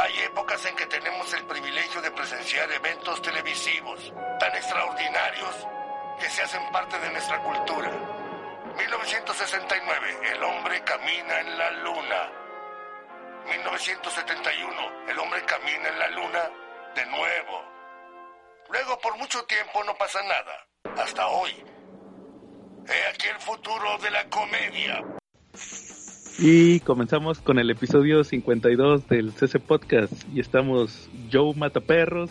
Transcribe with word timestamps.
Hay 0.00 0.18
épocas 0.20 0.64
en 0.64 0.74
que 0.76 0.86
tenemos 0.86 1.30
el 1.34 1.44
privilegio 1.44 2.00
de 2.00 2.10
presenciar 2.10 2.72
eventos 2.72 3.20
televisivos 3.20 4.14
tan 4.38 4.54
extraordinarios 4.56 5.54
que 6.18 6.30
se 6.30 6.40
hacen 6.40 6.72
parte 6.72 6.98
de 7.00 7.10
nuestra 7.10 7.38
cultura. 7.42 7.90
1969, 8.78 10.18
el 10.32 10.42
hombre 10.42 10.82
camina 10.84 11.40
en 11.40 11.58
la 11.58 11.70
luna. 11.72 12.32
1971, 13.44 15.06
el 15.06 15.18
hombre 15.18 15.44
camina 15.44 15.88
en 15.90 15.98
la 15.98 16.08
luna 16.08 16.50
de 16.94 17.04
nuevo. 17.04 17.62
Luego, 18.70 18.98
por 19.00 19.18
mucho 19.18 19.44
tiempo 19.44 19.84
no 19.84 19.94
pasa 19.98 20.22
nada. 20.22 20.66
Hasta 20.96 21.26
hoy. 21.26 21.62
He 22.88 23.06
aquí 23.08 23.28
el 23.28 23.38
futuro 23.40 23.98
de 23.98 24.10
la 24.10 24.26
comedia. 24.30 25.04
Y 26.42 26.80
comenzamos 26.80 27.38
con 27.40 27.58
el 27.58 27.68
episodio 27.68 28.24
52 28.24 29.06
del 29.08 29.32
CC 29.32 29.60
Podcast. 29.60 30.10
Y 30.34 30.40
estamos 30.40 31.10
Joe 31.30 31.52
Mataperros. 31.54 32.30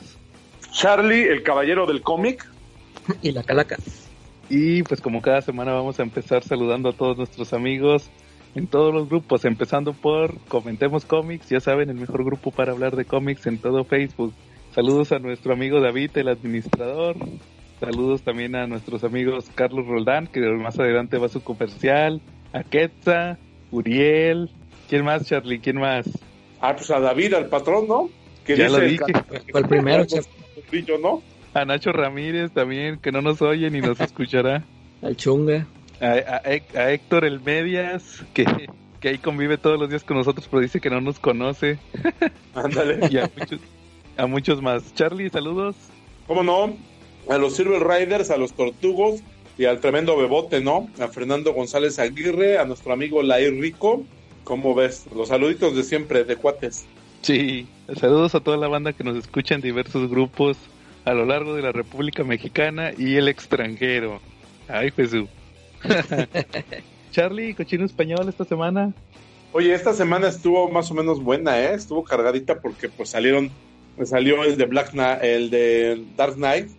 Charlie, 0.72 1.28
el 1.28 1.44
caballero 1.44 1.86
del 1.86 2.02
cómic. 2.02 2.50
Y 3.22 3.32
la 3.32 3.44
calaca. 3.44 3.78
Y 4.50 4.82
pues 4.82 5.00
como 5.00 5.22
cada 5.22 5.44
semana 5.44 5.74
vamos 5.74 6.00
a 6.00 6.04
empezar 6.04 6.44
saludando 6.44 6.90
a 6.90 6.94
todos 6.94 7.18
nuestros 7.18 7.54
amigos 7.54 8.10
en 8.56 8.66
todos 8.66 8.92
los 8.92 9.08
grupos, 9.10 9.46
empezando 9.46 9.94
por 9.94 10.40
Comentemos 10.48 11.06
Cómics, 11.06 11.50
ya 11.50 11.60
saben, 11.60 11.92
el 11.92 11.96
mejor 11.96 12.24
grupo 12.24 12.50
para 12.50 12.72
hablar 12.72 12.96
de 12.96 13.06
cómics 13.06 13.46
en 13.46 13.60
todo 13.60 13.84
Facebook. 13.84 14.34
Saludos 14.74 15.12
a 15.12 15.20
nuestro 15.20 15.54
amigo 15.54 15.82
David, 15.82 16.18
el 16.18 16.30
administrador. 16.30 17.16
Saludos 17.80 18.24
también 18.24 18.56
a 18.56 18.66
nuestros 18.66 19.04
amigos 19.04 19.52
Carlos 19.54 19.86
Roldán, 19.86 20.26
que 20.26 20.40
más 20.40 20.80
adelante 20.80 21.20
va 21.20 21.28
a 21.28 21.30
su 21.30 21.42
comercial. 21.42 22.22
A 22.54 22.64
Quetza, 22.64 23.38
Uriel. 23.72 24.50
¿Quién 24.88 25.06
más, 25.06 25.26
Charlie? 25.26 25.60
¿Quién 25.60 25.78
más? 25.78 26.08
Ah, 26.62 26.76
pues 26.76 26.90
a 26.92 27.00
David, 27.00 27.34
al 27.36 27.48
patrón, 27.48 27.88
¿no? 27.88 28.10
Que 28.46 28.58
ya 28.58 28.70
lo 28.70 28.80
dije. 28.80 29.04
Fue 29.52 29.62
el 29.62 29.68
primero, 29.68 30.06
¿no? 31.02 31.22
A 31.54 31.66
Nacho 31.66 31.92
Ramírez 31.92 32.52
también, 32.52 33.00
que 33.00 33.12
no 33.12 33.22
nos 33.22 33.42
oye 33.42 33.70
ni 33.70 33.82
nos 33.82 34.00
escuchará. 34.00 34.64
Al 35.02 35.16
Chunga. 35.16 35.66
A, 36.02 36.42
a, 36.76 36.92
Héctor 36.92 37.26
El 37.26 37.42
Medias, 37.42 38.24
que, 38.34 38.46
que 39.00 39.10
ahí 39.10 39.18
convive 39.18 39.58
todos 39.58 39.80
los 39.80 39.90
días 39.90 40.04
con 40.04 40.18
nosotros, 40.18 40.48
pero 40.50 40.62
dice 40.62 40.80
que 40.80 40.90
no 40.90 41.02
nos 41.02 41.20
conoce. 41.20 41.80
Ándale. 42.56 43.00
y 43.10 43.18
a 43.18 43.30
muchos, 43.36 43.60
a 44.18 44.26
muchos 44.28 44.62
más. 44.62 44.94
Charlie, 44.94 45.30
saludos. 45.30 45.76
¿Cómo 46.28 46.44
no? 46.44 46.76
A 47.30 47.38
los 47.38 47.56
Silver 47.56 47.84
Riders, 47.84 48.32
a 48.32 48.38
los 48.38 48.54
Tortugos 48.54 49.22
y 49.60 49.66
al 49.66 49.82
tremendo 49.82 50.16
Bebote, 50.16 50.62
¿no? 50.62 50.90
A 51.02 51.10
Fernando 51.10 51.54
González 51.54 52.00
Aguirre, 52.00 52.58
a 52.58 52.64
nuestro 52.64 52.94
amigo 52.94 53.22
Lair 53.22 53.60
Rico. 53.60 54.06
¿Cómo 54.46 54.74
ves? 54.74 55.06
Los 55.14 55.28
saluditos 55.28 55.76
de 55.76 55.84
siempre, 55.84 56.24
de 56.24 56.38
cuates. 56.38 56.86
Sí, 57.24 57.68
saludos 58.00 58.36
a 58.36 58.40
toda 58.40 58.56
la 58.56 58.70
banda 58.70 58.94
que 58.94 59.04
nos 59.04 59.18
escucha 59.18 59.56
en 59.56 59.62
diversos 59.62 60.10
grupos 60.10 60.56
a 61.04 61.14
lo 61.14 61.26
largo 61.26 61.56
de 61.56 61.62
la 61.62 61.74
República 61.74 62.24
Mexicana 62.24 62.94
y 62.98 63.18
el 63.18 63.28
extranjero. 63.28 64.22
Ay, 64.70 64.92
Jesús. 64.92 65.28
Charlie, 67.12 67.54
cochino 67.54 67.84
español 67.84 68.30
esta 68.30 68.46
semana. 68.46 68.94
Oye, 69.52 69.74
esta 69.74 69.92
semana 69.92 70.30
estuvo 70.30 70.70
más 70.70 70.90
o 70.90 70.94
menos 70.94 71.22
buena, 71.22 71.60
¿eh? 71.60 71.74
Estuvo 71.74 72.06
cargadita 72.06 72.62
porque 72.62 72.88
pues 72.88 73.10
salieron, 73.10 73.52
salió 74.06 74.42
el 74.46 74.56
de 74.56 74.66
Black 74.68 74.92
Knight, 74.92 75.22
el 75.22 75.50
de 75.50 76.02
Dark 76.16 76.36
Knight, 76.36 76.70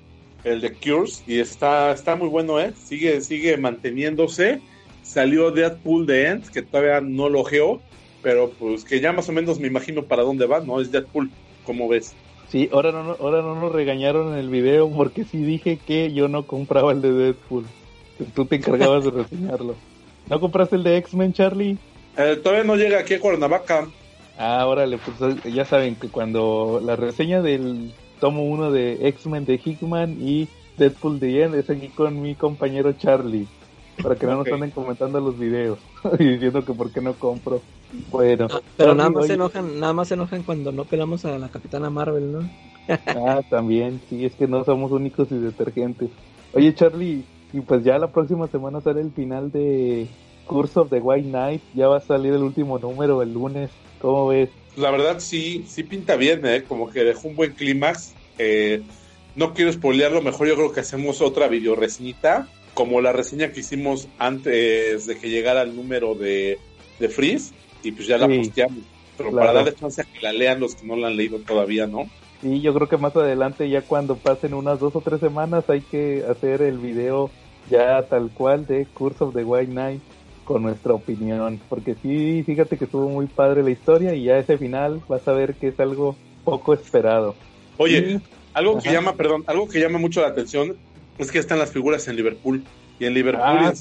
el 0.44 0.60
de 0.60 0.72
Cures 0.72 1.22
y 1.26 1.38
está, 1.38 1.92
está 1.92 2.16
muy 2.16 2.28
bueno, 2.28 2.60
¿eh? 2.60 2.72
Sigue, 2.84 3.20
sigue 3.20 3.56
manteniéndose. 3.56 4.60
Salió 5.02 5.50
Deadpool 5.50 6.06
de 6.06 6.26
End, 6.28 6.50
que 6.50 6.62
todavía 6.62 7.00
no 7.00 7.28
lo 7.28 7.44
geo, 7.44 7.80
pero 8.22 8.50
pues 8.50 8.84
que 8.84 9.00
ya 9.00 9.12
más 9.12 9.28
o 9.28 9.32
menos 9.32 9.58
me 9.58 9.66
imagino 9.66 10.04
para 10.04 10.22
dónde 10.22 10.46
va, 10.46 10.60
¿no? 10.60 10.80
Es 10.80 10.92
Deadpool, 10.92 11.30
como 11.64 11.88
ves? 11.88 12.14
Sí, 12.48 12.68
ahora 12.72 12.92
no, 12.92 13.16
ahora 13.20 13.42
no 13.42 13.54
nos 13.54 13.72
regañaron 13.72 14.32
en 14.32 14.38
el 14.38 14.48
video 14.48 14.90
porque 14.90 15.24
sí 15.24 15.38
dije 15.38 15.78
que 15.84 16.12
yo 16.12 16.28
no 16.28 16.46
compraba 16.46 16.92
el 16.92 17.00
de 17.00 17.12
Deadpool. 17.12 17.64
Tú 18.34 18.44
te 18.44 18.56
encargabas 18.56 19.04
de 19.04 19.10
reseñarlo. 19.22 19.74
¿No 20.28 20.40
compraste 20.40 20.76
el 20.76 20.84
de 20.84 20.96
X-Men, 20.98 21.32
Charlie? 21.32 21.78
Eh, 22.16 22.38
todavía 22.42 22.64
no 22.64 22.76
llega 22.76 23.00
aquí 23.00 23.14
a 23.14 23.20
Cuernavaca. 23.20 23.88
Ah, 24.38 24.66
órale, 24.66 24.98
pues 24.98 25.44
ya 25.52 25.64
saben 25.64 25.96
que 25.96 26.08
cuando 26.08 26.80
la 26.82 26.96
reseña 26.96 27.42
del 27.42 27.92
tomo 28.20 28.44
1 28.44 28.70
de 28.70 29.08
X-Men 29.08 29.44
de 29.44 29.60
Hickman 29.62 30.16
y 30.20 30.48
Deadpool 30.76 31.18
de 31.18 31.44
End 31.44 31.54
es 31.54 31.68
aquí 31.70 31.88
con 31.88 32.20
mi 32.20 32.34
compañero 32.34 32.92
Charlie. 32.92 33.48
Para 34.02 34.16
que 34.16 34.26
no 34.26 34.36
nos 34.36 34.48
anden 34.48 34.70
comentando 34.70 35.20
los 35.20 35.38
videos 35.38 35.78
y 36.18 36.24
diciendo 36.24 36.64
que 36.64 36.72
por 36.72 36.90
qué 36.90 37.00
no 37.00 37.14
compro. 37.14 37.60
Bueno. 38.10 38.46
Ah, 38.50 38.60
pero 38.76 38.94
nada 38.94 39.10
más 39.10 39.26
se 39.26 39.34
enojan, 39.34 39.78
nada 39.80 39.92
más 39.92 40.08
se 40.08 40.14
enojan 40.14 40.42
cuando 40.42 40.72
no 40.72 40.84
pelamos 40.84 41.24
a 41.24 41.38
la 41.38 41.48
Capitana 41.48 41.90
Marvel, 41.90 42.32
¿no? 42.32 42.50
ah, 43.06 43.40
también, 43.50 44.00
sí, 44.08 44.24
es 44.24 44.34
que 44.34 44.46
no 44.46 44.64
somos 44.64 44.90
únicos 44.92 45.30
y 45.30 45.38
detergentes. 45.38 46.08
Oye, 46.54 46.74
Charlie, 46.74 47.24
y 47.52 47.60
pues 47.60 47.84
ya 47.84 47.98
la 47.98 48.08
próxima 48.08 48.46
semana 48.46 48.80
sale 48.80 49.00
el 49.00 49.10
final 49.10 49.50
de 49.52 50.08
Curse 50.46 50.80
of 50.80 50.90
the 50.90 51.00
White 51.00 51.28
Knight, 51.28 51.62
ya 51.74 51.88
va 51.88 51.98
a 51.98 52.00
salir 52.00 52.32
el 52.32 52.42
último 52.42 52.78
número 52.78 53.22
el 53.22 53.34
lunes, 53.34 53.70
¿cómo 54.00 54.28
ves? 54.28 54.50
La 54.76 54.90
verdad 54.90 55.18
sí, 55.18 55.64
sí 55.68 55.82
pinta 55.82 56.16
bien, 56.16 56.44
¿eh? 56.46 56.64
como 56.66 56.90
que 56.90 57.04
dejó 57.04 57.28
un 57.28 57.36
buen 57.36 57.52
clímax. 57.52 58.14
Eh, 58.38 58.82
no 59.34 59.54
quiero 59.54 59.72
spoilearlo, 59.72 60.22
mejor 60.22 60.48
yo 60.48 60.56
creo 60.56 60.72
que 60.72 60.80
hacemos 60.80 61.20
otra 61.20 61.48
video 61.48 61.76
reseñita, 61.76 62.48
como 62.74 63.00
la 63.00 63.12
reseña 63.12 63.52
que 63.52 63.60
hicimos 63.60 64.08
antes 64.18 65.06
de 65.06 65.18
que 65.18 65.28
llegara 65.28 65.62
el 65.62 65.76
número 65.76 66.14
de, 66.14 66.58
de 66.98 67.08
Freeze 67.08 67.52
y 67.82 67.92
pues 67.92 68.06
ya 68.06 68.18
la 68.18 68.28
posteamos. 68.28 68.84
Pero 69.16 69.32
para 69.32 69.52
darle 69.52 69.74
chance 69.74 70.00
a 70.00 70.04
que 70.04 70.20
la 70.20 70.32
lean 70.32 70.60
los 70.60 70.74
que 70.74 70.86
no 70.86 70.96
la 70.96 71.08
han 71.08 71.16
leído 71.16 71.38
todavía, 71.40 71.86
¿no? 71.86 72.08
Sí, 72.40 72.60
yo 72.62 72.72
creo 72.72 72.88
que 72.88 72.96
más 72.96 73.14
adelante, 73.14 73.68
ya 73.68 73.82
cuando 73.82 74.16
pasen 74.16 74.54
unas 74.54 74.80
dos 74.80 74.96
o 74.96 75.02
tres 75.02 75.20
semanas, 75.20 75.68
hay 75.68 75.82
que 75.82 76.24
hacer 76.28 76.62
el 76.62 76.78
video 76.78 77.30
ya 77.68 78.02
tal 78.08 78.30
cual 78.30 78.66
de 78.66 78.86
Curse 78.86 79.24
of 79.24 79.34
the 79.34 79.44
White 79.44 79.72
Knight 79.72 80.00
con 80.50 80.64
nuestra 80.64 80.94
opinión. 80.94 81.60
Porque 81.68 81.94
sí, 81.94 82.42
fíjate 82.44 82.76
que 82.76 82.86
estuvo 82.86 83.08
muy 83.08 83.26
padre 83.26 83.62
la 83.62 83.70
historia 83.70 84.16
y 84.16 84.24
ya 84.24 84.36
ese 84.36 84.58
final 84.58 85.00
vas 85.08 85.28
a 85.28 85.32
ver 85.32 85.54
que 85.54 85.68
es 85.68 85.78
algo 85.78 86.16
poco 86.44 86.74
esperado. 86.74 87.36
Oye, 87.76 88.20
algo 88.52 88.80
que 88.80 88.90
llama, 88.90 89.14
perdón, 89.14 89.44
algo 89.46 89.68
que 89.68 89.78
llama 89.78 90.00
mucho 90.00 90.22
la 90.22 90.26
atención 90.26 90.76
es 91.18 91.30
que 91.30 91.38
están 91.38 91.60
las 91.60 91.70
figuras 91.70 92.08
en 92.08 92.16
Liverpool. 92.16 92.64
Y 92.98 93.04
en 93.04 93.14
Liverpool 93.14 93.44
ah, 93.44 93.72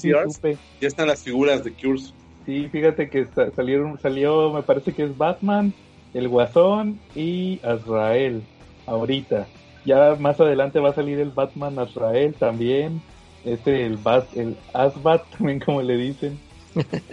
ya 0.80 0.86
están 0.86 1.08
las 1.08 1.24
figuras 1.24 1.64
de 1.64 1.72
Curse. 1.72 2.12
Sí, 2.46 2.68
fíjate 2.70 3.10
que 3.10 3.26
salieron, 3.56 3.98
salió, 3.98 4.52
me 4.52 4.62
parece 4.62 4.92
que 4.92 5.02
es 5.02 5.18
Batman, 5.18 5.74
el 6.14 6.28
Guasón 6.28 7.00
y 7.16 7.58
Azrael, 7.64 8.42
ahorita. 8.86 9.48
Ya 9.84 10.14
más 10.20 10.38
adelante 10.40 10.78
va 10.78 10.90
a 10.90 10.94
salir 10.94 11.18
el 11.18 11.30
Batman 11.30 11.80
Azrael 11.80 12.32
también, 12.34 13.02
este 13.44 13.84
el 13.84 13.96
Bat, 13.96 14.36
el 14.36 14.56
Asbat 14.72 15.24
también 15.36 15.58
como 15.58 15.82
le 15.82 15.96
dicen. 15.96 16.38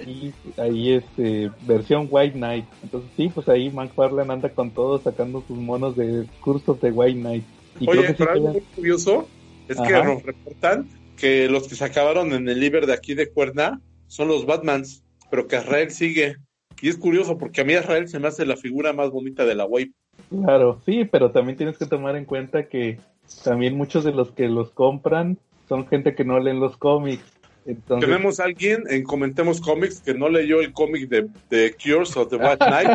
Y 0.05 0.33
ahí 0.57 0.93
este 0.93 1.51
versión 1.61 2.07
White 2.09 2.37
Knight. 2.37 2.65
Entonces 2.83 3.09
sí, 3.15 3.29
pues 3.33 3.47
ahí 3.49 3.69
McFarlane 3.69 4.33
anda 4.33 4.49
con 4.49 4.71
todo 4.71 4.99
sacando 4.99 5.43
sus 5.47 5.57
monos 5.57 5.95
de 5.95 6.27
cursos 6.41 6.79
de 6.81 6.91
White 6.91 7.19
Knight. 7.19 7.43
Y 7.79 7.89
Oye, 7.89 8.13
pero 8.17 8.31
algo 8.31 8.47
muy 8.49 8.61
curioso 8.61 9.27
es 9.67 9.77
que 9.79 9.93
nos 9.93 10.23
reportan 10.23 10.87
que 11.17 11.49
los 11.49 11.67
que 11.67 11.75
se 11.75 11.85
acabaron 11.85 12.33
en 12.33 12.47
el 12.47 12.59
Liber 12.59 12.85
de 12.85 12.93
aquí 12.93 13.15
de 13.15 13.29
Cuerna 13.29 13.81
son 14.07 14.27
los 14.27 14.45
Batmans 14.45 15.03
pero 15.29 15.47
que 15.47 15.57
Israel 15.57 15.91
sigue. 15.91 16.37
Y 16.81 16.89
es 16.89 16.97
curioso 16.97 17.37
porque 17.37 17.61
a 17.61 17.63
mí 17.63 17.73
Israel 17.73 18.07
se 18.07 18.19
me 18.19 18.27
hace 18.27 18.45
la 18.45 18.55
figura 18.55 18.93
más 18.93 19.09
bonita 19.09 19.45
de 19.45 19.55
la 19.55 19.65
wave. 19.65 19.91
Claro, 20.29 20.81
sí, 20.85 21.05
pero 21.05 21.31
también 21.31 21.57
tienes 21.57 21.77
que 21.77 21.85
tomar 21.85 22.15
en 22.15 22.25
cuenta 22.25 22.67
que 22.67 22.99
también 23.43 23.75
muchos 23.75 24.03
de 24.03 24.11
los 24.11 24.31
que 24.31 24.47
los 24.47 24.71
compran 24.71 25.37
son 25.67 25.87
gente 25.87 26.15
que 26.15 26.23
no 26.23 26.39
leen 26.39 26.59
los 26.59 26.77
cómics. 26.77 27.23
Entonces... 27.67 28.09
Tenemos 28.09 28.39
a 28.39 28.45
alguien 28.45 28.83
en 28.89 29.03
Comentemos 29.03 29.61
Cómics 29.61 30.01
que 30.01 30.13
no 30.13 30.29
leyó 30.29 30.61
el 30.61 30.73
cómic 30.73 31.09
de, 31.09 31.27
de 31.49 31.75
Cures 31.75 32.15
o 32.15 32.27
The 32.27 32.37
White 32.37 32.65
Knight. 32.65 32.89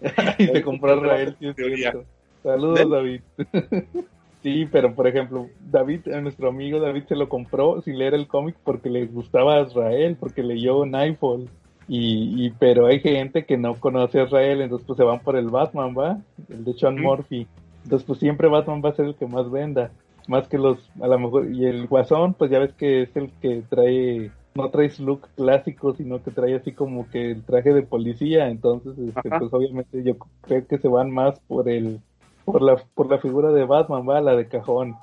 y 0.38 0.46
se 0.46 0.62
compró 0.62 0.96
Israel. 0.96 1.36
Saludos, 2.42 2.90
David. 2.90 3.20
Sí, 4.42 4.66
pero 4.72 4.94
por 4.94 5.06
ejemplo, 5.06 5.48
David, 5.70 6.06
nuestro 6.22 6.48
amigo 6.48 6.80
David 6.80 7.04
se 7.08 7.14
lo 7.14 7.28
compró 7.28 7.82
sin 7.82 7.98
leer 7.98 8.14
el 8.14 8.26
cómic 8.26 8.56
porque 8.64 8.88
le 8.88 9.04
gustaba 9.04 9.56
a 9.56 9.62
Israel, 9.62 10.16
porque 10.18 10.42
leyó 10.42 10.86
Nightfall. 10.86 11.48
Y, 11.88 12.46
y, 12.46 12.50
pero 12.58 12.86
hay 12.86 13.00
gente 13.00 13.44
que 13.44 13.58
no 13.58 13.74
conoce 13.74 14.20
a 14.20 14.24
Israel, 14.24 14.62
entonces 14.62 14.86
pues 14.86 14.96
se 14.96 15.02
van 15.02 15.20
por 15.20 15.36
el 15.36 15.50
Batman, 15.50 15.94
¿va? 15.94 16.20
El 16.48 16.64
de 16.64 16.72
Sean 16.72 16.98
Murphy. 16.98 17.46
Entonces 17.84 18.06
pues 18.06 18.18
siempre 18.18 18.48
Batman 18.48 18.80
va 18.82 18.90
a 18.90 18.94
ser 18.94 19.06
el 19.06 19.14
que 19.14 19.26
más 19.26 19.50
venda, 19.50 19.90
más 20.30 20.48
que 20.48 20.58
los, 20.58 20.78
a 21.00 21.08
lo 21.08 21.18
mejor, 21.18 21.52
y 21.52 21.66
el 21.66 21.88
Guasón, 21.88 22.34
pues 22.34 22.50
ya 22.50 22.60
ves 22.60 22.72
que 22.74 23.02
es 23.02 23.16
el 23.16 23.30
que 23.42 23.62
trae, 23.68 24.30
no 24.54 24.70
trae 24.70 24.88
su 24.90 25.04
look 25.04 25.28
clásico, 25.36 25.92
sino 25.94 26.22
que 26.22 26.30
trae 26.30 26.54
así 26.54 26.72
como 26.72 27.08
que 27.10 27.32
el 27.32 27.42
traje 27.42 27.74
de 27.74 27.82
policía, 27.82 28.48
entonces 28.48 28.96
este, 28.96 29.28
pues 29.28 29.52
obviamente 29.52 30.02
yo 30.04 30.16
creo 30.42 30.66
que 30.66 30.78
se 30.78 30.88
van 30.88 31.10
más 31.10 31.40
por 31.40 31.68
el 31.68 32.00
por 32.44 32.62
la, 32.62 32.76
por 32.94 33.10
la 33.10 33.18
figura 33.18 33.50
de 33.52 33.64
Batman, 33.64 34.08
va, 34.08 34.20
la 34.20 34.36
de 34.36 34.48
cajón. 34.48 34.96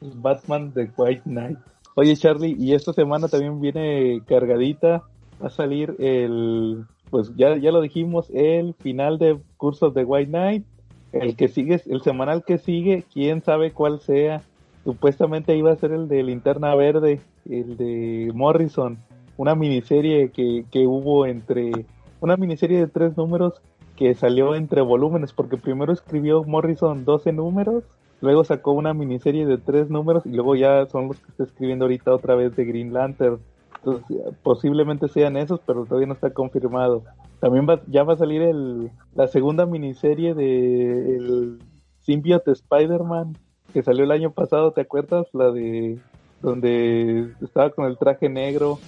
Batman 0.00 0.72
de 0.74 0.90
White 0.96 1.22
Knight. 1.24 1.58
Oye 1.96 2.16
Charlie, 2.16 2.54
y 2.58 2.74
esta 2.74 2.92
semana 2.92 3.28
también 3.28 3.60
viene 3.60 4.22
cargadita. 4.26 5.02
Va 5.42 5.48
a 5.48 5.50
salir 5.50 5.96
el 5.98 6.84
pues 7.10 7.32
ya, 7.36 7.56
ya 7.56 7.72
lo 7.72 7.80
dijimos, 7.80 8.30
el 8.34 8.74
final 8.74 9.18
de 9.18 9.38
Cursos 9.56 9.94
de 9.94 10.04
White 10.04 10.30
Knight, 10.30 10.64
el 11.12 11.36
que 11.36 11.48
sigue, 11.48 11.80
el 11.86 12.02
semanal 12.02 12.44
que 12.44 12.58
sigue, 12.58 13.04
quién 13.12 13.42
sabe 13.42 13.72
cuál 13.72 14.00
sea. 14.00 14.42
Supuestamente 14.88 15.54
iba 15.54 15.70
a 15.70 15.76
ser 15.76 15.92
el 15.92 16.08
de 16.08 16.22
Linterna 16.22 16.74
Verde, 16.74 17.20
el 17.44 17.76
de 17.76 18.32
Morrison, 18.34 18.96
una 19.36 19.54
miniserie 19.54 20.30
que, 20.30 20.64
que 20.70 20.86
hubo 20.86 21.26
entre, 21.26 21.84
una 22.22 22.38
miniserie 22.38 22.78
de 22.78 22.86
tres 22.86 23.14
números 23.14 23.60
que 23.96 24.14
salió 24.14 24.54
entre 24.54 24.80
volúmenes, 24.80 25.34
porque 25.34 25.58
primero 25.58 25.92
escribió 25.92 26.42
Morrison 26.42 27.04
12 27.04 27.34
números, 27.34 27.84
luego 28.22 28.44
sacó 28.44 28.72
una 28.72 28.94
miniserie 28.94 29.44
de 29.44 29.58
tres 29.58 29.90
números 29.90 30.24
y 30.24 30.30
luego 30.30 30.56
ya 30.56 30.86
son 30.86 31.08
los 31.08 31.20
que 31.20 31.32
está 31.32 31.44
escribiendo 31.44 31.84
ahorita 31.84 32.14
otra 32.14 32.34
vez 32.34 32.56
de 32.56 32.64
Green 32.64 32.94
Lantern. 32.94 33.40
Entonces, 33.76 34.16
posiblemente 34.42 35.08
sean 35.08 35.36
esos, 35.36 35.60
pero 35.66 35.84
todavía 35.84 36.06
no 36.06 36.14
está 36.14 36.30
confirmado. 36.30 37.02
También 37.40 37.68
va, 37.68 37.82
ya 37.88 38.04
va 38.04 38.14
a 38.14 38.16
salir 38.16 38.40
el, 38.40 38.90
la 39.14 39.28
segunda 39.28 39.66
miniserie 39.66 40.32
de 40.32 41.14
el 41.14 41.58
Symbiote 42.00 42.52
Spider-Man 42.52 43.36
que 43.72 43.82
salió 43.82 44.04
el 44.04 44.10
año 44.10 44.32
pasado, 44.32 44.72
¿te 44.72 44.80
acuerdas? 44.82 45.26
La 45.32 45.50
de 45.50 45.98
donde 46.40 47.34
estaba 47.42 47.70
con 47.70 47.86
el 47.86 47.98
traje 47.98 48.28
negro 48.28 48.80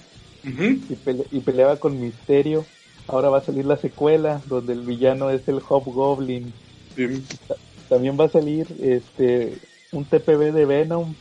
y, 0.43 0.93
y 1.31 1.39
peleaba 1.41 1.77
con 1.77 1.99
Misterio. 1.99 2.65
Ahora 3.07 3.29
va 3.29 3.39
a 3.39 3.45
salir 3.45 3.65
la 3.65 3.77
secuela, 3.77 4.41
donde 4.45 4.73
el 4.73 4.81
villano 4.81 5.29
es 5.29 5.47
el 5.47 5.59
Hobgoblin. 5.59 6.53
También 7.89 8.17
va 8.19 8.25
a 8.25 8.29
salir 8.29 8.67
este 8.81 9.57
un 9.91 10.05
TPB 10.05 10.53
de 10.53 10.65
Venom, 10.65 11.13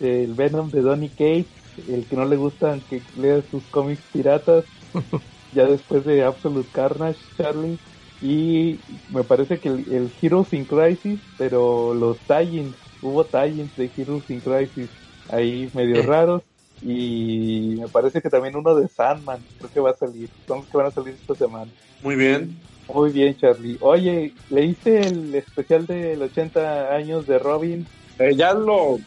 el 0.00 0.34
Venom 0.34 0.70
de 0.70 0.80
Donny 0.80 1.08
Cates, 1.10 1.46
el 1.88 2.04
que 2.06 2.16
no 2.16 2.24
le 2.24 2.36
gusta 2.36 2.78
que 2.90 3.00
lea 3.16 3.42
sus 3.50 3.62
cómics 3.64 4.02
piratas, 4.12 4.64
ya 5.54 5.66
después 5.66 6.04
de 6.04 6.24
Absolute 6.24 6.68
Carnage, 6.72 7.20
Charlie. 7.36 7.78
Y 8.20 8.78
me 9.10 9.22
parece 9.22 9.60
que 9.60 9.68
el, 9.68 10.10
Heroes 10.20 10.52
in 10.52 10.64
Crisis, 10.64 11.20
pero 11.38 11.94
los 11.94 12.18
tie 12.26 12.72
hubo 13.06 13.24
tie 13.24 13.68
de 13.76 13.90
Heroes 13.96 14.28
in 14.30 14.40
Crisis 14.40 14.90
ahí 15.30 15.70
medio 15.74 16.02
raros. 16.02 16.42
Y 16.82 17.76
me 17.80 17.88
parece 17.88 18.20
que 18.20 18.28
también 18.28 18.54
uno 18.54 18.74
de 18.74 18.86
Sandman, 18.88 19.42
creo 19.58 19.70
que 19.72 19.80
va 19.80 19.90
a 19.90 19.96
salir. 19.96 20.28
Son 20.46 20.62
que 20.64 20.76
van 20.76 20.86
a 20.86 20.90
salir 20.90 21.14
esta 21.14 21.34
semana. 21.34 21.70
Muy 22.02 22.16
bien. 22.16 22.56
Muy 22.92 23.10
bien, 23.10 23.36
Charlie. 23.36 23.78
Oye, 23.80 24.32
¿leíste 24.50 25.00
el 25.00 25.34
especial 25.34 25.86
del 25.86 26.22
80 26.22 26.94
años 26.94 27.26
de 27.26 27.38
Robin? 27.38 27.86
Eh, 28.18 28.34
ya 28.36 28.52
lo 28.52 28.98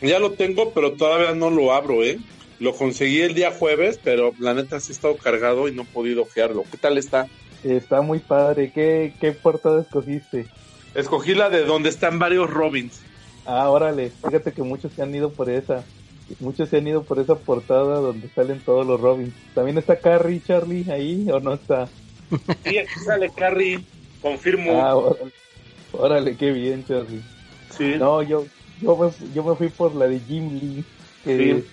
ya 0.00 0.18
lo 0.18 0.32
tengo, 0.32 0.72
pero 0.72 0.92
todavía 0.92 1.34
no 1.34 1.50
lo 1.50 1.72
abro, 1.72 2.02
¿eh? 2.02 2.18
Lo 2.60 2.74
conseguí 2.74 3.20
el 3.20 3.34
día 3.34 3.52
jueves, 3.52 4.00
pero 4.02 4.32
la 4.38 4.54
neta 4.54 4.80
sí 4.80 4.90
he 4.90 4.94
estado 4.94 5.16
cargado 5.16 5.68
y 5.68 5.72
no 5.72 5.82
he 5.82 5.86
podido 5.86 6.22
ojearlo. 6.22 6.64
¿Qué 6.70 6.76
tal 6.76 6.98
está? 6.98 7.28
Está 7.62 8.00
muy 8.00 8.18
padre. 8.18 8.72
¿Qué, 8.72 9.12
qué 9.20 9.32
portada 9.32 9.80
escogiste? 9.80 10.46
Escogí 10.94 11.34
la 11.34 11.50
de 11.50 11.64
donde 11.64 11.88
están 11.88 12.18
varios 12.18 12.50
Robins. 12.50 13.02
Ah, 13.50 13.70
órale. 13.70 14.10
Fíjate 14.10 14.52
que 14.52 14.62
muchos 14.62 14.92
se 14.92 15.02
han 15.02 15.14
ido 15.14 15.30
por 15.30 15.48
esa. 15.48 15.82
Muchos 16.38 16.68
se 16.68 16.76
han 16.76 16.86
ido 16.86 17.02
por 17.02 17.18
esa 17.18 17.34
portada 17.34 17.98
donde 17.98 18.28
salen 18.28 18.60
todos 18.60 18.86
los 18.86 19.00
Robins. 19.00 19.32
¿También 19.54 19.78
está 19.78 19.98
Carrie, 19.98 20.42
Charlie, 20.46 20.90
ahí 20.90 21.26
o 21.32 21.40
no 21.40 21.54
está? 21.54 21.88
Sí, 22.62 22.76
aquí 22.76 23.00
sale 23.06 23.30
Carrie, 23.34 23.80
confirmo. 24.20 24.72
Ah, 24.82 24.94
órale, 25.92 26.36
qué 26.36 26.52
bien, 26.52 26.84
Charlie. 26.84 27.22
Sí. 27.70 27.94
No, 27.98 28.20
yo, 28.20 28.44
yo, 28.82 28.98
me, 28.98 29.10
yo 29.34 29.42
me 29.42 29.56
fui 29.56 29.70
por 29.70 29.94
la 29.94 30.06
de 30.06 30.20
Jim 30.20 30.60
Lee. 30.60 30.84
Que, 31.24 31.64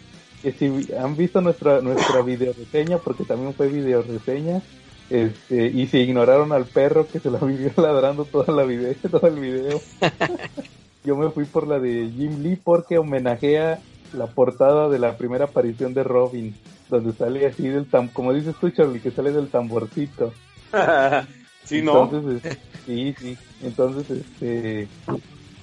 que 0.41 0.51
si 0.53 0.93
han 0.93 1.17
visto 1.17 1.41
nuestra, 1.41 1.81
nuestra 1.81 2.21
video 2.21 2.53
reseña, 2.53 2.99
porque 2.99 3.25
también 3.25 3.53
fue 3.53 3.67
video 3.67 4.01
reseña, 4.01 4.61
este, 5.09 5.67
y 5.67 5.87
si 5.87 5.97
ignoraron 5.97 6.53
al 6.53 6.65
perro 6.65 7.05
que 7.05 7.19
se 7.19 7.29
la 7.29 7.39
vivió 7.45 7.73
ladrando 7.75 8.23
toda 8.23 8.53
la 8.53 8.63
video, 8.63 8.93
todo 9.11 9.27
el 9.27 9.39
video. 9.39 9.81
yo 11.05 11.15
me 11.15 11.29
fui 11.29 11.45
por 11.45 11.67
la 11.67 11.79
de 11.79 12.09
Jim 12.15 12.41
Lee 12.41 12.59
porque 12.61 12.97
homenajea 12.97 13.79
la 14.13 14.27
portada 14.27 14.89
de 14.89 14.99
la 14.99 15.17
primera 15.17 15.45
aparición 15.45 15.93
de 15.93 16.03
Robin, 16.03 16.55
donde 16.89 17.13
sale 17.13 17.45
así 17.45 17.67
del 17.67 17.85
tam, 17.85 18.09
como 18.09 18.33
dices 18.33 18.55
tú 18.59 18.69
Charlie, 18.69 18.99
que 18.99 19.11
sale 19.11 19.31
del 19.31 19.49
tamborcito. 19.49 20.33
sí, 21.63 21.81
¿no? 21.81 22.03
Entonces, 22.03 22.57
sí, 22.85 23.15
sí. 23.19 23.37
Entonces, 23.61 24.09
este, 24.09 24.87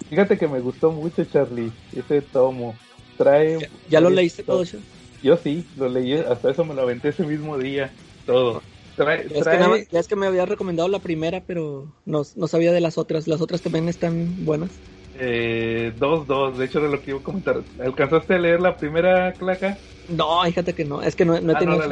fíjate 0.08 0.38
que 0.38 0.48
me 0.48 0.60
gustó 0.60 0.92
mucho 0.92 1.24
Charlie, 1.24 1.72
ese 1.94 2.22
tomo. 2.22 2.74
Trae. 3.16 3.68
¿Ya, 3.88 4.00
lo 4.00 4.10
leíste 4.10 4.42
todo 4.42 4.62
eso? 4.62 4.78
Yo 5.22 5.36
sí, 5.36 5.64
lo 5.76 5.88
leí, 5.88 6.14
hasta 6.14 6.50
eso 6.50 6.64
me 6.64 6.74
lo 6.74 6.82
aventé 6.82 7.10
ese 7.10 7.24
mismo 7.24 7.58
día, 7.58 7.92
todo. 8.26 8.62
Trae, 8.96 9.24
trae... 9.24 9.88
ya 9.90 10.00
es 10.00 10.06
que 10.06 10.16
me 10.16 10.26
había 10.26 10.44
recomendado 10.44 10.88
la 10.88 10.98
primera, 10.98 11.42
pero 11.46 11.86
no, 12.04 12.22
no 12.36 12.46
sabía 12.46 12.72
de 12.72 12.80
las 12.80 12.98
otras. 12.98 13.26
¿Las 13.26 13.40
otras 13.40 13.62
también 13.62 13.88
están 13.88 14.44
buenas? 14.44 14.70
Eh, 15.18 15.92
dos, 15.98 16.26
dos, 16.26 16.56
de 16.58 16.64
hecho 16.64 16.78
era 16.78 16.88
lo 16.88 17.00
que 17.00 17.10
iba 17.10 17.20
a 17.20 17.22
comentar. 17.22 17.62
¿Alcanzaste 17.78 18.34
a 18.34 18.38
leer 18.38 18.60
la 18.60 18.76
primera 18.76 19.32
claca? 19.32 19.76
No, 20.08 20.42
fíjate 20.42 20.72
que 20.74 20.84
no, 20.84 21.02
es 21.02 21.14
que 21.14 21.24
no, 21.24 21.40
no 21.40 21.52
he 21.52 21.56
ah, 21.56 21.58
tenido 21.58 21.82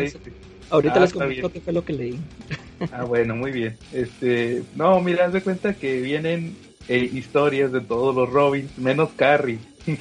Ahorita 0.70 0.94
ah, 0.96 1.00
les 1.00 1.12
comento 1.12 1.52
qué 1.52 1.61
fue 1.61 1.72
lo 1.72 1.84
que 1.84 1.93
leí. 1.93 2.19
Ah, 2.93 3.05
bueno, 3.05 3.34
muy 3.34 3.50
bien. 3.50 3.76
Este, 3.93 4.62
no, 4.75 5.00
mira, 5.00 5.26
haz 5.26 5.32
de 5.32 5.43
cuenta 5.43 5.75
que 5.75 6.00
vienen 6.00 6.56
eh, 6.88 7.11
historias 7.12 7.72
de 7.72 7.81
todos 7.81 8.14
los 8.14 8.31
Robins, 8.31 8.78
menos 8.78 9.11
Carrie. 9.17 9.58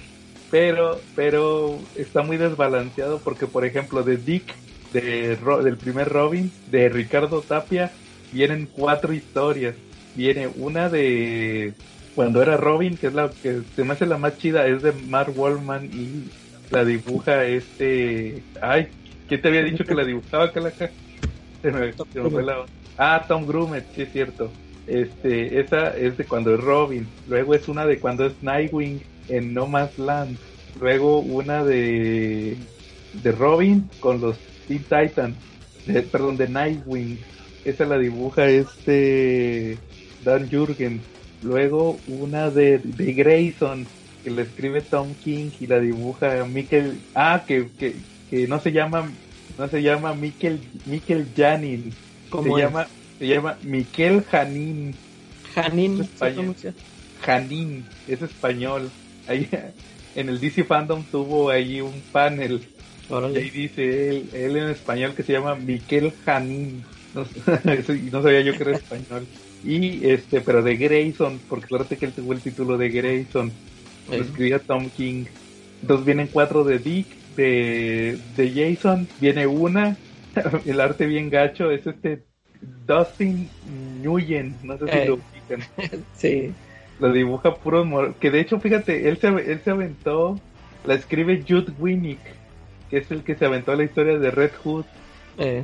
pero, 0.51 0.99
pero 1.15 1.77
está 1.95 2.21
muy 2.21 2.37
desbalanceado 2.37 3.19
porque, 3.19 3.47
por 3.47 3.65
ejemplo, 3.65 4.03
de 4.03 4.17
Dick, 4.17 4.53
de, 4.93 5.37
del 5.63 5.77
primer 5.77 6.09
Robin, 6.09 6.51
de 6.67 6.89
Ricardo 6.89 7.41
Tapia, 7.41 7.91
vienen 8.31 8.69
cuatro 8.71 9.11
historias. 9.11 9.75
Viene 10.15 10.49
una 10.55 10.89
de 10.89 11.73
cuando 12.19 12.41
era 12.41 12.57
Robin, 12.57 12.97
que 12.97 13.07
es 13.07 13.13
la 13.13 13.29
que 13.29 13.61
se 13.77 13.85
me 13.85 13.93
hace 13.93 14.05
la 14.05 14.17
más 14.17 14.37
chida, 14.37 14.67
es 14.67 14.81
de 14.81 14.91
Mark 14.91 15.31
Wallman 15.37 15.85
y 15.85 16.25
la 16.69 16.83
dibuja 16.83 17.45
este. 17.45 18.43
Ay, 18.61 18.89
¿quién 19.29 19.41
te 19.41 19.47
había 19.47 19.63
dicho 19.63 19.85
que 19.85 19.95
la 19.95 20.03
dibujaba, 20.03 20.51
Calaca? 20.51 20.89
Se 21.61 21.71
me, 21.71 21.93
fue 21.93 22.43
la... 22.43 22.65
Ah, 22.97 23.23
Tom 23.25 23.47
Grumet, 23.47 23.85
sí 23.95 24.01
es 24.01 24.11
cierto. 24.11 24.51
Este, 24.85 25.61
esa 25.61 25.95
es 25.95 26.17
de 26.17 26.25
cuando 26.25 26.53
es 26.53 26.59
Robin. 26.59 27.07
Luego 27.29 27.55
es 27.55 27.69
una 27.69 27.85
de 27.85 27.99
cuando 27.99 28.25
es 28.25 28.33
Nightwing 28.41 29.01
en 29.29 29.53
No 29.53 29.65
Man's 29.65 29.97
Land. 29.97 30.37
Luego 30.81 31.19
una 31.19 31.63
de 31.63 32.57
de 33.13 33.31
Robin 33.31 33.89
con 34.01 34.19
los 34.19 34.35
Teen 34.67 34.83
Titans. 34.83 35.37
perdón, 36.11 36.35
de 36.35 36.49
Nightwing. 36.49 37.17
Esa 37.63 37.85
la 37.85 37.97
dibuja 37.97 38.45
este 38.45 39.77
Dan 40.25 40.49
Jurgen 40.51 40.99
Luego 41.41 41.99
una 42.07 42.49
de, 42.49 42.79
de 42.79 43.13
Grayson, 43.13 43.87
que 44.23 44.31
la 44.31 44.41
escribe 44.41 44.81
Tom 44.81 45.13
King 45.23 45.51
y 45.59 45.67
la 45.67 45.79
dibuja 45.79 46.43
Mikel. 46.45 46.99
Ah, 47.15 47.43
que, 47.47 47.67
que, 47.79 47.95
que 48.29 48.47
no 48.47 48.59
se 48.59 48.71
llama 48.71 49.09
no 49.59 49.67
se 49.67 49.81
llama 49.81 50.13
Mikel, 50.13 50.61
Mikel 50.85 51.27
Janin. 51.35 51.91
Se 52.31 52.49
llama, 52.49 52.87
se 53.19 53.27
llama 53.27 53.57
Mikel 53.61 54.23
Janin. 54.23 54.95
Janin, 55.53 55.99
es 55.99 56.73
Janin, 57.21 57.85
es 58.07 58.21
español. 58.21 58.89
Ahí, 59.27 59.49
en 60.15 60.29
el 60.29 60.39
DC 60.39 60.63
Fandom 60.63 61.03
tuvo 61.03 61.49
ahí 61.49 61.81
un 61.81 62.01
panel. 62.13 62.61
Y 63.09 63.37
ahí 63.37 63.49
dice 63.49 64.09
él, 64.09 64.29
él 64.31 64.55
en 64.55 64.69
español 64.69 65.13
que 65.13 65.23
se 65.23 65.33
llama 65.33 65.55
Mikel 65.55 66.13
Janin. 66.23 66.85
No, 67.13 67.25
no 68.11 68.23
sabía 68.23 68.41
yo 68.41 68.55
que 68.55 68.63
era 68.63 68.77
español. 68.77 69.27
Y 69.63 70.07
este, 70.07 70.41
pero 70.41 70.61
de 70.61 70.77
Grayson, 70.77 71.39
porque 71.49 71.67
claro 71.67 71.85
que 71.87 72.05
él 72.05 72.13
tuvo 72.13 72.33
el 72.33 72.41
título 72.41 72.77
de 72.77 72.89
Grayson. 72.89 73.51
Lo 74.09 74.15
escribía 74.15 74.59
Tom 74.59 74.89
King. 74.89 75.25
Entonces 75.81 76.05
vienen 76.05 76.27
cuatro 76.31 76.63
de 76.63 76.79
Dick, 76.79 77.07
de, 77.35 78.17
de 78.35 78.75
Jason, 78.75 79.07
viene 79.19 79.47
una, 79.47 79.97
el 80.65 80.81
arte 80.81 81.05
bien 81.05 81.29
gacho, 81.29 81.71
es 81.71 81.85
este 81.87 82.23
Dustin 82.85 83.49
Nguyen, 84.01 84.55
no 84.63 84.77
sé 84.77 84.85
si 84.87 84.97
eh. 84.97 85.05
lo 85.05 85.13
ubican. 85.15 86.03
sí. 86.15 86.53
Lo 86.99 87.13
dibuja 87.13 87.55
puro 87.55 88.15
que 88.19 88.29
de 88.29 88.41
hecho, 88.41 88.59
fíjate, 88.59 89.07
él 89.07 89.17
se, 89.17 89.27
él 89.27 89.61
se 89.63 89.71
aventó, 89.71 90.39
la 90.85 90.95
escribe 90.95 91.45
Jude 91.47 91.71
Winnick, 91.79 92.19
que 92.89 92.97
es 92.97 93.09
el 93.11 93.23
que 93.23 93.35
se 93.35 93.45
aventó 93.45 93.73
la 93.75 93.85
historia 93.85 94.19
de 94.19 94.31
Red 94.31 94.51
Hood. 94.63 94.85
Eh, 95.37 95.63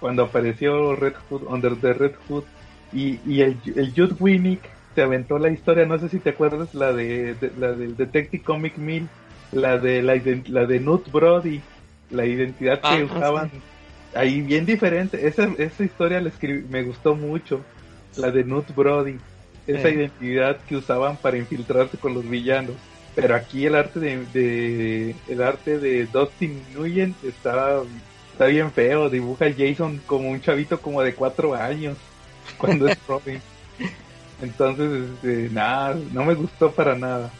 Cuando 0.00 0.24
apareció 0.24 0.94
Red 0.96 1.14
Hood, 1.30 1.44
Under 1.48 1.76
the 1.76 1.94
Red 1.94 2.14
Hood 2.28 2.44
y, 2.92 3.18
y 3.26 3.42
el, 3.42 3.56
el 3.74 3.92
Jude 3.94 4.14
Winnick 4.18 4.60
se 4.94 5.02
aventó 5.02 5.38
la 5.38 5.50
historia, 5.50 5.84
no 5.84 5.98
sé 5.98 6.08
si 6.08 6.18
te 6.18 6.30
acuerdas, 6.30 6.74
la 6.74 6.92
de, 6.92 7.36
la 7.58 7.72
del 7.72 7.96
Detective 7.96 8.42
Comic 8.42 8.78
Mill, 8.78 9.08
la 9.52 9.78
de 9.78 10.02
la, 10.02 10.18
la 10.48 10.64
de 10.64 10.80
Nut 10.80 11.10
Brody, 11.12 11.60
la 12.10 12.24
identidad 12.24 12.80
que 12.80 12.88
ah, 12.88 13.04
usaban 13.04 13.50
ahí 14.14 14.40
bien 14.40 14.64
diferente. 14.64 15.26
Esa, 15.26 15.50
esa 15.58 15.84
historia 15.84 16.20
la 16.20 16.32
me 16.70 16.82
gustó 16.82 17.14
mucho, 17.14 17.60
la 18.16 18.30
de 18.30 18.44
Nut 18.44 18.74
Brody, 18.74 19.18
esa 19.66 19.90
identidad 19.90 20.56
que 20.66 20.76
usaban 20.76 21.18
para 21.18 21.36
infiltrarse 21.36 21.98
con 21.98 22.14
los 22.14 22.28
villanos. 22.28 22.76
Pero 23.14 23.34
aquí 23.34 23.66
el 23.66 23.74
arte 23.74 24.00
de, 24.00 25.14
el 25.28 25.42
arte 25.42 25.78
de 25.78 26.06
Dustin 26.06 26.62
Nguyen 26.74 27.14
está 27.22 27.82
está 28.32 28.46
bien 28.46 28.70
feo, 28.70 29.08
dibuja 29.08 29.46
a 29.46 29.52
Jason 29.52 30.00
como 30.06 30.30
un 30.30 30.40
chavito 30.40 30.80
como 30.80 31.02
de 31.02 31.14
cuatro 31.14 31.54
años 31.54 31.96
cuando 32.58 32.88
es 32.88 32.98
Robin. 33.06 33.40
Entonces, 34.42 35.10
este, 35.14 35.48
nada, 35.50 35.96
no 36.12 36.24
me 36.24 36.34
gustó 36.34 36.70
para 36.70 36.94
nada. 36.94 37.30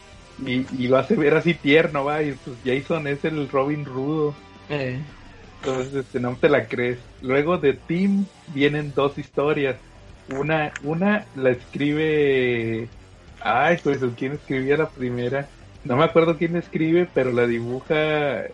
Y, 0.44 0.66
y, 0.78 0.88
lo 0.88 0.98
hace 0.98 1.14
ver 1.14 1.34
así 1.34 1.54
tierno, 1.54 2.04
va, 2.04 2.22
y 2.22 2.32
pues 2.32 2.56
Jason 2.64 3.06
es 3.06 3.24
el 3.24 3.48
Robin 3.48 3.84
rudo. 3.84 4.34
Eh. 4.68 5.00
Entonces, 5.60 5.94
este, 5.94 6.20
no 6.20 6.36
te 6.36 6.48
la 6.48 6.66
crees. 6.66 6.98
Luego 7.22 7.58
de 7.58 7.72
Tim 7.74 8.26
vienen 8.48 8.92
dos 8.94 9.18
historias. 9.18 9.76
Una, 10.30 10.72
una 10.82 11.26
la 11.36 11.50
escribe. 11.50 12.88
Ay, 13.40 13.78
pues 13.82 14.00
quién 14.16 14.32
escribía 14.32 14.76
la 14.76 14.88
primera. 14.88 15.48
No 15.84 15.96
me 15.96 16.04
acuerdo 16.04 16.36
quién 16.36 16.56
escribe, 16.56 17.08
pero 17.12 17.32
la 17.32 17.46
dibuja 17.46 18.44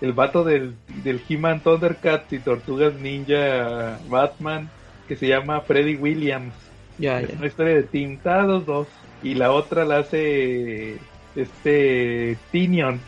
el 0.00 0.12
vato 0.12 0.44
del, 0.44 0.76
del 1.02 1.20
He-Man 1.28 1.60
Thundercats 1.60 2.32
y 2.32 2.38
Tortugas 2.38 2.94
Ninja 2.94 3.98
Batman, 4.08 4.70
que 5.08 5.16
se 5.16 5.26
llama 5.26 5.62
Freddy 5.62 5.96
Williams. 5.96 6.54
Ya, 6.98 7.20
es 7.20 7.32
una 7.32 7.46
historia 7.46 7.74
de 7.74 7.82
Tim, 7.84 8.18
dos, 8.22 8.66
dos. 8.66 8.88
Y 9.22 9.34
la 9.34 9.52
otra 9.52 9.84
la 9.84 9.98
hace 9.98 10.98
este 11.34 12.36
Tinion. 12.52 13.00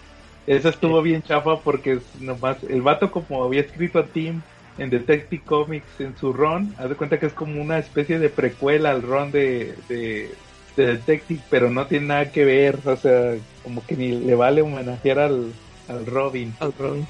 Esa 0.46 0.70
estuvo 0.70 1.02
bien 1.02 1.22
chafa 1.22 1.60
porque 1.60 1.92
es 1.94 2.20
nomás 2.20 2.62
el 2.64 2.82
vato 2.82 3.10
como 3.10 3.44
había 3.44 3.60
escrito 3.60 3.98
a 3.98 4.06
Tim 4.06 4.40
en 4.78 4.90
Detective 4.90 5.42
Comics 5.44 6.00
en 6.00 6.16
su 6.16 6.32
run, 6.32 6.74
haz 6.78 6.88
de 6.88 6.94
cuenta 6.94 7.20
que 7.20 7.26
es 7.26 7.34
como 7.34 7.60
una 7.60 7.78
especie 7.78 8.18
de 8.18 8.30
precuela 8.30 8.90
al 8.90 9.02
run 9.02 9.30
de, 9.30 9.74
de, 9.88 10.30
Detective, 10.76 11.42
pero 11.50 11.68
no 11.68 11.86
tiene 11.86 12.06
nada 12.06 12.32
que 12.32 12.42
ver, 12.46 12.78
o 12.86 12.96
sea, 12.96 13.34
como 13.62 13.84
que 13.84 13.96
ni 13.96 14.12
le 14.12 14.34
vale 14.34 14.62
homenajear 14.62 15.18
al, 15.18 15.52
al 15.88 16.06
Robin. 16.06 16.54
Al 16.58 16.72
Robin. 16.78 17.06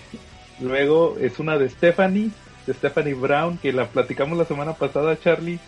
Luego 0.60 1.16
es 1.20 1.38
una 1.38 1.56
de 1.56 1.68
Stephanie, 1.68 2.30
de 2.66 2.74
Stephanie 2.74 3.14
Brown, 3.14 3.58
que 3.58 3.72
la 3.72 3.86
platicamos 3.86 4.38
la 4.38 4.44
semana 4.44 4.74
pasada, 4.74 5.18
Charlie, 5.18 5.60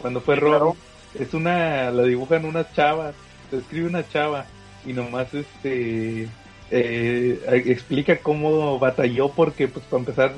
cuando 0.00 0.20
fue 0.20 0.36
Robin. 0.36 0.74
Es 1.18 1.34
una, 1.34 1.90
la 1.90 2.04
dibujan 2.04 2.44
una 2.44 2.70
chava, 2.72 3.12
se 3.50 3.58
escribe 3.58 3.88
una 3.88 4.08
chava, 4.08 4.46
y 4.86 4.92
nomás 4.92 5.32
este 5.34 6.28
eh, 6.70 7.40
explica 7.66 8.18
cómo 8.18 8.78
batalló 8.78 9.30
porque 9.30 9.66
pues 9.66 9.84
para 9.86 10.00
empezar 10.00 10.32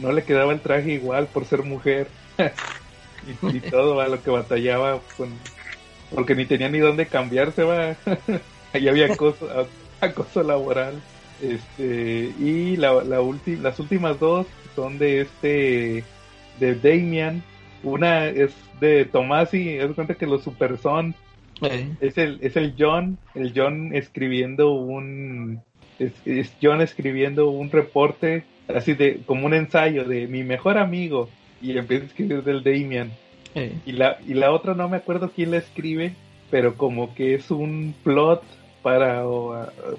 no 0.00 0.12
le 0.12 0.24
quedaba 0.24 0.52
el 0.52 0.60
traje 0.60 0.92
igual 0.92 1.26
por 1.26 1.44
ser 1.44 1.62
mujer. 1.62 2.08
Y, 3.42 3.58
todo 3.58 4.00
a 4.00 4.06
lo 4.06 4.22
que 4.22 4.30
batallaba 4.30 5.00
con, 5.16 5.30
porque 6.14 6.36
ni 6.36 6.46
tenía 6.46 6.68
ni 6.68 6.78
dónde 6.78 7.06
cambiarse 7.06 7.64
va. 7.64 7.96
Ahí 8.72 8.86
había 8.86 9.12
acoso, 9.12 9.48
acoso 10.00 10.44
laboral. 10.44 11.02
Este 11.42 12.32
y 12.38 12.76
la, 12.76 13.02
la 13.02 13.18
las 13.60 13.80
últimas 13.80 14.20
dos 14.20 14.46
son 14.76 14.98
de 14.98 15.22
este 15.22 16.04
de 16.60 16.74
Damian. 16.76 17.42
Una 17.82 18.26
es 18.26 18.54
de 18.80 19.06
Tomasi 19.06 19.70
es 19.70 19.90
cuenta 19.92 20.14
que 20.14 20.26
los 20.26 20.44
super 20.44 20.78
son. 20.78 21.14
Es 22.00 22.18
el 22.18 22.38
es 22.42 22.56
el 22.56 22.74
John 22.78 23.18
el 23.34 23.52
John 23.56 23.94
escribiendo 23.94 24.72
un 24.72 25.62
es, 25.98 26.12
John 26.62 26.82
escribiendo 26.82 27.48
un 27.48 27.70
reporte 27.70 28.44
así 28.68 28.92
de 28.92 29.20
como 29.26 29.46
un 29.46 29.54
ensayo 29.54 30.04
de 30.04 30.26
mi 30.26 30.44
mejor 30.44 30.76
amigo 30.76 31.30
y 31.62 31.76
empieza 31.76 32.04
a 32.04 32.08
escribir 32.08 32.44
del 32.44 32.62
Damian. 32.62 33.10
Y 33.86 33.92
la 33.92 34.18
y 34.26 34.34
la 34.34 34.52
otra 34.52 34.74
no 34.74 34.88
me 34.88 34.98
acuerdo 34.98 35.32
quién 35.34 35.50
la 35.50 35.56
escribe 35.56 36.12
pero 36.50 36.76
como 36.76 37.14
que 37.14 37.34
es 37.34 37.50
un 37.50 37.94
plot 38.04 38.42
para 38.82 39.24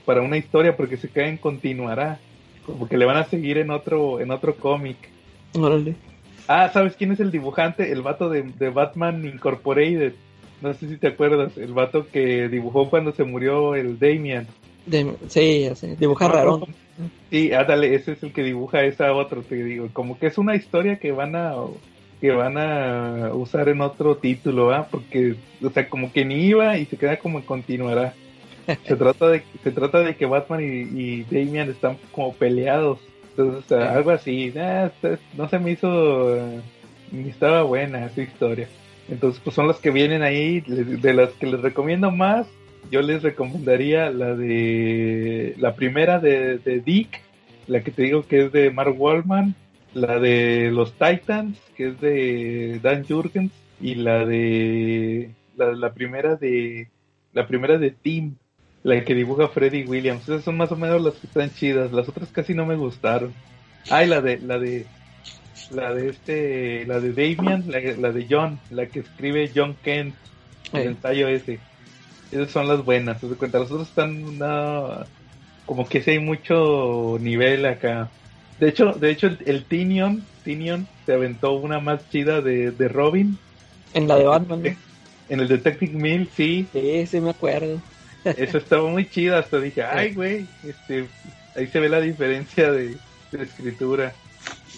para 0.06 0.22
una 0.22 0.38
historia 0.38 0.78
porque 0.78 0.98
se 0.98 1.10
cae 1.10 1.30
en 1.30 1.38
continuará 1.38 2.20
como 2.68 2.88
que 2.88 2.98
le 2.98 3.06
van 3.06 3.18
a 3.18 3.24
seguir 3.24 3.58
en 3.58 3.72
otro 3.72 4.20
en 4.20 4.30
otro 4.30 4.56
cómic 4.56 4.98
ah 6.48 6.70
sabes 6.72 6.96
quién 6.96 7.12
es 7.12 7.20
el 7.20 7.32
dibujante 7.32 7.92
el 7.92 8.04
vato 8.04 8.30
de, 8.30 8.44
de 8.44 8.70
Batman 8.70 9.26
Incorporated 9.26 10.14
no 10.62 10.74
sé 10.76 10.88
si 10.88 10.98
te 10.98 11.08
acuerdas 11.08 11.58
el 11.58 11.74
vato 11.74 12.08
que 12.08 12.48
dibujó 12.50 12.90
cuando 12.92 13.12
se 13.14 13.24
murió 13.24 13.74
el 13.74 13.98
Damian 13.98 14.46
sí, 15.28 15.70
dibuja 16.00 16.28
raro. 16.28 16.66
Sí, 17.30 17.52
ándale, 17.52 17.94
ese 17.94 18.14
es 18.14 18.24
el 18.24 18.32
que 18.32 18.44
dibuja 18.44 18.84
esa 18.84 19.14
otra, 19.14 19.42
te 19.42 19.64
digo, 19.64 19.90
como 19.94 20.18
que 20.18 20.28
es 20.28 20.38
una 20.38 20.56
historia 20.56 20.98
que 20.98 21.12
van 21.12 21.36
a 21.36 21.54
que 22.20 22.32
van 22.32 22.58
a 22.58 23.32
usar 23.34 23.70
en 23.70 23.82
otro 23.82 24.18
título, 24.18 24.72
¿ah? 24.74 24.88
Porque, 24.90 25.36
o 25.62 25.70
sea, 25.70 25.88
como 25.88 26.12
que 26.12 26.26
ni 26.26 26.46
iba 26.46 26.78
y 26.78 26.86
se 26.86 26.98
queda 26.98 27.18
como 27.18 27.46
continuará. 27.46 28.16
Se 28.86 28.96
trata 28.96 29.30
de 29.30 29.44
se 29.64 29.72
trata 29.72 30.02
de 30.02 30.16
que 30.16 30.26
Batman 30.26 30.62
y, 30.62 31.00
y 31.00 31.24
Damian 31.24 31.70
están 31.70 31.98
como 32.12 32.34
peleados. 32.34 33.00
Entonces, 33.30 33.72
algo 33.72 34.12
así. 34.12 34.54
Ah, 34.58 34.92
no 35.36 35.48
se 35.48 35.60
me 35.60 35.72
hizo 35.72 36.38
ni 37.12 37.30
estaba 37.30 37.64
buena 37.64 38.06
esa 38.06 38.22
historia. 38.22 38.68
Entonces, 39.10 39.42
pues 39.44 39.56
son 39.56 39.68
los 39.68 39.78
que 39.78 39.92
vienen 39.92 40.22
ahí, 40.22 40.62
de 40.62 41.14
las 41.14 41.30
que 41.34 41.48
les 41.48 41.62
recomiendo 41.62 42.12
más 42.12 42.48
yo 42.92 43.02
les 43.02 43.24
recomendaría 43.24 44.10
la 44.12 44.36
de 44.36 45.56
la 45.58 45.76
primera 45.76 46.20
de, 46.20 46.82
Dick, 46.86 47.22
la 47.68 47.82
que 47.82 47.92
te 47.92 48.04
digo 48.04 48.24
que 48.24 48.46
es 48.46 48.52
de 48.52 48.72
Mark 48.72 48.96
Wallman, 48.98 49.56
la 49.94 50.20
de 50.20 50.72
los 50.72 50.94
Titans, 50.94 51.60
que 51.76 51.90
es 51.90 52.02
de 52.02 52.80
Dan 52.82 53.06
Jurgens, 53.06 53.52
y 53.82 53.96
la 53.96 54.26
de 54.26 55.32
la, 55.56 55.94
primera 55.94 56.36
de 56.36 56.90
la 57.34 57.46
primera 57.46 57.78
de 57.78 57.92
Tim, 57.92 58.36
la 58.88 59.04
que 59.04 59.14
dibuja 59.14 59.50
Freddy 59.50 59.84
Williams. 59.84 60.24
Esas 60.24 60.46
son 60.46 60.56
más 60.56 60.72
o 60.72 60.78
menos 60.78 61.02
las 61.02 61.16
que 61.16 61.28
están 61.28 61.54
chidas, 61.54 61.92
las 61.92 62.08
otras 62.08 62.30
casi 62.32 62.54
no 62.54 62.66
me 62.66 62.78
gustaron. 62.78 63.34
Ah, 63.90 64.06
la 64.06 64.22
de 64.22 64.40
la 64.40 64.58
de 64.58 64.86
la 65.72 65.94
de 65.94 66.10
este, 66.10 66.86
la 66.86 67.02
de 67.02 67.12
Damian, 67.12 67.66
la, 67.68 68.12
de 68.14 68.28
John, 68.30 68.60
la 68.70 68.86
que 68.86 69.00
escribe 69.00 69.52
John 69.54 69.76
Kent, 69.84 70.16
el 70.72 70.88
ensayo 70.88 71.28
ese 71.28 71.60
esas 72.32 72.50
son 72.50 72.70
las 72.70 72.84
buenas, 72.86 73.20
te 73.20 73.28
cuenta. 73.28 73.60
Los 73.60 73.72
otros 73.72 73.90
están 73.90 74.24
una, 74.24 75.06
como 75.66 75.88
que 75.88 76.02
sí 76.02 76.12
hay 76.12 76.20
mucho 76.20 77.18
nivel 77.20 77.66
acá. 77.66 78.10
De 78.58 78.70
hecho, 78.70 78.94
de 78.94 79.12
hecho 79.12 79.28
el, 79.28 79.40
el 79.46 79.66
Tinion, 79.66 80.24
Tinion 80.46 80.88
se 81.06 81.14
aventó 81.14 81.54
una 81.54 81.82
más 81.82 82.10
chida 82.10 82.40
de, 82.40 82.72
de 82.72 82.88
Robin. 82.88 83.38
En 83.94 84.08
la 84.08 84.16
de 84.16 84.26
Batman. 84.26 84.78
En 85.28 85.40
el 85.42 85.48
Detective 85.50 85.92
Mill, 85.92 86.30
sí. 86.34 86.68
Sí, 86.72 87.06
sí 87.06 87.20
me 87.20 87.32
acuerdo. 87.32 87.82
Eso 88.26 88.58
estaba 88.58 88.90
muy 88.90 89.10
chido, 89.10 89.38
hasta 89.38 89.60
dije, 89.60 89.84
ay 89.84 90.14
güey, 90.14 90.46
este, 90.64 91.08
ahí 91.56 91.68
se 91.68 91.80
ve 91.80 91.90
la 91.90 92.02
diferencia 92.02 92.72
de, 92.72 92.98
de 93.32 93.44
escritura. 93.44 94.14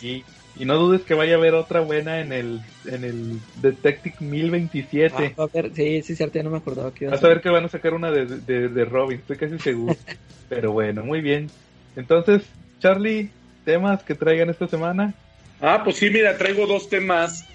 Y 0.01 0.23
y 0.59 0.65
no 0.65 0.75
dudes 0.75 1.03
que 1.03 1.13
vaya 1.13 1.35
a 1.35 1.37
haber 1.37 1.53
otra 1.53 1.79
buena 1.79 2.19
en 2.19 2.33
el, 2.33 2.59
en 2.85 3.05
el 3.05 3.39
Detective 3.61 4.15
1027. 4.19 5.35
Ah, 5.37 5.47
sí, 5.73 6.01
sí, 6.03 6.15
cierto, 6.17 6.37
ya 6.37 6.43
no 6.43 6.49
me 6.49 6.57
acordaba 6.57 6.93
que 6.93 7.07
Vas 7.07 7.23
a 7.23 7.29
ver 7.29 7.39
que 7.39 7.49
van 7.49 7.63
a 7.63 7.69
sacar 7.69 7.93
una 7.93 8.11
de, 8.11 8.25
de, 8.25 8.85
Robin, 8.85 9.19
estoy 9.19 9.37
casi 9.37 9.57
seguro. 9.57 9.95
Pero 10.49 10.73
bueno, 10.73 11.05
muy 11.05 11.21
bien. 11.21 11.49
Entonces, 11.95 12.43
Charlie, 12.79 13.29
temas 13.63 14.03
que 14.03 14.15
traigan 14.15 14.49
esta 14.49 14.67
semana. 14.67 15.13
Ah, 15.61 15.81
pues 15.83 15.95
sí, 15.95 16.09
mira, 16.09 16.37
traigo 16.37 16.67
dos 16.67 16.89
temas. 16.89 17.45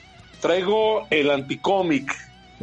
Traigo 0.41 1.07
el 1.11 1.31
anticómic. 1.31 2.11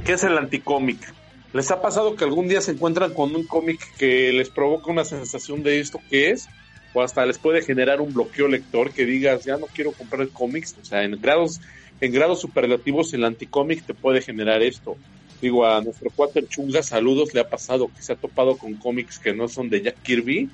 ¿Qué 0.04 0.14
es 0.14 0.24
el 0.24 0.40
anticómic? 0.40 1.14
¿Les 1.54 1.70
ha 1.72 1.82
pasado 1.82 2.16
que 2.16 2.24
algún 2.24 2.48
día 2.48 2.62
se 2.62 2.72
encuentran 2.72 3.14
con 3.14 3.36
un 3.36 3.46
cómic 3.46 3.80
que 3.98 4.32
les 4.32 4.50
provoca 4.50 4.92
una 4.92 5.04
sensación 5.04 5.64
de 5.64 5.80
esto 5.80 6.00
que 6.10 6.32
es? 6.32 6.48
o 6.94 7.02
hasta 7.02 7.26
les 7.26 7.38
puede 7.38 7.62
generar 7.62 8.02
un 8.02 8.14
bloqueo 8.14 8.48
lector 8.48 8.92
que 8.92 9.06
digas, 9.06 9.46
ya 9.46 9.58
no 9.58 9.68
quiero 9.68 9.92
comprar 9.92 10.28
cómics, 10.30 10.76
o 10.82 10.86
sea, 10.86 11.04
en 11.04 11.20
grados, 11.22 11.62
en 12.02 12.12
grados 12.12 12.42
superlativos 12.42 13.14
el 13.14 13.24
anticómic 13.24 13.86
te 13.86 13.94
puede 13.94 14.22
generar 14.22 14.62
esto. 14.62 14.98
Digo, 15.42 15.66
a 15.66 15.82
nuestro 15.82 16.10
cuater 16.12 16.48
Chunga, 16.48 16.84
saludos, 16.84 17.34
le 17.34 17.40
ha 17.40 17.50
pasado 17.50 17.90
que 17.96 18.02
se 18.02 18.14
ha 18.14 18.16
topado 18.16 18.58
con 18.58 18.76
cómics 18.76 19.18
que 19.18 19.34
no 19.34 19.48
son 19.48 19.70
de 19.70 19.82
Jack 19.82 20.02
Kirby, 20.04 20.50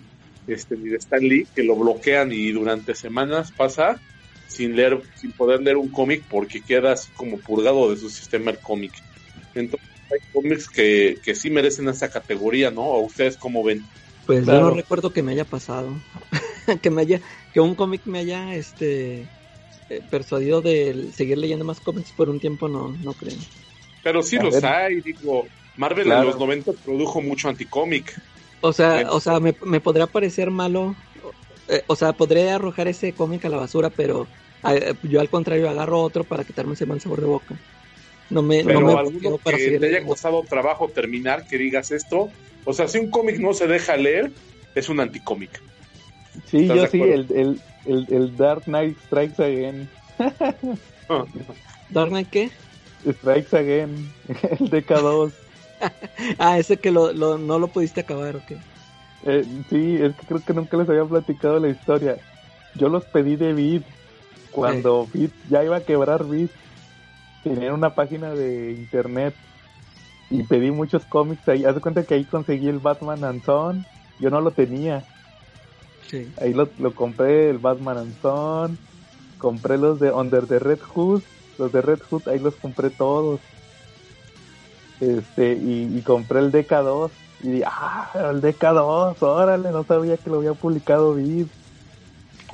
este, 0.47 0.77
ni 0.77 0.89
de 0.89 0.97
Stan 0.97 1.21
Lee, 1.21 1.47
que 1.53 1.63
lo 1.63 1.75
bloquean 1.75 2.31
y 2.31 2.51
durante 2.51 2.95
semanas 2.95 3.51
pasa 3.51 3.99
sin 4.47 4.77
leer, 4.77 5.01
sin 5.15 5.33
poder 5.33 5.61
leer 5.61 5.75
un 5.75 5.89
cómic 5.89 6.23
porque 6.29 6.61
queda 6.61 6.93
así 6.93 7.09
como 7.17 7.37
purgado 7.37 7.89
de 7.89 7.97
su 7.97 8.09
sistema 8.09 8.51
el 8.51 8.59
cómic. 8.59 8.93
Entonces 9.55 9.89
hay 10.11 10.19
cómics 10.31 10.69
que, 10.69 11.17
que 11.23 11.35
sí 11.35 11.49
merecen 11.49 11.87
esa 11.89 12.09
categoría, 12.09 12.71
¿no? 12.71 12.83
¿O 12.83 13.05
ustedes 13.05 13.37
cómo 13.37 13.63
ven? 13.63 13.83
Pues 14.25 14.45
yo 14.45 14.59
no 14.59 14.71
recuerdo 14.71 15.13
que 15.13 15.23
me 15.23 15.31
haya 15.31 15.45
pasado. 15.45 15.93
que 16.81 16.89
me 16.89 17.01
haya, 17.01 17.21
que 17.53 17.59
un 17.59 17.75
cómic 17.75 18.01
me 18.05 18.19
haya 18.19 18.55
este 18.55 19.27
eh, 19.89 20.01
persuadido 20.09 20.61
de 20.61 21.11
seguir 21.15 21.37
leyendo 21.37 21.63
más 21.63 21.79
cómics 21.79 22.11
por 22.11 22.29
un 22.29 22.39
tiempo, 22.39 22.67
no, 22.67 22.95
no 23.03 23.13
creo. 23.13 23.37
Pero 24.03 24.21
sí 24.21 24.37
los 24.37 24.61
hay, 24.63 25.01
digo, 25.01 25.47
Marvel 25.77 26.11
en 26.11 26.25
los 26.25 26.37
90 26.37 26.73
produjo 26.73 27.21
mucho 27.21 27.49
anticómic. 27.49 28.19
O 28.61 28.73
sea, 28.73 29.11
o 29.11 29.19
sea, 29.19 29.39
me, 29.39 29.55
me 29.63 29.79
podría 29.79 30.07
parecer 30.07 30.51
malo, 30.51 30.95
eh, 31.67 31.83
o 31.87 31.95
sea, 31.95 32.13
podría 32.13 32.55
arrojar 32.55 32.87
ese 32.87 33.13
cómic 33.13 33.45
a 33.45 33.49
la 33.49 33.57
basura, 33.57 33.89
pero 33.89 34.27
eh, 34.69 34.93
yo 35.03 35.21
al 35.21 35.29
contrario 35.29 35.69
agarro 35.69 36.01
otro 36.01 36.23
para 36.23 36.43
quitarme 36.43 36.73
ese 36.73 36.85
mal 36.85 36.99
sabor 36.99 37.21
de 37.21 37.27
boca. 37.27 37.55
No 38.29 38.41
me, 38.41 38.63
no 38.63 38.81
me 38.81 39.37
para 39.43 39.57
que 39.57 39.79
te 39.79 39.87
haya 39.87 40.05
costado 40.05 40.43
trabajo 40.43 40.89
terminar, 40.89 41.45
que 41.47 41.57
digas 41.57 41.91
esto, 41.91 42.29
o 42.65 42.73
sea, 42.73 42.87
si 42.87 42.97
un 42.97 43.09
cómic 43.09 43.39
no 43.39 43.53
se 43.53 43.67
deja 43.67 43.95
leer, 43.95 44.31
es 44.75 44.89
un 44.89 44.99
anticómic. 44.99 45.61
Sí, 46.45 46.67
yo 46.67 46.87
sí, 46.87 47.01
el, 47.01 47.61
el, 47.85 48.05
el 48.09 48.37
Dark 48.37 48.63
Knight 48.63 48.97
Strikes 49.05 49.41
Again. 49.41 49.89
¿Dark 51.89 52.09
Knight 52.09 52.29
qué? 52.29 52.51
Strikes 53.09 53.55
Again, 53.55 54.11
el 54.27 54.69
DK2. 54.69 55.31
ah, 56.37 56.57
ese 56.59 56.77
que 56.77 56.91
lo, 56.91 57.13
lo, 57.13 57.37
no 57.37 57.59
lo 57.59 57.67
pudiste 57.67 58.01
acabar, 58.01 58.35
¿o 58.35 58.41
qué? 58.45 58.57
Eh, 59.25 59.45
sí, 59.69 59.97
es 60.01 60.15
que 60.15 60.25
creo 60.27 60.43
que 60.43 60.53
nunca 60.53 60.77
les 60.77 60.89
había 60.89 61.05
platicado 61.05 61.59
la 61.59 61.69
historia. 61.69 62.17
Yo 62.75 62.89
los 62.89 63.05
pedí 63.05 63.35
de 63.35 63.53
Vid 63.53 63.81
cuando 64.51 65.07
Vid 65.11 65.29
ya 65.49 65.63
iba 65.63 65.77
a 65.77 65.81
quebrar 65.81 66.25
Vid. 66.25 66.49
Tenían 67.53 67.73
una 67.73 67.95
página 67.95 68.31
de 68.31 68.71
internet 68.71 69.33
y 70.29 70.43
pedí 70.43 70.71
muchos 70.71 71.05
cómics 71.05 71.47
ahí. 71.47 71.65
Haz 71.65 71.75
de 71.75 71.81
cuenta 71.81 72.03
que 72.03 72.15
ahí 72.15 72.25
conseguí 72.25 72.67
el 72.67 72.79
Batman 72.79 73.23
Anson. 73.23 73.85
Yo 74.19 74.29
no 74.29 74.41
lo 74.41 74.51
tenía. 74.51 75.05
Sí. 76.07 76.31
Ahí 76.41 76.53
lo, 76.53 76.69
lo 76.79 76.93
compré, 76.93 77.49
el 77.49 77.59
Batman 77.59 77.97
Anson. 77.97 78.77
Compré 79.37 79.77
los 79.77 79.99
de 79.99 80.11
Under 80.11 80.45
the 80.47 80.59
Red 80.59 80.79
Hood. 80.79 81.21
Los 81.57 81.71
de 81.71 81.81
Red 81.81 81.99
Hood, 82.09 82.27
ahí 82.27 82.39
los 82.39 82.55
compré 82.55 82.89
todos. 82.89 83.39
Este, 84.99 85.53
y, 85.53 85.97
y 85.97 86.01
compré 86.01 86.39
el 86.39 86.51
DK2. 86.51 87.11
Y 87.43 87.49
dije, 87.49 87.65
ah, 87.67 88.09
el 88.31 88.41
DK2, 88.41 89.21
órale, 89.21 89.71
no 89.71 89.83
sabía 89.83 90.17
que 90.17 90.29
lo 90.29 90.37
había 90.37 90.53
publicado 90.53 91.13
Vid. 91.13 91.47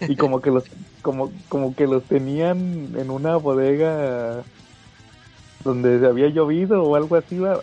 Y 0.01 0.15
como 0.15 0.41
que 0.41 0.51
los, 0.51 0.65
como, 1.01 1.31
como 1.47 1.75
que 1.75 1.87
los 1.87 2.03
tenían 2.03 2.93
en 2.97 3.09
una 3.09 3.37
bodega 3.37 4.43
donde 5.63 6.05
había 6.07 6.29
llovido 6.29 6.83
o 6.83 6.95
algo 6.95 7.15
así, 7.15 7.37
va. 7.37 7.59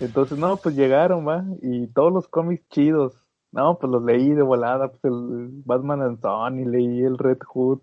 Entonces, 0.00 0.38
no, 0.38 0.56
pues 0.56 0.76
llegaron, 0.76 1.26
va, 1.26 1.44
y 1.62 1.86
todos 1.88 2.12
los 2.12 2.28
cómics 2.28 2.68
chidos. 2.68 3.14
No, 3.50 3.78
pues 3.78 3.90
los 3.90 4.02
leí 4.02 4.30
de 4.32 4.42
volada, 4.42 4.88
pues 4.88 5.04
el 5.04 5.48
Batman 5.64 6.02
and 6.02 6.20
Son 6.20 6.60
y 6.60 6.64
leí 6.64 7.02
el 7.02 7.18
Red 7.18 7.38
Hood. 7.46 7.80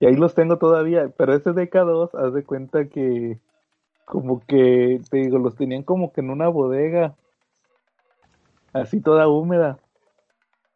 Y 0.00 0.06
ahí 0.06 0.16
los 0.16 0.34
tengo 0.34 0.56
todavía, 0.56 1.12
pero 1.16 1.34
ese 1.34 1.50
DK2, 1.50 2.14
haz 2.14 2.32
de 2.32 2.44
cuenta 2.44 2.88
que 2.88 3.38
como 4.06 4.40
que, 4.40 5.00
te 5.10 5.18
digo, 5.18 5.38
los 5.38 5.54
tenían 5.56 5.82
como 5.82 6.12
que 6.12 6.22
en 6.22 6.30
una 6.30 6.48
bodega, 6.48 7.14
así 8.72 9.00
toda 9.00 9.28
húmeda, 9.28 9.78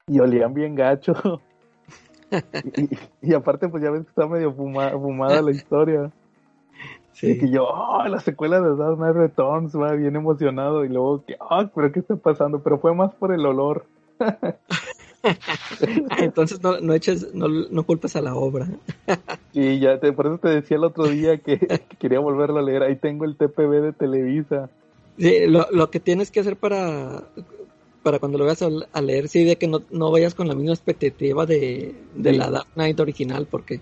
y 0.07 0.21
olían 0.21 0.53
bien 0.53 0.75
gacho. 0.75 1.15
y, 3.23 3.31
y, 3.31 3.35
aparte, 3.35 3.69
pues 3.69 3.83
ya 3.83 3.91
ves 3.91 4.03
que 4.03 4.09
está 4.09 4.27
medio 4.27 4.53
fuma, 4.53 4.91
fumada 4.91 5.43
la 5.43 5.51
historia. 5.53 6.11
Sí. 7.15 7.31
Y 7.31 7.39
que 7.39 7.51
yo, 7.51 7.67
oh, 7.67 8.07
la 8.07 8.21
secuela 8.21 8.61
de 8.61 8.77
Dark 8.77 8.97
Knight 8.97 9.17
Returns, 9.17 9.75
va 9.75 9.93
bien 9.93 10.17
emocionado. 10.17 10.85
Y 10.85 10.89
luego, 10.89 11.25
que, 11.25 11.37
oh, 11.41 11.65
pero 11.75 11.93
¿qué 11.93 12.01
está 12.01 12.17
pasando? 12.17 12.61
Pero 12.61 12.79
fue 12.79 12.95
más 12.95 13.15
por 13.15 13.33
el 13.33 13.47
olor. 13.47 13.87
Entonces 16.19 16.63
no, 16.63 16.81
no 16.81 16.93
eches, 16.93 17.35
no, 17.35 17.49
no 17.49 17.83
culpes 17.85 18.17
a 18.17 18.21
la 18.21 18.35
obra. 18.35 18.69
y 19.53 19.79
ya, 19.79 19.99
te, 19.99 20.13
por 20.13 20.27
eso 20.27 20.39
te 20.39 20.49
decía 20.49 20.77
el 20.77 20.85
otro 20.85 21.07
día 21.07 21.39
que, 21.39 21.59
que, 21.59 21.79
quería 21.99 22.21
volverlo 22.21 22.59
a 22.59 22.63
leer. 22.63 22.83
Ahí 22.83 22.97
tengo 22.97 23.25
el 23.25 23.37
TPB 23.37 23.81
de 23.81 23.93
Televisa. 23.93 24.69
Sí, 25.19 25.47
lo, 25.47 25.67
lo 25.71 25.91
que 25.91 26.01
tienes 26.01 26.31
que 26.31 26.41
hacer 26.41 26.57
para, 26.57 27.23
para 28.03 28.19
cuando 28.19 28.39
lo 28.39 28.45
vayas 28.45 28.63
a, 28.63 28.69
a 28.93 29.01
leer, 29.01 29.29
sí, 29.29 29.45
de 29.45 29.57
que 29.57 29.69
no, 29.69 29.83
no, 29.91 30.11
vayas 30.11 30.35
con 30.35 30.49
la 30.49 30.55
misma 30.55 30.73
expectativa 30.73 31.47
de, 31.47 31.95
de 32.15 32.31
sí. 32.31 32.37
la 32.37 32.51
Dark 32.51 32.67
Knight 32.75 32.99
original, 32.99 33.47
porque 33.49 33.81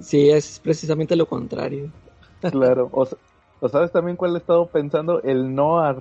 sí 0.00 0.30
es 0.30 0.60
precisamente 0.62 1.16
lo 1.16 1.26
contrario. 1.26 1.90
Claro, 2.40 2.88
o, 2.92 3.06
o, 3.60 3.68
sabes 3.68 3.92
también 3.92 4.16
cuál 4.16 4.34
he 4.34 4.38
estado 4.38 4.66
pensando, 4.66 5.22
el 5.22 5.54
Noir, 5.54 5.96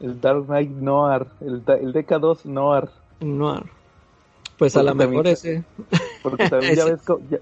el 0.00 0.20
Dark 0.20 0.46
Knight 0.46 0.70
Noir, 0.70 1.26
el, 1.40 1.62
el 1.66 1.92
DK2 1.92 2.44
Noir. 2.44 2.88
Noir. 3.20 3.64
Pues 4.58 4.74
porque 4.74 4.88
a 4.88 4.92
lo 4.92 4.94
mejor 4.94 5.26
ese. 5.26 5.64
Porque 6.22 6.48
también 6.48 6.74
ya 6.76 6.84
ves. 6.84 7.02
Ya, 7.30 7.38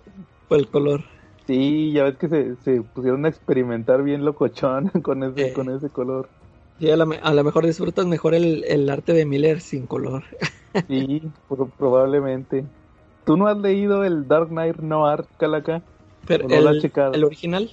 por 0.48 0.58
el 0.58 0.68
color. 0.68 1.02
Sí, 1.46 1.92
ya 1.92 2.04
ves 2.04 2.16
que 2.16 2.28
se, 2.28 2.56
se 2.56 2.82
pusieron 2.82 3.24
a 3.26 3.28
experimentar 3.28 4.02
bien 4.02 4.24
locochón 4.24 4.88
con 5.02 5.22
ese, 5.24 5.48
eh. 5.48 5.52
con 5.52 5.70
ese 5.70 5.88
color. 5.90 6.28
Sí, 6.78 6.90
a, 6.90 6.96
la, 6.96 7.04
a 7.22 7.34
lo 7.34 7.44
mejor 7.44 7.66
disfrutas 7.66 8.06
mejor 8.06 8.34
el, 8.34 8.64
el, 8.64 8.88
arte 8.88 9.12
de 9.12 9.24
Miller 9.24 9.60
sin 9.60 9.86
color. 9.86 10.24
sí, 10.88 11.22
probablemente. 11.78 12.64
¿Tú 13.24 13.36
no 13.36 13.46
has 13.46 13.58
leído 13.58 14.04
el 14.04 14.26
Dark 14.26 14.48
Knight 14.48 14.78
Noir, 14.78 15.26
Calaca? 15.38 15.82
Pero 16.26 16.48
no 16.48 16.54
el, 16.54 16.90
el, 17.14 17.24
original? 17.24 17.70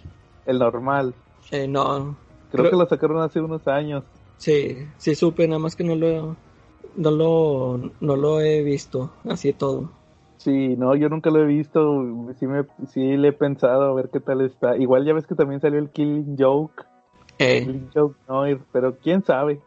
El 0.49 0.57
normal. 0.57 1.13
Eh, 1.51 1.67
no. 1.67 2.17
Creo, 2.51 2.63
Creo, 2.63 2.71
que 2.71 2.77
lo 2.77 2.89
sacaron 2.89 3.21
hace 3.21 3.39
unos 3.39 3.67
años. 3.67 4.03
Sí, 4.37 4.77
sí 4.97 5.13
supe, 5.13 5.47
nada 5.47 5.59
más 5.59 5.75
que 5.75 5.83
no 5.83 5.95
lo, 5.95 6.35
no 6.95 7.11
lo, 7.11 7.91
no 7.99 8.15
lo 8.15 8.41
he 8.41 8.63
visto, 8.63 9.11
así 9.29 9.53
todo. 9.53 9.91
Sí, 10.37 10.75
no, 10.75 10.95
yo 10.95 11.07
nunca 11.07 11.29
lo 11.29 11.43
he 11.43 11.45
visto, 11.45 12.03
sí, 12.39 12.47
me, 12.47 12.63
sí 12.91 13.15
le 13.15 13.27
he 13.27 13.33
pensado 13.33 13.83
a 13.83 13.93
ver 13.93 14.09
qué 14.09 14.19
tal 14.19 14.41
está. 14.41 14.75
Igual 14.75 15.05
ya 15.05 15.13
ves 15.13 15.27
que 15.27 15.35
también 15.35 15.61
salió 15.61 15.77
el 15.77 15.89
Killing 15.89 16.35
Joke. 16.39 16.83
Eh. 17.37 17.59
Killing 17.59 17.89
Joke, 17.93 18.17
no, 18.27 18.45
pero 18.71 18.97
quién 18.97 19.23
sabe. 19.23 19.59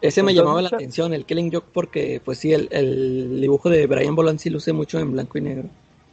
Ese 0.00 0.22
me 0.22 0.34
llamaba 0.34 0.62
la 0.62 0.68
atención, 0.68 1.14
el 1.14 1.24
Killing 1.24 1.50
Joke, 1.52 1.66
porque 1.72 2.22
pues 2.24 2.38
sí, 2.38 2.52
el, 2.52 2.68
el 2.70 3.40
dibujo 3.40 3.70
de 3.70 3.88
Brian 3.88 4.14
Bolancy 4.14 4.50
luce 4.50 4.72
mucho 4.72 5.00
en 5.00 5.10
blanco 5.10 5.36
y 5.38 5.40
negro. 5.40 5.68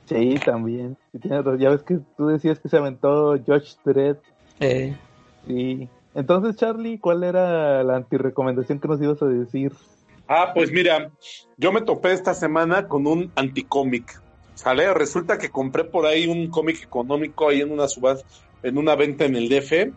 Sí, 0.06 0.36
también. 0.44 0.98
Sí, 1.13 1.30
ya 1.30 1.70
ves 1.70 1.84
que 1.84 2.00
tú 2.18 2.28
decías 2.28 2.60
que 2.60 2.70
se 2.70 2.78
aventó 2.78 3.36
George 3.44 3.74
Dredd. 3.84 4.18
Eh. 4.60 4.96
Sí. 5.48 5.89
Entonces, 6.13 6.56
Charlie, 6.56 7.00
¿cuál 7.00 7.24
era 7.24 7.84
la 7.84 7.98
antirecomendación 7.98 8.80
que 8.80 8.88
nos 8.88 9.02
ibas 9.02 9.22
a 9.22 9.26
decir? 9.26 9.74
Ah, 10.28 10.52
pues 10.54 10.72
mira, 10.72 11.12
yo 11.58 11.72
me 11.72 11.82
topé 11.82 12.13
esta 12.13 12.34
semana 12.34 12.88
con 12.88 13.06
un 13.06 13.32
anticómic. 13.36 14.22
¿Sale? 14.56 14.94
Resulta 14.94 15.38
que 15.38 15.50
compré 15.50 15.84
por 15.84 16.06
ahí 16.06 16.28
un 16.28 16.50
cómic 16.50 16.82
económico 16.82 17.50
ahí 17.50 17.60
en 17.60 17.72
una 17.72 17.89
subasta, 17.89 18.26
en 18.63 18.78
una 18.78 18.96
venta 18.96 19.26
en 19.26 19.36
el 19.36 19.50
DF, 19.50 19.91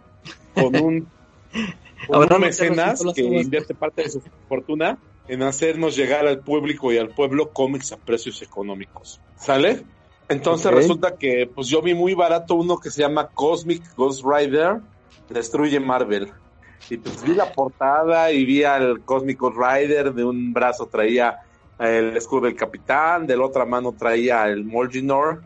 con 0.54 0.74
un, 0.76 1.08
con 2.08 2.16
Ahora 2.16 2.36
un 2.36 2.42
mecenas 2.42 3.00
que 3.14 3.22
invierte 3.22 3.74
parte 3.74 4.02
de 4.02 4.10
su 4.10 4.20
fortuna 4.48 4.98
en 5.28 5.42
hacernos 5.42 5.94
llegar 5.94 6.26
al 6.26 6.40
público 6.40 6.92
y 6.92 6.98
al 6.98 7.10
pueblo 7.10 7.50
cómics 7.50 7.92
a 7.92 7.98
precios 7.98 8.42
económicos. 8.42 9.20
¿Sale? 9.36 9.84
Entonces 10.28 10.66
okay. 10.66 10.78
resulta 10.78 11.16
que 11.16 11.50
pues 11.52 11.68
yo 11.68 11.80
vi 11.80 11.94
muy 11.94 12.14
barato 12.14 12.54
uno 12.54 12.78
que 12.78 12.90
se 12.90 13.02
llama 13.02 13.28
Cosmic 13.28 13.82
Ghost 13.96 14.24
Rider 14.24 14.80
Destruye 15.28 15.80
Marvel. 15.80 16.30
Y 16.90 16.96
pues 16.96 17.22
vi 17.22 17.34
la 17.34 17.52
portada 17.52 18.32
y 18.32 18.44
vi 18.44 18.64
al 18.64 19.00
Cosmic 19.00 19.38
Ghost 19.38 19.56
Rider, 19.56 20.14
de 20.14 20.24
un 20.24 20.52
brazo 20.52 20.86
traía 20.86 21.40
el 21.78 22.16
escudo 22.16 22.42
del 22.42 22.56
capitán, 22.56 23.26
de 23.26 23.36
la 23.36 23.44
otra 23.44 23.64
mano 23.64 23.94
traía 23.96 24.46
el 24.48 24.64
Molginor. 24.64 25.42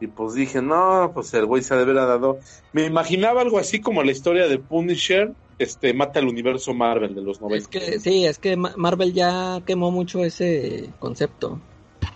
Y 0.00 0.06
pues 0.08 0.34
dije, 0.34 0.60
no, 0.60 1.12
pues 1.14 1.32
el 1.34 1.46
güey 1.46 1.62
se 1.62 1.74
ha 1.74 1.76
de 1.76 1.84
haber 1.84 1.96
dado. 1.96 2.38
Me 2.72 2.84
imaginaba 2.84 3.40
algo 3.40 3.58
así 3.58 3.80
como 3.80 4.02
la 4.02 4.12
historia 4.12 4.48
de 4.48 4.58
Punisher, 4.58 5.32
este, 5.58 5.94
mata 5.94 6.18
el 6.18 6.28
universo 6.28 6.74
Marvel 6.74 7.14
de 7.14 7.22
los 7.22 7.40
90. 7.40 7.56
Es 7.56 7.68
que, 7.68 8.00
sí, 8.00 8.26
es 8.26 8.38
que 8.38 8.56
Marvel 8.56 9.12
ya 9.12 9.62
quemó 9.64 9.90
mucho 9.90 10.24
ese 10.24 10.90
concepto. 10.98 11.60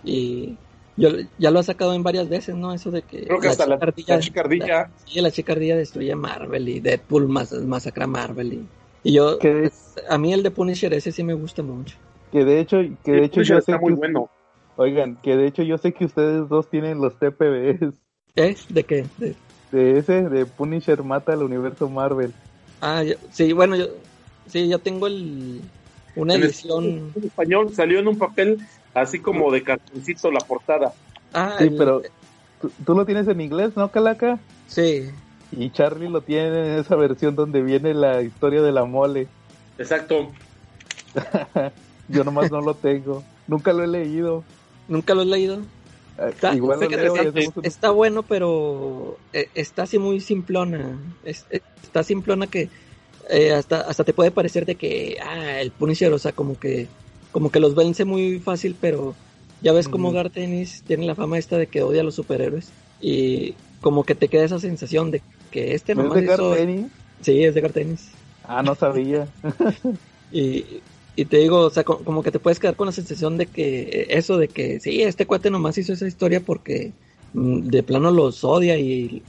Y 0.03 0.57
yo, 0.99 1.09
ya 1.37 1.51
lo 1.51 1.59
ha 1.59 1.63
sacado 1.63 1.93
en 1.93 2.03
varias 2.03 2.27
veces, 2.29 2.55
¿no? 2.55 2.73
Eso 2.73 2.91
de 2.91 3.01
que. 3.01 3.25
Creo 3.25 3.39
que 3.39 3.47
la 3.47 3.51
hasta 3.51 3.65
chicardilla, 3.65 4.15
la, 4.15 4.19
chicardilla. 4.21 4.67
La, 4.67 4.91
sí, 5.05 5.21
la 5.21 5.31
chicardilla 5.31 5.77
destruye 5.77 6.13
Marvel 6.15 6.67
y 6.67 6.79
Deadpool 6.79 7.27
mas, 7.27 7.53
masacra 7.53 8.05
Marvel. 8.05 8.53
Y, 8.53 8.67
y 9.03 9.13
yo. 9.13 9.39
Pues, 9.39 9.95
a 10.09 10.17
mí 10.17 10.33
el 10.33 10.43
de 10.43 10.51
Punisher 10.51 10.93
ese 10.93 11.11
sí 11.11 11.23
me 11.23 11.33
gusta 11.33 11.63
mucho. 11.63 11.95
Que 12.31 12.43
de 12.43 12.59
hecho, 12.59 12.77
que 13.03 13.11
de 13.11 13.25
hecho 13.25 13.41
yo 13.41 13.55
sé 13.55 13.71
está 13.71 13.77
muy 13.79 13.93
que, 13.93 13.97
bueno. 13.99 14.29
Oigan, 14.75 15.17
que 15.21 15.35
de 15.35 15.47
hecho 15.47 15.63
yo 15.63 15.77
sé 15.77 15.93
que 15.93 16.05
ustedes 16.05 16.47
dos 16.49 16.69
tienen 16.69 16.99
los 16.99 17.17
TPBs. 17.17 17.95
¿Eh? 18.35 18.55
¿De 18.69 18.83
qué? 18.83 19.05
De, 19.17 19.35
de 19.71 19.97
ese, 19.97 20.29
de 20.29 20.45
Punisher 20.45 21.03
mata 21.03 21.33
al 21.33 21.43
universo 21.43 21.89
Marvel. 21.89 22.33
Ah, 22.81 23.03
yo, 23.03 23.15
sí, 23.31 23.53
bueno, 23.53 23.75
yo. 23.75 23.87
Sí, 24.47 24.67
yo 24.67 24.79
tengo 24.79 25.07
el. 25.07 25.61
Una 26.15 26.35
edición. 26.35 27.13
En 27.15 27.23
español 27.23 27.73
salió 27.73 27.99
en 27.99 28.07
un 28.07 28.17
papel 28.17 28.59
así 28.93 29.19
como 29.19 29.51
de 29.51 29.63
cartoncito 29.63 30.31
la 30.31 30.39
portada. 30.39 30.93
Ah, 31.33 31.55
sí, 31.57 31.65
el, 31.65 31.75
pero 31.75 32.01
¿tú, 32.61 32.71
tú, 32.85 32.95
lo 32.95 33.05
tienes 33.05 33.27
en 33.27 33.41
inglés, 33.41 33.71
¿no, 33.75 33.89
Calaca? 33.91 34.39
Sí. 34.67 35.09
Y 35.51 35.71
Charlie 35.71 36.09
lo 36.09 36.21
tiene 36.21 36.73
en 36.73 36.79
esa 36.79 36.95
versión 36.95 37.35
donde 37.35 37.61
viene 37.61 37.93
la 37.93 38.21
historia 38.21 38.61
de 38.61 38.71
la 38.71 38.85
mole. 38.85 39.27
Exacto. 39.77 40.31
Yo 42.09 42.23
nomás 42.23 42.51
no 42.51 42.61
lo 42.61 42.73
tengo. 42.73 43.23
Nunca 43.47 43.73
lo 43.73 43.83
he 43.83 43.87
leído. 43.87 44.43
¿Nunca 44.87 45.13
lo 45.13 45.23
he 45.23 45.25
leído? 45.25 45.59
Está, 46.17 46.53
Igual 46.53 46.79
lo 46.81 46.89
leo 46.89 47.15
está, 47.15 47.39
está, 47.39 47.61
está, 47.63 47.89
bueno, 47.91 48.23
pero 48.23 49.17
eh, 49.31 49.47
está 49.55 49.83
así 49.83 49.97
muy 49.97 50.19
simplona. 50.19 50.99
Es, 51.23 51.45
está 51.49 52.03
simplona 52.03 52.47
que 52.47 52.69
eh, 53.29 53.53
hasta, 53.53 53.81
hasta 53.81 54.03
te 54.03 54.13
puede 54.13 54.31
parecer 54.31 54.65
de 54.65 54.75
que, 54.75 55.17
ah, 55.23 55.61
el 55.61 55.71
Punisher, 55.71 56.11
o 56.11 56.19
sea, 56.19 56.33
como 56.33 56.59
que 56.59 56.87
como 57.31 57.51
que 57.51 57.59
los 57.59 57.75
vence 57.75 58.05
muy 58.05 58.39
fácil, 58.39 58.75
pero 58.79 59.15
ya 59.61 59.73
ves 59.73 59.87
como 59.87 60.09
uh 60.09 60.11
-huh. 60.11 60.15
Gartenis 60.15 60.83
tiene 60.85 61.05
la 61.05 61.15
fama 61.15 61.37
esta 61.37 61.57
de 61.57 61.67
que 61.67 61.83
odia 61.83 62.01
a 62.01 62.03
los 62.03 62.15
superhéroes 62.15 62.69
y 63.01 63.55
como 63.81 64.03
que 64.03 64.15
te 64.15 64.27
queda 64.27 64.43
esa 64.43 64.59
sensación 64.59 65.11
de 65.11 65.21
que 65.51 65.73
este 65.73 65.95
nomás 65.95 66.17
¿Es 66.17 66.21
de 66.21 66.27
Gartenis? 66.27 66.85
Sí, 67.21 67.43
es 67.43 67.55
de 67.55 67.61
Gartenis. 67.61 68.09
Ah, 68.43 68.63
no 68.63 68.75
sabía. 68.75 69.27
y, 70.31 70.81
y 71.19 71.25
te 71.25 71.37
digo, 71.37 71.59
o 71.59 71.69
sea, 71.69 71.83
como 71.83 72.23
que 72.23 72.31
te 72.31 72.39
puedes 72.39 72.59
quedar 72.59 72.77
con 72.77 72.85
la 72.85 72.93
sensación 72.93 73.37
de 73.37 73.45
que 73.45 74.07
eso, 74.09 74.37
de 74.37 74.47
que 74.47 74.79
sí, 74.79 75.01
este 75.01 75.25
cuate 75.25 75.49
nomás 75.49 75.77
hizo 75.77 75.91
esa 75.91 76.07
historia 76.07 76.39
porque 76.39 76.93
mm, 77.33 77.67
de 77.67 77.83
plano 77.83 78.09
los 78.09 78.45
odia 78.45 78.77
y, 78.77 79.21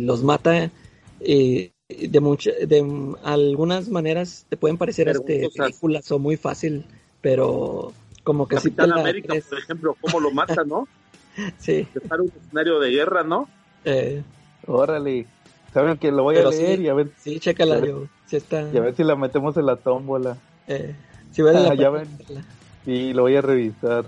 los 0.00 0.22
mata. 0.22 0.70
Y 1.18 1.72
de, 1.88 2.20
muchas 2.20 2.54
de 2.66 3.14
algunas 3.24 3.88
maneras 3.88 4.44
te 4.50 4.58
pueden 4.58 4.76
parecer 4.76 5.08
este, 5.08 5.48
películas 5.56 6.12
o 6.12 6.18
muy 6.18 6.36
fácil, 6.36 6.84
pero 7.20 7.92
como 8.22 8.46
que 8.46 8.56
Capitán 8.56 8.92
América, 8.92 9.34
por 9.48 9.58
ejemplo, 9.58 9.96
cómo 10.00 10.20
lo 10.20 10.30
mata, 10.30 10.64
¿no? 10.64 10.88
sí. 11.58 11.86
Para 12.08 12.22
un 12.22 12.32
escenario 12.44 12.78
de 12.80 12.90
guerra, 12.90 13.22
¿no? 13.22 13.48
Eh. 13.84 14.22
Órale. 14.66 15.26
Saben 15.72 15.98
que 15.98 16.10
lo 16.10 16.24
voy 16.24 16.36
a 16.36 16.48
leer 16.48 16.80
y 16.80 16.88
a 16.88 16.94
ver. 16.94 17.10
Sí, 17.18 17.38
chécala, 17.38 17.84
yo. 17.84 18.06
Si 18.26 18.36
está... 18.36 18.68
Y 18.72 18.76
a 18.76 18.80
ver 18.80 18.94
si 18.96 19.04
la 19.04 19.16
metemos 19.16 19.56
en 19.56 19.66
la 19.66 19.76
tómbola. 19.76 20.36
Eh. 20.66 20.94
Si 21.32 21.42
ven 21.42 21.56
ah, 21.56 21.74
ya 21.74 21.90
ven. 21.90 22.08
Sí, 22.84 23.12
lo 23.12 23.22
voy 23.22 23.36
a 23.36 23.40
revisar. 23.40 24.04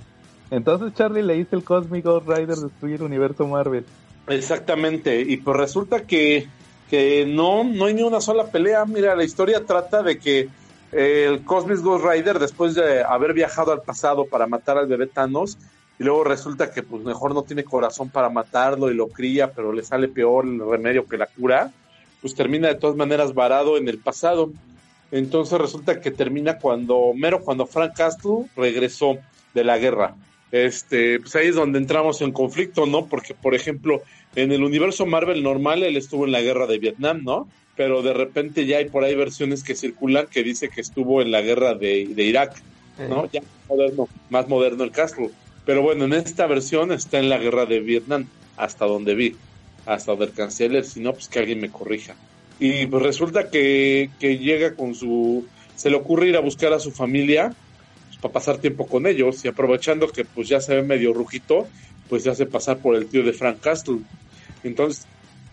Entonces, 0.51 0.93
Charlie, 0.95 1.23
leíste 1.23 1.57
el 1.57 1.65
Cosmic 1.65 2.05
Ghost 2.05 2.29
Rider 2.29 2.57
destruir 2.57 2.97
el 2.97 3.03
universo 3.03 3.47
Marvel. 3.47 3.87
Exactamente. 4.29 5.21
Y 5.21 5.39
pues 5.39 5.57
resulta 5.57 6.03
que, 6.03 6.47
que 6.91 7.25
no, 7.27 7.65
no 7.65 7.87
hay 7.87 7.95
ni 7.95 8.03
una 8.03 8.21
sola 8.21 8.47
pelea. 8.47 8.85
Mira, 8.85 9.17
la 9.17 9.25
historia 9.25 9.65
trata 9.65 10.03
de 10.03 10.19
que 10.19 10.49
el 10.93 11.45
Cosmic 11.45 11.81
Ghost 11.81 12.05
Rider, 12.05 12.39
después 12.39 12.75
de 12.75 13.03
haber 13.03 13.33
viajado 13.33 13.73
al 13.73 13.83
pasado 13.83 14.27
para 14.27 14.47
matar 14.47 14.79
al 14.79 14.87
bebé 14.87 15.07
Thanos, 15.07 15.59
y 15.99 16.05
luego 16.05 16.25
resulta 16.25 16.71
que 16.71 16.83
pues 16.83 17.03
mejor 17.03 17.35
no 17.35 17.43
tiene 17.43 17.65
corazón 17.65 18.11
para 18.11 18.29
matarlo 18.29 18.91
y 18.91 18.95
lo 18.95 19.09
cría, 19.09 19.53
pero 19.53 19.73
le 19.73 19.83
sale 19.83 20.09
peor 20.09 20.47
el 20.47 20.61
remedio 20.61 21.07
que 21.07 21.17
la 21.17 21.27
cura, 21.27 21.71
pues 22.21 22.35
termina 22.35 22.69
de 22.69 22.77
todas 22.77 22.97
maneras 22.97 23.35
varado 23.35 23.77
en 23.77 23.89
el 23.89 23.99
pasado. 23.99 24.51
Entonces 25.11 25.59
resulta 25.59 26.01
que 26.01 26.11
termina 26.11 26.59
cuando, 26.59 27.13
mero 27.15 27.41
cuando 27.41 27.67
Frank 27.67 27.95
Castle 27.95 28.47
regresó 28.57 29.19
de 29.55 29.65
la 29.65 29.79
guerra. 29.79 30.15
Este, 30.51 31.21
pues 31.21 31.35
ahí 31.37 31.49
es 31.49 31.55
donde 31.55 31.79
entramos 31.79 32.21
en 32.21 32.33
conflicto, 32.33 32.87
¿no? 32.87 33.07
Porque, 33.07 33.35
por 33.35 33.55
ejemplo, 33.55 34.03
en 34.35 34.53
el 34.53 34.63
universo 34.63 35.07
Marvel 35.07 35.43
normal 35.43 35.83
él 35.83 35.97
estuvo 35.97 36.25
en 36.25 36.33
la 36.33 36.41
guerra 36.41 36.67
de 36.67 36.79
Vietnam, 36.79 37.23
¿no? 37.25 37.49
Pero 37.77 38.03
de 38.03 38.13
repente 38.13 38.67
ya 38.67 38.79
hay 38.79 38.89
por 38.89 39.05
ahí 39.05 39.15
versiones 39.15 39.63
que 39.63 39.75
circulan 39.75 40.27
que 40.27 40.43
dice 40.43 40.69
que 40.69 40.81
estuvo 40.81 41.23
en 41.23 41.31
la 41.31 41.41
guerra 41.41 41.75
de, 41.75 42.03
Irak, 42.17 42.63
¿no? 43.09 43.31
Ya 43.31 43.41
moderno, 43.69 44.09
más 44.31 44.49
moderno 44.49 44.85
el 44.85 44.91
Castle. 44.91 45.31
Pero 45.65 45.83
bueno, 45.83 46.05
en 46.05 46.13
esta 46.13 46.47
versión 46.47 46.93
está 46.93 47.19
en 47.19 47.29
la 47.29 47.39
guerra 47.39 47.67
de 47.67 47.81
Vietnam, 47.81 48.27
hasta 48.57 48.85
donde 48.85 49.15
vi, 49.15 49.37
hasta 49.87 50.13
donde 50.13 50.27
alcancé 50.27 50.67
a 50.77 50.83
si 50.83 51.01
no, 51.01 51.13
pues 51.13 51.29
que 51.29 51.39
alguien 51.39 51.61
me 51.61 51.71
corrija. 51.71 52.15
Y 52.59 52.87
pues 52.87 53.03
resulta 53.03 53.51
que, 53.51 54.11
llega 54.21 54.75
con 54.75 54.95
su... 54.95 55.47
Se 55.77 55.91
le 55.91 55.97
ocurre 55.97 56.29
ir 56.29 56.37
a 56.37 56.41
buscar 56.41 56.73
a 56.73 56.79
su 56.79 56.93
familia 56.93 57.55
pues, 58.09 58.21
para 58.21 58.35
pasar 58.35 58.59
tiempo 58.59 58.87
con 58.87 59.07
ellos 59.07 59.45
y 59.45 59.49
aprovechando 59.49 60.09
que 60.09 60.25
pues 60.25 60.49
ya 60.49 60.61
se 60.61 60.77
ve 60.77 60.83
medio 60.83 61.13
rujito, 61.13 61.67
pues 62.09 62.25
se 62.25 62.31
hace 62.31 62.47
pasar 62.47 62.79
por 62.79 62.95
el 62.95 63.07
tío 63.07 63.23
de 63.25 63.33
Frank 63.33 63.61
Castle. 63.61 63.99
Entonces, 64.63 65.07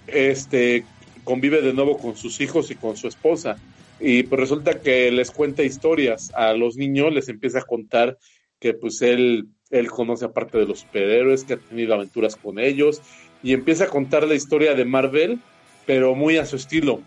este 0.08 0.86
convive 1.29 1.61
de 1.61 1.73
nuevo 1.73 1.99
con 1.99 2.17
sus 2.17 2.41
hijos 2.41 2.71
y 2.71 2.75
con 2.75 2.97
su 2.97 3.07
esposa. 3.07 3.57
Y 3.99 4.23
pues 4.23 4.39
resulta 4.39 4.81
que 4.81 5.11
les 5.11 5.29
cuenta 5.29 5.61
historias 5.61 6.31
a 6.33 6.53
los 6.53 6.75
niños, 6.75 7.13
les 7.13 7.29
empieza 7.29 7.59
a 7.59 7.65
contar 7.65 8.17
que 8.59 8.73
pues 8.73 9.03
él, 9.03 9.45
él 9.69 9.91
conoce 9.91 10.25
aparte 10.25 10.57
de 10.57 10.65
los 10.65 10.79
superhéroes, 10.79 11.43
que 11.43 11.53
ha 11.53 11.57
tenido 11.57 11.93
aventuras 11.93 12.35
con 12.35 12.57
ellos, 12.57 13.03
y 13.43 13.53
empieza 13.53 13.83
a 13.83 13.89
contar 13.89 14.27
la 14.27 14.33
historia 14.33 14.73
de 14.73 14.85
Marvel 14.85 15.39
pero 15.85 16.15
muy 16.15 16.37
a 16.37 16.47
su 16.47 16.55
estilo. 16.55 17.01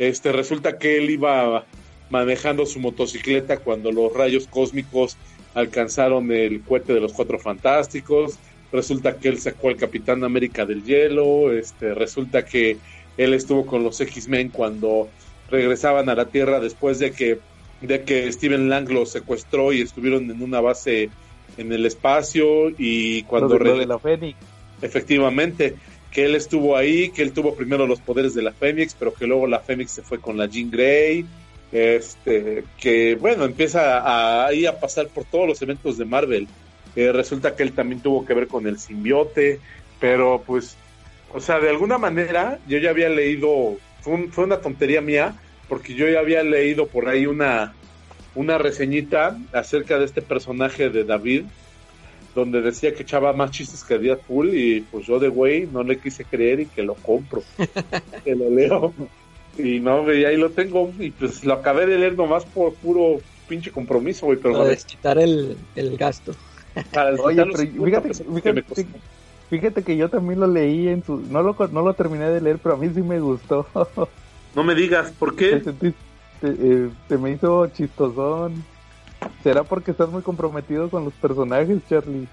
Este, 0.00 0.32
resulta 0.32 0.76
que 0.76 0.96
él 0.96 1.08
iba 1.08 1.64
manejando 2.10 2.66
su 2.66 2.80
motocicleta 2.80 3.58
cuando 3.58 3.92
los 3.92 4.12
rayos 4.12 4.48
cósmicos 4.48 5.16
alcanzaron 5.54 6.32
el 6.32 6.60
cohete 6.62 6.92
de 6.92 7.00
los 7.00 7.12
cuatro 7.12 7.38
fantásticos. 7.38 8.36
Resulta 8.72 9.16
que 9.16 9.28
él 9.28 9.38
sacó 9.38 9.68
al 9.68 9.76
Capitán 9.76 10.24
América 10.24 10.66
del 10.66 10.84
hielo. 10.84 11.52
Este, 11.52 11.94
resulta 11.94 12.44
que 12.44 12.78
él 13.24 13.34
estuvo 13.34 13.66
con 13.66 13.84
los 13.84 14.00
X-Men 14.00 14.48
cuando 14.48 15.08
regresaban 15.50 16.08
a 16.08 16.14
la 16.14 16.26
Tierra 16.26 16.58
después 16.58 16.98
de 16.98 17.12
que, 17.12 17.38
de 17.82 18.02
que 18.02 18.32
Steven 18.32 18.70
Lang 18.70 18.88
los 18.90 19.10
secuestró 19.10 19.72
y 19.72 19.82
estuvieron 19.82 20.30
en 20.30 20.42
una 20.42 20.60
base 20.60 21.10
en 21.58 21.72
el 21.72 21.84
espacio 21.84 22.70
y 22.78 23.24
cuando 23.24 23.58
de 23.58 23.86
la 23.86 23.98
Fénix. 23.98 24.38
Efectivamente, 24.80 25.74
que 26.10 26.24
él 26.24 26.34
estuvo 26.34 26.76
ahí, 26.76 27.10
que 27.10 27.22
él 27.22 27.32
tuvo 27.32 27.54
primero 27.54 27.86
los 27.86 28.00
poderes 28.00 28.34
de 28.34 28.42
la 28.42 28.52
Fénix, 28.52 28.94
pero 28.98 29.12
que 29.12 29.26
luego 29.26 29.46
la 29.46 29.60
Fénix 29.60 29.90
se 29.90 30.02
fue 30.02 30.18
con 30.18 30.38
la 30.38 30.46
Jean 30.46 30.70
Grey, 30.70 31.26
este, 31.72 32.64
que 32.78 33.16
bueno, 33.16 33.44
empieza 33.44 33.98
a, 33.98 34.46
ahí 34.46 34.64
a 34.64 34.80
pasar 34.80 35.08
por 35.08 35.24
todos 35.24 35.46
los 35.46 35.60
eventos 35.60 35.98
de 35.98 36.06
Marvel. 36.06 36.48
Eh, 36.96 37.12
resulta 37.12 37.54
que 37.54 37.64
él 37.64 37.72
también 37.72 38.00
tuvo 38.00 38.24
que 38.24 38.32
ver 38.32 38.48
con 38.48 38.66
el 38.66 38.78
simbiote, 38.78 39.60
pero 40.00 40.42
pues, 40.46 40.76
o 41.32 41.40
sea, 41.40 41.60
de 41.60 41.70
alguna 41.70 41.98
manera 41.98 42.58
yo 42.66 42.78
ya 42.78 42.90
había 42.90 43.08
leído, 43.08 43.76
fue, 44.00 44.28
fue 44.28 44.44
una 44.44 44.58
tontería 44.58 45.00
mía, 45.00 45.34
porque 45.68 45.94
yo 45.94 46.08
ya 46.08 46.18
había 46.18 46.42
leído 46.42 46.86
por 46.86 47.08
ahí 47.08 47.26
una, 47.26 47.74
una 48.34 48.58
reseñita 48.58 49.38
acerca 49.52 49.98
de 49.98 50.04
este 50.04 50.22
personaje 50.22 50.90
de 50.90 51.04
David, 51.04 51.44
donde 52.34 52.60
decía 52.60 52.94
que 52.94 53.02
echaba 53.02 53.32
más 53.32 53.50
chistes 53.50 53.84
que 53.84 53.98
Deadpool 53.98 54.54
y 54.54 54.80
pues 54.82 55.06
yo 55.06 55.18
de 55.18 55.28
güey 55.28 55.66
no 55.66 55.82
le 55.82 55.98
quise 55.98 56.24
creer 56.24 56.60
y 56.60 56.66
que 56.66 56.82
lo 56.82 56.94
compro, 56.94 57.42
que 58.24 58.34
lo 58.34 58.50
leo. 58.50 58.92
Y 59.58 59.80
no, 59.80 60.12
y 60.12 60.24
ahí 60.24 60.36
lo 60.36 60.50
tengo 60.50 60.92
y 60.98 61.10
pues 61.10 61.44
lo 61.44 61.54
acabé 61.54 61.86
de 61.86 61.98
leer 61.98 62.16
nomás 62.16 62.44
por 62.44 62.74
puro 62.74 63.20
pinche 63.48 63.70
compromiso, 63.70 64.26
güey. 64.26 64.38
Pero 64.38 64.54
Para 64.54 64.70
desquitar 64.70 65.18
el, 65.18 65.56
el 65.74 65.96
gasto. 65.96 66.34
Oye, 67.22 67.44
pero 67.44 67.84
fíjate, 67.84 68.14
fíjate, 68.14 68.86
que 69.58 69.96
yo 69.96 70.08
también 70.08 70.40
lo 70.40 70.46
leí 70.46 70.88
en 70.88 71.04
su... 71.04 71.16
No 71.16 71.42
lo, 71.42 71.56
no 71.72 71.82
lo 71.82 71.94
terminé 71.94 72.28
de 72.28 72.40
leer, 72.40 72.58
pero 72.62 72.76
a 72.76 72.78
mí 72.78 72.88
sí 72.94 73.02
me 73.02 73.18
gustó. 73.18 73.66
no 74.54 74.62
me 74.62 74.74
digas, 74.74 75.12
¿por 75.18 75.34
qué? 75.34 75.56
Te, 75.56 75.94
eh, 76.42 76.90
me 77.18 77.32
hizo 77.32 77.66
chistosón. 77.68 78.64
¿Será 79.42 79.64
porque 79.64 79.90
estás 79.90 80.08
muy 80.08 80.22
comprometido 80.22 80.88
con 80.88 81.04
los 81.04 81.12
personajes, 81.14 81.78
Charlie? 81.88 82.26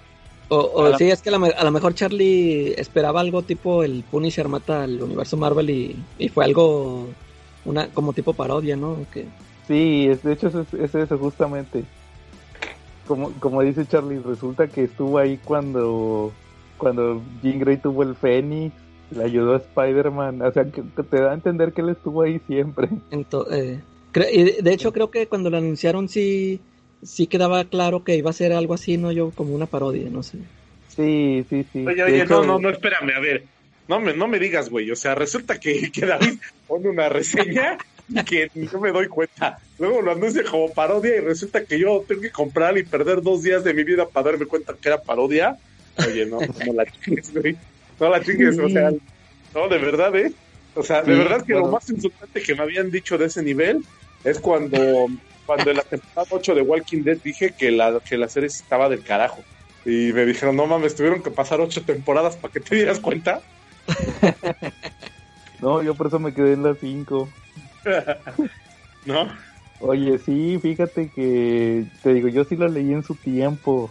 O, 0.50 0.98
sí, 0.98 1.10
es 1.12 1.22
que 1.22 1.30
a 1.30 1.64
lo 1.64 1.72
mejor 1.72 1.94
Charlie 1.94 2.74
esperaba 2.80 3.20
algo 3.20 3.42
tipo 3.42 3.84
el 3.84 4.06
Punisher 4.10 4.48
mata 4.48 4.84
al 4.84 5.02
universo 5.02 5.36
Marvel 5.36 5.70
y, 5.70 6.30
fue 6.30 6.46
algo 6.46 7.08
una 7.66 7.90
como 7.90 8.14
tipo 8.14 8.32
parodia, 8.32 8.78
¿no? 8.78 8.98
Que... 9.12 9.26
Sí, 9.68 10.08
de 10.08 10.34
hecho 10.34 10.48
es, 10.48 10.96
eso 10.96 11.18
justamente. 11.18 11.84
Como, 13.06 13.32
como 13.40 13.62
dice 13.62 13.86
Charlie, 13.86 14.20
resulta 14.20 14.68
que 14.68 14.86
estuvo 14.86 15.18
ahí 15.18 15.38
cuando, 15.44 16.32
cuando 16.78 17.22
Jean 17.42 17.60
Grey 17.60 17.78
tuvo 17.78 18.04
el 18.04 18.16
Fénix, 18.16 18.74
le 19.12 19.24
ayudó 19.24 19.56
a 19.56 19.58
Spider-Man, 19.58 20.42
o 20.42 20.52
sea, 20.52 20.66
que, 20.66 20.82
te 20.82 21.22
da 21.22 21.32
a 21.32 21.34
entender 21.34 21.74
que 21.74 21.82
él 21.82 21.90
estuvo 21.90 22.22
ahí 22.22 22.40
siempre. 22.48 22.90
Entonces, 23.12 23.80
eh, 24.14 24.58
de 24.62 24.74
hecho 24.74 24.92
creo 24.92 25.12
que 25.12 25.28
cuando 25.28 25.50
lo 25.50 25.58
anunciaron 25.58 26.10
sí 26.10 26.60
sí 27.04 27.28
quedaba 27.28 27.64
claro 27.66 28.04
que 28.04 28.16
iba 28.16 28.30
a 28.30 28.34
ser 28.34 28.54
algo 28.54 28.74
así, 28.74 28.98
no 28.98 29.12
yo 29.12 29.32
como 29.32 29.54
una 29.54 29.66
parodia, 29.66 30.10
no 30.10 30.24
sé. 30.24 30.40
Sí, 30.96 31.46
sí, 31.50 31.66
sí. 31.72 31.86
Oye, 31.86 32.04
oye, 32.04 32.26
no, 32.26 32.44
no, 32.44 32.60
no, 32.60 32.70
espérame, 32.70 33.12
a 33.16 33.20
ver. 33.20 33.44
No 33.88 34.00
me, 34.00 34.14
no 34.14 34.28
me 34.28 34.40
digas, 34.40 34.70
güey. 34.70 34.90
O 34.92 34.96
sea, 34.96 35.16
resulta 35.16 35.60
que, 35.60 35.92
que 35.92 36.06
David 36.06 36.40
pone 36.68 36.90
una 36.90 37.08
reseña 37.08 37.78
y 38.10 38.24
que 38.24 38.50
no 38.74 38.80
me 38.80 38.92
doy 38.92 39.08
cuenta. 39.08 39.60
Luego 39.80 40.02
lo 40.02 40.12
anuncia 40.12 40.44
como 40.44 40.74
parodia 40.74 41.16
y 41.16 41.20
resulta 41.20 41.64
que 41.64 41.80
yo 41.80 42.04
tengo 42.08 42.22
que 42.22 42.32
comprar 42.32 42.78
y 42.78 42.84
perder 42.84 43.22
dos 43.22 43.44
días 43.44 43.64
de 43.64 43.74
mi 43.74 43.84
vida 43.84 44.08
para 44.08 44.32
darme 44.32 44.46
cuenta 44.46 44.74
que 44.74 44.90
era 44.90 45.02
parodia. 45.02 45.58
Oye, 46.06 46.26
no, 46.26 46.40
no 46.40 46.74
la 46.74 46.86
chingues, 46.86 47.34
güey. 47.34 47.58
No 48.00 48.10
la 48.10 48.24
chingues, 48.24 48.60
o 48.60 48.70
sea, 48.70 48.92
no, 49.54 49.68
de 49.68 49.78
verdad, 49.78 50.16
¿eh? 50.16 50.32
O 50.76 50.84
sea, 50.84 51.02
de 51.02 51.16
verdad 51.16 51.44
que 51.44 51.54
lo 51.54 51.68
más 51.68 51.90
insultante 51.90 52.42
que 52.44 52.54
me 52.54 52.62
habían 52.62 52.92
dicho 52.92 53.18
de 53.18 53.26
ese 53.26 53.42
nivel 53.42 53.84
es 54.24 54.40
cuando 54.40 54.78
cuando 55.48 55.72
en 55.72 55.78
la 55.78 55.84
temporada 55.84 56.28
8 56.30 56.54
de 56.54 56.62
Walking 56.62 57.04
Dead 57.04 57.18
dije 57.24 57.54
que 57.58 57.72
la, 57.72 58.00
que 58.02 58.18
la 58.18 58.28
serie 58.28 58.48
estaba 58.48 58.90
del 58.90 59.02
carajo. 59.02 59.42
Y 59.86 60.12
me 60.12 60.26
dijeron, 60.26 60.58
no 60.58 60.68
mames, 60.68 60.96
tuvieron 60.96 61.24
que 61.24 61.32
pasar 61.32 61.62
ocho 61.62 61.82
temporadas 61.82 62.36
para 62.36 62.52
que 62.52 62.60
te 62.60 62.76
dieras 62.76 63.00
cuenta. 63.00 63.42
no, 65.62 65.82
yo 65.82 65.96
por 65.96 66.08
eso 66.08 66.20
me 66.20 66.34
quedé 66.34 66.54
en 66.54 66.64
las 66.64 66.78
5. 66.82 67.30
¿No? 69.06 69.32
Oye, 69.80 70.20
sí, 70.20 70.60
fíjate 70.62 71.10
que, 71.16 71.86
te 72.04 72.14
digo, 72.14 72.28
yo 72.28 72.44
sí 72.44 72.58
lo 72.58 72.68
leí 72.68 72.92
en 72.92 73.04
su 73.04 73.16
tiempo. 73.16 73.90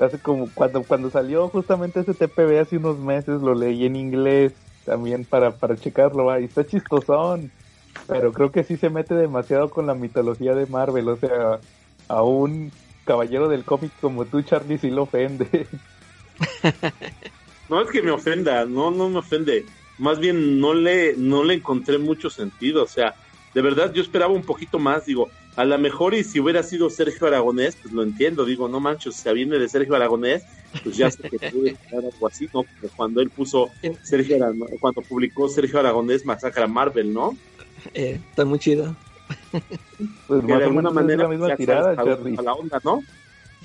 Hace 0.00 0.18
como 0.18 0.48
cuando, 0.54 0.82
cuando 0.82 1.10
salió 1.10 1.48
justamente 1.48 2.00
ese 2.00 2.14
TPB 2.14 2.60
hace 2.60 2.76
unos 2.76 2.98
meses, 2.98 3.40
lo 3.40 3.54
leí 3.54 3.86
en 3.86 3.96
inglés 3.96 4.52
también 4.84 5.24
para, 5.24 5.52
para 5.52 5.76
checarlo. 5.76 6.38
Y 6.38 6.44
está 6.44 6.66
chistosón. 6.66 7.50
Pero 8.06 8.32
creo 8.32 8.52
que 8.52 8.62
sí 8.62 8.76
se 8.76 8.90
mete 8.90 9.14
demasiado 9.14 9.70
con 9.70 9.86
la 9.86 9.94
mitología 9.94 10.54
de 10.54 10.66
Marvel, 10.66 11.08
o 11.08 11.16
sea, 11.16 11.58
a 12.08 12.22
un 12.22 12.70
caballero 13.04 13.48
del 13.48 13.64
cómic 13.64 13.90
como 14.00 14.26
tú, 14.26 14.42
Charlie, 14.42 14.78
sí 14.78 14.90
lo 14.90 15.04
ofende. 15.04 15.66
No 17.68 17.82
es 17.82 17.90
que 17.90 18.02
me 18.02 18.12
ofenda, 18.12 18.64
no, 18.64 18.90
no 18.90 19.08
me 19.08 19.18
ofende. 19.18 19.66
Más 19.98 20.18
bien 20.18 20.60
no 20.60 20.74
le, 20.74 21.14
no 21.16 21.42
le 21.42 21.54
encontré 21.54 21.98
mucho 21.98 22.30
sentido, 22.30 22.84
o 22.84 22.86
sea, 22.86 23.14
de 23.54 23.62
verdad 23.62 23.92
yo 23.92 24.02
esperaba 24.02 24.32
un 24.32 24.44
poquito 24.44 24.78
más, 24.78 25.06
digo, 25.06 25.30
a 25.56 25.64
lo 25.64 25.78
mejor 25.78 26.14
y 26.14 26.22
si 26.22 26.38
hubiera 26.38 26.62
sido 26.62 26.90
Sergio 26.90 27.26
Aragonés, 27.26 27.76
pues 27.80 27.92
lo 27.94 28.02
entiendo, 28.02 28.44
digo, 28.44 28.68
no 28.68 28.78
manches, 28.78 29.16
si 29.16 29.32
viene 29.32 29.58
de 29.58 29.68
Sergio 29.68 29.96
Aragonés, 29.96 30.44
pues 30.84 30.96
ya 30.96 31.10
sé 31.10 31.22
que 31.22 31.38
puede 31.50 31.76
algo 31.92 32.26
así, 32.26 32.44
¿no? 32.52 32.64
Como 32.64 32.92
cuando 32.94 33.20
él 33.22 33.30
puso 33.30 33.70
Sergio 34.02 34.36
Aragonés, 34.36 34.78
cuando 34.80 35.00
publicó 35.02 35.48
Sergio 35.48 35.78
Aragonés 35.80 36.24
Masacra 36.26 36.66
Marvel, 36.66 37.12
¿no? 37.12 37.36
Eh, 37.94 38.20
está 38.30 38.44
muy 38.44 38.58
chido. 38.58 38.94
Pues 40.26 40.46
de 40.46 40.52
alguna 40.54 40.90
manera 40.90 41.22
la 41.24 41.28
misma 41.28 41.56
tirada, 41.56 41.90
a, 41.92 42.04
la 42.04 42.52
onda, 42.52 42.80
¿no? 42.84 43.02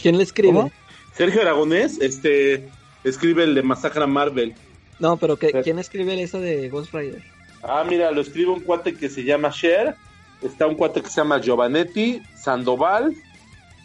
¿Quién 0.02 0.18
le 0.18 0.24
escribe? 0.24 0.54
¿Cómo? 0.54 0.72
Sergio 1.14 1.42
Aragonés, 1.42 2.00
este, 2.00 2.70
escribe 3.04 3.44
el 3.44 3.54
de 3.54 3.62
Masacra 3.64 4.08
Marvel. 4.08 4.56
No, 5.00 5.18
pero 5.18 5.36
¿qué- 5.36 5.50
Pero- 5.52 5.64
¿quién 5.64 5.80
escribe 5.80 6.22
eso 6.22 6.40
de 6.40 6.70
Ghost 6.70 6.94
Rider? 6.94 7.22
Ah, 7.64 7.84
mira, 7.88 8.12
lo 8.12 8.22
escribe 8.22 8.52
un 8.52 8.62
cuate 8.62 8.96
que 8.96 9.10
se 9.10 9.24
llama 9.24 9.52
Cher, 9.52 9.96
está 10.42 10.68
un 10.68 10.76
cuate 10.76 11.02
que 11.02 11.10
se 11.10 11.22
llama 11.22 11.40
Giovanetti, 11.40 12.22
Sandoval, 12.36 13.14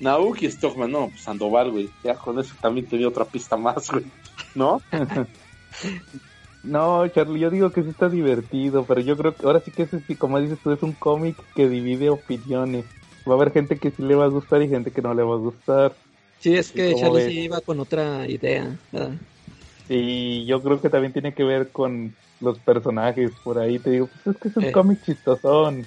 Nauk 0.01 0.43
y 0.43 0.51
Stockman. 0.51 0.91
No, 0.93 1.09
pues 1.09 1.21
Sandoval, 1.23 1.71
güey. 1.71 1.89
Ya 2.05 2.15
con 2.15 2.39
eso 2.39 2.55
también 2.61 2.87
tenía 2.87 3.09
otra 3.09 3.25
pista 3.25 3.57
más, 3.57 3.91
güey. 3.91 4.05
¿No? 4.55 4.81
No, 6.63 7.07
Charlie, 7.09 7.39
yo 7.39 7.51
digo 7.51 7.71
que 7.71 7.83
sí 7.85 7.91
está 7.91 8.09
divertido, 8.09 8.85
pero 8.85 9.01
yo 9.01 9.17
creo 9.17 9.35
que 9.37 9.47
ahora 9.47 9.61
sí 9.61 9.71
que 9.71 9.85
ese 9.85 10.01
sí, 10.01 10.17
como 10.17 10.41
dices 10.41 10.59
tú, 10.65 10.73
es 10.73 10.83
un 10.83 10.93
cómic 10.93 11.37
que 11.55 11.69
divide 11.69 12.11
opiniones. 12.11 12.85
Va 13.29 13.35
a 13.35 13.37
haber 13.37 13.53
gente 13.53 13.79
que 13.79 13.91
sí 13.93 14.03
le 14.03 14.17
va 14.17 14.25
a 14.25 14.29
gustar 14.29 14.63
y 14.63 14.69
gente 14.69 14.91
que 14.91 15.01
no 15.03 15.15
le 15.15 15.23
va 15.23 15.35
a 15.35 15.39
gustar. 15.39 15.93
Sí, 16.41 16.57
es 16.57 16.73
que 16.73 16.93
¿cómo 16.93 17.01
Charlie 17.05 17.23
ves? 17.25 17.33
sí 17.33 17.41
iba 17.43 17.61
con 17.61 17.79
otra 17.79 18.27
idea. 18.27 18.77
¿verdad? 18.91 19.13
Y 19.89 20.45
yo 20.47 20.61
creo 20.61 20.81
que 20.81 20.91
también 20.91 21.13
tiene 21.13 21.35
que 21.35 21.45
ver 21.45 21.71
con 21.71 22.15
los 22.41 22.59
personajes 22.59 23.31
por 23.45 23.59
ahí. 23.59 23.79
Te 23.79 23.91
digo, 23.91 24.09
pues 24.25 24.35
es 24.35 24.43
que 24.43 24.49
es 24.49 24.57
un 24.57 24.65
Eh. 24.65 24.73
cómic 24.73 25.05
chistosón. 25.05 25.87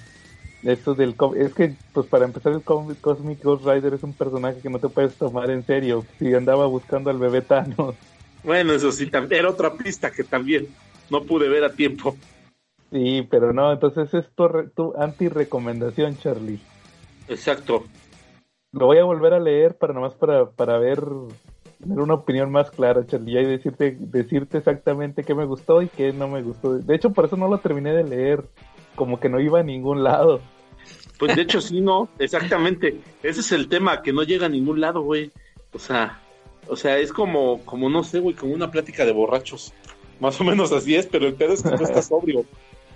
Esto 0.62 0.94
del 0.94 1.14
es 1.36 1.54
que, 1.54 1.74
pues 1.92 2.06
para 2.06 2.26
empezar, 2.26 2.52
el 2.52 2.62
Cosmic 2.62 3.42
Ghost 3.42 3.64
Rider 3.66 3.94
es 3.94 4.02
un 4.02 4.12
personaje 4.14 4.60
que 4.60 4.68
no 4.68 4.78
te 4.78 4.88
puedes 4.88 5.16
tomar 5.16 5.50
en 5.50 5.64
serio. 5.64 6.04
Si 6.18 6.34
andaba 6.34 6.66
buscando 6.66 7.10
al 7.10 7.18
bebé 7.18 7.42
Thanos. 7.42 7.94
Bueno, 8.42 8.72
eso 8.72 8.90
sí, 8.90 9.06
tam- 9.10 9.30
era 9.30 9.50
otra 9.50 9.74
pista 9.74 10.10
que 10.10 10.24
también 10.24 10.68
no 11.10 11.22
pude 11.24 11.46
ver 11.50 11.62
a 11.62 11.74
tiempo. 11.74 12.16
Sí, 12.90 13.26
pero 13.30 13.52
no, 13.52 13.70
entonces 13.70 14.12
es 14.14 14.24
tu, 14.34 14.48
tu 14.74 14.94
anti-recomendación, 14.96 16.16
Charlie. 16.16 16.58
Exacto. 17.28 17.84
Lo 18.72 18.86
voy 18.86 18.96
a 18.98 19.04
volver 19.04 19.34
a 19.34 19.38
leer 19.40 19.76
para 19.76 19.92
nomás 19.92 20.14
para, 20.14 20.50
para 20.50 20.78
ver, 20.78 21.02
tener 21.78 21.98
una 21.98 22.14
opinión 22.14 22.50
más 22.50 22.70
clara, 22.70 23.06
Charlie, 23.06 23.40
y 23.40 23.44
decirte, 23.44 23.96
decirte 24.00 24.58
exactamente 24.58 25.22
qué 25.22 25.34
me 25.34 25.44
gustó 25.44 25.82
y 25.82 25.88
qué 25.88 26.12
no 26.12 26.28
me 26.28 26.42
gustó. 26.42 26.78
De 26.78 26.94
hecho, 26.94 27.12
por 27.12 27.26
eso 27.26 27.36
no 27.36 27.48
lo 27.48 27.58
terminé 27.60 27.92
de 27.92 28.04
leer, 28.04 28.44
como 29.00 29.18
que 29.18 29.30
no 29.30 29.40
iba 29.40 29.60
a 29.60 29.62
ningún 29.62 30.04
lado. 30.04 30.42
Pues 31.18 31.34
de 31.34 31.40
hecho 31.40 31.62
sí, 31.62 31.80
no, 31.80 32.10
exactamente. 32.18 33.00
Ese 33.22 33.40
es 33.40 33.50
el 33.50 33.66
tema, 33.66 34.02
que 34.02 34.12
no 34.12 34.24
llega 34.24 34.44
a 34.44 34.50
ningún 34.50 34.78
lado, 34.78 35.00
güey. 35.00 35.30
O 35.72 35.78
sea, 35.78 36.20
o 36.68 36.76
sea, 36.76 36.98
es 36.98 37.10
como, 37.10 37.64
como 37.64 37.88
no 37.88 38.04
sé, 38.04 38.18
güey, 38.20 38.36
como 38.36 38.52
una 38.52 38.70
plática 38.70 39.06
de 39.06 39.12
borrachos. 39.12 39.72
Más 40.20 40.38
o 40.38 40.44
menos 40.44 40.70
así 40.70 40.96
es, 40.96 41.06
pero 41.06 41.26
el 41.26 41.32
pedo 41.32 41.54
es 41.54 41.62
que 41.62 41.70
tú 41.70 41.82
estás 41.82 42.08
sobrio. 42.08 42.44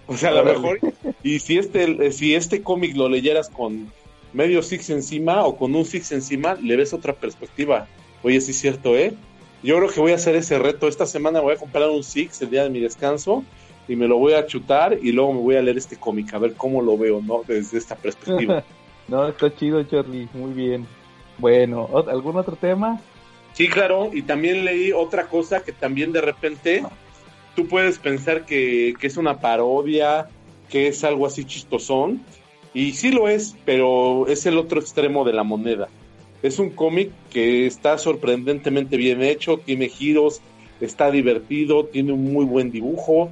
O 0.07 0.15
sea, 0.19 0.29
a 0.29 0.35
lo 0.35 0.45
mejor, 0.45 0.79
y 1.23 1.39
si 1.39 1.57
este, 1.57 2.13
si 2.13 2.35
este 2.35 2.61
cómic 2.61 2.95
lo 2.95 3.09
leyeras 3.09 3.49
con 3.49 3.91
medio 4.35 4.61
six 4.61 4.91
encima 4.91 5.43
o 5.47 5.57
con 5.57 5.75
un 5.75 5.87
six 5.87 6.13
encima, 6.13 6.53
le 6.57 6.77
ves 6.77 6.93
otra 6.93 7.15
perspectiva. 7.15 7.87
Oye, 8.23 8.43
sí 8.43 8.51
es 8.51 8.59
cierto, 8.59 8.95
¿eh? 8.95 9.15
Yo 9.63 9.79
creo 9.79 9.89
que 9.89 10.01
voy 10.01 10.13
a 10.13 10.17
hacer 10.17 10.37
ese 10.37 10.59
reto. 10.59 10.87
Esta 10.87 11.07
semana 11.07 11.41
voy 11.41 11.55
a 11.55 11.57
comprar 11.57 11.89
un 11.89 12.05
six 12.05 12.43
el 12.43 12.51
día 12.51 12.65
de 12.65 12.69
mi 12.69 12.81
descanso 12.81 13.43
y 13.89 13.97
me 13.97 14.09
lo 14.09 14.19
voy 14.19 14.33
a 14.35 14.47
chutar 14.47 14.99
y 15.03 15.13
luego 15.13 15.33
me 15.35 15.41
voy 15.41 15.57
a 15.57 15.63
leer 15.63 15.77
este 15.79 15.97
cómic 15.97 16.33
a 16.35 16.39
ver 16.39 16.55
cómo 16.55 16.81
lo 16.83 16.97
veo, 16.97 17.21
¿no? 17.21 17.43
Desde 17.47 17.79
esta 17.79 17.97
perspectiva. 17.97 18.65
no, 19.09 19.29
está 19.29 19.55
chido, 19.55 19.83
Charlie, 19.85 20.29
muy 20.33 20.53
bien. 20.53 20.87
Bueno, 21.39 21.89
¿ot- 21.89 22.09
¿algún 22.11 22.37
otro 22.37 22.57
tema? 22.57 23.01
Sí, 23.53 23.69
claro, 23.69 24.11
y 24.13 24.23
también 24.23 24.65
leí 24.65 24.93
otra 24.93 25.27
cosa 25.29 25.63
que 25.63 25.73
también 25.73 26.13
de 26.13 26.21
repente 26.21 26.83
tú 27.55 27.67
puedes 27.69 27.99
pensar 27.99 28.45
que, 28.47 28.95
que 29.01 29.07
es 29.07 29.17
una 29.17 29.39
parodia, 29.41 30.29
que 30.71 30.89
es 30.89 31.05
algo 31.05 31.27
así 31.27 31.45
chistosón, 31.45 32.21
y 32.73 32.93
sí 32.93 33.13
lo 33.13 33.29
es, 33.29 33.55
pero 33.65 34.27
es 34.27 34.47
el 34.47 34.59
otro 34.59 34.81
extremo 34.81 35.25
de 35.25 35.33
la 35.33 35.45
moneda. 35.45 35.89
Es 36.43 36.59
un 36.59 36.71
cómic 36.71 37.11
que 37.31 37.67
está 37.67 37.97
sorprendentemente 37.99 38.97
bien 38.97 39.23
hecho, 39.23 39.59
tiene 39.59 39.89
giros, 39.89 40.41
está 40.81 41.11
divertido, 41.13 41.85
tiene 41.87 42.13
un 42.13 42.33
muy 42.33 42.45
buen 42.45 42.71
dibujo, 42.73 43.31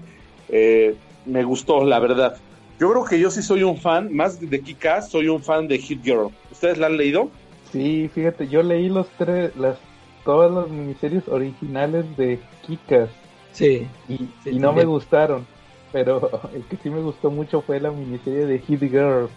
eh, 0.53 0.95
me 1.27 1.43
gustó, 1.43 1.85
la 1.85 1.99
verdad. 1.99 2.37
Yo 2.79 2.91
creo 2.91 3.05
que 3.05 3.19
yo 3.19 3.31
sí 3.31 3.43
soy 3.43 3.63
un 3.65 3.79
fan, 3.79 4.15
más 4.15 4.39
de 4.39 4.61
Kika, 4.61 5.03
soy 5.03 5.29
un 5.29 5.43
fan 5.43 5.67
de 5.67 5.79
Hit 5.79 6.03
Girl. 6.05 6.29
¿Ustedes 6.51 6.79
la 6.79 6.87
han 6.87 6.97
leído? 6.97 7.31
Sí, 7.73 8.09
fíjate, 8.15 8.47
yo 8.49 8.63
leí 8.63 8.89
los 8.89 9.09
tres, 9.19 9.55
las, 9.57 9.79
todas 10.25 10.51
las 10.51 10.69
miniseries 10.69 11.27
originales 11.29 12.05
de 12.17 12.39
Kikas 12.67 13.09
Sí. 13.53 13.87
y, 14.09 14.17
Sí, 14.43 14.51
y 14.51 14.59
no 14.59 14.73
me 14.73 14.85
gustaron, 14.85 15.47
pero 15.93 16.31
el 16.55 16.65
que 16.65 16.77
sí 16.77 16.91
me 16.91 17.01
gustó 17.01 17.31
mucho 17.31 17.63
fue 17.63 17.81
la 17.81 17.91
miniserie 17.91 18.47
de 18.47 18.59
Hit 18.59 18.81
Girl, 18.81 19.29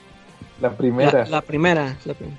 la 0.61 0.75
primera. 0.75 1.23
La, 1.23 1.29
la 1.29 1.41
primera. 1.41 1.97
la 2.05 2.13
prim- 2.13 2.37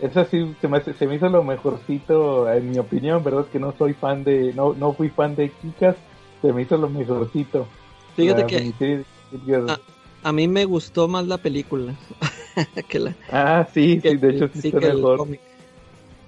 Esa 0.00 0.24
sí 0.26 0.54
se 0.60 0.68
me, 0.68 0.80
se 0.80 1.06
me 1.06 1.16
hizo 1.16 1.28
lo 1.28 1.42
mejorcito, 1.42 2.50
en 2.52 2.70
mi 2.70 2.78
opinión, 2.78 3.22
¿verdad? 3.24 3.46
Que 3.52 3.58
no 3.58 3.72
soy 3.76 3.92
fan 3.94 4.22
de, 4.24 4.52
no, 4.54 4.72
no 4.74 4.92
fui 4.92 5.08
fan 5.08 5.34
de 5.34 5.50
Kikas, 5.50 5.96
se 6.42 6.52
me 6.52 6.62
hizo 6.62 6.76
lo 6.76 6.88
mejorcito. 6.88 7.66
Fíjate 8.16 8.46
que. 8.46 9.04
Ah. 9.68 9.78
a 10.22 10.32
mí 10.32 10.46
me 10.48 10.64
gustó 10.64 11.08
más 11.08 11.26
la 11.26 11.38
película 11.38 11.94
que 12.88 12.98
la, 13.00 13.14
Ah, 13.30 13.66
sí, 13.74 14.00
que 14.00 14.10
sí, 14.12 14.16
de 14.16 14.30
hecho 14.30 14.48
sí, 14.54 14.60
sí, 14.62 14.68
está 14.68 14.80
que 14.80 14.86
el 14.86 14.96
mejor. 14.96 15.18
cómic. 15.18 15.40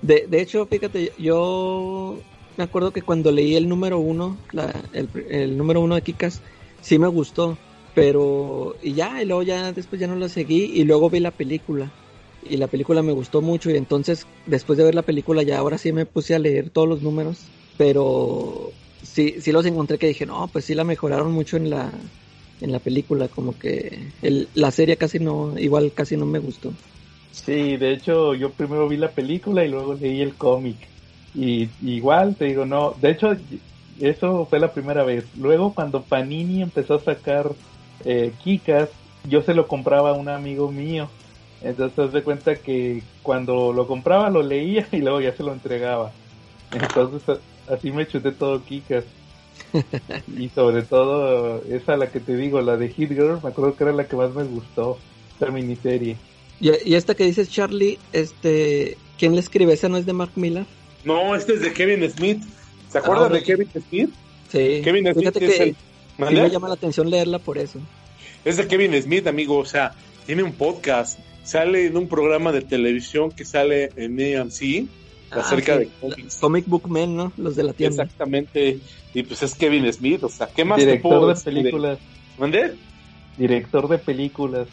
De, 0.03 0.27
de 0.29 0.41
hecho, 0.43 0.67
fíjate, 0.67 1.13
yo 1.19 2.19
me 2.57 2.65
acuerdo 2.65 2.91
que 2.93 3.03
cuando 3.03 3.31
leí 3.31 3.55
el 3.55 3.69
número 3.69 3.99
uno, 3.99 4.37
la, 4.53 4.75
el, 4.93 5.09
el 5.31 5.57
número 5.57 5.81
uno 5.81 5.95
de 5.95 6.03
Kikas, 6.03 6.41
sí 6.81 6.99
me 6.99 7.09
gustó, 7.09 7.57
pero 7.95 8.77
y 8.83 8.93
ya, 8.93 9.23
y 9.23 9.27
luego 9.27 9.43
ya 9.43 9.73
después 9.73 10.01
ya 10.01 10.07
no 10.07 10.17
la 10.17 10.29
seguí 10.29 10.65
y 10.75 10.85
luego 10.85 11.09
vi 11.11 11.21
la 11.21 11.31
película 11.31 11.91
y 12.49 12.57
la 12.59 12.67
película 12.69 13.03
me 13.03 13.13
gustó 13.13 13.41
mucho 13.43 13.71
y 13.71 13.77
entonces 13.77 14.27
después 14.47 14.77
de 14.77 14.85
ver 14.85 14.95
la 14.95 15.03
película 15.03 15.43
ya 15.43 15.59
ahora 15.59 15.79
sí 15.79 15.93
me 15.93 16.07
puse 16.07 16.35
a 16.35 16.39
leer 16.39 16.71
todos 16.71 16.89
los 16.89 17.03
números, 17.03 17.41
pero 17.79 18.71
sí, 19.03 19.37
sí 19.41 19.53
los 19.53 19.67
encontré 19.67 19.99
que 19.99 20.09
dije, 20.09 20.27
no, 20.27 20.49
pues 20.49 20.65
sí 20.65 20.75
la 20.75 20.85
mejoraron 20.85 21.33
mucho 21.33 21.57
en 21.57 21.71
la 21.71 21.93
en 22.61 22.73
la 22.73 22.79
película, 22.79 23.29
como 23.29 23.59
que 23.59 24.09
el, 24.23 24.49
la 24.55 24.71
serie 24.71 24.97
casi 24.97 25.19
no, 25.19 25.59
igual 25.59 25.93
casi 25.95 26.17
no 26.17 26.27
me 26.27 26.39
gustó. 26.39 26.73
Sí, 27.31 27.77
de 27.77 27.93
hecho 27.93 28.35
yo 28.35 28.51
primero 28.51 28.89
vi 28.89 28.97
la 28.97 29.11
película 29.11 29.65
y 29.65 29.69
luego 29.69 29.95
leí 29.95 30.23
el 30.23 30.35
cómic. 30.35 30.77
Y 31.35 31.69
igual 31.85 32.35
te 32.35 32.47
digo, 32.47 32.65
no, 32.65 32.95
de 33.01 33.11
hecho 33.11 33.37
eso 34.01 34.47
fue 34.47 34.59
la 34.59 34.73
primera 34.73 35.05
vez. 35.05 35.25
Luego 35.39 35.75
cuando 35.75 36.03
Panini 36.03 36.63
empezó 36.63 36.95
a 36.95 37.01
sacar 37.01 37.53
eh, 38.05 38.33
Kikas, 38.43 38.89
yo 39.29 39.43
se 39.43 39.55
lo 39.55 39.69
compraba 39.69 40.11
a 40.11 40.15
un 40.15 40.29
amigo 40.29 40.71
mío. 40.73 41.11
Entonces 41.63 41.99
haz 41.99 42.13
de 42.13 42.23
cuenta 42.23 42.57
que 42.57 43.03
cuando 43.23 43.73
lo 43.73 43.87
compraba 43.87 44.31
lo 44.31 44.43
leía 44.43 44.87
y 44.93 44.99
luego 44.99 45.21
ya 45.21 45.35
se 45.37 45.43
lo 45.43 45.53
entregaba. 45.53 46.13
Entonces 46.73 47.39
así 47.69 47.91
me 47.91 48.07
chuté 48.07 48.33
todo 48.33 48.63
Kikas. 48.65 49.05
y 50.37 50.49
sobre 50.51 50.83
todo 50.83 51.63
esa 51.71 51.97
la 51.97 52.11
que 52.11 52.21
te 52.21 52.37
digo, 52.37 52.61
la 52.61 52.77
de 52.77 52.89
Hit 52.89 53.11
Girl, 53.11 53.41
me 53.43 53.49
acuerdo 53.49 53.75
que 53.77 53.85
era 53.85 53.93
la 53.93 54.07
que 54.07 54.17
más 54.17 54.35
me 54.35 54.45
gustó, 54.45 54.99
esta 55.33 55.51
miniserie. 55.51 56.17
Y, 56.61 56.71
y 56.91 56.95
esta 56.95 57.15
que 57.15 57.25
dices 57.25 57.51
Charlie, 57.51 57.99
este, 58.13 58.97
¿quién 59.19 59.35
le 59.35 59.41
escribe? 59.41 59.73
¿Esa 59.75 59.89
no 59.89 59.97
es 59.97 60.07
de 60.07 60.13
Mark 60.13 60.33
Miller? 60.37 60.65
No, 61.05 61.35
este 61.35 61.55
es 61.55 61.61
de 61.61 61.73
Kevin 61.73 62.09
Smith. 62.11 62.43
¿Se 62.91 62.99
acuerdan 62.99 63.31
Ah, 63.33 63.35
de 63.35 63.43
Kevin 63.43 63.69
Smith? 63.89 64.11
Sí. 64.51 64.81
Kevin 64.83 65.05
Smith 65.13 65.19
Fíjate 65.19 65.45
es 65.47 65.57
que 65.57 65.63
el- 65.63 65.71
sí 65.71 65.77
me 66.35 66.51
llama 66.51 66.69
la 66.69 66.75
atención 66.75 67.11
leerla 67.11 67.39
por 67.39 67.59
eso. 67.59 67.79
Es 68.45 68.57
de 68.57 68.67
Kevin 68.67 69.01
Smith, 69.03 69.27
amigo. 69.27 69.59
O 69.59 69.65
sea, 69.65 69.93
tiene 70.25 70.43
un 70.43 70.53
podcast. 70.53 71.19
Sale 71.45 71.87
en 71.87 71.97
un 71.97 72.09
programa 72.09 72.51
de 72.53 72.63
televisión 72.63 73.31
que 73.31 73.45
sale 73.45 73.91
en 73.97 74.19
AMC 74.39 74.87
acerca 75.31 75.75
Ah, 75.75 75.79
de 75.79 75.85
sí, 75.87 75.91
cómics. 76.01 76.37
Comic 76.37 76.67
Book 76.67 76.89
Men, 76.89 77.17
¿no? 77.17 77.33
Los 77.37 77.57
de 77.57 77.63
la 77.65 77.73
tienda. 77.73 78.03
Exactamente. 78.05 78.79
Y 79.15 79.23
pues 79.23 79.43
es 79.43 79.55
Kevin 79.55 79.93
Smith. 79.93 80.23
O 80.25 80.29
sea, 80.29 80.49
¿qué 80.55 80.65
más 80.65 80.79
te 80.79 80.87
Director 80.87 81.11
puedo 81.11 81.27
de 81.35 81.41
películas. 81.41 81.99
¿Mande? 82.39 82.75
Director 83.37 83.89
de 83.89 83.99
películas. 83.99 84.69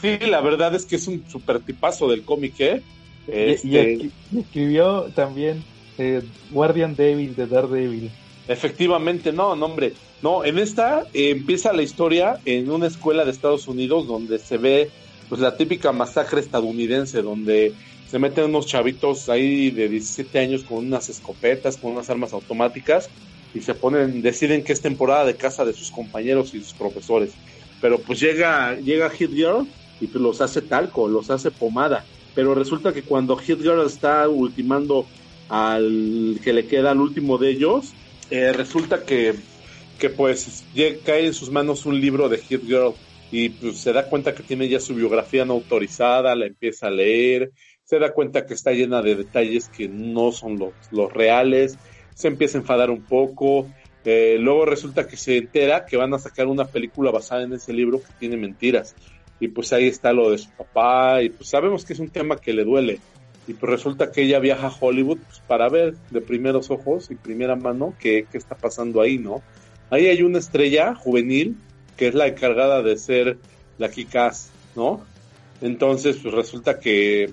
Sí, 0.00 0.18
la 0.28 0.40
verdad 0.40 0.74
es 0.74 0.84
que 0.86 0.96
es 0.96 1.06
un 1.06 1.24
super 1.30 1.60
tipazo 1.60 2.08
del 2.08 2.24
cómic, 2.24 2.54
¿eh? 2.58 2.82
Y- 3.28 3.30
Este, 3.32 3.68
Y, 3.68 3.70
esqui- 3.74 4.10
y 4.32 4.38
escribió 4.40 5.02
también 5.14 5.62
eh, 5.98 6.22
Guardian 6.50 6.96
Devil 6.96 7.36
de 7.36 7.46
Daredevil. 7.46 8.10
Efectivamente, 8.48 9.32
no, 9.32 9.54
no, 9.56 9.66
hombre. 9.66 9.92
No, 10.22 10.44
en 10.44 10.58
esta 10.58 11.04
eh, 11.14 11.30
empieza 11.30 11.72
la 11.72 11.82
historia 11.82 12.38
en 12.44 12.70
una 12.70 12.86
escuela 12.86 13.24
de 13.24 13.30
Estados 13.30 13.68
Unidos 13.68 14.06
donde 14.08 14.38
se 14.38 14.56
ve 14.58 14.90
pues 15.28 15.40
la 15.40 15.56
típica 15.56 15.92
masacre 15.92 16.40
estadounidense, 16.40 17.22
donde 17.22 17.72
se 18.12 18.18
meten 18.18 18.44
unos 18.44 18.66
chavitos 18.66 19.30
ahí 19.30 19.70
de 19.70 19.88
17 19.88 20.38
años 20.38 20.64
con 20.64 20.84
unas 20.86 21.08
escopetas, 21.08 21.78
con 21.78 21.92
unas 21.92 22.10
armas 22.10 22.34
automáticas 22.34 23.08
y 23.54 23.62
se 23.62 23.72
ponen, 23.72 24.20
deciden 24.20 24.64
que 24.64 24.74
es 24.74 24.82
temporada 24.82 25.24
de 25.24 25.34
casa 25.34 25.64
de 25.64 25.72
sus 25.72 25.90
compañeros 25.90 26.52
y 26.52 26.60
sus 26.60 26.74
profesores. 26.74 27.32
Pero 27.80 27.98
pues 28.00 28.20
llega, 28.20 28.74
llega 28.74 29.08
Hit 29.08 29.30
Girl 29.32 29.66
y 29.98 30.08
pues 30.08 30.22
los 30.22 30.42
hace 30.42 30.60
talco, 30.60 31.08
los 31.08 31.30
hace 31.30 31.50
pomada. 31.50 32.04
Pero 32.34 32.54
resulta 32.54 32.92
que 32.92 33.00
cuando 33.00 33.34
Hit 33.38 33.62
Girl 33.62 33.86
está 33.86 34.28
ultimando 34.28 35.06
al 35.48 36.38
que 36.44 36.52
le 36.52 36.66
queda 36.66 36.90
al 36.90 37.00
último 37.00 37.38
de 37.38 37.48
ellos, 37.48 37.94
eh, 38.28 38.52
resulta 38.52 39.04
que, 39.06 39.36
que 39.98 40.10
pues 40.10 40.64
cae 41.02 41.24
en 41.24 41.32
sus 41.32 41.48
manos 41.48 41.86
un 41.86 41.98
libro 41.98 42.28
de 42.28 42.36
Hit 42.36 42.66
Girl 42.66 42.92
y 43.30 43.48
pues 43.48 43.78
se 43.78 43.94
da 43.94 44.04
cuenta 44.04 44.34
que 44.34 44.42
tiene 44.42 44.68
ya 44.68 44.78
su 44.78 44.94
biografía 44.94 45.46
no 45.46 45.54
autorizada, 45.54 46.34
la 46.34 46.44
empieza 46.44 46.88
a 46.88 46.90
leer, 46.90 47.50
se 47.92 47.98
da 47.98 48.14
cuenta 48.14 48.46
que 48.46 48.54
está 48.54 48.72
llena 48.72 49.02
de 49.02 49.16
detalles 49.16 49.68
que 49.68 49.86
no 49.86 50.32
son 50.32 50.58
los, 50.58 50.72
los 50.92 51.12
reales, 51.12 51.76
se 52.14 52.28
empieza 52.28 52.56
a 52.56 52.62
enfadar 52.62 52.88
un 52.88 53.02
poco, 53.02 53.68
eh, 54.06 54.38
luego 54.40 54.64
resulta 54.64 55.06
que 55.06 55.18
se 55.18 55.36
entera 55.36 55.84
que 55.84 55.98
van 55.98 56.14
a 56.14 56.18
sacar 56.18 56.46
una 56.46 56.64
película 56.64 57.10
basada 57.10 57.42
en 57.42 57.52
ese 57.52 57.74
libro 57.74 58.00
que 58.00 58.14
tiene 58.18 58.38
mentiras. 58.38 58.94
Y 59.40 59.48
pues 59.48 59.74
ahí 59.74 59.88
está 59.88 60.14
lo 60.14 60.30
de 60.30 60.38
su 60.38 60.48
papá, 60.52 61.22
y 61.22 61.28
pues 61.28 61.50
sabemos 61.50 61.84
que 61.84 61.92
es 61.92 61.98
un 61.98 62.08
tema 62.08 62.38
que 62.38 62.54
le 62.54 62.64
duele. 62.64 62.98
Y 63.46 63.52
pues 63.52 63.70
resulta 63.70 64.10
que 64.10 64.22
ella 64.22 64.38
viaja 64.38 64.68
a 64.68 64.74
Hollywood 64.80 65.18
pues, 65.18 65.40
para 65.46 65.68
ver 65.68 65.94
de 66.08 66.22
primeros 66.22 66.70
ojos 66.70 67.10
y 67.10 67.16
primera 67.16 67.56
mano 67.56 67.92
qué, 68.00 68.24
qué 68.32 68.38
está 68.38 68.54
pasando 68.54 69.02
ahí, 69.02 69.18
¿no? 69.18 69.42
Ahí 69.90 70.06
hay 70.06 70.22
una 70.22 70.38
estrella 70.38 70.94
juvenil 70.94 71.56
que 71.98 72.08
es 72.08 72.14
la 72.14 72.26
encargada 72.26 72.82
de 72.82 72.96
ser 72.96 73.36
la 73.76 73.90
Kikaz, 73.90 74.48
¿no? 74.76 75.04
Entonces, 75.60 76.16
pues 76.22 76.32
resulta 76.32 76.80
que 76.80 77.30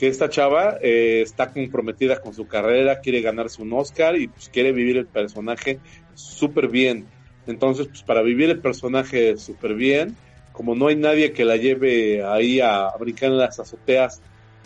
que 0.00 0.08
esta 0.08 0.30
chava 0.30 0.78
eh, 0.80 1.20
está 1.20 1.52
comprometida 1.52 2.22
con 2.22 2.32
su 2.32 2.46
carrera, 2.46 3.00
quiere 3.00 3.20
ganarse 3.20 3.60
un 3.60 3.74
Oscar 3.74 4.16
y 4.16 4.28
pues 4.28 4.48
quiere 4.48 4.72
vivir 4.72 4.96
el 4.96 5.06
personaje 5.06 5.78
súper 6.14 6.68
bien. 6.68 7.04
Entonces, 7.46 7.86
pues 7.86 8.02
para 8.02 8.22
vivir 8.22 8.48
el 8.48 8.60
personaje 8.60 9.36
súper 9.36 9.74
bien, 9.74 10.16
como 10.52 10.74
no 10.74 10.86
hay 10.86 10.96
nadie 10.96 11.32
que 11.32 11.44
la 11.44 11.58
lleve 11.58 12.24
ahí 12.24 12.60
a, 12.60 12.88
brincar 12.98 13.30
en 13.30 13.36
las 13.36 13.60
azoteas 13.60 14.22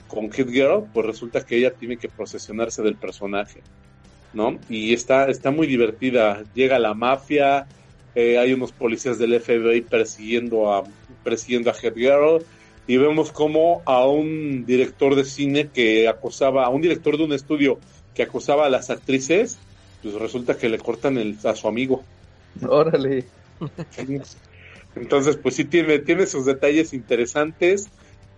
con 0.07 0.31
Hit 0.31 0.51
Girl, 0.51 0.85
pues 0.95 1.05
resulta 1.05 1.45
que 1.45 1.57
ella 1.57 1.73
tiene 1.73 1.97
que 1.97 2.09
procesionarse 2.09 2.83
del 2.83 2.95
personaje, 2.95 3.61
¿no? 4.35 4.61
Y 4.69 4.95
está, 4.95 5.27
está 5.27 5.51
muy 5.51 5.67
divertida. 5.67 6.45
Llega 6.55 6.79
la 6.79 6.95
mafia, 6.95 7.67
eh, 8.15 8.39
hay 8.39 8.53
unos 8.53 8.71
policías 8.71 9.19
del 9.19 9.41
FBI 9.41 9.81
persiguiendo 9.81 10.73
a, 10.73 10.85
persiguiendo 11.25 11.71
a 11.71 11.75
Hit 11.75 11.97
Girl, 11.97 12.45
y 12.87 12.97
vemos 12.97 13.33
como 13.33 13.83
a 13.87 14.07
un 14.07 14.67
director 14.67 15.15
de 15.15 15.25
cine 15.25 15.69
que 15.73 16.09
acosaba, 16.09 16.67
a 16.67 16.69
un 16.69 16.83
director 16.83 17.17
de 17.17 17.25
un 17.25 17.33
estudio 17.33 17.79
que 18.15 18.23
acosaba 18.23 18.67
a 18.67 18.71
las 18.71 18.91
actrices, 18.91 19.59
pues 20.03 20.15
resulta 20.15 20.57
que 20.57 20.69
le 20.69 20.79
cortan 20.79 21.19
el, 21.19 21.39
a 21.45 21.55
su 21.57 21.67
amigo. 21.67 22.03
Órale. 22.69 23.25
Entonces, 24.97 25.37
pues 25.37 25.57
sí 25.57 25.65
tiene, 25.65 25.99
tiene 25.99 26.27
sus 26.27 26.45
detalles 26.45 26.93
interesantes. 26.93 27.89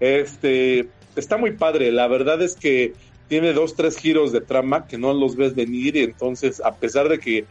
Este, 0.00 0.88
está 1.16 1.36
muy 1.36 1.52
padre. 1.52 1.92
La 1.92 2.06
verdad 2.06 2.40
es 2.40 2.54
que 2.54 2.94
tiene 3.28 3.52
dos, 3.52 3.74
tres 3.74 3.98
giros 3.98 4.32
de 4.32 4.40
trama 4.40 4.86
que 4.86 4.98
no 4.98 5.12
los 5.12 5.36
ves 5.36 5.54
venir 5.54 5.96
y 5.96 6.04
entonces, 6.04 6.60
a 6.64 6.76
pesar 6.76 7.08
de 7.08 7.18
que 7.18 7.44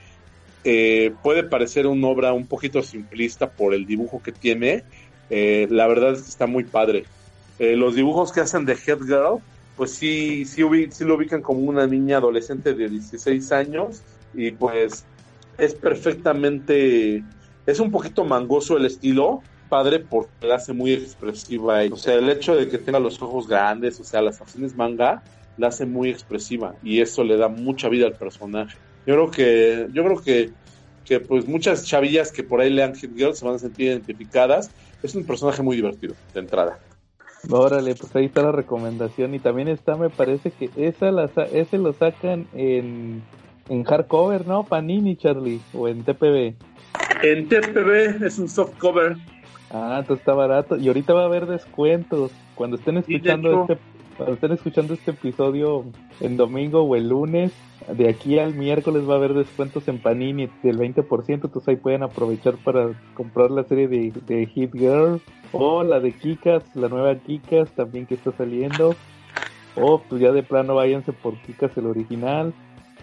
eh, 0.64 1.14
puede 1.22 1.44
parecer 1.44 1.86
una 1.86 2.08
obra 2.08 2.34
un 2.34 2.48
poquito 2.48 2.82
simplista 2.82 3.52
por 3.52 3.74
el 3.74 3.86
dibujo 3.86 4.24
que 4.24 4.32
tiene, 4.32 4.84
eh, 5.30 5.68
la 5.70 5.88
verdad 5.88 6.14
es 6.14 6.24
que 6.24 6.30
está 6.30 6.48
muy 6.48 6.64
padre. 6.64 7.06
Eh, 7.60 7.76
los 7.76 7.96
dibujos 7.96 8.32
que 8.32 8.42
hacen 8.42 8.66
de 8.66 8.74
Head 8.74 9.00
Girl, 9.06 9.40
pues 9.78 9.92
sí, 9.92 10.46
sí, 10.46 10.64
sí 10.92 11.04
lo 11.04 11.16
ubican 11.16 11.42
como 11.42 11.62
una 11.62 11.88
niña 11.88 12.18
adolescente 12.18 12.74
de 12.74 12.90
16 12.90 13.52
años 13.52 14.02
y 14.34 14.52
pues 14.52 15.06
es 15.58 15.74
perfectamente, 15.74 17.24
es 17.66 17.80
un 17.80 17.92
poquito 17.92 18.26
mangoso 18.26 18.78
el 18.78 18.86
estilo, 18.86 19.42
padre 19.70 20.00
porque 20.00 20.48
la 20.48 20.56
hace 20.56 20.74
muy 20.74 20.94
expresiva. 20.94 21.82
O 21.92 21.98
sea, 21.98 22.16
el 22.16 22.30
hecho 22.30 22.56
de 22.56 22.68
que 22.70 22.78
tenga 22.78 23.00
los 23.00 23.22
ojos 23.22 23.48
grandes, 23.48 24.00
o 24.00 24.04
sea, 24.04 24.22
las 24.22 24.38
facciones 24.38 24.76
manga, 24.76 25.24
la 25.58 25.68
hace 25.68 25.86
muy 25.86 26.10
expresiva 26.10 26.76
y 26.84 27.02
eso 27.02 27.24
le 27.24 27.38
da 27.38 27.48
mucha 27.48 27.90
vida 27.90 28.08
al 28.08 28.16
personaje. 28.16 28.78
Yo 29.06 29.14
creo 29.14 29.32
que, 29.32 29.88
yo 29.94 30.04
creo 30.04 30.22
que, 30.22 30.52
que 31.06 31.20
pues 31.20 31.48
muchas 31.48 31.86
chavillas 31.86 32.32
que 32.32 32.44
por 32.44 32.62
ahí 32.62 32.70
lean 32.70 32.96
Hit 32.96 33.16
Girl 33.16 33.36
se 33.36 33.46
van 33.46 33.56
a 33.56 33.60
sentir 33.60 33.88
identificadas 33.88 34.72
es 35.06 35.16
un 35.16 35.26
personaje 35.26 35.62
muy 35.62 35.76
divertido 35.76 36.16
de 36.34 36.40
entrada. 36.40 36.80
Órale, 37.50 37.96
pues 37.96 38.16
ahí 38.16 38.26
está 38.26 38.42
la 38.42 38.52
recomendación 38.52 39.36
y 39.36 39.40
también 39.40 39.68
está, 39.68 39.96
me 39.96 40.10
parece 40.10 40.52
que 40.52 40.70
esa 40.76 41.12
la, 41.12 41.30
ese 41.54 41.78
lo 41.78 41.94
sacan 41.94 42.48
en, 42.54 43.22
en 43.70 43.84
hardcover, 43.84 44.48
¿no? 44.48 44.64
Panini, 44.64 45.16
Charlie, 45.16 45.62
o 45.74 45.88
en 45.88 46.04
TPB. 46.04 46.56
En 47.22 47.48
TPB 47.48 48.24
es 48.26 48.40
un 48.40 48.50
soft 48.50 48.78
cover. 48.80 49.16
Ah, 49.72 49.98
entonces 50.00 50.22
está 50.22 50.34
barato 50.34 50.78
y 50.78 50.88
ahorita 50.88 51.14
va 51.14 51.24
a 51.24 51.26
haber 51.26 51.46
descuentos 51.48 52.32
cuando 52.56 52.78
estén 52.78 52.98
escuchando 52.98 53.62
este 53.62 53.78
cuando 54.18 54.54
escuchando 54.54 54.94
este 54.94 55.12
episodio 55.12 55.86
en 56.22 56.38
domingo 56.38 56.82
o 56.84 56.96
el 56.96 57.10
lunes 57.10 57.52
de 57.88 58.10
aquí 58.10 58.40
al 58.40 58.54
miércoles 58.56 59.08
va 59.08 59.14
a 59.14 59.18
haber 59.18 59.34
descuentos 59.34 59.88
en 59.88 60.00
Panini 60.00 60.50
del 60.64 60.78
20%, 60.78 61.26
entonces 61.28 61.68
ahí 61.68 61.76
pueden 61.76 62.04
aprovechar 62.04 62.56
para 62.56 62.92
comprar 63.14 63.52
la 63.52 63.64
serie 63.66 63.88
de, 63.88 64.14
de 64.26 64.46
Hit 64.48 64.74
Girl 64.74 65.22
o 65.52 65.84
la 65.84 66.00
de 66.00 66.12
Kikas, 66.12 66.64
la 66.76 66.88
nueva 66.88 67.16
Kikas 67.16 67.70
también 67.72 68.06
que 68.06 68.16
está 68.16 68.32
saliendo. 68.32 68.96
O 69.76 70.00
pues 70.00 70.22
ya 70.22 70.32
de 70.32 70.42
plano 70.42 70.76
váyanse 70.76 71.12
por 71.12 71.36
Kikas 71.42 71.78
el 71.78 71.88
original. 71.88 72.54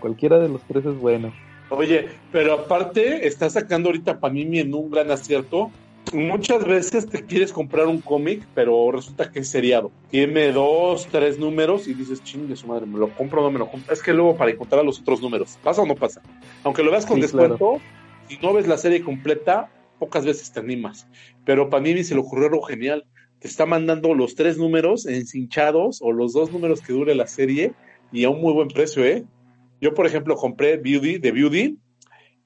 Cualquiera 0.00 0.38
de 0.38 0.48
los 0.48 0.62
tres 0.62 0.86
es 0.86 0.98
bueno. 0.98 1.32
Oye, 1.68 2.08
pero 2.32 2.54
aparte 2.54 3.26
está 3.26 3.48
sacando 3.50 3.90
ahorita 3.90 4.20
Panini 4.20 4.60
en 4.60 4.74
un 4.74 4.90
gran 4.90 5.10
acierto 5.10 5.70
muchas 6.12 6.64
veces 6.64 7.08
te 7.08 7.24
quieres 7.24 7.52
comprar 7.52 7.86
un 7.86 8.00
cómic, 8.00 8.46
pero 8.54 8.90
resulta 8.90 9.30
que 9.30 9.40
es 9.40 9.48
seriado. 9.48 9.90
Tiene 10.10 10.52
dos, 10.52 11.08
tres 11.10 11.38
números 11.38 11.88
y 11.88 11.94
dices, 11.94 12.22
chingue 12.22 12.56
su 12.56 12.66
madre, 12.66 12.86
¿me 12.86 12.98
lo 12.98 13.08
compro 13.14 13.40
o 13.40 13.44
no 13.44 13.50
me 13.50 13.58
lo 13.58 13.70
compro? 13.70 13.92
Es 13.92 14.02
que 14.02 14.12
luego 14.12 14.36
para 14.36 14.50
encontrar 14.50 14.84
los 14.84 15.00
otros 15.00 15.20
números, 15.20 15.58
¿pasa 15.62 15.82
o 15.82 15.86
no 15.86 15.94
pasa? 15.94 16.22
Aunque 16.64 16.82
lo 16.82 16.90
veas 16.90 17.06
con 17.06 17.20
descuento, 17.20 17.80
si 18.28 18.38
no 18.38 18.52
ves 18.52 18.66
la 18.66 18.78
serie 18.78 19.02
completa, 19.02 19.70
pocas 19.98 20.24
veces 20.24 20.52
te 20.52 20.60
animas. 20.60 21.06
Pero 21.44 21.70
Panini 21.70 22.04
se 22.04 22.14
le 22.14 22.20
ocurrió 22.20 22.46
algo 22.46 22.62
genial. 22.62 23.04
Te 23.38 23.48
está 23.48 23.66
mandando 23.66 24.14
los 24.14 24.34
tres 24.34 24.56
números 24.56 25.06
encinchados 25.06 26.00
o 26.00 26.12
los 26.12 26.32
dos 26.32 26.52
números 26.52 26.80
que 26.80 26.92
dure 26.92 27.14
la 27.14 27.26
serie 27.26 27.72
y 28.12 28.24
a 28.24 28.30
un 28.30 28.40
muy 28.40 28.52
buen 28.52 28.68
precio, 28.68 29.04
¿eh? 29.04 29.24
Yo, 29.80 29.94
por 29.94 30.06
ejemplo, 30.06 30.36
compré 30.36 30.76
Beauty 30.76 31.18
de 31.18 31.32
Beauty 31.32 31.78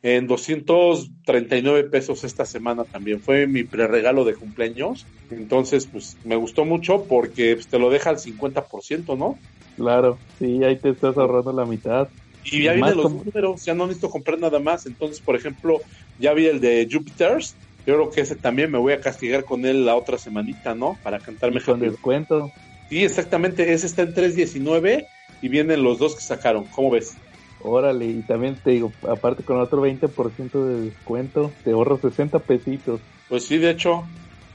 en 0.07 0.29
239 0.29 1.91
pesos 1.91 2.23
esta 2.23 2.45
semana 2.45 2.85
también. 2.85 3.21
Fue 3.21 3.49
mi 3.49 3.65
preregalo 3.65 4.25
de 4.25 4.35
cumpleaños. 4.35 5.05
Entonces, 5.33 5.89
pues 5.89 6.17
me 6.23 6.37
gustó 6.37 6.65
mucho 6.65 7.07
porque 7.09 7.57
pues, 7.57 7.67
te 7.67 7.81
lo 7.81 7.91
deja 7.91 8.11
al 8.11 8.19
50%, 8.19 9.19
¿no? 9.19 9.37
Claro, 9.75 10.17
sí, 10.39 10.63
ahí 10.63 10.77
te 10.77 10.91
estás 10.91 11.17
ahorrando 11.17 11.53
la 11.53 11.65
mitad. 11.65 12.09
Y 12.45 12.63
ya 12.63 12.75
vienen 12.75 12.97
los 12.97 13.13
números, 13.13 13.65
ya 13.65 13.75
no 13.75 13.89
necesito 13.89 14.09
comprar 14.09 14.39
nada 14.39 14.61
más. 14.61 14.87
Entonces, 14.87 15.19
por 15.19 15.35
ejemplo, 15.35 15.81
ya 16.21 16.35
vi 16.35 16.47
el 16.47 16.61
de 16.61 16.87
Jupiter's. 16.89 17.57
Yo 17.85 17.95
creo 17.95 18.11
que 18.11 18.21
ese 18.21 18.37
también 18.37 18.71
me 18.71 18.79
voy 18.79 18.93
a 18.93 19.01
castigar 19.01 19.45
con 19.45 19.67
él 19.67 19.85
la 19.85 19.97
otra 19.97 20.19
semanita, 20.19 20.77
¿no? 20.77 20.97
Para 21.03 21.19
cantarme 21.19 21.61
con 21.61 21.81
descuento. 21.81 22.53
Sí, 22.89 23.03
exactamente. 23.03 23.73
Ese 23.73 23.89
está 23.89 24.03
en 24.03 24.15
3.19 24.15 25.05
y 25.43 25.49
vienen 25.49 25.83
los 25.83 25.99
dos 25.99 26.15
que 26.15 26.21
sacaron. 26.21 26.65
¿Cómo 26.67 26.91
ves? 26.91 27.17
Órale, 27.61 28.07
y 28.07 28.23
también 28.23 28.57
te 28.57 28.71
digo, 28.71 28.93
aparte 29.09 29.43
con 29.43 29.61
otro 29.61 29.83
20% 29.83 30.65
de 30.65 30.81
descuento, 30.83 31.53
te 31.65 31.73
ahorro 31.73 31.99
60 31.99 32.39
pesitos. 32.41 33.01
Pues 33.29 33.45
sí, 33.45 33.59
de 33.59 33.71
hecho. 33.71 34.05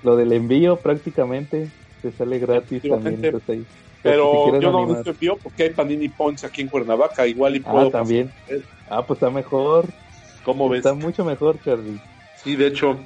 Lo 0.04 0.16
del 0.16 0.32
envío 0.32 0.78
prácticamente 0.78 1.68
te 2.02 2.12
sale 2.12 2.40
gratis 2.40 2.82
también. 2.84 3.42
Ahí. 3.48 3.66
Pero 4.02 4.60
yo 4.60 4.72
no 4.72 4.86
necesito 4.86 5.12
envío 5.12 5.38
porque 5.42 5.64
hay 5.64 5.70
Panini 5.72 6.10
Points 6.10 6.44
aquí 6.44 6.62
en 6.62 6.68
Cuernavaca, 6.68 7.28
igual 7.28 7.56
y 7.56 7.62
ah, 7.66 7.72
puedo. 7.72 7.88
Ah, 7.88 7.92
también. 7.92 8.32
Ah, 8.90 9.06
pues 9.06 9.18
está 9.18 9.30
mejor. 9.30 9.86
¿Cómo 10.44 10.70
ves? 10.70 10.80
Está 10.80 10.94
mucho 10.94 11.24
mejor, 11.24 11.60
Charlie. 11.64 12.00
Sí, 12.44 12.56
de 12.56 12.68
hecho. 12.68 12.98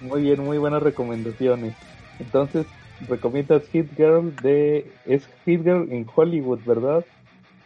Muy 0.00 0.22
bien, 0.22 0.44
muy 0.44 0.58
buenas 0.58 0.82
recomendaciones. 0.82 1.74
Entonces, 2.20 2.66
recomiendas 3.08 3.62
Hit 3.72 3.96
Girl 3.96 4.34
de... 4.42 4.86
Es 5.06 5.26
Hit 5.44 5.62
Girl 5.62 5.90
en 5.90 6.06
Hollywood, 6.14 6.60
¿verdad? 6.64 7.04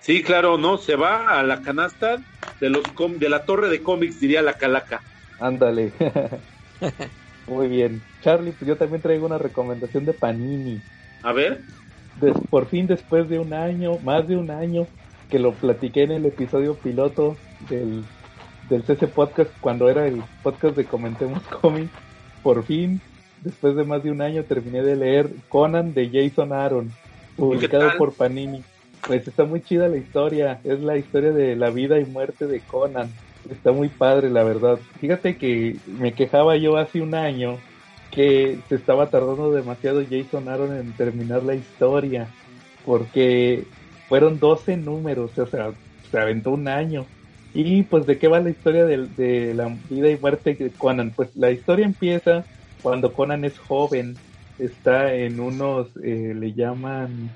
Sí, 0.00 0.22
claro, 0.22 0.58
no, 0.58 0.78
se 0.78 0.96
va 0.96 1.38
a 1.38 1.42
la 1.42 1.60
canasta 1.60 2.18
de 2.60 2.70
los 2.70 2.82
de 3.18 3.28
la 3.28 3.44
torre 3.44 3.68
de 3.68 3.82
cómics, 3.82 4.20
diría 4.20 4.42
la 4.42 4.54
calaca. 4.54 5.02
Ándale. 5.40 5.92
Muy 7.46 7.68
bien. 7.68 8.02
Charlie, 8.22 8.52
pues 8.52 8.68
yo 8.68 8.76
también 8.76 9.02
traigo 9.02 9.26
una 9.26 9.38
recomendación 9.38 10.04
de 10.04 10.12
Panini. 10.12 10.80
A 11.22 11.32
ver. 11.32 11.62
por 12.50 12.66
fin, 12.66 12.86
después 12.86 13.28
de 13.28 13.38
un 13.38 13.52
año, 13.52 13.98
más 14.04 14.28
de 14.28 14.36
un 14.36 14.50
año, 14.50 14.86
que 15.30 15.38
lo 15.38 15.52
platiqué 15.52 16.04
en 16.04 16.12
el 16.12 16.26
episodio 16.26 16.74
piloto 16.74 17.36
del, 17.68 18.04
del 18.68 18.82
CC 18.82 19.06
Podcast, 19.08 19.50
cuando 19.60 19.88
era 19.88 20.06
el 20.06 20.22
podcast 20.42 20.76
de 20.76 20.84
Comentemos 20.84 21.42
Cómics, 21.60 21.92
por 22.42 22.64
fin, 22.64 23.00
después 23.42 23.76
de 23.76 23.84
más 23.84 24.02
de 24.02 24.10
un 24.10 24.20
año, 24.20 24.44
terminé 24.44 24.82
de 24.82 24.96
leer 24.96 25.30
Conan 25.48 25.94
de 25.94 26.08
Jason 26.10 26.52
Aaron, 26.52 26.92
publicado 27.36 27.90
por 27.96 28.12
Panini. 28.12 28.62
Pues 29.06 29.26
está 29.26 29.44
muy 29.44 29.62
chida 29.62 29.88
la 29.88 29.96
historia, 29.96 30.60
es 30.64 30.80
la 30.80 30.96
historia 30.96 31.32
de 31.32 31.56
la 31.56 31.70
vida 31.70 31.98
y 31.98 32.04
muerte 32.04 32.46
de 32.46 32.60
Conan. 32.60 33.10
Está 33.50 33.72
muy 33.72 33.88
padre, 33.88 34.30
la 34.30 34.44
verdad. 34.44 34.78
Fíjate 35.00 35.36
que 35.36 35.76
me 35.86 36.12
quejaba 36.12 36.56
yo 36.56 36.76
hace 36.76 37.00
un 37.00 37.14
año 37.14 37.58
que 38.10 38.58
se 38.68 38.74
estaba 38.74 39.10
tardando 39.10 39.52
demasiado 39.52 40.02
Jason 40.08 40.48
Aaron 40.48 40.76
en 40.76 40.92
terminar 40.92 41.42
la 41.42 41.54
historia, 41.54 42.28
porque 42.84 43.64
fueron 44.08 44.38
12 44.38 44.76
números, 44.76 45.38
o 45.38 45.46
sea, 45.46 45.72
se 46.10 46.18
aventó 46.18 46.50
un 46.50 46.68
año. 46.68 47.06
Y 47.54 47.82
pues 47.82 48.06
de 48.06 48.18
qué 48.18 48.28
va 48.28 48.40
la 48.40 48.50
historia 48.50 48.84
de, 48.84 49.54
la 49.54 49.74
vida 49.88 50.10
y 50.10 50.18
muerte 50.18 50.54
de 50.54 50.70
Conan. 50.70 51.12
Pues 51.14 51.34
la 51.34 51.50
historia 51.50 51.86
empieza 51.86 52.44
cuando 52.82 53.12
Conan 53.12 53.44
es 53.44 53.58
joven, 53.58 54.16
está 54.58 55.14
en 55.14 55.40
unos, 55.40 55.88
eh, 56.02 56.34
le 56.36 56.52
llaman 56.52 57.30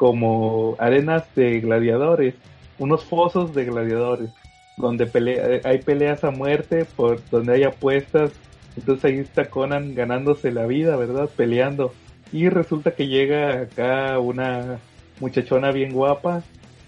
como 0.00 0.76
arenas 0.78 1.24
de 1.36 1.60
gladiadores, 1.60 2.34
unos 2.78 3.04
fosos 3.04 3.54
de 3.54 3.66
gladiadores, 3.66 4.30
donde 4.78 5.04
pelea, 5.04 5.60
hay 5.62 5.76
peleas 5.82 6.24
a 6.24 6.30
muerte, 6.30 6.86
por 6.96 7.20
donde 7.28 7.52
hay 7.52 7.64
apuestas. 7.64 8.32
Entonces 8.78 9.04
ahí 9.04 9.18
está 9.18 9.50
Conan 9.50 9.94
ganándose 9.94 10.52
la 10.52 10.64
vida, 10.64 10.96
¿verdad? 10.96 11.28
Peleando. 11.36 11.92
Y 12.32 12.48
resulta 12.48 12.92
que 12.92 13.08
llega 13.08 13.60
acá 13.60 14.18
una 14.18 14.78
muchachona 15.20 15.70
bien 15.70 15.92
guapa 15.92 16.44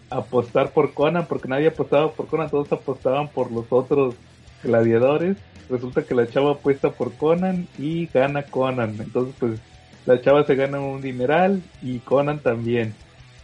apostar 0.09 0.71
por 0.71 0.95
Conan, 0.95 1.27
porque 1.27 1.49
nadie 1.49 1.69
apostaba 1.69 2.13
por 2.13 2.29
Conan, 2.29 2.49
todos 2.49 2.73
apostaban 2.73 3.29
por 3.29 3.53
los 3.53 3.67
otros 3.69 4.15
gladiadores. 4.65 5.37
Resulta 5.69 6.03
que 6.03 6.15
la 6.15 6.27
chava 6.27 6.53
apuesta 6.53 6.93
por 6.93 7.13
Conan 7.13 7.69
y 7.79 8.07
gana 8.07 8.45
Conan. 8.45 8.97
Entonces, 8.99 9.35
pues, 9.39 9.61
la 10.07 10.19
chava 10.23 10.45
se 10.45 10.55
gana 10.55 10.81
un 10.81 11.03
dineral 11.03 11.63
y 11.83 11.99
Conan 11.99 12.39
también. 12.39 12.95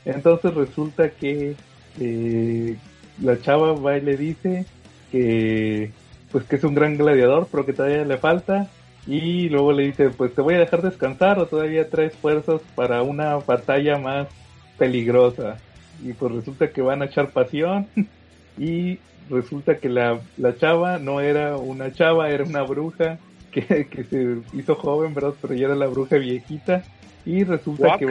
Entonces 0.09 0.55
resulta 0.55 1.11
que 1.11 1.55
eh, 2.01 2.77
la 3.23 3.41
chava 3.41 3.73
va 3.73 3.99
y 3.99 4.01
le 4.01 4.17
dice 4.17 4.65
que 5.13 5.91
pues 6.33 6.45
que 6.45 6.57
es 6.57 6.65
un 6.65 6.75
gran 6.75 6.97
gladiador, 6.97 7.49
pero 7.51 7.65
que 7.65 7.73
todavía 7.73 8.05
le 8.05 8.19
falta. 8.19 8.69
Y 9.07 9.49
luego 9.49 9.73
le 9.73 9.85
dice, 9.85 10.11
pues 10.11 10.35
te 10.35 10.43
voy 10.43 10.55
a 10.55 10.59
dejar 10.59 10.83
descansar 10.83 11.39
o 11.39 11.47
todavía 11.47 11.89
traes 11.89 12.15
fuerzas 12.15 12.61
para 12.75 13.03
una 13.03 13.37
batalla 13.37 13.99
más 13.99 14.29
peligrosa 14.77 15.57
y 16.05 16.13
pues 16.13 16.33
resulta 16.33 16.69
que 16.69 16.83
van 16.83 17.03
a 17.03 17.07
echar 17.07 17.31
pasión 17.31 17.87
y 18.59 18.99
resulta 19.31 19.79
que 19.79 19.89
la, 19.89 20.21
la 20.37 20.57
chava 20.57 20.99
no 20.99 21.21
era 21.21 21.57
una 21.57 21.93
chava, 21.93 22.31
era 22.31 22.45
una 22.45 22.63
bruja 22.63 23.19
que, 23.51 23.87
que, 23.91 24.05
se 24.05 24.39
hizo 24.53 24.75
joven, 24.75 25.15
¿verdad? 25.15 25.35
Pero 25.41 25.55
ya 25.55 25.67
era 25.67 25.75
la 25.75 25.87
bruja 25.87 26.17
viejita 26.17 26.83
y 27.25 27.45
resulta 27.45 27.99
que 27.99 28.07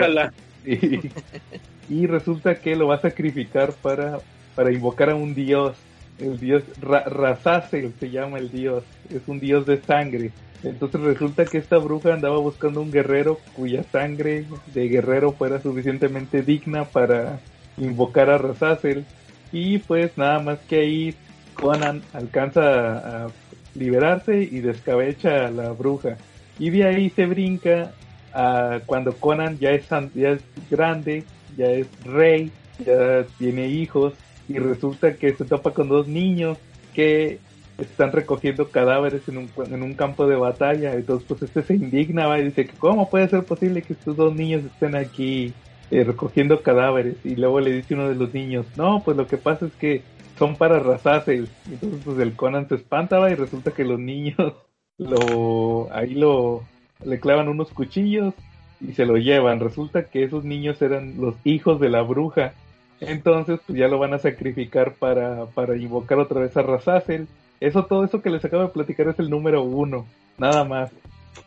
y, 1.89 2.07
resulta 2.07 2.55
que 2.55 2.76
lo 2.76 2.88
va 2.88 2.95
a 2.95 3.01
sacrificar 3.01 3.74
para, 3.74 4.20
para 4.55 4.72
invocar 4.72 5.09
a 5.09 5.15
un 5.15 5.34
dios, 5.34 5.78
el 6.20 6.39
dios 6.39 6.63
Ra 6.82 7.38
se 7.70 8.09
llama 8.09 8.39
el 8.39 8.51
dios, 8.51 8.84
es 9.09 9.22
un 9.28 9.39
dios 9.39 9.65
de 9.65 9.82
sangre. 9.82 10.32
Entonces 10.63 10.99
resulta 11.01 11.45
que 11.45 11.59
esta 11.59 11.78
bruja 11.78 12.13
andaba 12.13 12.38
buscando 12.38 12.82
un 12.82 12.91
guerrero 12.91 13.39
cuya 13.55 13.84
sangre 13.84 14.45
de 14.74 14.88
guerrero 14.89 15.32
fuera 15.32 15.61
suficientemente 15.61 16.41
digna 16.41 16.86
para 16.86 17.39
invocar 17.78 18.30
a 18.30 18.39
Razazel 18.39 19.05
y 19.51 19.78
pues 19.78 20.18
nada 20.18 20.39
más 20.39 20.59
que 20.68 20.80
ahí 20.80 21.15
Conan 21.53 22.01
alcanza 22.13 23.26
a, 23.26 23.30
liberarse 23.78 24.41
y 24.41 24.59
descabecha 24.59 25.45
a 25.45 25.51
la 25.51 25.72
bruja. 25.72 26.18
Y 26.59 26.72
de 26.72 26.86
ahí 26.86 27.09
se 27.11 27.26
brinca 27.26 27.91
a 28.38 28.81
cuando 28.85 29.13
Conan 29.13 29.57
ya 29.57 29.71
es, 29.71 29.88
ya 30.13 30.29
es 30.29 30.43
grande, 30.69 31.23
ya 31.57 31.71
es 31.71 31.88
rey, 32.03 32.51
ya 32.85 33.25
tiene 33.39 33.67
hijos 33.67 34.13
y 34.47 34.59
resulta 34.59 35.15
que 35.15 35.33
se 35.33 35.43
topa 35.43 35.71
con 35.71 35.89
dos 35.89 36.07
niños 36.07 36.57
que 36.93 37.39
están 37.79 38.11
recogiendo 38.11 38.69
cadáveres 38.69 39.27
en 39.27 39.39
un, 39.39 39.49
en 39.65 39.81
un 39.81 39.93
campo 39.95 40.27
de 40.27 40.35
batalla. 40.35 40.93
Entonces, 40.93 41.27
pues 41.27 41.41
este 41.41 41.63
se 41.63 41.75
indigna 41.75 42.38
y 42.38 42.45
dice: 42.45 42.67
¿Cómo 42.77 43.09
puede 43.09 43.27
ser 43.27 43.43
posible 43.43 43.81
que 43.81 43.93
estos 43.93 44.15
dos 44.15 44.35
niños 44.35 44.63
estén 44.63 44.95
aquí 44.95 45.53
eh, 45.89 46.03
recogiendo 46.03 46.61
cadáveres 46.61 47.15
y 47.23 47.38
luego 47.38 47.61
le 47.61 47.71
dice 47.71 47.93
uno 47.93 48.09
de 48.09 48.15
los 48.15 48.33
niños, 48.33 48.65
no, 48.75 49.01
pues 49.05 49.15
lo 49.15 49.25
que 49.25 49.38
pasa 49.38 49.67
es 49.67 49.73
que 49.73 50.01
son 50.38 50.57
para 50.57 50.79
Razazel. 50.79 51.47
Entonces 51.71 52.01
pues 52.03 52.19
el 52.19 52.35
Conan 52.35 52.67
se 52.67 52.75
espantaba 52.75 53.31
y 53.31 53.35
resulta 53.35 53.71
que 53.71 53.85
los 53.85 53.97
niños 53.97 54.53
lo 54.97 55.88
ahí 55.93 56.13
lo 56.13 56.63
le 57.03 57.19
clavan 57.19 57.47
unos 57.47 57.69
cuchillos 57.71 58.33
y 58.79 58.93
se 58.93 59.05
lo 59.05 59.17
llevan. 59.17 59.59
Resulta 59.59 60.03
que 60.03 60.23
esos 60.23 60.43
niños 60.43 60.81
eran 60.81 61.19
los 61.19 61.35
hijos 61.43 61.79
de 61.79 61.89
la 61.89 62.01
bruja. 62.01 62.53
Entonces 62.99 63.59
pues 63.65 63.77
ya 63.77 63.87
lo 63.87 63.99
van 63.99 64.13
a 64.13 64.19
sacrificar 64.19 64.93
para, 64.93 65.45
para 65.47 65.77
invocar 65.77 66.19
otra 66.19 66.41
vez 66.41 66.55
a 66.57 66.61
Razazel. 66.61 67.27
Eso, 67.59 67.85
todo 67.85 68.03
eso 68.03 68.21
que 68.21 68.29
les 68.29 68.43
acabo 68.45 68.63
de 68.63 68.69
platicar 68.69 69.07
es 69.07 69.19
el 69.19 69.29
número 69.29 69.63
uno, 69.63 70.05
nada 70.37 70.63
más. 70.63 70.91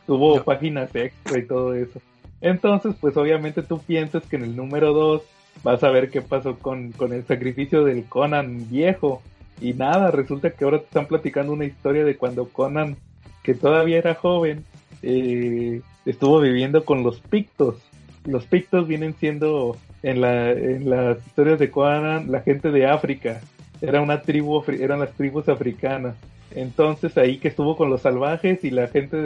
Tuvo 0.07 0.43
páginas 0.43 0.95
extra 0.95 1.39
y 1.39 1.47
todo 1.47 1.75
eso. 1.75 2.01
Entonces, 2.41 2.95
pues 3.01 3.17
obviamente 3.17 3.63
tú 3.63 3.79
piensas 3.81 4.25
que 4.27 4.37
en 4.37 4.45
el 4.45 4.57
número 4.57 4.93
2 4.93 5.23
vas 5.63 5.83
a 5.85 5.91
ver 5.91 6.11
qué 6.11 6.23
pasó 6.23 6.59
con, 6.59 6.93
el 7.13 7.25
sacrificio 7.27 7.85
del 7.85 8.05
Conan 8.05 8.69
viejo. 8.71 9.23
Y 9.61 9.75
nada, 9.75 10.11
resulta 10.11 10.51
que 10.51 10.65
ahora 10.65 10.79
te 10.79 10.85
están 10.85 11.07
platicando 11.07 11.53
una 11.53 11.67
historia 11.67 12.05
de 12.05 12.17
cuando 12.17 12.49
Conan, 12.49 12.97
que 13.43 13.55
todavía 13.55 13.99
era 13.99 14.15
joven, 14.15 14.65
eh, 15.03 15.81
estuvo 16.05 16.41
viviendo 16.41 16.85
con 16.85 17.03
los 17.03 17.21
pictos. 17.21 17.77
Los 18.25 18.47
pictos 18.47 18.87
vienen 18.87 19.15
siendo 19.19 19.77
en, 20.03 20.21
la, 20.21 20.51
en 20.51 20.89
las 20.91 21.27
historias 21.27 21.59
de 21.59 21.71
Conan 21.71 22.31
la 22.31 22.41
gente 22.41 22.71
de 22.71 22.87
África. 22.87 23.41
Era 23.81 24.01
una 24.01 24.23
tribu, 24.23 24.63
eran 24.69 25.01
las 25.01 25.13
tribus 25.13 25.49
africanas. 25.49 26.17
Entonces 26.55 27.17
ahí 27.17 27.39
que 27.39 27.49
estuvo 27.49 27.77
con 27.77 27.91
los 27.91 28.03
salvajes 28.03 28.65
y 28.65 28.71
la 28.71 28.89
gente 28.89 29.17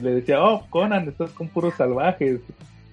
le 0.00 0.14
decía, 0.14 0.44
oh, 0.44 0.66
Conan, 0.70 1.08
estás 1.08 1.30
con 1.30 1.48
puros 1.48 1.74
salvajes, 1.74 2.40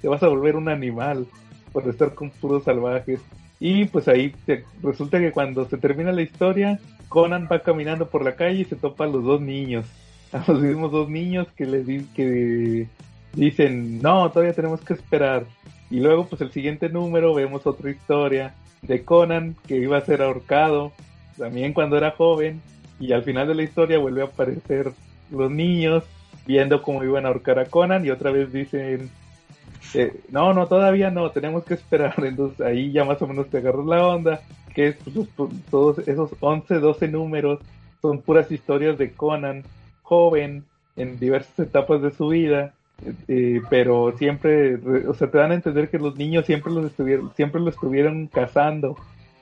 te 0.02 0.08
vas 0.08 0.24
a 0.24 0.30
volver 0.30 0.56
un 0.56 0.70
animal 0.70 1.28
por 1.72 1.88
estar 1.88 2.14
con 2.14 2.30
puros 2.30 2.64
salvajes. 2.64 3.20
Y 3.60 3.86
pues 3.86 4.08
ahí 4.08 4.34
resulta 4.82 5.20
que 5.20 5.32
cuando 5.32 5.66
se 5.66 5.78
termina 5.78 6.12
la 6.12 6.24
historia, 6.24 6.80
Conan 7.10 7.48
va 7.52 7.60
caminando 7.60 8.10
por 8.10 8.24
la 8.24 8.36
calle 8.36 8.62
y 8.62 8.66
se 8.66 8.76
topa 8.76 9.04
a 9.04 9.08
los 9.08 9.24
dos 9.24 9.42
niños. 9.42 9.86
A 10.48 10.52
los 10.52 10.62
mismos 10.62 10.92
dos 10.92 11.10
niños 11.10 11.48
que 11.56 11.66
les 11.66 11.86
que 12.14 12.88
dicen, 13.34 14.02
no, 14.02 14.30
todavía 14.32 14.54
tenemos 14.54 14.82
que 14.82 14.94
esperar. 14.94 15.46
Y 15.90 16.00
luego 16.00 16.26
pues 16.26 16.42
el 16.42 16.52
siguiente 16.52 16.90
número 16.90 17.34
vemos 17.34 17.68
otra 17.68 17.92
historia 17.92 18.56
de 18.82 19.04
Conan 19.04 19.56
que 19.68 19.78
iba 19.78 19.98
a 19.98 20.06
ser 20.06 20.22
ahorcado, 20.22 20.94
también 21.38 21.74
cuando 21.74 21.98
era 21.98 22.12
joven, 22.12 22.62
y 23.00 23.12
al 23.12 23.24
final 23.24 23.48
de 23.48 23.56
la 23.56 23.64
historia 23.64 24.00
vuelve 24.00 24.22
a 24.22 24.26
aparecer 24.26 24.92
los 25.32 25.52
niños 25.52 26.04
viendo 26.46 26.82
cómo 26.82 27.04
iban 27.04 27.26
a 27.26 27.30
ahorcar 27.30 27.60
a 27.60 27.66
Conan 27.66 28.06
y 28.06 28.10
otra 28.10 28.32
vez 28.32 28.52
dicen, 28.54 29.10
eh, 29.94 30.22
no, 30.30 30.54
no, 30.54 30.68
todavía 30.68 31.12
no, 31.12 31.32
tenemos 31.32 31.64
que 31.64 31.74
esperar. 31.74 32.16
Entonces 32.24 32.62
ahí 32.62 32.92
ya 32.92 33.04
más 33.04 33.22
o 33.22 33.28
menos 33.28 33.50
te 33.50 33.58
agarras 33.58 33.86
la 33.86 34.08
onda, 34.08 34.42
que 34.74 34.90
es, 34.90 34.96
pues, 35.36 35.50
todos 35.70 36.00
esos 36.08 36.32
11, 36.40 36.80
12 36.80 37.08
números 37.08 37.60
son 38.02 38.22
puras 38.22 38.52
historias 38.52 38.98
de 38.98 39.12
Conan, 39.12 39.64
joven, 40.12 40.66
en 40.98 41.18
diversas 41.20 41.58
etapas 41.58 42.02
de 42.02 42.12
su 42.12 42.28
vida, 42.28 42.74
eh, 43.30 43.62
pero 43.70 44.14
siempre, 44.18 44.76
o 45.08 45.14
sea, 45.14 45.32
te 45.32 45.38
dan 45.38 45.52
a 45.52 45.56
entender 45.56 45.90
que 45.90 46.00
los 46.00 46.18
niños 46.18 46.46
siempre 46.46 46.74
los 46.74 46.86
estuvieron, 46.88 47.32
siempre 47.34 47.62
lo 47.62 47.70
estuvieron 47.70 48.28
cazando 48.28 48.98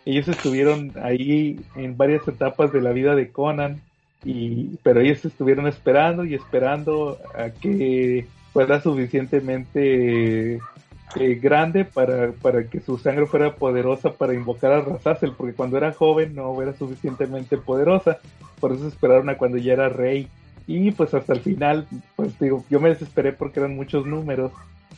ellos 0.09 0.27
estuvieron 0.27 0.91
ahí 1.03 1.59
en 1.75 1.95
varias 1.95 2.27
etapas 2.27 2.71
de 2.71 2.81
la 2.81 2.91
vida 2.91 3.15
de 3.15 3.29
Conan, 3.29 3.81
y, 4.23 4.77
pero 4.81 5.01
ellos 5.01 5.23
estuvieron 5.23 5.67
esperando 5.67 6.25
y 6.25 6.33
esperando 6.33 7.17
a 7.35 7.49
que 7.49 8.25
fuera 8.51 8.81
suficientemente 8.81 10.55
eh, 10.55 11.35
grande 11.41 11.85
para, 11.85 12.31
para 12.31 12.63
que 12.63 12.79
su 12.79 12.97
sangre 12.97 13.27
fuera 13.27 13.55
poderosa 13.55 14.13
para 14.13 14.33
invocar 14.33 14.71
a 14.71 14.81
Razazel, 14.81 15.33
porque 15.37 15.53
cuando 15.53 15.77
era 15.77 15.93
joven 15.93 16.33
no 16.33 16.59
era 16.61 16.73
suficientemente 16.73 17.57
poderosa, 17.57 18.17
por 18.59 18.73
eso 18.73 18.87
esperaron 18.87 19.29
a 19.29 19.37
cuando 19.37 19.57
ya 19.57 19.73
era 19.73 19.89
rey. 19.89 20.27
Y 20.71 20.91
pues 20.91 21.15
hasta 21.15 21.33
el 21.33 21.39
final, 21.39 21.87
pues 22.15 22.37
digo, 22.39 22.63
yo 22.69 22.79
me 22.79 22.89
desesperé 22.89 23.33
porque 23.33 23.59
eran 23.59 23.75
muchos 23.75 24.05
números 24.05 24.51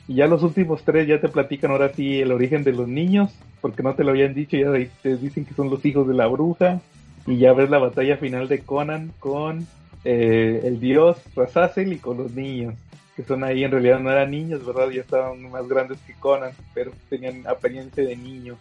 y 0.05 0.15
ya 0.15 0.27
los 0.27 0.43
últimos 0.43 0.83
tres 0.83 1.07
ya 1.07 1.21
te 1.21 1.29
platican 1.29 1.71
ahora 1.71 1.93
sí 1.93 2.19
el 2.19 2.33
origen 2.33 2.65
de 2.65 2.73
los 2.73 2.89
niños, 2.89 3.31
porque 3.61 3.81
no 3.81 3.95
te 3.95 4.03
lo 4.03 4.09
habían 4.09 4.33
dicho, 4.33 4.57
ya 4.57 4.69
te 5.01 5.15
dicen 5.15 5.45
que 5.45 5.53
son 5.53 5.69
los 5.69 5.85
hijos 5.85 6.05
de 6.09 6.13
la 6.13 6.27
bruja. 6.27 6.81
Y 7.25 7.37
ya 7.37 7.53
ves 7.53 7.69
la 7.69 7.77
batalla 7.77 8.17
final 8.17 8.49
de 8.49 8.59
Conan 8.59 9.13
con 9.19 9.65
eh, 10.03 10.59
el 10.65 10.81
dios 10.81 11.17
Razazel 11.37 11.93
y 11.93 11.99
con 11.99 12.17
los 12.17 12.33
niños, 12.33 12.75
que 13.15 13.23
son 13.23 13.45
ahí 13.45 13.63
en 13.63 13.71
realidad 13.71 14.01
no 14.01 14.11
eran 14.11 14.31
niños, 14.31 14.65
¿verdad? 14.65 14.89
Ya 14.89 14.99
estaban 14.99 15.49
más 15.51 15.69
grandes 15.69 15.99
que 16.05 16.15
Conan, 16.15 16.51
pero 16.73 16.91
tenían 17.09 17.47
apariencia 17.47 18.03
de 18.03 18.17
niños. 18.17 18.57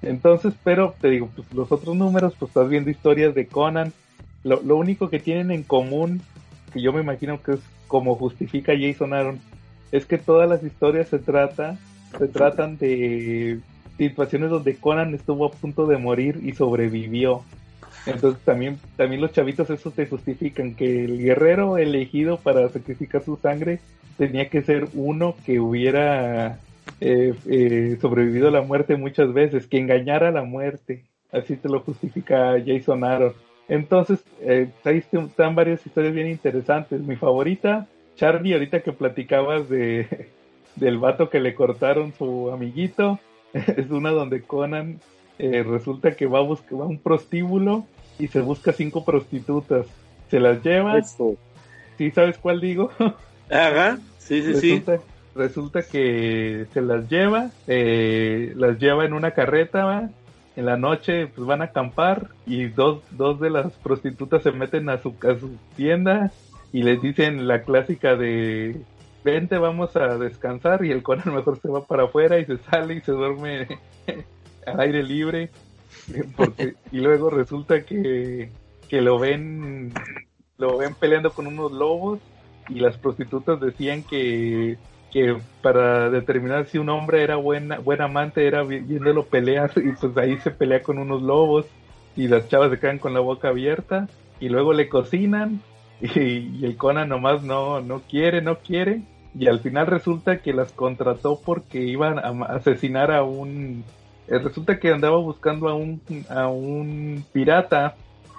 Entonces, 0.00 0.54
pero 0.64 0.94
te 0.98 1.10
digo, 1.10 1.28
pues 1.36 1.52
los 1.52 1.70
otros 1.70 1.94
números, 1.94 2.34
pues 2.38 2.48
estás 2.48 2.70
viendo 2.70 2.88
historias 2.88 3.34
de 3.34 3.46
Conan. 3.46 3.92
Lo, 4.42 4.62
lo 4.62 4.76
único 4.76 5.10
que 5.10 5.18
tienen 5.18 5.50
en 5.50 5.64
común, 5.64 6.22
que 6.74 6.82
yo 6.82 6.92
me 6.92 7.00
imagino 7.00 7.40
que 7.40 7.52
es 7.52 7.60
como 7.86 8.16
justifica 8.16 8.74
Jason 8.78 9.14
Aaron, 9.14 9.40
es 9.92 10.04
que 10.04 10.18
todas 10.18 10.48
las 10.48 10.62
historias 10.64 11.08
se 11.08 11.20
trata, 11.20 11.78
se 12.18 12.26
tratan 12.26 12.76
de 12.76 13.60
situaciones 13.96 14.50
donde 14.50 14.74
Conan 14.74 15.14
estuvo 15.14 15.46
a 15.46 15.52
punto 15.52 15.86
de 15.86 15.98
morir 15.98 16.40
y 16.42 16.52
sobrevivió. 16.52 17.42
Entonces 18.06 18.42
también, 18.44 18.78
también 18.96 19.20
los 19.20 19.32
chavitos 19.32 19.70
eso 19.70 19.92
te 19.92 20.06
justifican, 20.06 20.74
que 20.74 21.04
el 21.04 21.18
guerrero 21.18 21.78
elegido 21.78 22.38
para 22.38 22.68
sacrificar 22.68 23.22
su 23.22 23.36
sangre 23.36 23.78
tenía 24.18 24.50
que 24.50 24.62
ser 24.62 24.88
uno 24.94 25.36
que 25.46 25.60
hubiera 25.60 26.58
eh, 27.00 27.34
eh, 27.48 27.96
sobrevivido 28.00 28.48
a 28.48 28.50
la 28.50 28.62
muerte 28.62 28.96
muchas 28.96 29.32
veces, 29.32 29.68
que 29.68 29.78
engañara 29.78 30.28
a 30.28 30.32
la 30.32 30.42
muerte. 30.42 31.04
Así 31.32 31.56
te 31.56 31.68
lo 31.68 31.80
justifica 31.80 32.56
Jason 32.64 33.04
Aaron. 33.04 33.32
Entonces, 33.68 34.22
eh, 34.40 34.70
ahí 34.84 34.98
están 34.98 35.54
varias 35.54 35.84
historias 35.86 36.14
bien 36.14 36.28
interesantes. 36.28 37.00
Mi 37.00 37.16
favorita, 37.16 37.86
Charlie, 38.16 38.52
ahorita 38.52 38.80
que 38.80 38.92
platicabas 38.92 39.68
de, 39.68 40.28
del 40.76 40.98
vato 40.98 41.30
que 41.30 41.40
le 41.40 41.54
cortaron 41.54 42.12
su 42.12 42.50
amiguito, 42.50 43.18
es 43.52 43.90
una 43.90 44.10
donde 44.10 44.42
Conan 44.42 45.00
eh, 45.38 45.62
resulta 45.62 46.14
que 46.14 46.26
va 46.26 46.38
a, 46.38 46.42
buscar, 46.42 46.80
va 46.80 46.84
a 46.84 46.88
un 46.88 46.98
prostíbulo 46.98 47.86
y 48.18 48.28
se 48.28 48.40
busca 48.40 48.72
cinco 48.72 49.04
prostitutas. 49.04 49.86
Se 50.30 50.40
las 50.40 50.62
lleva. 50.62 51.00
¿Sí 51.02 52.10
sabes 52.10 52.38
cuál 52.38 52.60
digo? 52.60 52.90
Ajá, 53.50 53.98
sí, 54.18 54.42
sí, 54.42 54.52
resulta, 54.52 54.96
sí. 54.96 55.02
Resulta 55.34 55.82
que 55.82 56.66
se 56.72 56.80
las 56.80 57.08
lleva, 57.08 57.50
eh, 57.66 58.52
las 58.56 58.78
lleva 58.78 59.04
en 59.04 59.12
una 59.12 59.32
carreta, 59.32 59.84
¿va? 59.84 60.10
En 60.56 60.66
la 60.66 60.76
noche 60.76 61.26
pues 61.26 61.46
van 61.46 61.62
a 61.62 61.66
acampar 61.66 62.28
y 62.46 62.66
dos, 62.66 63.02
dos 63.10 63.40
de 63.40 63.50
las 63.50 63.72
prostitutas 63.74 64.42
se 64.42 64.52
meten 64.52 64.88
a 64.88 64.98
su, 64.98 65.14
a 65.22 65.38
su 65.38 65.56
tienda 65.76 66.30
y 66.72 66.82
les 66.82 67.00
dicen 67.02 67.48
la 67.48 67.62
clásica 67.62 68.16
de 68.16 68.80
vente 69.24 69.58
vamos 69.58 69.96
a 69.96 70.18
descansar 70.18 70.84
y 70.84 70.92
el 70.92 71.02
Conan 71.02 71.34
mejor 71.34 71.58
se 71.58 71.68
va 71.68 71.84
para 71.84 72.04
afuera 72.04 72.38
y 72.38 72.44
se 72.44 72.58
sale 72.58 72.94
y 72.94 73.00
se 73.00 73.12
duerme 73.12 73.66
al 74.66 74.80
aire 74.80 75.02
libre 75.02 75.50
porque 76.36 76.74
y 76.92 76.98
luego 76.98 77.30
resulta 77.30 77.84
que, 77.84 78.50
que 78.88 79.00
lo 79.00 79.18
ven 79.18 79.92
lo 80.58 80.78
ven 80.78 80.94
peleando 80.94 81.32
con 81.32 81.46
unos 81.46 81.72
lobos 81.72 82.20
y 82.68 82.80
las 82.80 82.96
prostitutas 82.96 83.60
decían 83.60 84.02
que 84.02 84.78
que 85.14 85.38
para 85.62 86.10
determinar 86.10 86.66
si 86.66 86.78
un 86.78 86.88
hombre 86.88 87.22
era 87.22 87.36
buena, 87.36 87.78
buen 87.78 88.02
amante 88.02 88.48
era 88.48 88.64
viéndolo 88.64 89.24
pelear 89.24 89.70
y 89.76 89.92
pues 89.92 90.16
ahí 90.16 90.36
se 90.40 90.50
pelea 90.50 90.82
con 90.82 90.98
unos 90.98 91.22
lobos 91.22 91.66
y 92.16 92.26
las 92.26 92.48
chavas 92.48 92.72
se 92.72 92.80
quedan 92.80 92.98
con 92.98 93.14
la 93.14 93.20
boca 93.20 93.50
abierta 93.50 94.08
y 94.40 94.48
luego 94.48 94.72
le 94.72 94.88
cocinan 94.88 95.60
y, 96.00 96.64
el 96.64 96.76
Conan 96.76 97.08
nomás 97.08 97.44
no, 97.44 97.80
no 97.80 98.00
quiere, 98.00 98.42
no 98.42 98.58
quiere 98.58 99.02
y 99.38 99.46
al 99.46 99.60
final 99.60 99.86
resulta 99.86 100.38
que 100.38 100.52
las 100.52 100.72
contrató 100.72 101.38
porque 101.44 101.78
iban 101.82 102.18
a 102.18 102.46
asesinar 102.46 103.12
a 103.12 103.22
un 103.22 103.84
eh, 104.26 104.38
resulta 104.40 104.80
que 104.80 104.90
andaba 104.90 105.18
buscando 105.18 105.68
a 105.68 105.74
un 105.74 106.00
a 106.28 106.48
un 106.48 107.24
pirata 107.32 107.94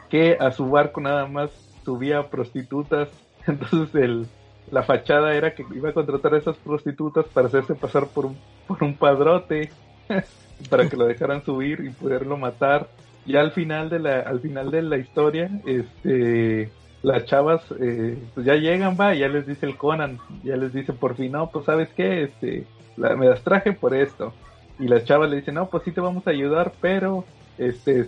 que 0.09 0.35
a 0.37 0.51
su 0.51 0.69
barco 0.69 0.99
nada 0.99 1.25
más 1.25 1.51
subía 1.85 2.29
prostitutas 2.29 3.07
entonces 3.47 3.95
el 3.95 4.27
la 4.71 4.83
fachada 4.83 5.35
era 5.35 5.53
que 5.53 5.65
iba 5.73 5.89
a 5.89 5.93
contratar 5.93 6.33
a 6.33 6.37
esas 6.37 6.57
prostitutas 6.57 7.25
para 7.27 7.47
hacerse 7.47 7.75
pasar 7.75 8.07
por 8.07 8.25
un, 8.25 8.37
por 8.67 8.83
un 8.83 8.95
padrote, 8.95 9.69
para 10.69 10.89
que 10.89 10.97
lo 10.97 11.05
dejaran 11.05 11.43
subir 11.43 11.81
y 11.81 11.89
poderlo 11.89 12.37
matar. 12.37 12.87
Y 13.25 13.37
al 13.37 13.51
final 13.51 13.89
de 13.89 13.99
la, 13.99 14.19
al 14.21 14.39
final 14.39 14.71
de 14.71 14.81
la 14.83 14.97
historia, 14.97 15.49
este, 15.65 16.69
las 17.01 17.25
chavas 17.25 17.63
eh, 17.79 18.17
pues 18.33 18.45
ya 18.45 18.55
llegan, 18.55 18.97
va, 18.99 19.13
ya 19.13 19.27
les 19.27 19.47
dice 19.47 19.65
el 19.65 19.77
Conan, 19.77 20.19
ya 20.43 20.55
les 20.55 20.73
dice 20.73 20.93
por 20.93 21.15
fin, 21.15 21.31
no, 21.31 21.49
pues 21.49 21.65
sabes 21.65 21.89
qué, 21.95 22.23
este, 22.23 22.65
me 22.97 23.27
las 23.27 23.41
traje 23.41 23.73
por 23.73 23.95
esto. 23.95 24.33
Y 24.79 24.87
las 24.87 25.05
chavas 25.05 25.29
le 25.29 25.37
dicen, 25.37 25.55
no, 25.55 25.69
pues 25.69 25.83
sí 25.83 25.91
te 25.91 26.01
vamos 26.01 26.27
a 26.27 26.31
ayudar, 26.31 26.73
pero 26.81 27.23
este, 27.57 28.07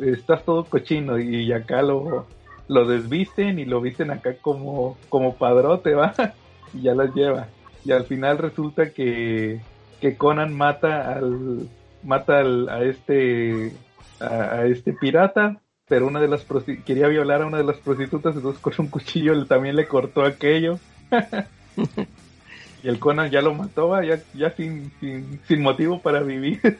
estás 0.00 0.44
todo 0.44 0.64
cochino 0.64 1.18
y 1.18 1.52
acá 1.52 1.82
lo, 1.82 2.26
lo 2.70 2.86
desvisten 2.86 3.58
y 3.58 3.64
lo 3.64 3.80
visten 3.80 4.12
acá 4.12 4.36
como, 4.40 4.96
como 5.08 5.34
padrote, 5.34 5.94
va, 5.94 6.14
y 6.72 6.82
ya 6.82 6.94
las 6.94 7.12
lleva. 7.16 7.48
Y 7.84 7.90
al 7.90 8.04
final 8.04 8.38
resulta 8.38 8.90
que, 8.90 9.60
que 10.00 10.16
Conan 10.16 10.54
mata 10.54 11.14
al, 11.14 11.68
mata 12.04 12.38
al, 12.38 12.68
a 12.68 12.84
este, 12.84 13.72
a, 14.20 14.66
este 14.66 14.92
pirata, 14.92 15.60
pero 15.88 16.06
una 16.06 16.20
de 16.20 16.28
las 16.28 16.46
quería 16.86 17.08
violar 17.08 17.42
a 17.42 17.46
una 17.46 17.58
de 17.58 17.64
las 17.64 17.78
prostitutas, 17.78 18.36
entonces 18.36 18.62
con 18.62 18.72
un 18.78 18.86
cuchillo 18.86 19.44
también 19.46 19.74
le 19.74 19.88
cortó 19.88 20.22
aquello. 20.22 20.78
y 22.84 22.88
el 22.88 23.00
Conan 23.00 23.32
ya 23.32 23.42
lo 23.42 23.52
mató, 23.52 24.00
ya, 24.00 24.20
ya 24.32 24.52
sin, 24.52 24.92
sin, 25.00 25.40
sin 25.48 25.60
motivo 25.60 26.00
para 26.00 26.20
vivir. 26.20 26.60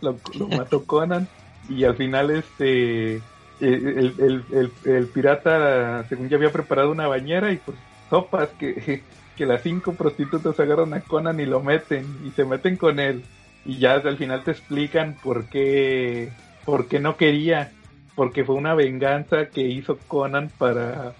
lo, 0.00 0.16
lo 0.38 0.48
mató 0.48 0.86
Conan 0.86 1.28
y 1.68 1.84
al 1.84 1.96
final 1.96 2.30
este 2.30 3.20
el, 3.60 4.44
el, 4.52 4.72
el, 4.84 5.06
pirata, 5.06 6.04
según 6.08 6.28
ya 6.28 6.36
había 6.36 6.52
preparado 6.52 6.90
una 6.90 7.06
bañera 7.06 7.52
y 7.52 7.56
pues 7.56 7.76
sopas 8.08 8.48
que, 8.58 9.02
que 9.36 9.46
las 9.46 9.62
cinco 9.62 9.94
prostitutas 9.94 10.58
agarran 10.60 10.94
a 10.94 11.00
Conan 11.00 11.40
y 11.40 11.46
lo 11.46 11.60
meten 11.60 12.04
y 12.26 12.30
se 12.30 12.44
meten 12.44 12.76
con 12.76 12.98
él. 13.00 13.24
Y 13.64 13.78
ya 13.78 13.94
al 13.94 14.16
final 14.16 14.42
te 14.42 14.52
explican 14.52 15.16
por 15.22 15.46
qué, 15.46 16.30
por 16.64 16.88
qué 16.88 16.98
no 16.98 17.16
quería, 17.16 17.72
porque 18.14 18.44
fue 18.44 18.54
una 18.54 18.74
venganza 18.74 19.46
que 19.46 19.62
hizo 19.62 19.98
Conan 20.08 20.50
para, 20.58 21.12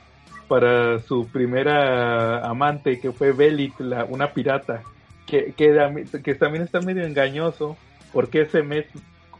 para 0.48 0.98
su 1.00 1.28
primera 1.28 2.46
amante, 2.46 2.98
que 2.98 3.12
fue 3.12 3.32
Belit, 3.32 3.78
la, 3.80 4.04
una 4.04 4.32
pirata, 4.32 4.82
que, 5.26 5.52
que, 5.56 6.06
que 6.24 6.34
también 6.34 6.64
está 6.64 6.80
medio 6.80 7.04
engañoso, 7.04 7.76
porque 8.12 8.42
ese 8.42 8.62
mes 8.62 8.86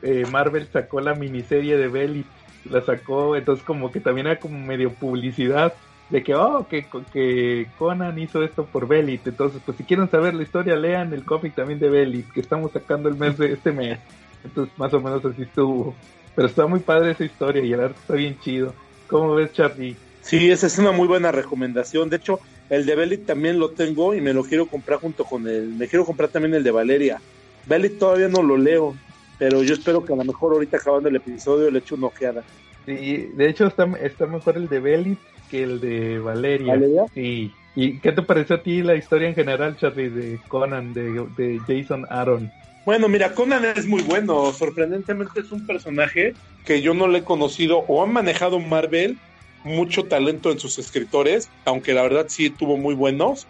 eh, 0.03 0.25
Marvel 0.31 0.69
sacó 0.73 1.01
la 1.01 1.15
miniserie 1.15 1.77
de 1.77 1.89
Belit 1.89 2.27
la 2.65 2.83
sacó, 2.83 3.37
entonces 3.37 3.65
como 3.65 3.91
que 3.91 4.01
también 4.01 4.27
era 4.27 4.39
como 4.39 4.59
medio 4.59 4.93
publicidad 4.93 5.75
de 6.11 6.25
que, 6.25 6.35
oh, 6.35 6.67
que, 6.69 6.87
que 7.13 7.69
Conan 7.79 8.19
hizo 8.19 8.43
esto 8.43 8.65
por 8.65 8.89
Belit, 8.89 9.27
entonces 9.27 9.63
pues 9.65 9.77
si 9.77 9.85
quieren 9.85 10.11
saber 10.11 10.35
la 10.35 10.43
historia, 10.43 10.75
lean 10.75 11.13
el 11.15 11.25
cómic 11.25 11.55
también 11.55 11.79
de 11.79 11.89
Belit, 11.89 12.31
que 12.33 12.41
estamos 12.41 12.73
sacando 12.73 13.09
el 13.09 13.17
mes 13.17 13.39
de 13.39 13.53
este 13.53 13.71
mes, 13.71 13.99
entonces 14.45 14.77
más 14.77 14.93
o 14.93 15.01
menos 15.01 15.25
así 15.25 15.43
estuvo, 15.43 15.95
pero 16.35 16.49
está 16.49 16.67
muy 16.67 16.81
padre 16.81 17.13
esa 17.13 17.25
historia 17.25 17.65
y 17.65 17.73
el 17.73 17.81
arte 17.81 17.99
está 18.01 18.15
bien 18.15 18.37
chido, 18.41 18.75
¿cómo 19.07 19.35
ves 19.37 19.53
Charlie? 19.53 19.97
Sí, 20.21 20.51
esa 20.51 20.67
es 20.67 20.79
una 20.79 20.91
muy 20.91 21.07
buena 21.07 21.31
recomendación, 21.31 22.11
de 22.11 22.17
hecho 22.17 22.41
el 22.69 22.87
de 22.87 22.97
Belit 22.97 23.27
también 23.27 23.61
lo 23.61 23.71
tengo 23.71 24.15
y 24.15 24.21
me 24.21 24.33
lo 24.35 24.43
quiero 24.43 24.67
comprar 24.67 24.99
junto 24.99 25.25
con 25.25 25.47
el, 25.47 25.69
me 25.69 25.87
quiero 25.87 26.05
comprar 26.05 26.31
también 26.31 26.55
el 26.55 26.65
de 26.65 26.73
Valeria, 26.73 27.21
Belit 27.67 27.99
todavía 28.01 28.29
no 28.29 28.43
lo 28.43 28.57
leo, 28.57 28.97
pero 29.41 29.63
yo 29.63 29.73
espero 29.73 30.05
que 30.05 30.13
a 30.13 30.17
lo 30.17 30.25
mejor 30.25 30.53
ahorita 30.53 30.77
acabando 30.77 31.09
el 31.09 31.17
episodio 31.17 31.71
le 31.71 31.79
eche 31.79 31.95
una 31.95 32.09
ojeada. 32.09 32.45
Sí, 32.85 33.31
de 33.35 33.49
hecho 33.49 33.67
está, 33.67 33.91
está 34.03 34.27
mejor 34.27 34.59
el 34.59 34.69
de 34.69 34.81
Belly 34.81 35.17
que 35.51 35.63
el 35.63 35.81
de 35.81 36.19
Valeria. 36.19 36.75
¿Valeria? 36.75 37.07
Sí. 37.15 37.51
¿Y 37.75 37.99
qué 38.01 38.13
te 38.13 38.21
pareció 38.21 38.57
a 38.57 38.63
ti 38.63 38.83
la 38.83 38.97
historia 38.97 39.29
en 39.29 39.35
general, 39.35 39.79
Charlie, 39.79 40.11
de 40.11 40.39
Conan, 40.49 40.93
de, 40.93 41.27
de 41.39 41.59
Jason 41.67 42.07
Aaron? 42.11 42.53
Bueno, 42.85 43.09
mira, 43.09 43.35
Conan 43.35 43.65
es 43.65 43.87
muy 43.87 44.03
bueno. 44.03 44.53
Sorprendentemente 44.53 45.41
es 45.41 45.51
un 45.53 45.67
personaje 45.67 46.35
que 46.67 46.83
yo 46.83 46.93
no 46.93 47.09
le 47.09 47.21
he 47.21 47.25
conocido 47.25 47.79
o 47.89 48.03
han 48.05 48.13
manejado 48.13 48.59
Marvel 48.59 49.17
mucho 49.65 50.05
talento 50.05 50.53
en 50.53 50.59
sus 50.59 50.79
escritores, 50.79 51.49
aunque 51.65 51.95
la 51.95 52.03
verdad 52.03 52.27
sí 52.29 52.51
tuvo 52.51 52.77
muy 52.77 52.95
buenos. 52.95 53.47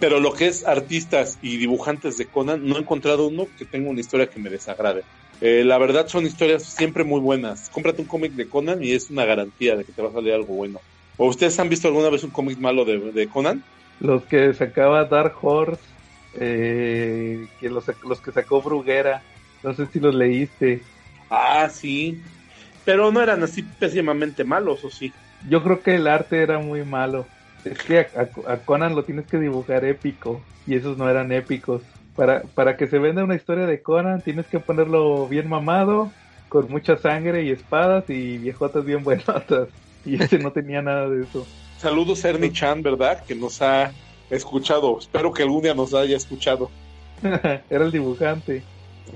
Pero 0.00 0.20
lo 0.20 0.32
que 0.32 0.46
es 0.48 0.66
artistas 0.66 1.38
y 1.42 1.56
dibujantes 1.56 2.18
de 2.18 2.26
Conan, 2.26 2.66
no 2.66 2.76
he 2.76 2.80
encontrado 2.80 3.28
uno 3.28 3.46
que 3.56 3.64
tenga 3.64 3.88
una 3.88 4.00
historia 4.00 4.28
que 4.28 4.40
me 4.40 4.50
desagrade. 4.50 5.04
Eh, 5.40 5.62
la 5.64 5.78
verdad 5.78 6.08
son 6.08 6.26
historias 6.26 6.64
siempre 6.64 7.04
muy 7.04 7.20
buenas. 7.20 7.68
Cómprate 7.70 8.02
un 8.02 8.08
cómic 8.08 8.32
de 8.32 8.48
Conan 8.48 8.82
y 8.82 8.92
es 8.92 9.10
una 9.10 9.24
garantía 9.24 9.76
de 9.76 9.84
que 9.84 9.92
te 9.92 10.02
va 10.02 10.08
a 10.08 10.12
salir 10.12 10.32
algo 10.32 10.54
bueno. 10.54 10.80
¿O 11.16 11.26
ustedes 11.26 11.58
han 11.60 11.68
visto 11.68 11.88
alguna 11.88 12.10
vez 12.10 12.24
un 12.24 12.30
cómic 12.30 12.58
malo 12.58 12.84
de, 12.84 13.28
Conan? 13.28 13.62
Los 14.00 14.24
que 14.24 14.52
sacaba 14.54 15.04
Dark 15.04 15.34
Horse, 15.40 15.82
eh, 16.34 17.46
que 17.60 17.70
los, 17.70 17.84
los 18.04 18.20
que 18.20 18.32
sacó 18.32 18.60
Bruguera, 18.60 19.22
no 19.62 19.74
sé 19.74 19.86
si 19.86 20.00
los 20.00 20.14
leíste. 20.14 20.82
Ah, 21.30 21.68
sí. 21.70 22.20
Pero 22.84 23.10
no 23.12 23.22
eran 23.22 23.42
así 23.42 23.62
pésimamente 23.62 24.44
malos, 24.44 24.84
¿o 24.84 24.90
sí? 24.90 25.12
Yo 25.48 25.62
creo 25.62 25.80
que 25.80 25.94
el 25.94 26.06
arte 26.06 26.42
era 26.42 26.58
muy 26.58 26.84
malo. 26.84 27.26
Es 27.66 27.78
que 27.80 27.98
a, 27.98 28.56
Conan 28.64 28.94
lo 28.94 29.04
tienes 29.04 29.26
que 29.26 29.38
dibujar 29.38 29.84
épico 29.84 30.40
y 30.66 30.76
esos 30.76 30.96
no 30.96 31.08
eran 31.08 31.32
épicos. 31.32 31.82
Para, 32.14 32.42
para 32.42 32.76
que 32.76 32.86
se 32.86 32.98
venda 32.98 33.24
una 33.24 33.34
historia 33.34 33.66
de 33.66 33.82
Conan 33.82 34.22
tienes 34.22 34.46
que 34.46 34.60
ponerlo 34.60 35.26
bien 35.28 35.48
mamado, 35.48 36.10
con 36.48 36.70
mucha 36.70 36.96
sangre 36.96 37.42
y 37.42 37.50
espadas 37.50 38.08
y 38.08 38.38
viejotas 38.38 38.84
bien 38.84 39.02
buenotas. 39.04 39.68
Y 40.04 40.22
ese 40.22 40.38
no 40.38 40.52
tenía 40.52 40.82
nada 40.82 41.08
de 41.08 41.24
eso. 41.24 41.44
Saludos 41.78 42.24
a 42.24 42.30
Ernie 42.30 42.52
Chan, 42.52 42.82
¿verdad? 42.82 43.24
Que 43.24 43.34
nos 43.34 43.60
ha 43.60 43.92
escuchado. 44.30 44.98
Espero 44.98 45.32
que 45.32 45.42
algún 45.42 45.62
día 45.62 45.74
nos 45.74 45.92
haya 45.94 46.16
escuchado. 46.16 46.70
era 47.22 47.84
el 47.84 47.90
dibujante. 47.90 48.62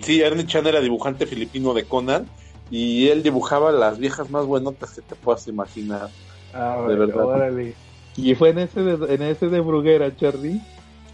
Sí, 0.00 0.20
Ernie 0.20 0.46
Chan 0.46 0.66
era 0.66 0.80
dibujante 0.80 1.26
filipino 1.26 1.72
de 1.74 1.84
Conan 1.84 2.26
y 2.70 3.08
él 3.08 3.22
dibujaba 3.22 3.70
las 3.72 3.98
viejas 3.98 4.30
más 4.30 4.46
buenotas 4.46 4.92
que 4.92 5.02
te 5.02 5.14
puedas 5.14 5.46
imaginar. 5.46 6.08
Ah, 6.52 6.84
de 6.88 6.94
verdad. 6.96 7.24
Órale. 7.24 7.74
¿Y 8.22 8.34
fue 8.34 8.50
en 8.50 8.58
ese 8.58 8.80
de, 8.82 9.14
en 9.14 9.22
ese 9.22 9.48
de 9.48 9.60
Bruguera, 9.60 10.14
Charlie? 10.16 10.60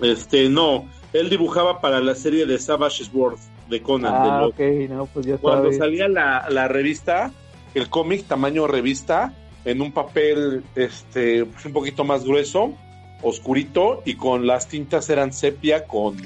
Este, 0.00 0.48
no. 0.48 0.86
Él 1.12 1.30
dibujaba 1.30 1.80
para 1.80 2.00
la 2.00 2.14
serie 2.14 2.46
de 2.46 2.58
Savage 2.58 3.04
Sword 3.04 3.38
de 3.70 3.80
Conan. 3.82 4.12
Ah, 4.14 4.46
ok, 4.46 4.60
no, 4.90 5.06
pues 5.06 5.26
ya 5.26 5.38
Cuando 5.38 5.72
salía 5.72 6.08
la, 6.08 6.46
la 6.50 6.68
revista, 6.68 7.32
el 7.74 7.88
cómic 7.88 8.24
tamaño 8.26 8.66
revista, 8.66 9.32
en 9.64 9.80
un 9.80 9.92
papel 9.92 10.62
este 10.74 11.44
pues 11.46 11.64
un 11.64 11.72
poquito 11.72 12.04
más 12.04 12.24
grueso, 12.24 12.72
oscurito 13.22 14.02
y 14.04 14.14
con 14.14 14.46
las 14.46 14.68
tintas 14.68 15.08
eran 15.10 15.32
sepia 15.32 15.84
con, 15.86 16.16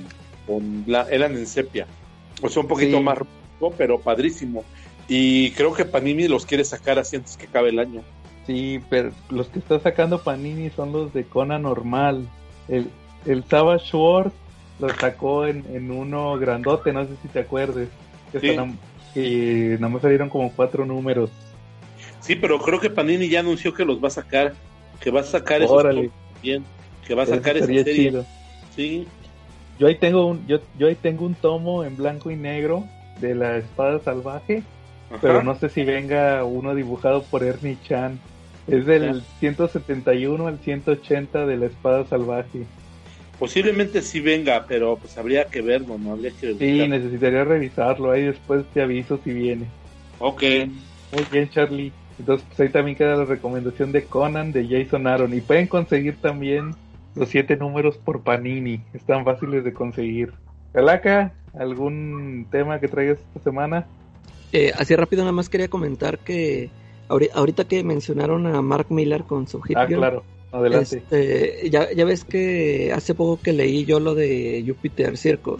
con 0.46 0.84
la, 0.86 1.06
eran 1.10 1.36
en 1.36 1.46
sepia. 1.46 1.86
O 2.42 2.48
sea, 2.48 2.62
un 2.62 2.68
poquito 2.68 2.98
Sí. 2.98 3.02
más 3.02 3.18
rojo, 3.18 3.74
pero 3.78 4.00
padrísimo. 4.00 4.64
Y 5.08 5.50
creo 5.52 5.72
que 5.72 5.84
Panini 5.84 6.28
los 6.28 6.46
quiere 6.46 6.64
sacar 6.64 6.98
así 6.98 7.16
antes 7.16 7.36
que 7.36 7.46
acabe 7.46 7.70
el 7.70 7.78
año. 7.78 8.02
Sí, 8.50 8.80
pero 8.90 9.10
los 9.28 9.46
que 9.48 9.60
está 9.60 9.78
sacando 9.78 10.22
Panini 10.22 10.70
son 10.70 10.90
los 10.92 11.12
de 11.14 11.22
Conan 11.24 11.62
normal. 11.62 12.26
El, 12.68 12.88
el 13.26 13.44
Savage 13.44 13.86
Sword 13.86 14.32
lo 14.80 14.88
sacó 14.88 15.46
en, 15.46 15.64
en 15.72 15.90
uno 15.92 16.36
grandote, 16.36 16.92
no 16.92 17.04
sé 17.04 17.10
si 17.22 17.28
te 17.28 17.38
acuerdes. 17.40 17.88
Que, 18.32 18.40
Sí. 19.14 19.76
nada 19.78 19.88
más 19.88 20.02
salieron 20.02 20.28
como 20.28 20.50
cuatro 20.52 20.84
números. 20.84 21.30
Sí, 22.20 22.34
pero 22.34 22.58
creo 22.60 22.80
que 22.80 22.90
Panini 22.90 23.28
ya 23.28 23.38
anunció 23.40 23.72
que 23.72 23.84
los 23.84 24.02
va 24.02 24.08
a 24.08 24.12
sacar, 24.12 24.54
que 25.00 25.10
va 25.12 25.20
a 25.20 25.24
sacar 25.24 25.62
Órale. 25.68 26.10
bien, 26.42 26.64
que 27.06 27.14
va 27.14 27.22
a 27.22 27.26
sacar 27.26 27.56
esa 27.56 27.66
serie. 27.66 27.84
chido. 27.84 28.24
Sí, 28.74 29.06
Yo 29.78 29.86
ahí 29.86 29.94
tengo 29.96 30.26
un, 30.26 30.44
yo, 30.48 30.58
yo 30.78 30.88
ahí 30.88 30.94
tengo 30.96 31.24
un 31.24 31.34
tomo 31.34 31.84
en 31.84 31.96
blanco 31.96 32.30
y 32.32 32.36
negro 32.36 32.84
de 33.20 33.34
la 33.34 33.56
espada 33.58 34.00
salvaje, 34.00 34.62
ajá. 35.08 35.18
pero 35.22 35.42
no 35.42 35.54
sé 35.56 35.68
si 35.70 35.84
venga 35.84 36.44
uno 36.44 36.74
dibujado 36.74 37.22
por 37.22 37.42
Ernie 37.44 37.78
Chan. 37.86 38.18
Es 38.68 38.86
del 38.86 39.20
Ya. 39.20 39.26
171 39.40 40.46
al 40.46 40.58
180 40.58 41.46
de 41.46 41.56
la 41.56 41.66
espada 41.66 42.04
salvaje. 42.06 42.64
Posiblemente 43.38 44.02
sí 44.02 44.20
venga, 44.20 44.66
pero 44.68 44.96
pues 44.96 45.16
habría 45.16 45.46
que 45.46 45.62
verlo, 45.62 45.96
¿no? 45.98 46.12
Habría 46.12 46.30
que 46.30 46.54
Sí, 46.54 46.86
necesitaría 46.86 47.42
revisarlo. 47.44 48.10
Ahí 48.12 48.24
después 48.24 48.64
te 48.74 48.82
aviso 48.82 49.18
si 49.24 49.32
viene. 49.32 49.66
Ok, 50.18 50.42
Muy 51.12 51.24
bien, 51.32 51.48
Charlie. 51.48 51.90
Entonces, 52.18 52.46
pues 52.48 52.60
ahí 52.60 52.68
también 52.68 52.96
queda 52.98 53.16
la 53.16 53.24
recomendación 53.24 53.92
de 53.92 54.04
Conan 54.04 54.52
de 54.52 54.68
Jason 54.68 55.06
Aaron. 55.06 55.32
Y 55.34 55.40
pueden 55.40 55.66
conseguir 55.66 56.16
también 56.20 56.74
los 57.16 57.30
siete 57.30 57.56
números 57.56 57.96
por 57.96 58.22
Panini. 58.22 58.82
Están 58.92 59.24
fáciles 59.24 59.64
de 59.64 59.72
conseguir. 59.72 60.32
Calaca, 60.74 61.32
¿algún 61.58 62.46
tema 62.50 62.78
que 62.78 62.88
traigas 62.88 63.18
esta 63.18 63.40
semana? 63.42 63.86
Eh, 64.52 64.72
así 64.76 64.94
rápido 64.94 65.22
nada 65.22 65.32
más 65.32 65.48
quería 65.48 65.68
comentar 65.68 66.18
que 66.18 66.68
ahorita 67.34 67.64
que 67.64 67.82
mencionaron 67.84 68.46
a 68.46 68.62
Mark 68.62 68.86
Miller 68.90 69.24
con 69.24 69.46
su 69.48 69.60
Hit 69.62 69.76
Ah, 69.76 69.86
Girl, 69.86 69.98
claro. 70.00 70.22
Adelante. 70.52 70.98
este, 70.98 71.70
ya, 71.70 71.92
ya 71.92 72.04
ves 72.04 72.24
que 72.24 72.92
hace 72.94 73.14
poco 73.14 73.40
que 73.42 73.52
leí 73.52 73.84
yo 73.84 74.00
lo 74.00 74.14
de 74.14 74.64
Jupiter 74.66 75.16
Circle 75.16 75.56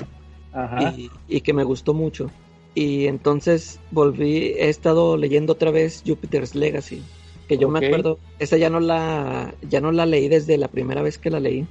Ajá. 0.53 0.93
y, 0.97 1.11
y 1.29 1.41
que 1.43 1.53
me 1.53 1.63
gustó 1.65 1.95
mucho. 1.95 2.31
Y 2.75 3.07
entonces 3.07 3.79
volví, 3.91 4.55
he 4.59 4.69
estado 4.69 5.17
leyendo 5.17 5.53
otra 5.55 5.71
vez 5.71 6.03
Jupiter's 6.07 6.55
Legacy, 6.55 7.03
que 7.49 7.59
yo 7.59 7.69
me 7.69 7.85
acuerdo, 7.85 8.19
esa 8.39 8.57
ya 8.57 8.71
no 8.71 8.79
la, 8.81 9.55
ya 9.69 9.81
no 9.81 9.91
la 9.93 10.07
leí 10.07 10.29
desde 10.29 10.57
la 10.57 10.69
primera 10.69 11.03
vez 11.03 11.19
que 11.19 11.31
la 11.31 11.41
leí, 11.41 11.67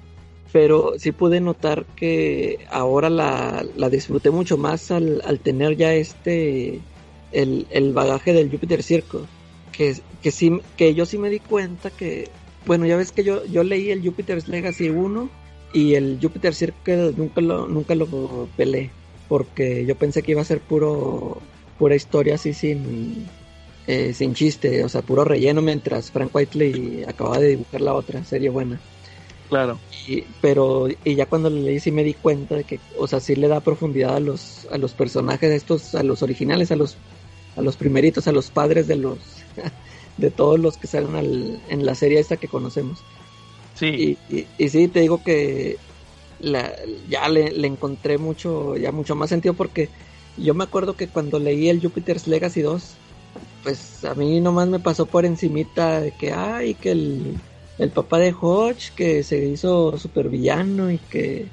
pero 0.51 0.93
sí 0.97 1.11
pude 1.13 1.39
notar 1.39 1.86
que 1.95 2.59
ahora 2.69 3.09
la, 3.09 3.65
la 3.77 3.89
disfruté 3.89 4.30
mucho 4.30 4.57
más 4.57 4.91
al, 4.91 5.21
al 5.25 5.39
tener 5.39 5.77
ya 5.77 5.93
este, 5.93 6.80
el, 7.32 7.67
el 7.69 7.93
bagaje 7.93 8.34
del 8.34 8.49
Jupiter 8.51 8.84
Circle, 8.84 9.21
que, 9.80 9.95
que 10.21 10.32
sí, 10.32 10.59
que 10.75 10.93
yo 10.93 11.05
sí 11.05 11.17
me 11.17 11.30
di 11.30 11.39
cuenta 11.39 11.89
que, 11.89 12.27
bueno, 12.65 12.86
ya 12.86 12.97
ves 12.97 13.13
que 13.13 13.23
yo, 13.23 13.45
yo 13.45 13.63
leí 13.63 13.91
el 13.91 14.05
Jupiter's 14.05 14.49
Legacy 14.49 14.89
1 14.89 15.30
y 15.73 15.93
el 15.93 16.19
Jupiter 16.21 16.53
Circle 16.53 17.13
nunca 17.15 17.39
lo, 17.39 17.65
nunca 17.65 17.95
lo 17.95 18.49
pelé 18.57 18.91
porque 19.30 19.86
yo 19.86 19.95
pensé 19.95 20.21
que 20.21 20.32
iba 20.32 20.41
a 20.41 20.45
ser 20.45 20.59
puro 20.59 21.38
pura 21.77 21.95
historia 21.95 22.36
así 22.36 22.53
sin 22.53 23.25
eh, 23.88 24.13
sin 24.13 24.34
chiste, 24.34 24.84
o 24.84 24.89
sea, 24.89 25.01
puro 25.01 25.23
relleno 25.23 25.61
mientras 25.61 26.11
Frank 26.11 26.36
Whiteley 26.36 27.05
acababa 27.07 27.39
de 27.39 27.47
dibujar 27.47 27.80
la 27.80 27.93
otra 27.93 28.25
serie 28.25 28.49
buena. 28.49 28.82
Claro. 29.47 29.80
Y, 30.05 30.25
pero 30.41 30.89
y 31.05 31.15
ya 31.15 31.25
cuando 31.25 31.49
lo 31.49 31.55
leí 31.55 31.80
sí 31.80 31.91
me 31.91 32.03
di 32.03 32.15
cuenta 32.15 32.55
de 32.55 32.65
que, 32.65 32.82
o 32.97 33.07
sea, 33.07 33.21
sí 33.21 33.38
le 33.38 33.47
da 33.47 33.61
profundidad 33.61 34.17
a 34.17 34.19
los 34.19 34.67
a 34.71 34.77
los 34.77 34.91
personajes 34.91 35.51
estos, 35.51 35.95
a 35.95 36.03
los 36.03 36.21
originales, 36.21 36.69
a 36.73 36.75
los 36.75 36.97
a 37.55 37.61
los 37.61 37.77
primeritos, 37.77 38.27
a 38.27 38.34
los 38.34 38.51
padres 38.51 38.86
de 38.86 38.97
los 38.97 39.38
de 40.18 40.32
todos 40.32 40.60
los 40.60 40.78
que 40.78 40.88
salen 40.88 41.16
al- 41.16 41.64
en 41.70 41.86
la 41.86 41.95
serie 41.95 42.20
esta 42.20 42.38
que 42.38 42.49
conocemos. 42.49 43.07
Sí. 43.74 43.88
Y, 43.95 44.20
y, 44.30 44.47
y 44.57 44.70
sí, 44.70 44.88
te 44.89 45.01
digo 45.01 45.24
que 45.24 45.78
la, 46.39 46.76
ya 47.07 47.28
le, 47.30 47.51
le 47.51 47.68
encontré 47.68 48.18
mucho, 48.18 48.78
ya 48.78 48.91
mucho 48.91 49.16
más 49.16 49.30
sentido 49.30 49.55
porque 49.55 49.89
yo 50.38 50.53
me 50.55 50.64
acuerdo 50.64 50.95
que 50.95 51.10
cuando 51.10 51.39
leí 51.39 51.70
el 51.70 51.82
Jupiter's 51.82 52.28
Legacy 52.28 52.62
2, 52.62 53.01
pues 53.64 54.03
a 54.05 54.16
mí 54.16 54.39
nomás 54.41 54.70
me 54.70 54.80
pasó 54.80 55.10
por 55.10 55.26
encimita 55.26 56.01
de 56.01 56.14
que, 56.14 56.32
ay, 56.34 56.76
que 56.76 56.91
el, 56.91 57.43
el 57.78 57.91
papá 57.91 58.20
de 58.20 58.34
Hodge 58.39 58.93
que 58.95 59.24
se 59.24 59.45
hizo 59.47 59.97
super 59.97 60.30
villano 60.30 60.91
y 60.91 60.99
que, 60.99 61.51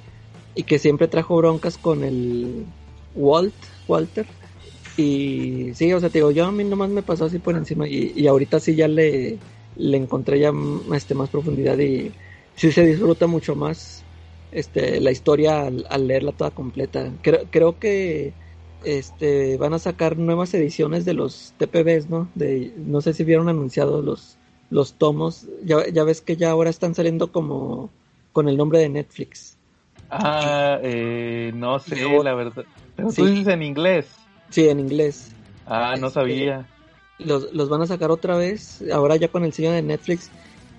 y 0.55 0.65
que 0.65 0.79
siempre 0.79 1.09
trajo 1.09 1.37
broncas 1.37 1.79
con 1.79 2.05
el 2.05 2.67
Walt, 3.15 3.55
Walter. 3.89 4.27
Y 4.97 5.75
sí, 5.75 5.93
o 5.93 6.01
sea, 6.01 6.11
te 6.11 6.19
digo, 6.19 6.31
yo 6.31 6.47
a 6.47 6.53
mí 6.53 6.65
nomás 6.65 6.91
me 6.91 7.03
pasó 7.03 7.27
así 7.27 7.39
por 7.39 7.57
encima 7.57 7.87
y, 7.89 8.13
y 8.17 8.27
ahorita 8.29 8.61
sí 8.61 8.75
ya 8.77 8.89
le, 8.89 9.43
le 9.75 9.97
encontré 9.99 10.41
ya 10.41 10.53
este, 10.95 11.15
más 11.15 11.31
profundidad 11.31 11.79
y 11.79 12.17
sí 12.55 12.73
se 12.73 12.87
disfruta 12.87 13.27
mucho 13.27 13.57
más 13.57 14.09
este, 14.51 15.01
la 15.01 15.11
historia 15.11 15.63
al, 15.67 15.85
al 15.91 16.07
leerla 16.07 16.33
toda 16.33 16.53
completa. 16.53 17.19
Creo, 17.23 17.51
creo 17.51 17.79
que 17.79 18.39
este, 18.81 19.57
van 19.59 19.75
a 19.75 19.79
sacar 19.79 20.17
nuevas 20.19 20.55
ediciones 20.55 21.05
de 21.05 21.13
los 21.15 21.55
TPBs, 21.59 22.09
¿no? 22.09 22.31
De, 22.35 22.73
no 22.79 23.01
sé 23.03 23.13
si 23.13 23.25
vieron 23.25 23.49
anunciados 23.51 24.03
los, 24.05 24.41
los 24.71 24.97
tomos. 24.99 25.47
Ya, 25.63 25.87
ya 25.89 26.05
ves 26.05 26.23
que 26.23 26.37
ya 26.37 26.51
ahora 26.51 26.71
están 26.71 26.95
saliendo 26.95 27.33
como 27.33 27.95
con 28.33 28.49
el 28.49 28.57
nombre 28.57 28.79
de 28.79 28.89
Netflix. 28.89 29.59
Ah, 30.09 30.79
eh, 30.83 31.51
no 31.55 31.79
sé, 31.81 31.97
Yo- 31.97 32.23
la 32.23 32.35
verdad. 32.35 32.67
Pero 32.95 33.13
Sí. 33.13 33.15
tú 33.15 33.27
dices 33.27 33.49
en 33.49 33.63
inglés. 33.63 34.26
Sí, 34.51 34.69
en 34.69 34.81
inglés. 34.81 35.29
Ah, 35.67 35.97
no 35.99 36.07
Este, 36.09 36.21
sabía. 36.21 36.67
los, 37.19 37.53
los 37.53 37.69
van 37.69 37.83
a 37.83 37.87
sacar 37.87 38.11
otra 38.11 38.37
vez, 38.37 38.83
ahora 38.93 39.17
ya 39.17 39.29
con 39.29 39.45
el 39.45 39.53
sello 39.53 39.73
de 39.73 39.83
Netflix, 39.83 40.31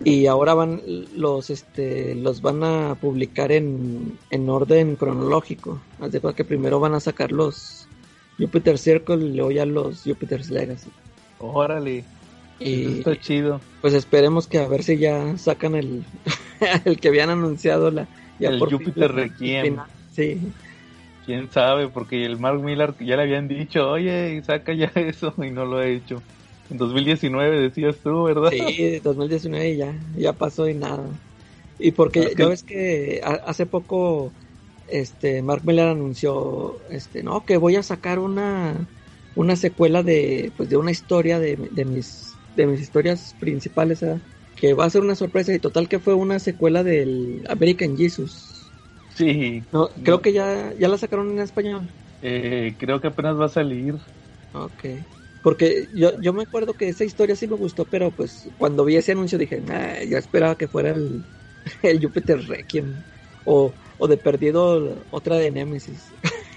y 0.03 0.27
ahora 0.27 0.53
van 0.53 0.81
los 1.15 1.49
este 1.49 2.13
los 2.15 2.41
van 2.41 2.63
a 2.63 2.95
publicar 2.95 3.51
en, 3.51 4.17
en 4.29 4.49
orden 4.49 4.95
cronológico. 4.95 5.81
Haz 5.99 6.11
de 6.11 6.21
que 6.35 6.45
primero 6.45 6.79
van 6.79 6.93
a 6.93 6.99
sacar 6.99 7.31
los 7.31 7.87
Jupiter 8.37 8.77
Circle 8.77 9.25
y 9.25 9.33
luego 9.33 9.51
ya 9.51 9.65
los 9.65 10.03
Jupiter's 10.03 10.51
Legacy. 10.51 10.89
Órale. 11.39 11.99
Eso 11.99 12.05
Y 12.59 12.97
está 12.99 13.19
chido. 13.19 13.59
pues 13.81 13.93
esperemos 13.95 14.47
que 14.47 14.59
a 14.59 14.67
ver 14.67 14.83
si 14.83 14.97
ya 14.97 15.37
sacan 15.37 15.75
el, 15.75 16.03
el 16.85 16.99
que 16.99 17.07
habían 17.09 17.29
anunciado 17.31 17.89
la 17.91 18.07
ya 18.39 18.49
El 18.49 18.59
por 18.59 18.71
la- 18.97 19.07
Requiem. 19.07 19.77
Sí, 20.11 20.39
Quién 21.27 21.51
sabe, 21.51 21.89
porque 21.91 22.25
el 22.25 22.39
Mark 22.39 22.61
Miller 22.63 22.95
ya 23.01 23.17
le 23.17 23.23
habían 23.23 23.47
dicho, 23.49 23.89
oye, 23.91 24.41
saca 24.43 24.73
ya 24.73 24.87
eso, 24.95 25.35
y 25.39 25.51
no 25.51 25.65
lo 25.65 25.77
ha 25.79 25.87
hecho. 25.87 26.25
En 26.69 26.77
2019 26.77 27.59
decías 27.61 28.01
tú, 28.01 28.23
¿verdad? 28.25 28.51
Sí, 28.51 28.99
2019 29.01 29.75
ya, 29.75 30.05
ya 30.15 30.33
pasó 30.37 30.69
y 30.69 30.73
nada. 30.75 31.21
Y 31.77 31.91
porque 31.93 32.35
ya 32.37 32.47
ves 32.47 32.63
que 32.63 33.21
ha- 33.23 33.35
hace 33.45 33.65
poco 33.65 34.35
este 34.87 35.41
Mark 35.43 35.63
Miller 35.65 35.87
anunció 35.89 36.87
este 36.89 37.23
no 37.23 37.45
que 37.45 37.57
voy 37.57 37.75
a 37.75 37.83
sacar 37.83 38.19
una 38.19 38.89
una 39.35 39.55
secuela 39.57 40.03
de 40.03 40.53
pues 40.57 40.69
de 40.69 40.77
una 40.77 40.91
historia 40.91 41.39
de, 41.39 41.57
de 41.71 41.85
mis 41.85 42.41
de 42.55 42.67
mis 42.67 42.81
historias 42.81 43.35
principales 43.35 44.03
que 44.55 44.73
va 44.73 44.85
a 44.85 44.89
ser 44.89 45.01
una 45.03 45.15
sorpresa 45.15 45.53
y 45.53 45.59
total 45.59 45.89
que 45.89 45.99
fue 45.99 46.13
una 46.15 46.39
secuela 46.39 46.83
del 46.83 47.43
American 47.49 47.97
Jesus. 47.97 48.56
Sí, 49.17 49.67
No, 49.71 49.89
creo 50.03 50.21
que 50.21 50.33
ya 50.33 50.73
ya 50.77 50.87
la 50.89 50.97
sacaron 50.97 51.31
en 51.31 51.39
español. 51.39 51.95
eh, 52.21 52.75
creo 52.79 53.01
que 53.01 53.07
apenas 53.07 53.39
va 53.39 53.45
a 53.45 53.49
salir. 53.49 53.95
Ok. 54.51 54.83
Porque 55.41 55.89
yo, 55.93 56.19
yo 56.19 56.33
me 56.33 56.43
acuerdo 56.43 56.75
que 56.75 56.89
esa 56.89 57.03
historia 57.05 57.35
sí 57.35 57.47
me 57.47 57.55
gustó, 57.55 57.87
pero 57.89 58.13
pues 58.15 58.51
cuando 58.57 58.83
vi 58.85 58.95
ese 58.97 59.11
anuncio 59.13 59.37
dije, 59.37 59.61
nah, 59.61 60.01
yo 60.03 60.17
esperaba 60.17 60.57
que 60.57 60.67
fuera 60.67 60.91
el, 60.91 61.25
el 61.83 62.03
Jupiter 62.03 62.39
Requiem. 62.47 63.03
O, 63.49 63.77
o 63.97 64.07
de 64.09 64.17
perdido 64.17 65.07
otra 65.09 65.37
de 65.37 65.51
Nemesis. 65.51 66.13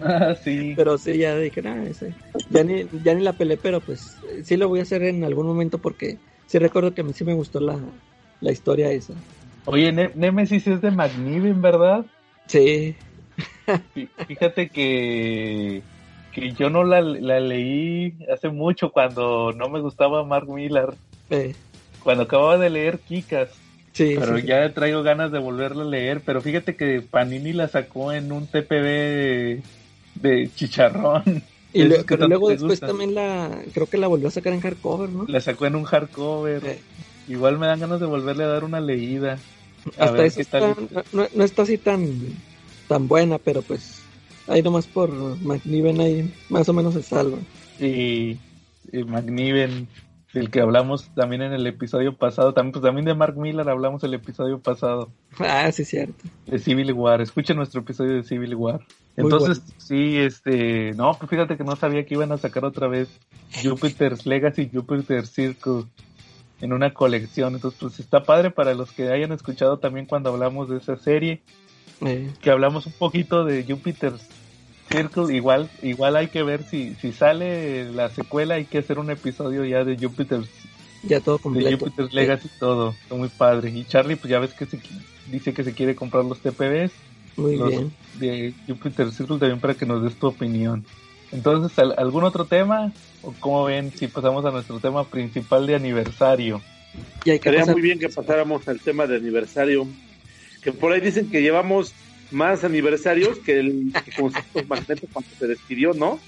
Ah, 0.00 0.34
sí. 0.36 0.76
Pero 0.76 0.98
sí, 0.98 1.18
ya 1.18 1.36
dije, 1.36 1.62
nah, 1.62 1.84
ese. 1.84 2.16
Ya 2.48 2.64
ni, 2.64 2.88
ya 3.02 3.14
ni 3.14 3.22
la 3.22 3.36
pelé, 3.36 3.56
pero 3.56 3.84
pues 3.84 4.20
sí 4.44 4.56
lo 4.56 4.68
voy 4.68 4.80
a 4.80 4.82
hacer 4.82 5.02
en 5.04 5.24
algún 5.24 5.46
momento 5.46 5.80
porque 5.80 6.20
sí 6.46 6.58
recuerdo 6.58 6.94
que 6.94 7.00
a 7.02 7.04
mí 7.04 7.12
sí 7.14 7.24
me 7.24 7.34
gustó 7.34 7.60
la, 7.60 8.00
la 8.40 8.52
historia 8.52 8.90
esa. 8.92 9.14
Oye, 9.66 9.92
Ne- 9.92 10.10
Nemesis 10.14 10.66
es 10.66 10.80
de 10.80 10.90
Magniven, 10.90 11.60
¿verdad? 11.62 12.04
Sí, 12.46 12.94
Fí- 13.94 14.08
Fíjate 14.26 14.68
que, 14.68 15.82
que 16.32 16.52
yo 16.52 16.68
no 16.70 16.84
la, 16.84 17.00
la 17.00 17.40
leí 17.40 18.14
hace 18.32 18.50
mucho 18.50 18.90
cuando 18.92 19.52
no 19.52 19.68
me 19.68 19.80
gustaba 19.80 20.22
Mark 20.24 20.48
Miller. 20.48 20.90
eh, 21.30 21.54
Cuando 22.02 22.24
acababa 22.24 22.58
de 22.58 22.68
leer 22.70 22.98
Kikas. 23.00 23.48
sí, 23.92 24.16
Pero 24.18 24.36
sí, 24.36 24.42
sí. 24.42 24.48
ya 24.48 24.72
traigo 24.74 25.02
ganas 25.02 25.32
de 25.32 25.38
volverla 25.38 25.82
a 25.82 25.86
leer. 25.86 26.20
Pero 26.20 26.42
fíjate 26.42 26.76
que 26.76 27.00
Panini 27.00 27.52
la 27.54 27.68
sacó 27.68 28.12
en 28.12 28.30
un 28.32 28.46
TPB 28.46 29.62
de 30.16 30.50
chicharrón. 30.54 31.22
Y 31.72 31.82
Esos 31.82 31.88
lue- 31.98 32.04
que 32.04 32.16
pero 32.16 32.28
luego 32.28 32.50
después 32.50 32.78
también 32.80 33.14
la, 33.14 33.50
creo 33.72 33.86
que 33.88 33.98
la 33.98 34.06
volvió 34.06 34.28
a 34.28 34.30
sacar 34.30 34.52
en 34.52 34.60
hardcover, 34.60 35.08
¿no? 35.10 35.24
La 35.26 35.40
sacó 35.40 35.66
en 35.66 35.74
un 35.74 35.84
hardcover. 35.84 36.64
Eh. 36.64 36.78
Igual 37.28 37.58
me 37.58 37.66
dan 37.66 37.80
ganas 37.80 38.00
de 38.00 38.06
volverle 38.06 38.44
a 38.44 38.48
dar 38.48 38.64
una 38.64 38.80
leída. 38.80 39.38
Hasta 39.98 40.24
eso 40.24 40.40
está, 40.40 40.60
no, 40.60 41.26
no, 41.34 41.44
está 41.44 41.62
así 41.62 41.78
tan, 41.78 42.08
tan 42.88 43.06
buena, 43.06 43.38
pero 43.38 43.62
pues 43.62 44.02
ahí 44.46 44.62
nomás 44.62 44.86
por 44.86 45.10
McNiven 45.42 46.00
ahí 46.00 46.34
más 46.48 46.68
o 46.68 46.72
menos 46.72 46.94
se 46.94 47.02
salva. 47.02 47.38
Y, 47.78 48.38
y 48.92 49.04
McNiven, 49.06 49.88
del 50.32 50.50
que 50.50 50.60
hablamos 50.60 51.10
también 51.14 51.42
en 51.42 51.52
el 51.52 51.66
episodio 51.66 52.16
pasado, 52.16 52.54
también, 52.54 52.72
pues 52.72 52.82
también 52.82 53.04
de 53.04 53.14
Mark 53.14 53.36
Miller 53.36 53.68
hablamos 53.68 54.02
el 54.04 54.14
episodio 54.14 54.58
pasado. 54.58 55.10
Ah, 55.38 55.70
sí, 55.70 55.84
cierto. 55.84 56.24
De 56.46 56.58
Civil 56.58 56.92
War, 56.92 57.20
escuchen 57.20 57.56
nuestro 57.56 57.82
episodio 57.82 58.16
de 58.16 58.24
Civil 58.24 58.54
War. 58.54 58.80
Entonces, 59.16 59.62
sí, 59.78 60.16
este, 60.18 60.92
no, 60.94 61.14
pues 61.14 61.30
fíjate 61.30 61.56
que 61.56 61.64
no 61.64 61.76
sabía 61.76 62.04
que 62.04 62.14
iban 62.14 62.32
a 62.32 62.38
sacar 62.38 62.64
otra 62.64 62.88
vez 62.88 63.08
Jupiter's 63.62 64.26
Legacy 64.26 64.68
Jupiter's 64.72 65.30
Circle 65.30 65.84
en 66.60 66.72
una 66.72 66.94
colección. 66.94 67.54
Entonces, 67.54 67.78
pues 67.80 68.00
está 68.00 68.22
padre 68.24 68.50
para 68.50 68.74
los 68.74 68.92
que 68.92 69.10
hayan 69.10 69.32
escuchado 69.32 69.78
también 69.78 70.06
cuando 70.06 70.30
hablamos 70.30 70.68
de 70.68 70.78
esa 70.78 70.96
serie, 70.96 71.42
Eh, 72.00 72.30
que 72.40 72.50
hablamos 72.50 72.86
un 72.86 72.92
poquito 72.92 73.44
de 73.44 73.64
Jupiter's 73.64 74.26
Circle. 74.90 75.34
Igual, 75.34 75.70
igual 75.82 76.16
hay 76.16 76.28
que 76.28 76.42
ver 76.42 76.64
si, 76.64 76.94
si 76.96 77.12
sale 77.12 77.90
la 77.92 78.10
secuela, 78.10 78.54
hay 78.56 78.64
que 78.64 78.78
hacer 78.78 78.98
un 78.98 79.10
episodio 79.10 79.64
ya 79.64 79.84
de 79.84 79.96
Jupiter's, 79.96 80.48
ya 81.02 81.20
todo 81.20 81.38
de. 81.38 81.76
Jupiter's 81.76 82.12
Legacy 82.12 82.48
todo. 82.58 82.90
Está 82.90 83.14
muy 83.14 83.28
padre. 83.28 83.70
Y 83.70 83.84
Charlie, 83.84 84.16
pues 84.16 84.30
ya 84.30 84.38
ves 84.38 84.54
que 84.54 84.66
se, 84.66 84.80
dice 85.30 85.52
que 85.54 85.64
se 85.64 85.72
quiere 85.72 85.94
comprar 85.94 86.24
los 86.24 86.40
TPBs. 86.40 86.92
Muy 87.36 87.56
los 87.56 87.68
bien. 87.70 87.92
de 88.18 88.54
Jupiter 88.68 89.10
Circle 89.10 89.38
también 89.38 89.60
para 89.60 89.74
que 89.74 89.86
nos 89.86 90.02
des 90.02 90.14
tu 90.14 90.28
opinión. 90.28 90.84
Entonces, 91.34 91.78
¿al- 91.78 91.94
¿algún 91.98 92.24
otro 92.24 92.44
tema? 92.46 92.92
¿O 93.22 93.34
cómo 93.40 93.64
ven 93.64 93.90
si 93.90 94.06
pasamos 94.06 94.44
a 94.46 94.50
nuestro 94.50 94.78
tema 94.80 95.04
principal 95.04 95.66
de 95.66 95.74
aniversario? 95.74 96.62
Y 97.24 97.30
hay 97.30 97.38
que 97.40 97.48
Estaría 97.50 97.60
pasar- 97.60 97.74
muy 97.74 97.82
bien 97.82 97.98
que 97.98 98.08
pasáramos 98.08 98.66
al 98.68 98.80
tema 98.80 99.06
de 99.06 99.16
aniversario. 99.16 99.86
Que 100.62 100.72
por 100.72 100.92
ahí 100.92 101.00
dicen 101.00 101.28
que 101.30 101.42
llevamos 101.42 101.92
más 102.30 102.64
aniversarios 102.64 103.38
que 103.40 103.58
el 103.60 103.92
que 104.04 104.12
concepto 104.12 104.62
magneto 104.66 105.06
cuando 105.12 105.30
se 105.38 105.46
despidió, 105.48 105.92
¿no? 105.92 106.18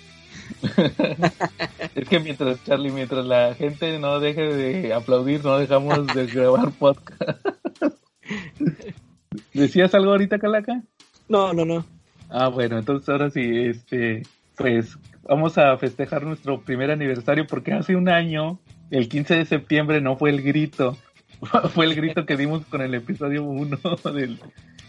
Es 1.94 2.09
que 2.09 2.20
mientras, 2.20 2.62
Charlie, 2.64 2.90
mientras 2.90 3.24
la 3.24 3.54
gente 3.54 3.98
no 3.98 4.20
deje 4.20 4.42
de 4.42 4.92
aplaudir, 4.92 5.42
no 5.44 5.59
dejamos 5.59 6.07
de 6.09 6.26
grabar 6.32 6.70
podcast. 6.72 7.38
¿Decías 9.54 9.94
algo 9.94 10.11
ahorita, 10.12 10.38
Calaca? 10.38 10.82
No, 11.28 11.52
no, 11.52 11.64
no. 11.64 11.84
Ah, 12.28 12.48
bueno, 12.48 12.78
entonces 12.78 13.09
ahora 13.09 13.30
sí, 13.30 13.40
este, 13.66 14.22
pues 14.57 14.98
vamos 15.22 15.59
a 15.59 15.76
festejar 15.76 16.24
nuestro 16.24 16.62
primer 16.62 16.90
aniversario 16.90 17.46
porque 17.46 17.72
hace 17.72 17.96
un 17.96 18.09
año, 18.09 18.59
el 18.90 19.09
15 19.09 19.36
de 19.36 19.44
septiembre, 19.44 20.00
no 20.00 20.16
fue 20.16 20.30
el 20.30 20.42
grito, 20.42 20.96
fue 21.74 21.86
el 21.86 21.94
grito 21.94 22.26
que 22.26 22.36
dimos 22.36 22.64
con 22.66 22.80
el 22.80 22.94
episodio 22.94 23.44
1 23.44 23.78
del, 24.14 24.38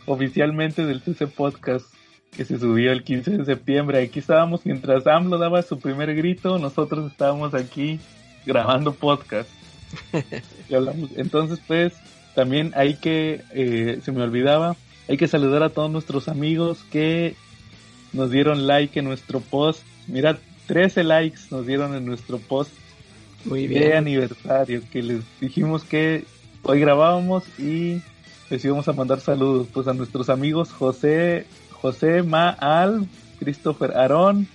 oficialmente 0.05 0.85
del 0.85 1.01
CC 1.01 1.27
Podcast 1.27 1.85
que 2.31 2.45
se 2.45 2.59
subió 2.59 2.91
el 2.91 3.03
15 3.03 3.37
de 3.37 3.45
septiembre. 3.45 4.01
Aquí 4.01 4.19
estábamos 4.19 4.65
mientras 4.65 5.07
AMLO 5.07 5.37
daba 5.37 5.61
su 5.61 5.79
primer 5.79 6.13
grito, 6.15 6.59
nosotros 6.59 7.11
estábamos 7.11 7.53
aquí 7.53 7.99
grabando 8.45 8.93
podcast. 8.93 9.49
Y 10.69 10.75
hablamos. 10.75 11.11
Entonces, 11.15 11.61
pues, 11.65 11.93
también 12.35 12.73
hay 12.75 12.95
que, 12.95 13.41
eh, 13.51 13.99
se 14.03 14.11
me 14.11 14.21
olvidaba, 14.21 14.75
hay 15.07 15.15
que 15.15 15.29
saludar 15.29 15.63
a 15.63 15.69
todos 15.69 15.89
nuestros 15.89 16.27
amigos 16.27 16.83
que 16.91 17.35
nos 18.13 18.31
dieron 18.31 18.67
like 18.67 18.99
en 18.99 19.05
nuestro 19.05 19.39
post. 19.39 19.81
Mira, 20.07 20.37
13 20.67 21.03
likes 21.03 21.39
nos 21.51 21.65
dieron 21.65 21.95
en 21.95 22.05
nuestro 22.05 22.37
post 22.37 22.71
Muy 23.45 23.67
de 23.67 23.79
bien. 23.79 23.93
aniversario, 23.93 24.81
que 24.91 25.01
les 25.01 25.21
dijimos 25.39 25.83
que 25.83 26.25
hoy 26.63 26.79
grabábamos 26.79 27.43
y 27.59 28.01
les 28.49 28.63
íbamos 28.63 28.87
a 28.87 28.93
mandar 28.93 29.19
saludos 29.19 29.67
pues 29.73 29.87
a 29.87 29.93
nuestros 29.93 30.29
amigos 30.29 30.71
José, 30.71 31.45
José 31.71 32.23
Maal, 32.23 33.07
Christopher 33.39 33.91
Aarón, 33.97 34.47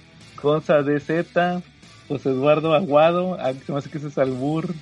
Gonza 0.42 0.82
DZ, 0.82 1.62
José 2.09 2.30
Eduardo 2.30 2.74
Aguado, 2.74 3.36
ah, 3.40 3.53
se 3.64 3.72
me 3.72 3.78
hace 3.78 3.90
que 3.90 3.98
ese 3.98 4.09
es 4.09 4.18
Albur, 4.18 4.74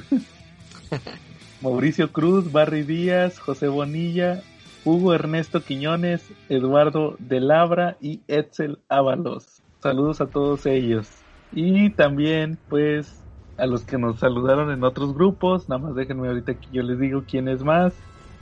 Mauricio 1.62 2.12
Cruz, 2.12 2.50
Barry 2.52 2.82
Díaz, 2.82 3.38
José 3.38 3.68
Bonilla, 3.68 4.42
Hugo 4.84 5.14
Ernesto 5.14 5.62
Quiñones, 5.62 6.30
Eduardo 6.48 7.16
de 7.18 7.40
Labra 7.40 7.96
y 8.00 8.20
Etzel 8.28 8.78
Ábalos. 8.88 9.62
Saludos 9.80 10.20
a 10.20 10.26
todos 10.26 10.66
ellos. 10.66 11.08
Y 11.52 11.90
también, 11.90 12.58
pues, 12.68 13.22
a 13.56 13.66
los 13.66 13.84
que 13.84 13.98
nos 13.98 14.18
saludaron 14.18 14.70
en 14.70 14.84
otros 14.84 15.14
grupos, 15.14 15.68
nada 15.68 15.80
más 15.82 15.94
déjenme 15.94 16.28
ahorita 16.28 16.54
que 16.54 16.66
yo 16.72 16.82
les 16.82 16.98
digo 16.98 17.24
quién 17.28 17.48
es 17.48 17.62
más. 17.62 17.94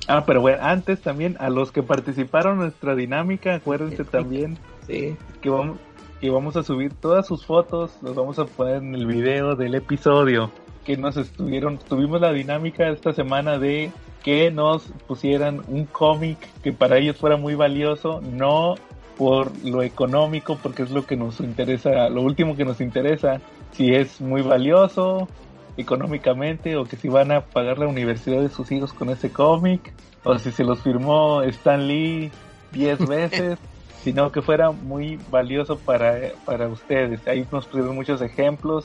Ah, 0.09 0.25
pero 0.27 0.41
bueno, 0.41 0.59
antes 0.63 1.01
también 1.01 1.37
a 1.39 1.49
los 1.49 1.71
que 1.71 1.83
participaron 1.83 2.55
en 2.55 2.59
nuestra 2.61 2.97
dinámica, 2.97 3.55
acuérdense 3.55 4.05
también 4.05 4.59
Sí. 4.87 5.17
que 5.41 5.49
vamos, 5.49 5.79
que 6.21 6.31
vamos 6.31 6.57
a 6.57 6.65
subir 6.65 6.93
todas 6.95 7.27
sus 7.27 7.47
fotos, 7.47 7.97
los 8.03 8.17
vamos 8.17 8.39
a 8.41 8.47
poner 8.47 8.77
en 8.77 8.95
el 8.97 9.07
video 9.07 9.55
del 9.55 9.77
episodio 9.77 10.51
que 10.85 10.97
nos 10.97 11.17
estuvieron, 11.17 11.79
tuvimos 11.79 12.21
la 12.21 12.33
dinámica 12.33 12.89
esta 12.89 13.13
semana 13.13 13.59
de 13.59 13.93
que 14.23 14.51
nos 14.51 14.85
pusieran 15.07 15.63
un 15.69 15.87
cómic 15.87 16.39
que 16.63 16.73
para 16.73 16.99
ellos 16.99 17.17
fuera 17.17 17.37
muy 17.37 17.55
valioso, 17.55 18.21
no 18.21 18.75
por 19.17 19.53
lo 19.65 19.83
económico, 19.83 20.59
porque 20.63 20.83
es 20.83 20.91
lo 20.91 21.07
que 21.07 21.17
nos 21.17 21.41
interesa, 21.41 22.09
lo 22.09 22.23
último 22.23 22.57
que 22.57 22.65
nos 22.65 22.81
interesa, 22.81 23.41
si 23.73 23.95
es 23.95 24.21
muy 24.21 24.43
valioso 24.43 25.29
económicamente 25.77 26.77
o 26.77 26.85
que 26.85 26.97
si 26.97 27.09
van 27.09 27.33
a 27.33 27.43
pagar 27.43 27.79
la 27.79 27.87
universidad 27.87 28.41
de 28.41 28.49
sus 28.49 28.71
hijos 28.73 28.93
con 28.93 29.11
ese 29.11 29.31
cómic, 29.31 29.93
o 30.25 30.39
si 30.39 30.53
se 30.53 30.65
los 30.65 30.81
firmó 30.81 31.43
Stan 31.43 31.87
Lee 31.87 32.31
10 32.73 33.07
veces 33.09 33.59
sino 34.03 34.33
que 34.33 34.43
fuera 34.43 34.73
muy 34.73 35.19
valioso 35.31 35.79
para, 35.79 36.33
para 36.45 36.69
ustedes. 36.69 37.27
Ahí 37.29 37.47
nos 37.51 37.67
pusieron 37.67 37.95
muchos 37.95 38.21
ejemplos, 38.21 38.85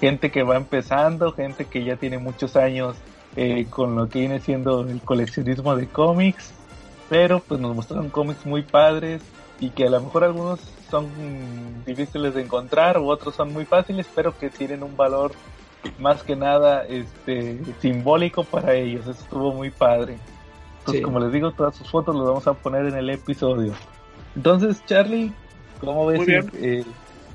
gente 0.00 0.30
que 0.30 0.42
va 0.42 0.56
empezando, 0.56 1.32
gente 1.32 1.64
que 1.64 1.84
ya 1.84 1.96
tiene 1.96 2.18
muchos 2.18 2.56
años 2.56 2.96
eh, 3.36 3.66
con 3.70 3.94
lo 3.96 4.08
que 4.08 4.20
viene 4.20 4.40
siendo 4.40 4.80
el 4.82 5.00
coleccionismo 5.00 5.76
de 5.76 5.86
cómics, 5.88 6.52
pero 7.08 7.40
pues 7.40 7.60
nos 7.60 7.74
mostraron 7.74 8.10
cómics 8.10 8.44
muy 8.46 8.62
padres 8.62 9.22
y 9.60 9.70
que 9.70 9.86
a 9.86 9.90
lo 9.90 10.00
mejor 10.00 10.24
algunos 10.24 10.60
son 10.90 11.08
difíciles 11.84 12.34
de 12.34 12.42
encontrar 12.42 12.98
u 12.98 13.08
otros 13.08 13.34
son 13.34 13.52
muy 13.52 13.64
fáciles, 13.64 14.06
pero 14.14 14.36
que 14.36 14.50
tienen 14.50 14.82
un 14.82 14.96
valor 14.96 15.32
más 15.98 16.22
que 16.22 16.36
nada 16.36 16.84
este 16.84 17.60
simbólico 17.80 18.44
para 18.44 18.74
ellos. 18.74 19.02
Eso 19.06 19.22
estuvo 19.22 19.52
muy 19.52 19.70
padre. 19.70 20.16
Entonces, 20.80 21.00
Sí. 21.00 21.02
como 21.02 21.20
les 21.20 21.32
digo, 21.32 21.52
todas 21.52 21.76
sus 21.76 21.90
fotos 21.90 22.16
las 22.16 22.24
vamos 22.26 22.46
a 22.46 22.54
poner 22.54 22.86
en 22.86 22.94
el 22.94 23.10
episodio. 23.10 23.72
Entonces, 24.34 24.82
Charlie, 24.86 25.32
¿cómo 25.80 26.06
ves? 26.06 26.20
Eh, 26.54 26.84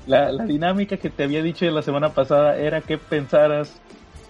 la, 0.06 0.32
la 0.32 0.44
dinámica 0.44 0.96
que 0.96 1.10
te 1.10 1.24
había 1.24 1.42
dicho 1.42 1.64
la 1.66 1.82
semana 1.82 2.10
pasada 2.10 2.56
era 2.56 2.80
que 2.80 2.98
pensaras 2.98 3.80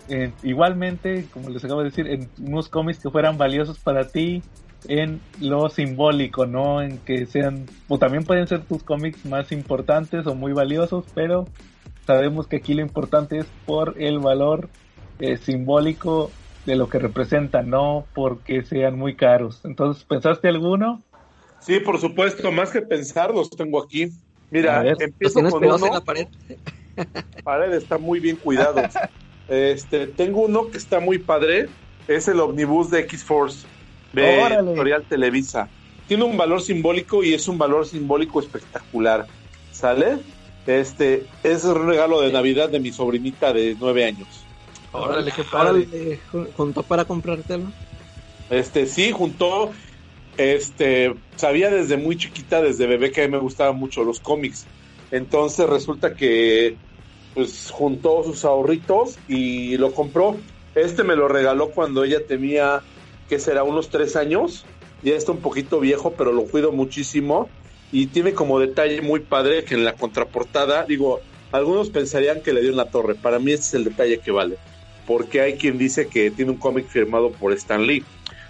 eh, 0.09 0.33
igualmente, 0.43 1.27
como 1.31 1.51
les 1.51 1.65
acabo 1.65 1.81
de 1.81 1.91
decir, 1.91 2.09
en 2.09 2.29
unos 2.41 2.69
cómics 2.69 3.01
que 3.01 3.11
fueran 3.11 3.39
valiosos 3.39 3.79
para 3.79 4.09
ti 4.09 4.43
en 4.87 5.21
lo 5.41 5.69
simbólico, 5.71 6.47
no 6.47 6.83
en 6.83 6.99
que 6.99 7.27
sean, 7.27 7.67
o 7.89 7.99
también 7.99 8.25
pueden 8.25 8.47
ser 8.47 8.65
tus 8.65 8.83
cómics 8.83 9.25
más 9.25 9.51
importantes 9.53 10.27
o 10.27 10.35
muy 10.35 10.53
valiosos, 10.53 11.07
pero 11.15 11.47
sabemos 12.07 12.47
que 12.47 12.57
aquí 12.57 12.75
lo 12.75 12.83
importante 12.83 13.39
es 13.39 13.47
por 13.65 13.95
el 13.99 14.19
valor 14.19 14.69
eh, 15.21 15.37
simbólico 15.39 16.31
de 16.67 16.77
lo 16.77 16.89
que 16.89 16.99
representan, 16.99 17.71
no 17.71 18.07
porque 18.15 18.63
sean 18.63 18.99
muy 18.99 19.17
caros. 19.17 19.63
Entonces, 19.65 20.05
¿pensaste 20.05 20.49
alguno? 20.49 21.03
Sí, 21.61 21.81
por 21.81 21.99
supuesto, 21.99 22.53
más 22.53 22.71
que 22.71 22.83
pensar, 22.83 23.33
los 23.35 23.49
tengo 23.51 23.83
aquí. 23.83 24.09
Mira, 24.51 24.83
ver. 24.83 24.97
Empiezo 25.01 25.43
con 25.43 25.65
uno. 25.65 25.77
en 25.77 25.95
la 25.95 26.01
pared. 26.01 26.27
pared 27.43 27.73
está 27.73 27.97
muy 27.97 28.21
bien 28.21 28.37
cuidado. 28.37 28.83
este, 29.49 30.07
tengo 30.07 30.43
uno 30.43 30.71
que 30.71 30.79
está 30.79 31.01
muy 31.01 31.19
padre, 31.19 31.69
es 32.09 32.29
el 32.29 32.41
omnibus 32.41 32.91
de 32.91 33.01
X-Force 33.01 33.67
de 34.13 34.39
Órale. 34.39 34.71
Editorial 34.71 35.05
Televisa. 35.05 35.69
Tiene 36.07 36.25
un 36.25 36.37
valor 36.37 36.61
simbólico 36.61 37.25
y 37.25 37.35
es 37.35 37.49
un 37.49 37.59
valor 37.59 37.87
simbólico 37.87 38.41
espectacular. 38.41 39.27
¿Sale? 39.73 40.19
Este 40.67 41.27
es 41.43 41.65
un 41.65 41.87
regalo 41.87 42.21
de 42.21 42.33
Navidad 42.33 42.69
de 42.69 42.81
mi 42.81 42.93
sobrinita 42.93 43.53
de 43.53 43.77
nueve 43.79 44.05
años. 44.05 44.29
Órale, 44.93 45.33
qué 45.33 45.43
padre. 45.43 45.87
Órale, 45.89 46.21
jun- 46.31 46.49
juntó 46.57 46.83
para 46.83 47.05
comprártelo. 47.05 47.65
Este, 48.51 48.87
sí, 48.87 49.11
juntó, 49.11 49.73
este, 50.37 51.15
sabía 51.37 51.71
desde 51.71 51.97
muy 51.97 52.17
chiquita, 52.17 52.63
desde 52.63 52.87
bebé, 52.87 53.11
que 53.11 53.23
a 53.23 53.27
mí 53.27 53.33
me 53.33 53.39
gustaban 53.39 53.77
mucho 53.77 54.05
los 54.05 54.21
cómics. 54.21 54.67
Entonces 55.11 55.69
resulta 55.69 56.15
que, 56.15 56.77
pues, 57.35 57.71
juntó 57.71 58.23
sus 58.25 58.45
ahorritos 58.45 59.19
y 59.29 59.77
lo 59.77 59.93
compró. 59.93 60.37
Este 60.75 61.05
me 61.05 61.17
lo 61.17 61.29
regaló 61.29 61.71
cuando 61.71 62.05
ella 62.05 62.27
tenía, 62.27 62.83
que 63.29 63.39
será, 63.39 63.65
unos 63.65 63.91
tres 63.91 64.17
años. 64.17 64.65
Ya 65.03 65.15
está 65.15 65.33
un 65.33 65.39
poquito 65.39 65.81
viejo, 65.81 66.15
pero 66.17 66.33
lo 66.33 66.45
cuido 66.45 66.73
muchísimo. 66.73 67.49
Y 67.93 68.07
tiene 68.07 68.33
como 68.33 68.59
detalle 68.59 69.03
muy 69.03 69.21
padre 69.21 69.65
que 69.65 69.75
en 69.75 69.85
la 69.85 69.93
contraportada, 69.95 70.85
digo, 70.85 71.21
algunos 71.53 71.91
pensarían 71.91 72.41
que 72.43 72.53
le 72.53 72.61
dio 72.61 72.71
en 72.71 72.77
la 72.77 72.91
torre. 72.91 73.15
Para 73.15 73.39
mí 73.39 73.53
este 73.53 73.67
es 73.67 73.75
el 73.75 73.85
detalle 73.85 74.19
que 74.19 74.31
vale. 74.31 74.57
Porque 75.07 75.41
hay 75.43 75.55
quien 75.55 75.79
dice 75.79 76.09
que 76.09 76.31
tiene 76.31 76.53
un 76.53 76.57
cómic 76.57 76.87
firmado 76.87 77.31
por 77.31 77.53
Stan 77.53 77.87
Lee. 77.87 78.05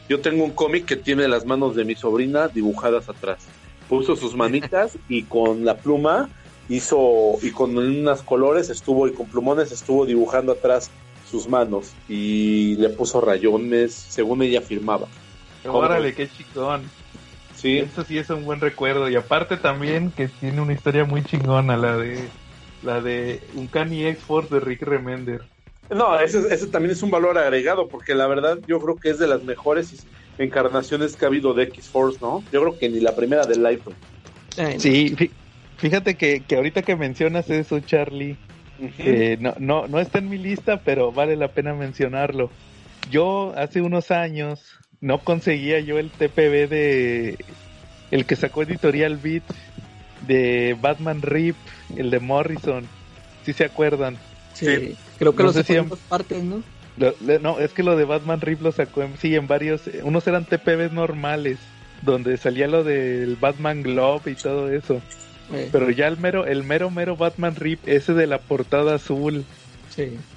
Yo 0.08 0.20
tengo 0.20 0.44
un 0.44 0.52
cómic 0.52 0.84
que 0.84 0.96
tiene 0.96 1.26
las 1.28 1.44
manos 1.44 1.74
de 1.74 1.84
mi 1.84 1.94
sobrina 1.94 2.48
dibujadas 2.48 3.08
atrás. 3.08 3.44
Puso 3.88 4.16
sus 4.16 4.34
manitas 4.34 4.96
y 5.08 5.24
con 5.24 5.64
la 5.64 5.76
pluma 5.76 6.30
hizo, 6.68 7.38
y 7.42 7.50
con 7.50 7.76
unas 7.76 8.22
colores 8.22 8.70
estuvo, 8.70 9.06
y 9.06 9.12
con 9.12 9.26
plumones 9.26 9.72
estuvo 9.72 10.06
dibujando 10.06 10.52
atrás 10.52 10.90
sus 11.30 11.48
manos 11.48 11.92
y 12.08 12.76
le 12.76 12.90
puso 12.90 13.20
rayones, 13.20 13.92
según 13.92 14.42
ella 14.42 14.60
firmaba. 14.60 15.08
Órale, 15.66 16.14
qué 16.14 16.28
chingón. 16.28 16.82
Sí. 17.56 17.78
Eso 17.78 18.04
sí 18.04 18.18
es 18.18 18.28
un 18.30 18.44
buen 18.44 18.60
recuerdo. 18.60 19.08
Y 19.08 19.16
aparte 19.16 19.56
también 19.56 20.10
que 20.10 20.28
tiene 20.28 20.60
una 20.60 20.74
historia 20.74 21.04
muy 21.04 21.24
chingona, 21.24 21.76
la 21.76 21.96
de 21.96 22.28
la 22.82 23.00
de 23.00 23.42
Uncanny 23.54 24.06
X-Force 24.06 24.54
de 24.54 24.60
Rick 24.60 24.82
Remender. 24.82 25.40
No, 25.90 26.18
ese, 26.18 26.38
ese 26.52 26.66
también 26.66 26.92
es 26.92 27.02
un 27.02 27.10
valor 27.10 27.38
agregado, 27.38 27.88
porque 27.88 28.14
la 28.14 28.26
verdad 28.26 28.58
yo 28.66 28.78
creo 28.80 28.98
que 28.98 29.10
es 29.10 29.18
de 29.18 29.26
las 29.26 29.42
mejores 29.42 30.06
encarnaciones 30.38 31.16
que 31.16 31.24
ha 31.24 31.28
habido 31.28 31.54
de 31.54 31.64
X-Force, 31.64 32.18
¿no? 32.20 32.44
Yo 32.52 32.60
creo 32.60 32.78
que 32.78 32.88
ni 32.88 33.00
la 33.00 33.16
primera 33.16 33.44
del 33.46 33.62
Life. 33.62 33.90
Sí, 34.78 35.30
fíjate 35.76 36.16
que, 36.16 36.40
que 36.40 36.56
ahorita 36.56 36.82
que 36.82 36.96
mencionas 36.96 37.50
eso, 37.50 37.80
Charlie, 37.80 38.36
eh, 38.98 39.36
no, 39.40 39.54
no, 39.58 39.86
no 39.86 40.00
está 40.00 40.18
en 40.18 40.28
mi 40.28 40.38
lista, 40.38 40.80
pero 40.84 41.12
vale 41.12 41.36
la 41.36 41.48
pena 41.48 41.74
mencionarlo. 41.74 42.50
Yo 43.10 43.52
hace 43.56 43.80
unos 43.80 44.10
años 44.10 44.78
no 45.00 45.18
conseguía 45.18 45.80
yo 45.80 45.98
el 45.98 46.10
TPB 46.10 46.68
de 46.68 47.44
el 48.10 48.26
que 48.26 48.36
sacó 48.36 48.62
Editorial 48.62 49.16
Beat 49.16 49.44
de 50.26 50.76
Batman 50.80 51.22
Rip, 51.22 51.56
el 51.96 52.10
de 52.10 52.20
Morrison. 52.20 52.86
Si 53.44 53.52
se 53.52 53.64
acuerdan? 53.64 54.16
Sí, 54.54 54.96
creo 55.18 55.34
que 55.34 55.42
lo 55.42 55.52
sacó 55.52 55.72
en 55.72 55.88
dos 55.88 55.98
partes, 56.08 56.42
¿no? 56.42 56.62
no, 56.96 57.58
es 57.58 57.72
que 57.72 57.82
lo 57.82 57.96
de 57.96 58.04
Batman 58.04 58.40
Rip 58.40 58.62
lo 58.62 58.72
sacó 58.72 59.02
en, 59.02 59.18
sí, 59.18 59.34
en 59.34 59.48
varios, 59.48 59.82
unos 60.04 60.26
eran 60.28 60.44
TPBs 60.44 60.92
normales, 60.92 61.58
donde 62.02 62.36
salía 62.36 62.68
lo 62.68 62.84
del 62.84 63.36
Batman 63.36 63.82
Glove 63.82 64.30
y 64.30 64.34
todo 64.36 64.70
eso. 64.70 65.02
Eh. 65.52 65.68
Pero 65.70 65.90
ya 65.90 66.06
el 66.08 66.18
mero, 66.18 66.46
el 66.46 66.64
mero, 66.64 66.90
mero 66.90 67.16
Batman 67.16 67.56
Rip, 67.56 67.86
ese 67.86 68.14
de 68.14 68.26
la 68.26 68.38
portada 68.38 68.94
azul, 68.94 69.44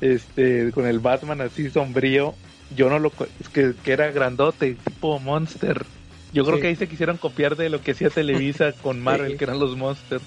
este, 0.01 0.71
con 0.71 0.85
el 0.85 0.99
Batman 0.99 1.41
así 1.41 1.69
sombrío, 1.69 2.35
yo 2.75 2.89
no 2.89 2.99
lo, 2.99 3.11
es 3.39 3.49
que, 3.49 3.73
era 3.85 4.11
grandote, 4.11 4.75
tipo 4.75 5.19
Monster. 5.19 5.85
Yo 6.33 6.45
creo 6.45 6.59
que 6.59 6.67
ahí 6.67 6.75
se 6.75 6.87
quisieron 6.87 7.17
copiar 7.17 7.55
de 7.55 7.69
lo 7.69 7.81
que 7.81 7.91
hacía 7.91 8.09
Televisa 8.09 8.71
con 8.81 9.01
Marvel, 9.01 9.37
que 9.37 9.43
eran 9.45 9.59
los 9.59 9.77
Monsters. 9.77 10.23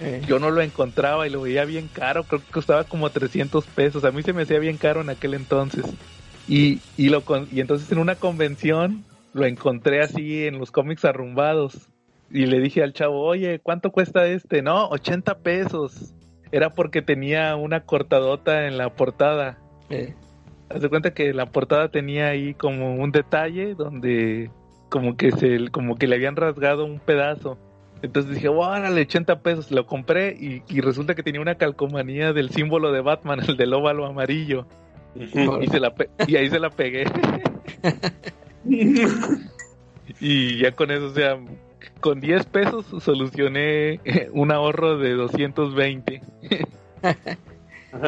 Eh. 0.00 0.22
Yo 0.28 0.38
no 0.38 0.50
lo 0.50 0.60
encontraba 0.60 1.26
y 1.26 1.30
lo 1.30 1.40
veía 1.40 1.64
bien 1.64 1.88
caro, 1.92 2.22
creo 2.24 2.40
que 2.40 2.52
costaba 2.52 2.84
como 2.84 3.10
300 3.10 3.64
pesos. 3.66 4.04
A 4.04 4.12
mí 4.12 4.22
se 4.22 4.32
me 4.32 4.42
hacía 4.42 4.58
bien 4.58 4.76
caro 4.76 5.00
en 5.00 5.10
aquel 5.10 5.34
entonces. 5.34 5.84
Y, 6.46 6.80
y, 6.96 7.08
lo, 7.08 7.24
y 7.50 7.60
entonces 7.60 7.90
en 7.90 7.98
una 7.98 8.14
convención 8.14 9.04
lo 9.32 9.46
encontré 9.46 10.00
así 10.02 10.46
en 10.46 10.58
los 10.58 10.70
cómics 10.70 11.04
arrumbados 11.04 11.76
y 12.30 12.46
le 12.46 12.60
dije 12.60 12.82
al 12.82 12.92
chavo, 12.92 13.22
oye, 13.22 13.58
¿cuánto 13.60 13.90
cuesta 13.90 14.26
este? 14.26 14.62
No, 14.62 14.88
80 14.88 15.38
pesos. 15.38 16.14
Era 16.52 16.70
porque 16.70 17.02
tenía 17.02 17.56
una 17.56 17.84
cortadota 17.84 18.66
en 18.66 18.78
la 18.78 18.90
portada. 18.90 19.58
Eh. 19.90 20.14
Haz 20.70 20.82
de 20.82 20.88
cuenta 20.88 21.14
que 21.14 21.32
la 21.32 21.46
portada 21.46 21.90
tenía 21.90 22.28
ahí 22.28 22.54
como 22.54 22.94
un 22.94 23.10
detalle 23.10 23.74
donde 23.74 24.50
como 24.90 25.16
que 25.16 25.32
se 25.32 25.68
como 25.70 25.96
que 25.96 26.06
le 26.06 26.16
habían 26.16 26.36
rasgado 26.36 26.84
un 26.84 26.98
pedazo. 26.98 27.58
Entonces 28.02 28.34
dije, 28.34 28.48
órale, 28.48 29.02
80 29.02 29.40
pesos. 29.40 29.70
Lo 29.70 29.86
compré 29.86 30.36
y, 30.38 30.62
y, 30.68 30.80
resulta 30.80 31.14
que 31.14 31.22
tenía 31.22 31.40
una 31.40 31.56
calcomanía 31.56 32.32
del 32.32 32.50
símbolo 32.50 32.92
de 32.92 33.00
Batman, 33.00 33.40
el 33.48 33.56
del 33.56 33.72
óvalo 33.74 34.06
amarillo. 34.06 34.66
y, 35.14 35.66
se 35.68 35.80
la 35.80 35.94
y 36.26 36.36
ahí 36.36 36.48
se 36.50 36.60
la 36.60 36.70
pegué. 36.70 37.04
y 40.20 40.58
ya 40.58 40.72
con 40.72 40.90
eso, 40.90 41.06
o 41.06 41.14
sea, 41.14 41.38
con 42.00 42.20
10 42.20 42.46
pesos 42.46 42.86
solucioné 43.02 44.00
un 44.32 44.52
ahorro 44.52 44.98
de 44.98 45.12
220. 45.14 46.22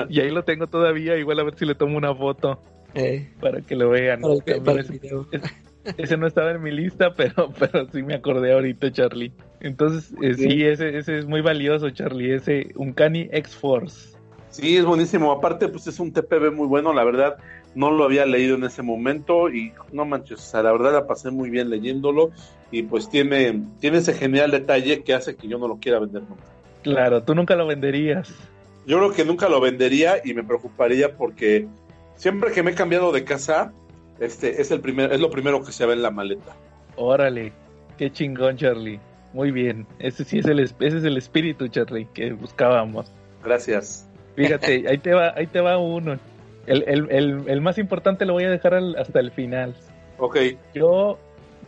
y 0.08 0.20
ahí 0.20 0.30
lo 0.30 0.44
tengo 0.44 0.66
todavía, 0.66 1.16
igual 1.16 1.40
a 1.40 1.44
ver 1.44 1.54
si 1.56 1.64
le 1.64 1.74
tomo 1.74 1.96
una 1.96 2.14
foto 2.14 2.62
eh. 2.94 3.28
para 3.40 3.60
que 3.60 3.76
lo 3.76 3.90
vean. 3.90 4.22
ese, 5.96 6.16
no 6.16 6.26
estaba 6.26 6.52
en 6.52 6.62
mi 6.62 6.70
lista, 6.70 7.14
pero, 7.14 7.50
pero 7.58 7.86
sí 7.90 8.02
me 8.02 8.14
acordé 8.14 8.52
ahorita, 8.52 8.92
Charlie. 8.92 9.32
Entonces, 9.60 10.14
eh, 10.22 10.34
sí, 10.34 10.64
ese, 10.64 10.96
ese 10.96 11.18
es 11.18 11.26
muy 11.26 11.40
valioso, 11.40 11.90
Charlie, 11.90 12.34
ese 12.34 12.70
Uncanny 12.76 13.28
X-Force. 13.32 14.18
Sí, 14.50 14.76
es 14.76 14.84
buenísimo. 14.84 15.30
Aparte, 15.30 15.68
pues 15.68 15.86
es 15.86 16.00
un 16.00 16.12
TPB 16.12 16.52
muy 16.52 16.66
bueno, 16.66 16.92
la 16.92 17.04
verdad 17.04 17.36
no 17.74 17.90
lo 17.90 18.04
había 18.04 18.26
leído 18.26 18.56
en 18.56 18.64
ese 18.64 18.82
momento 18.82 19.48
y 19.48 19.72
no 19.92 20.04
manches, 20.04 20.40
o 20.40 20.42
sea, 20.42 20.62
la 20.62 20.72
verdad 20.72 20.92
la 20.92 21.06
pasé 21.06 21.30
muy 21.30 21.50
bien 21.50 21.70
leyéndolo 21.70 22.30
y 22.70 22.82
pues 22.82 23.08
tiene, 23.08 23.62
tiene 23.80 23.98
ese 23.98 24.14
genial 24.14 24.50
detalle 24.50 25.02
que 25.02 25.14
hace 25.14 25.36
que 25.36 25.48
yo 25.48 25.58
no 25.58 25.68
lo 25.68 25.76
quiera 25.76 25.98
vender 25.98 26.22
nunca. 26.22 26.44
Claro, 26.82 27.22
tú 27.22 27.34
nunca 27.34 27.54
lo 27.56 27.66
venderías. 27.66 28.32
Yo 28.86 28.98
creo 28.98 29.12
que 29.12 29.24
nunca 29.24 29.48
lo 29.48 29.60
vendería 29.60 30.16
y 30.24 30.34
me 30.34 30.42
preocuparía 30.42 31.16
porque 31.16 31.68
siempre 32.16 32.52
que 32.52 32.62
me 32.62 32.72
he 32.72 32.74
cambiado 32.74 33.12
de 33.12 33.24
casa, 33.24 33.72
este 34.18 34.60
es 34.60 34.70
el 34.70 34.80
primer, 34.80 35.12
es 35.12 35.20
lo 35.20 35.30
primero 35.30 35.64
que 35.64 35.72
se 35.72 35.86
ve 35.86 35.92
en 35.92 36.02
la 36.02 36.10
maleta. 36.10 36.56
Órale, 36.96 37.52
qué 37.98 38.10
chingón, 38.10 38.56
Charlie. 38.56 38.98
Muy 39.32 39.52
bien, 39.52 39.86
ese 39.98 40.24
sí 40.24 40.38
es 40.38 40.46
el, 40.46 40.58
ese 40.58 40.74
es 40.80 41.04
el 41.04 41.16
espíritu, 41.16 41.68
Charlie, 41.68 42.08
que 42.12 42.32
buscábamos. 42.32 43.12
Gracias. 43.44 44.08
Fíjate, 44.34 44.88
ahí 44.88 44.98
te 44.98 45.12
va, 45.12 45.34
ahí 45.36 45.46
te 45.46 45.60
va 45.60 45.78
uno. 45.78 46.18
El, 46.70 46.84
el, 47.10 47.48
el, 47.48 47.60
más 47.60 47.78
importante 47.78 48.24
lo 48.24 48.34
voy 48.34 48.44
a 48.44 48.50
dejar 48.50 48.74
hasta 48.96 49.18
el 49.18 49.32
final. 49.32 49.74
Ok. 50.18 50.36
Yo 50.72 51.18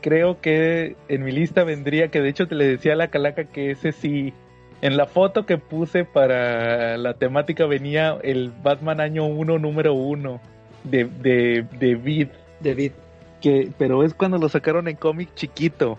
creo 0.01 0.41
que 0.41 0.95
en 1.09 1.25
mi 1.25 1.33
lista 1.33 1.65
vendría, 1.65 2.07
que 2.07 2.21
de 2.21 2.29
hecho 2.29 2.47
te 2.47 2.55
le 2.55 2.69
decía 2.69 2.93
a 2.93 2.97
la 2.97 3.09
calaca 3.09 3.45
que 3.45 3.73
ese 3.73 3.91
sí, 3.91 4.33
en 4.81 4.97
la 4.97 5.07
foto 5.07 5.45
que 5.45 5.59
puse 5.59 6.05
para 6.05 6.97
la 6.99 7.15
temática 7.15 7.67
venía 7.67 8.17
el 8.23 8.53
Batman 8.63 9.01
año 9.01 9.27
1, 9.27 9.59
número 9.59 9.93
1, 9.95 10.41
de, 10.85 11.05
de, 11.05 11.67
de 11.81 11.95
Vid. 11.97 12.29
De 12.61 12.75
Vid. 12.75 12.93
Que, 13.41 13.71
pero 13.77 14.05
es 14.05 14.15
cuando 14.15 14.39
lo 14.39 14.49
sacaron 14.49 14.87
en 14.87 14.95
cómic 14.95 15.35
chiquito. 15.35 15.99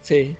Sí. 0.00 0.36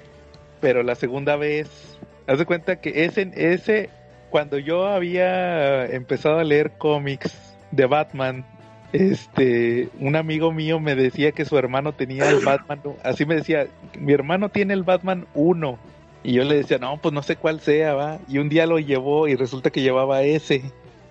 Pero 0.61 0.83
la 0.83 0.95
segunda 0.95 1.35
vez, 1.35 1.97
haz 2.27 2.39
de 2.39 2.45
cuenta 2.45 2.79
que 2.79 3.03
ese, 3.03 3.29
ese, 3.35 3.89
cuando 4.29 4.57
yo 4.57 4.87
había 4.87 5.85
empezado 5.85 6.39
a 6.39 6.45
leer 6.45 6.71
cómics 6.77 7.54
de 7.75 7.85
Batman, 7.85 8.45
este, 8.93 9.89
un 9.99 10.15
amigo 10.15 10.51
mío 10.51 10.79
me 10.79 10.95
decía 10.95 11.31
que 11.31 11.45
su 11.45 11.57
hermano 11.57 11.93
tenía 11.93 12.29
el 12.29 12.43
Batman, 12.45 12.81
así 13.03 13.25
me 13.25 13.35
decía, 13.35 13.67
mi 13.99 14.13
hermano 14.13 14.49
tiene 14.49 14.73
el 14.73 14.83
Batman 14.83 15.25
1. 15.33 15.77
Y 16.23 16.33
yo 16.33 16.43
le 16.43 16.55
decía, 16.55 16.79
no, 16.79 16.97
pues 16.97 17.13
no 17.13 17.21
sé 17.21 17.35
cuál 17.35 17.59
sea, 17.59 17.93
va. 17.93 18.19
Y 18.27 18.39
un 18.39 18.49
día 18.49 18.65
lo 18.65 18.79
llevó 18.79 19.27
y 19.27 19.35
resulta 19.35 19.69
que 19.69 19.81
llevaba 19.81 20.23
ese, 20.23 20.63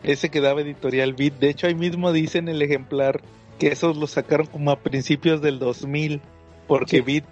ese 0.03 0.29
que 0.29 0.41
daba 0.41 0.63
editorial 0.63 1.13
Beat. 1.13 1.35
De 1.35 1.51
hecho, 1.51 1.69
ahí 1.69 1.75
mismo 1.75 2.13
dice 2.13 2.39
en 2.39 2.49
el 2.49 2.61
ejemplar 2.63 3.21
que 3.59 3.69
esos 3.69 3.97
lo 3.97 4.09
sacaron 4.09 4.47
como 4.47 4.73
a 4.73 4.81
principios 4.81 5.41
del 5.41 5.61
2000, 5.61 6.21
porque 6.67 7.01
Beat, 7.01 7.25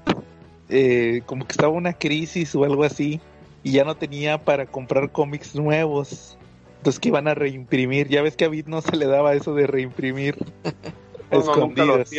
eh, 0.69 1.23
como 1.27 1.45
que 1.45 1.53
estaba 1.53 1.73
una 1.73 1.95
crisis 1.95 2.55
o 2.55 2.63
algo 2.63 2.85
así, 2.85 3.21
y 3.65 3.73
ya 3.73 3.85
no 3.85 3.97
tenía 3.97 4.39
para 4.39 4.67
comprar 4.67 5.11
cómics 5.11 5.57
nuevos. 5.57 6.39
Entonces 6.83 6.99
que 6.99 7.11
iban 7.11 7.29
a 7.29 7.35
reimprimir. 7.35 8.09
Ya 8.09 8.23
ves 8.23 8.35
que 8.35 8.45
a 8.45 8.49
Bit 8.49 8.67
no 8.67 8.83
se 8.83 8.97
le 8.97 9.07
daba 9.07 9.35
eso 9.35 9.55
de 9.55 9.69
reimprimir 9.69 10.37
escondidas. 11.31 12.11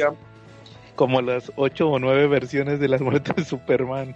como 0.95 1.21
las 1.21 1.51
ocho 1.57 1.89
o 1.89 1.99
nueve 1.99 2.27
versiones 2.27 2.79
de 2.79 2.87
las 2.87 3.01
muertes 3.01 3.35
de 3.35 3.43
Superman. 3.43 4.15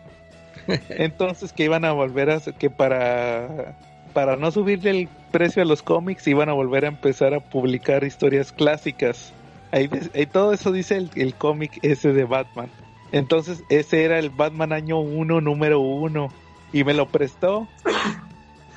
Entonces 0.90 1.52
que 1.52 1.66
iban 1.66 1.84
a 1.84 1.92
volver 1.92 2.30
a 2.30 2.40
que 2.40 2.70
para 2.70 3.78
para 4.14 4.38
no 4.38 4.50
subirle 4.50 4.92
el 4.92 5.10
precio 5.34 5.64
a 5.64 5.66
los 5.66 5.84
cómics 5.84 6.26
iban 6.30 6.48
a 6.48 6.54
volver 6.54 6.86
a 6.86 6.88
empezar 6.88 7.34
a 7.34 7.42
publicar 7.42 8.06
historias 8.06 8.54
clásicas. 8.54 9.34
Ahí, 9.74 9.90
todo 10.32 10.54
eso 10.54 10.72
dice 10.72 10.96
el, 10.96 11.12
el 11.16 11.36
cómic 11.36 11.78
ese 11.82 12.14
de 12.14 12.24
Batman. 12.24 12.70
Entonces 13.12 13.64
ese 13.68 14.06
era 14.06 14.18
el 14.18 14.30
Batman 14.30 14.72
año 14.72 14.98
1 15.02 15.42
número 15.42 15.82
1 15.82 16.30
y 16.72 16.86
me 16.86 16.94
lo 16.94 17.10
prestó 17.10 17.68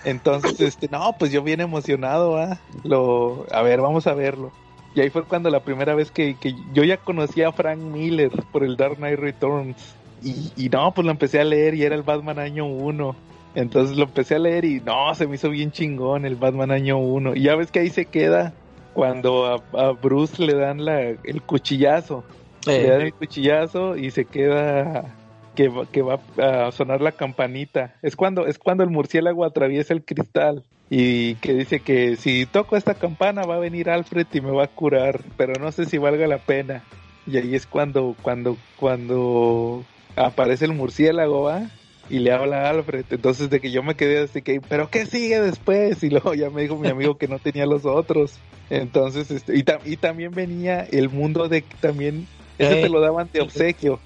entonces, 0.05 0.61
este, 0.61 0.89
no, 0.89 1.15
pues 1.19 1.33
yo 1.33 1.43
bien 1.43 1.61
emocionado, 1.61 2.37
¿ah? 2.39 2.59
Lo, 2.85 3.47
a 3.53 3.63
ver, 3.63 3.81
vamos 3.81 4.07
a 4.07 4.15
verlo. 4.15 4.53
Y 4.95 5.01
ahí 5.01 5.11
fue 5.11 5.25
cuando 5.25 5.51
la 5.51 5.61
primera 5.61 5.95
vez 5.95 6.11
que, 6.11 6.35
que 6.35 6.55
yo 6.73 6.83
ya 6.83 6.97
conocía 6.97 7.49
a 7.49 7.53
Frank 7.53 7.79
Miller 7.79 8.33
por 8.51 8.65
el 8.65 8.77
Dark 8.77 8.97
Knight 8.97 9.19
Returns. 9.19 9.95
Y, 10.23 10.53
y 10.57 10.69
no, 10.69 10.93
pues 10.93 11.05
lo 11.05 11.13
empecé 11.13 11.41
a 11.41 11.45
leer 11.45 11.75
y 11.75 11.85
era 11.85 11.95
el 11.95 12.03
Batman 12.03 12.39
año 12.39 12.67
1. 12.67 13.15
Entonces 13.55 13.97
lo 13.97 14.05
empecé 14.05 14.37
a 14.37 14.39
leer 14.39 14.65
y 14.65 14.81
no, 14.81 15.15
se 15.15 15.27
me 15.27 15.37
hizo 15.37 15.51
bien 15.51 15.73
chingón 15.73 16.25
el 16.25 16.37
Batman 16.37 16.71
año 16.71 16.99
1. 16.99 17.37
Y 17.37 17.43
ya 17.43 17.57
ves 17.57 17.71
que 17.71 17.81
ahí 17.81 17.91
se 17.91 18.07
queda 18.07 18.53
cuando 18.95 19.63
a, 19.73 19.93
Bruce 19.93 20.45
le 20.45 20.55
dan 20.55 20.85
la, 20.85 21.01
el 21.01 21.43
cuchillazo. 21.43 22.25
Le 22.67 22.89
dan 22.89 23.01
el 23.01 23.15
cuchillazo 23.15 23.97
y 23.97 24.11
se 24.11 24.25
queda 24.25 25.15
que, 25.55 25.69
va 25.69 26.21
a 26.39 26.73
sonar 26.73 27.01
la 27.01 27.13
campanita. 27.13 27.95
Es 28.03 28.17
cuando, 28.17 28.47
es 28.47 28.59
cuando 28.59 28.85
el 28.85 28.91
murciélago 28.91 29.45
atraviesa 29.45 29.93
el 29.95 30.05
cristal 30.05 30.63
y 30.89 31.37
que 31.37 31.55
dice 31.55 31.81
que 31.81 32.17
si 32.17 32.47
toco 32.47 32.77
esta 32.77 32.95
campana 32.95 33.43
va 33.43 33.57
a 33.57 33.61
venir 33.61 33.91
Alfred 33.91 34.27
y 34.33 34.41
me 34.41 34.51
va 34.51 34.65
a 34.65 34.69
curar, 34.69 35.21
pero 35.37 35.55
no 35.61 35.71
sé 35.73 35.85
si 35.85 35.99
valga 35.99 36.27
la 36.27 36.39
pena. 36.39 36.83
Y 37.27 37.37
ahí 37.37 37.55
es 37.55 37.67
cuando, 37.67 38.17
cuando, 38.23 38.57
cuando 38.77 39.85
aparece 40.17 40.65
el 40.65 40.73
murciélago, 40.73 41.43
¿va? 41.43 41.71
Y 42.09 42.19
le 42.19 42.33
habla 42.33 42.63
a 42.63 42.71
Alfred. 42.71 43.05
Entonces 43.11 43.51
de 43.51 43.61
que 43.61 43.71
yo 43.71 43.83
me 43.83 43.95
quedé 43.95 44.25
así 44.25 44.43
que, 44.43 44.61
¿pero 44.61 44.91
qué 44.91 45.07
sigue 45.07 45.41
después? 45.41 46.03
Y 46.03 46.11
luego 46.11 46.35
ya 46.35 46.51
me 46.51 46.63
dijo 46.63 46.77
mi 46.77 46.89
amigo 46.89 47.19
que 47.19 47.29
no 47.29 47.39
tenía 47.39 47.67
los 47.67 47.85
otros. 47.85 48.39
Entonces, 48.69 49.31
este, 49.31 49.57
y, 49.57 49.65
y 49.85 49.97
también 49.97 50.33
venía 50.33 50.81
el 50.91 51.09
mundo 51.09 51.49
de 51.49 51.63
también, 51.81 52.27
ese 52.59 52.83
te 52.83 52.89
lo 52.89 53.01
daban 53.01 53.29
de 53.33 53.41
obsequio. 53.41 54.01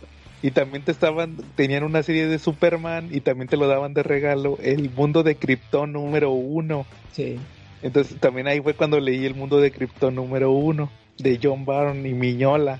Y 0.44 0.50
también 0.50 0.82
te 0.82 0.92
estaban, 0.92 1.38
tenían 1.56 1.84
una 1.84 2.02
serie 2.02 2.26
de 2.26 2.38
Superman 2.38 3.08
y 3.10 3.22
también 3.22 3.48
te 3.48 3.56
lo 3.56 3.66
daban 3.66 3.94
de 3.94 4.02
regalo, 4.02 4.58
el 4.62 4.90
mundo 4.90 5.22
de 5.22 5.36
Krypton 5.36 5.94
número 5.94 6.32
uno. 6.32 6.84
Sí. 7.12 7.38
Entonces 7.80 8.20
también 8.20 8.46
ahí 8.46 8.60
fue 8.60 8.74
cuando 8.74 9.00
leí 9.00 9.24
el 9.24 9.34
mundo 9.34 9.58
de 9.58 9.70
Krypton 9.70 10.14
número 10.14 10.52
uno, 10.52 10.90
de 11.16 11.40
John 11.42 11.64
Byrne 11.64 12.06
y 12.06 12.12
Miñola. 12.12 12.78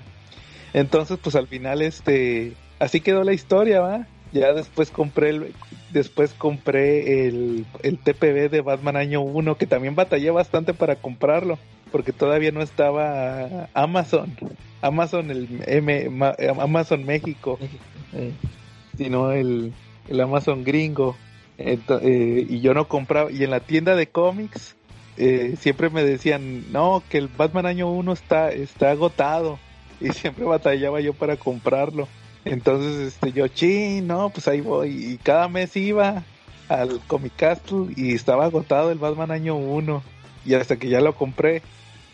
Entonces, 0.73 1.17
pues 1.19 1.35
al 1.35 1.47
final, 1.47 1.81
este, 1.81 2.53
así 2.77 3.01
quedó 3.01 3.23
la 3.23 3.33
historia, 3.33 3.79
¿va? 3.79 4.05
Ya 4.31 4.53
después 4.53 4.91
compré 4.91 5.29
el, 5.29 5.53
después 5.91 6.35
compré 6.35 7.27
el, 7.27 7.65
el 7.81 7.97
TPB 7.97 8.51
de 8.51 8.61
Batman 8.61 8.95
año 8.95 9.21
1, 9.21 9.57
que 9.57 9.65
también 9.65 9.95
batallé 9.95 10.29
bastante 10.29 10.75
para 10.75 10.97
comprarlo, 10.97 11.57
porque 11.91 12.13
todavía 12.13 12.51
no 12.51 12.61
estaba 12.61 13.69
Amazon. 13.73 14.37
Amazon 14.85 15.31
el 15.31 15.63
M, 15.65 16.11
Amazon 16.59 17.05
México, 17.05 17.59
sino 18.97 19.31
el, 19.31 19.73
el 20.07 20.21
Amazon 20.21 20.63
gringo. 20.63 21.15
Eh, 21.57 22.45
y 22.49 22.59
yo 22.59 22.73
no 22.73 22.87
compraba, 22.87 23.31
y 23.31 23.43
en 23.43 23.51
la 23.51 23.61
tienda 23.61 23.95
de 23.95 24.07
cómics 24.07 24.75
eh, 25.17 25.55
siempre 25.59 25.89
me 25.89 26.03
decían, 26.03 26.71
no, 26.71 27.01
que 27.09 27.17
el 27.17 27.29
Batman 27.29 27.65
año 27.65 27.89
1 27.89 28.11
está, 28.11 28.51
está 28.51 28.91
agotado 28.91 29.57
y 30.01 30.09
siempre 30.09 30.45
batallaba 30.45 30.99
yo 30.99 31.13
para 31.13 31.37
comprarlo. 31.37 32.07
Entonces, 32.43 33.13
este, 33.13 33.31
yo, 33.31 33.47
ching, 33.47 34.05
no, 34.05 34.29
pues 34.29 34.47
ahí 34.47 34.61
voy. 34.61 35.13
Y 35.13 35.17
cada 35.17 35.47
mes 35.47 35.75
iba 35.75 36.23
al 36.69 36.99
Comic 37.07 37.35
Castle 37.35 37.87
y 37.95 38.13
estaba 38.13 38.45
agotado 38.45 38.91
el 38.91 38.99
Batman 38.99 39.31
año 39.31 39.55
1. 39.55 40.03
Y 40.45 40.53
hasta 40.53 40.75
que 40.75 40.89
ya 40.89 41.01
lo 41.01 41.15
compré. 41.15 41.63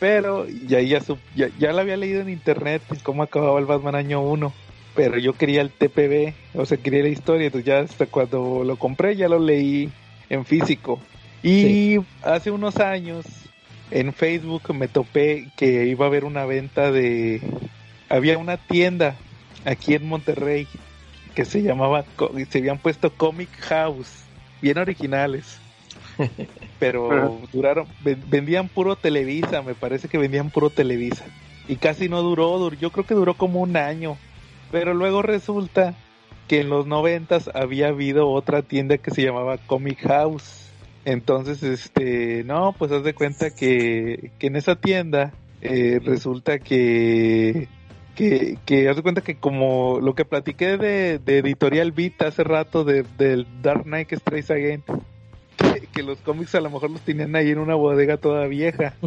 Pero 0.01 0.47
ya, 0.47 0.81
ya, 0.81 0.99
ya, 1.35 1.49
ya 1.59 1.71
lo 1.71 1.81
había 1.81 1.95
leído 1.95 2.21
en 2.21 2.29
internet 2.29 2.81
cómo 3.03 3.21
acababa 3.21 3.59
el 3.59 3.67
Batman 3.67 3.93
año 3.93 4.19
1. 4.21 4.51
Pero 4.95 5.19
yo 5.19 5.33
quería 5.33 5.61
el 5.61 5.69
TPB, 5.69 6.33
o 6.55 6.65
sea, 6.65 6.77
quería 6.77 7.03
la 7.03 7.09
historia. 7.09 7.45
Entonces 7.45 7.67
ya 7.67 7.81
hasta 7.81 8.07
cuando 8.07 8.63
lo 8.63 8.77
compré 8.77 9.15
ya 9.15 9.29
lo 9.29 9.37
leí 9.37 9.91
en 10.31 10.43
físico. 10.43 10.99
Y 11.43 11.99
hace 12.23 12.49
unos 12.49 12.77
años 12.77 13.27
en 13.91 14.11
Facebook 14.11 14.73
me 14.73 14.87
topé 14.87 15.49
que 15.55 15.85
iba 15.85 16.05
a 16.05 16.07
haber 16.07 16.25
una 16.25 16.45
venta 16.45 16.91
de... 16.91 17.39
Había 18.09 18.39
una 18.39 18.57
tienda 18.57 19.15
aquí 19.65 19.93
en 19.93 20.07
Monterrey 20.07 20.67
que 21.35 21.45
se 21.45 21.61
llamaba, 21.61 22.05
se 22.49 22.57
habían 22.57 22.79
puesto 22.79 23.13
Comic 23.13 23.51
House, 23.59 24.23
bien 24.63 24.79
originales. 24.79 25.59
Pero 26.79 27.39
duraron, 27.53 27.87
vendían 28.03 28.67
puro 28.67 28.95
Televisa, 28.95 29.61
me 29.61 29.75
parece 29.75 30.07
que 30.07 30.17
vendían 30.17 30.49
puro 30.49 30.69
Televisa. 30.69 31.25
Y 31.67 31.75
casi 31.75 32.09
no 32.09 32.21
duró, 32.21 32.71
yo 32.73 32.91
creo 32.91 33.05
que 33.05 33.13
duró 33.13 33.35
como 33.35 33.61
un 33.61 33.77
año. 33.77 34.17
Pero 34.71 34.93
luego 34.93 35.21
resulta 35.21 35.95
que 36.47 36.61
en 36.61 36.69
los 36.69 36.87
noventas 36.87 37.49
había 37.53 37.89
habido 37.89 38.29
otra 38.29 38.61
tienda 38.61 38.97
que 38.97 39.11
se 39.11 39.23
llamaba 39.23 39.57
Comic 39.57 39.99
House. 40.07 40.69
Entonces, 41.05 41.63
este, 41.63 42.43
no, 42.43 42.75
pues 42.77 42.91
haz 42.91 43.03
de 43.03 43.13
cuenta 43.13 43.51
que, 43.51 44.31
que 44.39 44.47
en 44.47 44.55
esa 44.55 44.75
tienda 44.75 45.33
eh, 45.61 45.99
resulta 46.03 46.59
que 46.59 47.67
que, 48.15 48.57
que 48.65 48.89
haz 48.89 48.97
de 48.97 49.01
cuenta 49.03 49.21
que 49.21 49.35
como 49.35 49.99
lo 50.01 50.15
que 50.15 50.25
platiqué 50.25 50.77
de, 50.77 51.21
Editorial 51.25 51.91
Beat 51.91 52.21
hace 52.21 52.43
rato 52.43 52.83
de, 52.83 53.05
del 53.17 53.47
Dark 53.61 53.83
Knight 53.83 54.11
Strays 54.13 54.51
Again, 54.51 54.83
que, 55.93 56.03
los 56.03 56.19
cómics 56.19 56.55
a 56.55 56.61
lo 56.61 56.69
mejor 56.69 56.91
los 56.91 57.01
tenían 57.01 57.35
ahí 57.35 57.51
en 57.51 57.59
una 57.59 57.75
bodega 57.75 58.17
toda 58.17 58.47
vieja. 58.47 58.93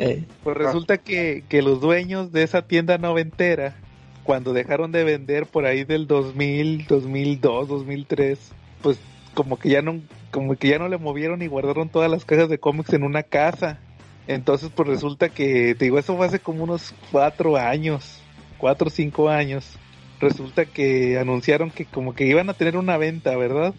Eh. 0.00 0.26
Pues 0.44 0.56
resulta 0.56 0.98
que, 0.98 1.42
que 1.48 1.60
los 1.60 1.80
dueños 1.80 2.30
de 2.30 2.44
esa 2.44 2.62
tienda 2.62 2.98
noventera, 2.98 3.74
cuando 4.22 4.52
dejaron 4.52 4.92
de 4.92 5.02
vender 5.02 5.46
por 5.46 5.66
ahí 5.66 5.82
del 5.82 6.06
2000, 6.06 6.86
2002, 6.86 7.66
2003, 7.66 8.52
pues 8.80 9.00
como 9.34 9.58
que 9.58 9.70
ya 9.70 9.82
no, 9.82 10.00
como 10.30 10.54
que 10.54 10.68
ya 10.68 10.78
no 10.78 10.86
le 10.88 10.98
movieron 10.98 11.42
y 11.42 11.48
guardaron 11.48 11.88
todas 11.88 12.08
las 12.08 12.24
cajas 12.24 12.48
de 12.48 12.60
cómics 12.60 12.92
en 12.92 13.02
una 13.02 13.24
casa. 13.24 13.80
Entonces, 14.28 14.70
pues 14.72 14.88
resulta 14.88 15.30
que, 15.30 15.74
te 15.74 15.86
digo, 15.86 15.98
eso 15.98 16.16
fue 16.16 16.26
hace 16.26 16.38
como 16.38 16.62
unos 16.62 16.94
cuatro 17.10 17.56
años 17.56 18.22
cuatro 18.58 18.88
o 18.88 18.90
cinco 18.90 19.30
años, 19.30 19.78
resulta 20.20 20.66
que 20.66 21.18
anunciaron 21.18 21.70
que 21.70 21.86
como 21.86 22.14
que 22.14 22.26
iban 22.26 22.50
a 22.50 22.54
tener 22.54 22.76
una 22.76 22.98
venta, 22.98 23.36
¿verdad? 23.36 23.74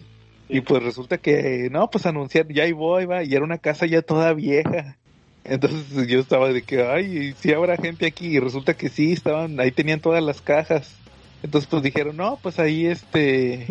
Y 0.50 0.60
pues 0.62 0.82
resulta 0.82 1.18
que, 1.18 1.68
no, 1.70 1.90
pues 1.90 2.06
anunciaron, 2.06 2.52
ya 2.52 2.64
ahí 2.64 2.72
voy, 2.72 3.06
va, 3.06 3.22
y 3.22 3.34
era 3.34 3.44
una 3.44 3.58
casa 3.58 3.86
ya 3.86 4.02
toda 4.02 4.32
vieja. 4.32 4.96
Entonces 5.44 6.06
yo 6.08 6.20
estaba 6.20 6.52
de 6.52 6.62
que, 6.62 6.82
ay, 6.82 7.34
si 7.38 7.52
habrá 7.52 7.76
gente 7.76 8.06
aquí, 8.06 8.26
y 8.26 8.40
resulta 8.40 8.74
que 8.74 8.88
sí, 8.88 9.12
estaban, 9.12 9.58
ahí 9.60 9.70
tenían 9.70 10.00
todas 10.00 10.22
las 10.22 10.40
cajas. 10.40 10.96
Entonces 11.42 11.68
pues 11.70 11.82
dijeron, 11.82 12.16
no, 12.16 12.38
pues 12.42 12.58
ahí 12.58 12.86
este, 12.86 13.66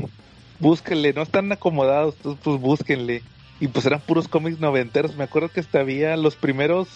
búsquenle, 0.60 1.14
no 1.14 1.22
están 1.22 1.52
acomodados, 1.52 2.16
entonces 2.18 2.42
pues 2.44 2.60
búsquenle. 2.60 3.22
Y 3.60 3.68
pues 3.68 3.86
eran 3.86 4.00
puros 4.00 4.28
cómics 4.28 4.60
noventeros, 4.60 5.16
me 5.16 5.26
acuerdo 5.26 5.50
que 5.50 5.60
hasta 5.60 5.82
había 5.82 6.16
los 6.18 6.36
primeros 6.36 6.88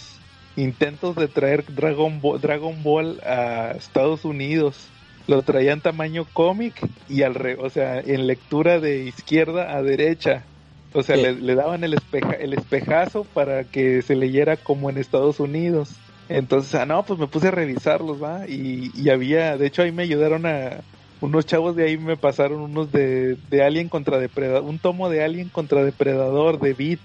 intentos 0.56 1.16
de 1.16 1.28
traer 1.28 1.66
Dragon 1.74 2.22
Ball, 2.22 2.40
Dragon 2.40 2.82
Ball 2.84 3.20
a 3.26 3.72
Estados 3.72 4.24
Unidos. 4.26 4.88
Lo 5.28 5.42
traían 5.42 5.82
tamaño 5.82 6.26
cómic 6.34 6.76
y 7.08 7.24
al 7.24 7.36
re, 7.36 7.56
o 7.56 7.70
sea, 7.70 8.00
en 8.00 8.28
lectura 8.28 8.80
de 8.80 9.06
izquierda 9.06 9.76
a 9.76 9.82
derecha. 9.82 10.44
O 10.94 11.02
sea, 11.02 11.16
le, 11.16 11.56
daban 11.56 11.84
el, 11.84 11.94
espeja, 11.94 12.34
el 12.34 12.54
espejazo 12.54 13.24
para 13.24 13.64
que 13.64 14.02
se 14.02 14.16
leyera 14.16 14.58
como 14.58 14.90
en 14.90 14.98
Estados 14.98 15.40
Unidos. 15.40 15.96
Entonces, 16.30 16.76
ah, 16.76 16.86
no, 16.86 17.04
pues 17.04 17.20
me 17.20 17.28
puse 17.28 17.48
a 17.48 17.52
revisarlos, 17.52 18.22
¿va? 18.22 18.48
Y, 18.48 18.92
y 18.96 19.10
había, 19.10 19.58
de 19.58 19.68
hecho 19.68 19.82
ahí 19.82 19.92
me 19.92 20.04
ayudaron 20.04 20.46
a, 20.46 20.82
unos 21.24 21.46
chavos 21.46 21.76
de 21.76 21.86
ahí 21.86 21.98
me 21.98 22.18
pasaron 22.18 22.60
unos 22.60 22.92
de, 22.92 23.38
de 23.50 23.64
Alien 23.64 23.88
contra 23.88 24.20
Depredador, 24.20 24.64
un 24.64 24.78
tomo 24.78 25.10
de 25.10 25.24
Alien 25.24 25.48
contra 25.48 25.84
Depredador 25.84 26.60
de 26.60 26.74
Beat. 26.74 27.00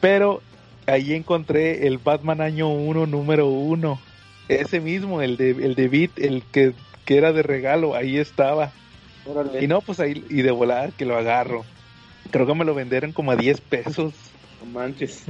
Pero 0.00 0.40
ahí 0.86 1.12
encontré 1.12 1.86
el 1.86 1.98
Batman 1.98 2.40
año 2.40 2.70
1 2.70 3.06
número 3.06 3.48
1. 3.48 4.00
Ese 4.48 4.80
mismo, 4.80 5.20
el 5.20 5.36
de, 5.36 5.50
el 5.50 5.74
de 5.74 5.88
Beat, 5.88 6.18
el 6.18 6.42
que, 6.50 6.72
era 7.16 7.32
de 7.32 7.42
regalo, 7.42 7.94
ahí 7.94 8.18
estaba. 8.18 8.72
Y 9.60 9.66
no, 9.66 9.80
pues 9.80 10.00
ahí, 10.00 10.24
y 10.28 10.42
de 10.42 10.50
volar 10.50 10.92
que 10.92 11.04
lo 11.04 11.16
agarro. 11.16 11.64
Creo 12.30 12.46
que 12.46 12.54
me 12.54 12.64
lo 12.64 12.74
vendieron 12.74 13.12
como 13.12 13.30
a 13.30 13.36
10 13.36 13.60
pesos. 13.62 14.12
No 14.60 14.70
manches. 14.72 15.24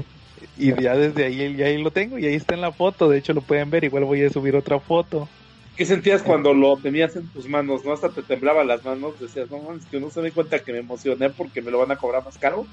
Y 0.56 0.72
ya 0.80 0.96
desde 0.96 1.24
ahí, 1.24 1.56
ya 1.56 1.66
ahí 1.66 1.82
lo 1.82 1.90
tengo 1.90 2.18
y 2.18 2.26
ahí 2.26 2.34
está 2.34 2.54
en 2.54 2.60
la 2.60 2.72
foto. 2.72 3.08
De 3.08 3.18
hecho, 3.18 3.32
lo 3.32 3.40
pueden 3.40 3.70
ver. 3.70 3.84
Igual 3.84 4.04
voy 4.04 4.22
a 4.22 4.30
subir 4.30 4.56
otra 4.56 4.78
foto. 4.78 5.28
¿Qué 5.76 5.84
sentías 5.84 6.22
cuando 6.22 6.52
lo 6.54 6.76
tenías 6.76 7.14
en 7.16 7.28
tus 7.28 7.48
manos? 7.48 7.84
¿No? 7.84 7.92
Hasta 7.92 8.08
te 8.08 8.22
temblaban 8.22 8.66
las 8.66 8.84
manos. 8.84 9.18
Decías, 9.20 9.50
no 9.50 9.58
mames, 9.58 9.86
que 9.86 10.00
no 10.00 10.10
se 10.10 10.20
me 10.20 10.32
cuenta 10.32 10.58
que 10.58 10.72
me 10.72 10.78
emocioné 10.78 11.30
porque 11.30 11.62
me 11.62 11.70
lo 11.70 11.78
van 11.78 11.92
a 11.92 11.96
cobrar 11.96 12.24
más 12.24 12.38
caro. 12.38 12.66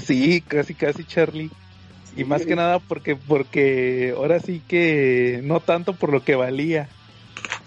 Sí, 0.00 0.40
casi, 0.40 0.74
casi, 0.74 1.04
Charlie. 1.04 1.50
Y 2.16 2.24
más 2.24 2.46
que 2.46 2.56
nada 2.56 2.78
porque, 2.78 3.14
porque 3.14 4.14
ahora 4.16 4.40
sí 4.40 4.62
que 4.66 5.40
no 5.42 5.60
tanto 5.60 5.92
por 5.92 6.10
lo 6.10 6.24
que 6.24 6.34
valía, 6.34 6.88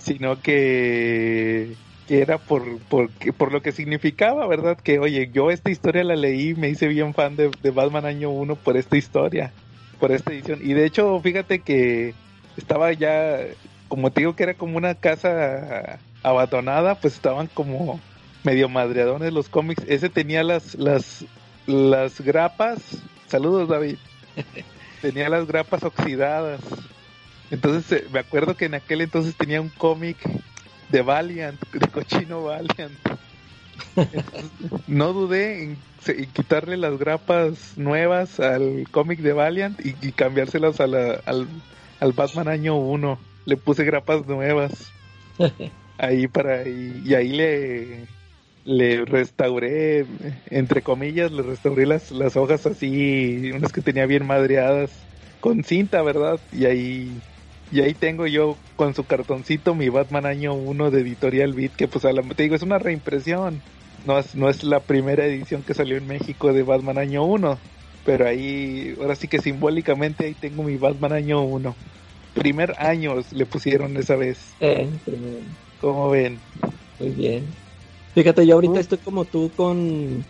sino 0.10 0.42
que, 0.42 1.76
que 2.08 2.22
era 2.24 2.40
por, 2.40 2.80
por, 2.80 3.12
por 3.38 3.52
lo 3.52 3.62
que 3.62 3.72
significaba, 3.72 4.48
¿verdad? 4.48 4.76
Que, 4.76 4.98
oye, 4.98 5.30
yo 5.32 5.52
esta 5.52 5.70
historia 5.70 6.04
la 6.04 6.16
leí, 6.16 6.56
me 6.56 6.68
hice 6.68 6.88
bien 6.88 7.14
fan 7.14 7.36
de, 7.36 7.52
de 7.62 7.70
Batman 7.70 8.08
Año 8.08 8.32
1 8.32 8.56
por 8.56 8.76
esta 8.76 8.98
historia, 8.98 9.54
por 10.00 10.12
esta 10.12 10.34
edición. 10.34 10.62
Y 10.64 10.74
de 10.74 10.86
hecho, 10.86 11.20
fíjate 11.20 11.60
que 11.60 12.16
estaba 12.58 12.92
ya, 12.92 13.38
como 13.88 14.10
te 14.10 14.22
digo 14.22 14.36
que 14.36 14.42
era 14.42 14.56
como 14.56 14.78
una 14.78 14.96
casa 14.96 16.00
abandonada, 16.24 16.96
pues 16.96 17.14
estaban 17.14 17.46
como 17.46 18.00
medio 18.44 18.68
madreadones 18.68 19.32
los 19.32 19.48
cómics. 19.48 19.84
Ese 19.88 20.10
tenía 20.10 20.42
las, 20.42 20.74
las, 20.74 21.24
las 21.68 22.20
grapas. 22.20 22.80
Saludos, 23.28 23.70
David 23.70 23.98
tenía 25.04 25.30
las 25.30 25.46
grapas 25.46 25.84
oxidadas. 25.84 26.62
Entonces 27.52 27.92
eh, 27.92 28.08
me 28.12 28.20
acuerdo 28.20 28.56
que 28.56 28.66
en 28.66 28.76
aquel 28.76 29.02
entonces 29.02 29.36
tenía 29.36 29.62
un 29.62 29.70
cómic 29.70 30.18
de 30.90 31.02
Valiant, 31.02 31.60
de 31.72 31.88
cochino 31.88 32.44
Valiant. 32.44 32.94
no 34.88 35.14
dudé 35.14 35.64
en, 35.64 35.78
quitarle 36.34 36.78
las 36.78 36.98
grapas 36.98 37.78
nuevas 37.78 38.40
al 38.40 38.88
cómic 38.92 39.20
de 39.20 39.34
Valiant 39.34 39.80
y, 39.84 40.12
cambiárselas 40.12 40.80
al, 40.80 41.22
al 42.00 42.14
Batman 42.14 42.48
año 42.48 42.76
1. 42.78 43.20
Le 43.46 43.58
puse 43.58 43.84
grapas 43.84 44.28
nuevas. 44.28 44.92
Ahí 45.98 46.28
para 46.28 46.66
y 46.66 47.14
ahí 47.14 47.34
le 47.34 48.08
le 48.70 49.04
restauré, 49.04 50.06
entre 50.50 50.82
comillas, 50.82 51.32
le 51.32 51.42
restauré 51.42 51.88
las, 51.88 52.12
las 52.12 52.38
hojas 52.38 52.66
así, 52.68 53.52
unas 53.54 53.72
que 53.72 53.82
tenía 53.82 54.06
bien 54.06 54.28
madreadas, 54.28 54.92
con 55.40 55.64
cinta, 55.64 56.04
¿verdad? 56.04 56.40
Y 56.52 56.66
ahí, 56.66 57.22
Y 57.72 57.82
ahí 57.82 57.94
tengo 57.94 58.26
yo 58.26 58.58
con 58.76 58.96
su 58.96 59.06
cartoncito 59.06 59.76
mi 59.76 59.90
Batman 59.90 60.26
año 60.26 60.54
1 60.54 60.92
de 60.92 61.02
Editorial 61.02 61.54
Beat, 61.54 61.76
que 61.76 61.88
pues 61.88 62.06
a 62.06 62.12
la, 62.12 62.24
te 62.24 62.44
digo, 62.44 62.56
es 62.56 62.64
una 62.64 62.80
reimpresión. 62.80 63.62
No 64.06 64.18
es, 64.18 64.34
no 64.34 64.50
es 64.50 64.64
la 64.64 64.80
primera 64.80 65.26
edición 65.26 65.62
que 65.62 65.74
salió 65.74 65.98
en 65.98 66.08
México 66.08 66.54
de 66.54 66.64
Batman 66.64 66.98
año 66.98 67.24
1. 67.26 67.58
Pero 68.06 68.28
ahí, 68.28 68.96
ahora 69.00 69.16
sí 69.16 69.28
que 69.28 69.40
simbólicamente 69.40 70.26
ahí 70.26 70.34
tengo 70.34 70.64
mi 70.64 70.78
Batman 70.78 71.14
año 71.14 71.42
1. 71.44 71.76
Primer 72.34 72.76
año 72.80 73.16
le 73.32 73.46
pusieron 73.46 73.98
esa 73.98 74.16
vez. 74.16 74.40
Eh, 74.60 74.90
primero. 75.06 75.40
¿Cómo 75.82 76.10
ven? 76.10 76.40
Muy 77.00 77.10
bien. 77.10 77.46
Fíjate, 78.16 78.46
yo 78.46 78.56
ahorita 78.56 78.80
estoy 78.80 78.98
como 78.98 79.26
tú 79.26 79.52
con 79.56 80.26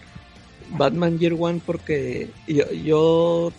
Batman 0.72 1.18
Year 1.18 1.36
One 1.40 1.62
porque 1.66 2.30
yo, 2.48 2.72
yo, 2.72 3.52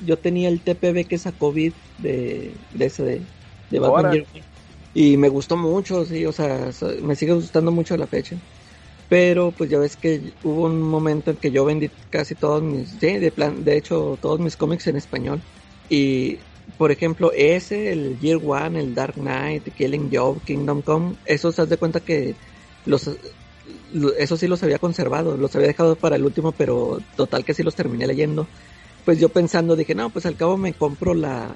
yo 0.00 0.18
tenía 0.20 0.48
el 0.48 0.62
TPB 0.62 1.06
que 1.08 1.18
sacó 1.18 1.52
Beat 1.52 1.74
de, 1.96 2.66
de 2.70 2.86
ese 2.86 3.04
de, 3.04 3.28
de 3.70 3.78
Batman. 3.78 4.10
Y 4.92 5.16
me 5.16 5.28
gustó 5.28 5.56
mucho, 5.56 6.04
sí, 6.04 6.26
o 6.26 6.32
sea, 6.32 6.70
me 7.02 7.16
sigue 7.16 7.34
gustando 7.34 7.72
mucho 7.72 7.94
a 7.94 7.98
la 7.98 8.08
fecha. 8.08 8.40
Pero 9.08 9.56
pues 9.56 9.70
ya 9.70 9.78
ves 9.78 9.96
que 9.96 10.34
hubo 10.42 10.64
un 10.66 10.80
momento 10.82 11.30
en 11.32 11.38
que 11.38 11.50
yo 11.52 11.64
vendí 11.64 11.90
casi 12.10 12.36
todos 12.36 12.62
mis, 12.62 12.92
sí, 12.98 13.18
de 13.18 13.32
plan, 13.32 13.64
de 13.64 13.76
hecho 13.76 14.18
todos 14.22 14.40
mis 14.40 14.56
cómics 14.56 14.86
en 14.86 14.96
español. 14.96 15.44
Y 15.88 16.44
por 16.76 16.92
ejemplo, 16.92 17.32
ese, 17.34 17.92
el 17.92 18.18
Year 18.18 18.38
One, 18.42 18.78
el 18.80 18.94
Dark 18.94 19.14
Knight, 19.16 19.74
Killing 19.74 20.10
Joke, 20.12 20.44
Kingdom 20.46 20.82
Come, 20.82 21.16
esos 21.24 21.58
haz 21.58 21.68
de 21.68 21.78
cuenta 21.78 22.00
que 22.04 22.38
los 22.84 23.08
lo- 23.92 24.14
esos 24.16 24.40
sí 24.40 24.46
los 24.48 24.62
había 24.62 24.78
conservado, 24.78 25.36
los 25.36 25.54
había 25.54 25.68
dejado 25.68 25.98
para 26.00 26.16
el 26.16 26.24
último, 26.24 26.56
pero 26.56 27.00
total 27.14 27.44
que 27.44 27.54
sí 27.54 27.62
los 27.62 27.74
terminé 27.76 28.06
leyendo. 28.06 28.50
Pues 29.04 29.18
yo 29.18 29.28
pensando 29.30 29.76
dije, 29.76 29.94
no, 29.94 30.10
pues 30.10 30.26
al 30.26 30.36
cabo 30.36 30.56
me 30.56 30.74
compro 30.74 31.14
la, 31.14 31.54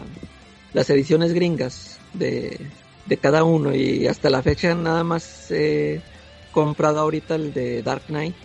las 0.73 0.91
ediciones 0.91 1.33
gringas 1.33 2.01
de, 2.13 2.71
de 3.07 3.17
cada 3.19 3.45
uno 3.45 3.75
y 3.75 4.07
hasta 4.07 4.31
la 4.31 4.43
fecha 4.43 4.75
nada 4.75 5.05
más 5.05 5.51
he 5.51 6.03
comprado 6.51 7.01
ahorita 7.01 7.35
el 7.37 7.53
de 7.53 7.83
Dark 7.83 8.05
Knight 8.07 8.37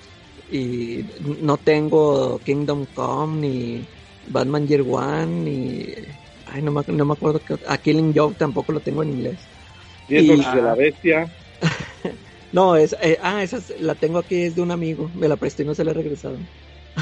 y 0.52 1.04
no 1.20 1.58
tengo 1.58 2.40
Kingdom 2.40 2.86
Come 2.94 3.48
ni 3.48 3.88
Batman 4.28 4.68
Year 4.68 4.84
One 4.86 5.28
ni 5.44 5.94
ay 6.46 6.62
no 6.64 6.72
me, 6.72 6.82
no 6.88 7.06
me 7.06 7.14
acuerdo 7.14 7.40
que 7.44 7.56
a 7.68 7.78
Killing 7.78 8.14
Joke 8.16 8.36
tampoco 8.38 8.72
lo 8.72 8.82
tengo 8.82 9.04
en 9.04 9.10
inglés. 9.12 9.48
Y- 10.16 10.28
noches 10.28 10.52
de 10.54 10.62
la 10.62 10.76
bestia. 10.76 11.26
No, 12.52 12.76
es, 12.76 12.96
eh, 13.02 13.18
ah, 13.22 13.44
esa 13.44 13.58
es- 13.58 13.74
la 13.80 13.96
tengo 13.96 14.18
aquí, 14.20 14.42
es 14.44 14.56
de 14.56 14.62
un 14.62 14.72
amigo, 14.72 15.10
me 15.14 15.28
la 15.28 15.38
presté 15.38 15.64
y 15.64 15.66
no 15.66 15.76
se 15.76 15.84
la 15.84 15.92
he 15.92 15.94
regresado. 15.94 16.40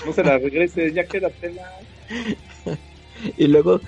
No 0.03 0.13
se 0.13 0.23
la 0.23 0.37
regrese, 0.37 0.93
ya 0.93 1.07
quédatela. 1.07 1.63
Y 3.35 3.47
luego, 3.47 3.81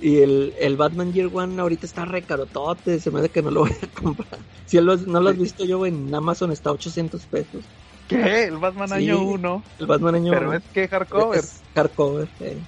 y 0.00 0.18
el, 0.18 0.54
el 0.60 0.76
Batman 0.76 1.12
Year 1.12 1.28
One 1.32 1.60
ahorita 1.60 1.86
está 1.86 2.04
recarotote, 2.04 3.00
se 3.00 3.10
me 3.10 3.18
hace 3.18 3.30
que 3.30 3.42
no 3.42 3.50
lo 3.50 3.60
voy 3.62 3.72
a 3.82 3.88
comprar. 4.00 4.38
Si 4.64 4.80
lo- 4.80 4.96
no 4.96 5.20
lo 5.20 5.28
has 5.30 5.38
visto 5.38 5.64
yo 5.64 5.84
en 5.86 6.14
Amazon, 6.14 6.52
está 6.52 6.70
a 6.70 6.72
800 6.74 7.26
pesos. 7.26 7.64
¿Qué? 8.08 8.44
El 8.44 8.58
Batman 8.58 8.88
Sí. 8.88 8.94
año 8.94 9.22
1. 9.22 9.64
El 9.78 9.86
Batman 9.86 10.14
año 10.16 10.30
Pero 10.32 10.52
es 10.52 10.62
que 10.72 10.88
hardcover. 10.88 11.38
es 11.40 11.62
hardcover. 11.74 12.28
eh. 12.40 12.58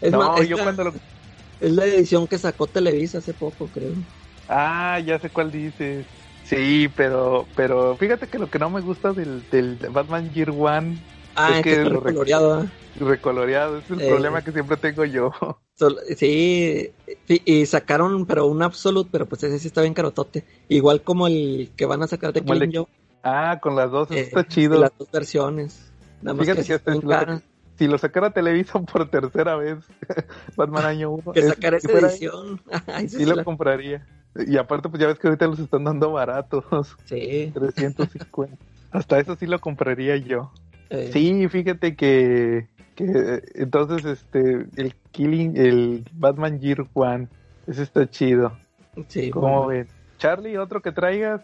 Es, 0.00 0.12
no, 0.12 0.18
más, 0.18 0.40
es 0.40 0.48
yo 0.48 0.56
la, 0.56 0.62
cuando 0.64 0.84
lo... 0.84 0.92
es 1.60 1.72
la 1.72 1.86
edición 1.86 2.26
que 2.28 2.38
sacó 2.38 2.66
Televisa 2.68 3.18
hace 3.18 3.34
poco, 3.34 3.68
creo. 3.68 3.94
Ah, 4.48 5.00
ya 5.04 5.18
sé 5.18 5.30
cuál 5.30 5.50
dices. 5.50 6.06
Sí, 6.42 6.88
pero 6.94 7.46
pero 7.56 7.96
fíjate 7.96 8.28
que 8.28 8.38
lo 8.38 8.50
que 8.50 8.58
no 8.58 8.68
me 8.70 8.82
gusta 8.82 9.12
del, 9.14 9.48
del 9.48 9.78
Batman 9.90 10.30
Year 10.32 10.50
One 10.50 10.98
Ah, 11.36 11.50
Es 11.52 11.56
es 11.58 11.62
que 11.62 11.70
que 11.70 11.76
está 11.76 11.88
lo 11.90 12.00
rec- 12.00 12.04
recoloreado, 12.06 12.64
¿eh? 12.64 12.68
recoloreado, 13.00 13.78
es 13.78 13.90
el 13.90 14.00
Eh. 14.00 14.08
problema 14.08 14.42
que 14.42 14.52
siempre 14.52 14.76
tengo 14.76 15.04
yo. 15.04 15.30
Sol- 15.74 15.98
Sí, 16.16 16.90
y, 17.28 17.66
sacaron, 17.66 18.26
pero 18.26 18.46
un 18.46 18.62
Absolute, 18.62 19.08
pero 19.10 19.26
pues 19.26 19.42
ese 19.42 19.58
sí 19.58 19.66
está 19.66 19.80
bien 19.82 19.94
carotote. 19.94 20.44
Igual 20.68 21.02
como 21.02 21.26
el 21.26 21.70
que 21.76 21.86
van 21.86 22.02
a 22.02 22.06
sacar 22.06 22.32
de 22.32 22.42
Killing 22.42 22.72
Joke. 22.74 22.90
Ah, 23.24 23.58
con 23.60 23.74
las 23.74 23.90
dos, 23.90 24.10
eh, 24.10 24.20
está 24.20 24.46
chido. 24.46 24.78
Las 24.80 24.92
dos 24.98 25.10
versiones. 25.10 25.90
Nada 26.22 26.34
más 26.34 26.46
Fíjate 26.46 26.62
que, 26.62 26.78
que 26.78 26.92
sí 26.92 27.00
si 27.00 27.06
lo, 27.06 27.40
si 27.78 27.86
lo 27.88 27.98
sacara 27.98 28.30
Televisa 28.30 28.78
por 28.80 29.08
tercera 29.10 29.56
vez, 29.56 29.78
Batman 30.56 30.84
año 30.84 31.10
1, 31.10 31.32
que 31.32 31.42
sacar 31.42 31.74
esa 31.74 31.90
edición. 31.90 32.60
Ay, 32.86 33.08
sí, 33.08 33.24
lo 33.24 33.42
compraría. 33.44 34.06
Y 34.46 34.56
aparte, 34.56 34.88
pues 34.88 35.00
ya 35.00 35.06
ves 35.08 35.18
que 35.18 35.26
ahorita 35.28 35.46
los 35.46 35.58
están 35.58 35.84
dando 35.84 36.12
baratos, 36.12 36.64
sí, 37.06 37.50
350. 37.54 38.56
Hasta 38.92 39.18
eso 39.18 39.34
sí 39.36 39.46
lo 39.46 39.60
compraría 39.60 40.16
yo. 40.16 40.52
Eh, 40.90 41.10
Sí, 41.12 41.48
fíjate 41.48 41.96
que, 41.96 42.68
que 42.94 43.42
entonces 43.54 44.04
este 44.04 44.66
el 44.76 44.94
Killing, 45.12 45.56
el 45.56 46.04
Batman 46.12 46.60
Year 46.60 46.86
One, 46.94 47.28
ese 47.66 47.82
está 47.82 48.08
chido. 48.08 48.56
sí, 49.08 49.30
¿Cómo 49.30 49.64
bueno. 49.64 49.66
ven? 49.66 49.86
Charlie, 50.18 50.56
otro 50.56 50.80
que 50.80 50.92
traigas. 50.92 51.42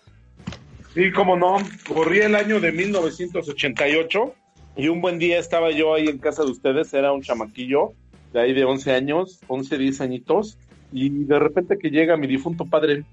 Sí, 0.94 1.12
cómo 1.12 1.36
no. 1.36 1.58
Corrí 1.86 2.20
el 2.20 2.34
año 2.34 2.60
de 2.60 2.72
1988 2.72 4.34
y 4.76 4.88
un 4.88 5.00
buen 5.00 5.18
día 5.18 5.38
estaba 5.38 5.70
yo 5.70 5.94
ahí 5.94 6.08
en 6.08 6.18
casa 6.18 6.44
de 6.44 6.50
ustedes, 6.50 6.92
era 6.94 7.12
un 7.12 7.22
chamaquillo 7.22 7.92
de 8.32 8.40
ahí 8.40 8.52
de 8.52 8.64
11 8.64 8.92
años, 8.92 9.40
11, 9.48 9.78
10 9.78 10.00
añitos, 10.00 10.58
y 10.92 11.24
de 11.24 11.38
repente 11.38 11.78
que 11.78 11.90
llega 11.90 12.16
mi 12.16 12.26
difunto 12.26 12.64
padre. 12.64 13.04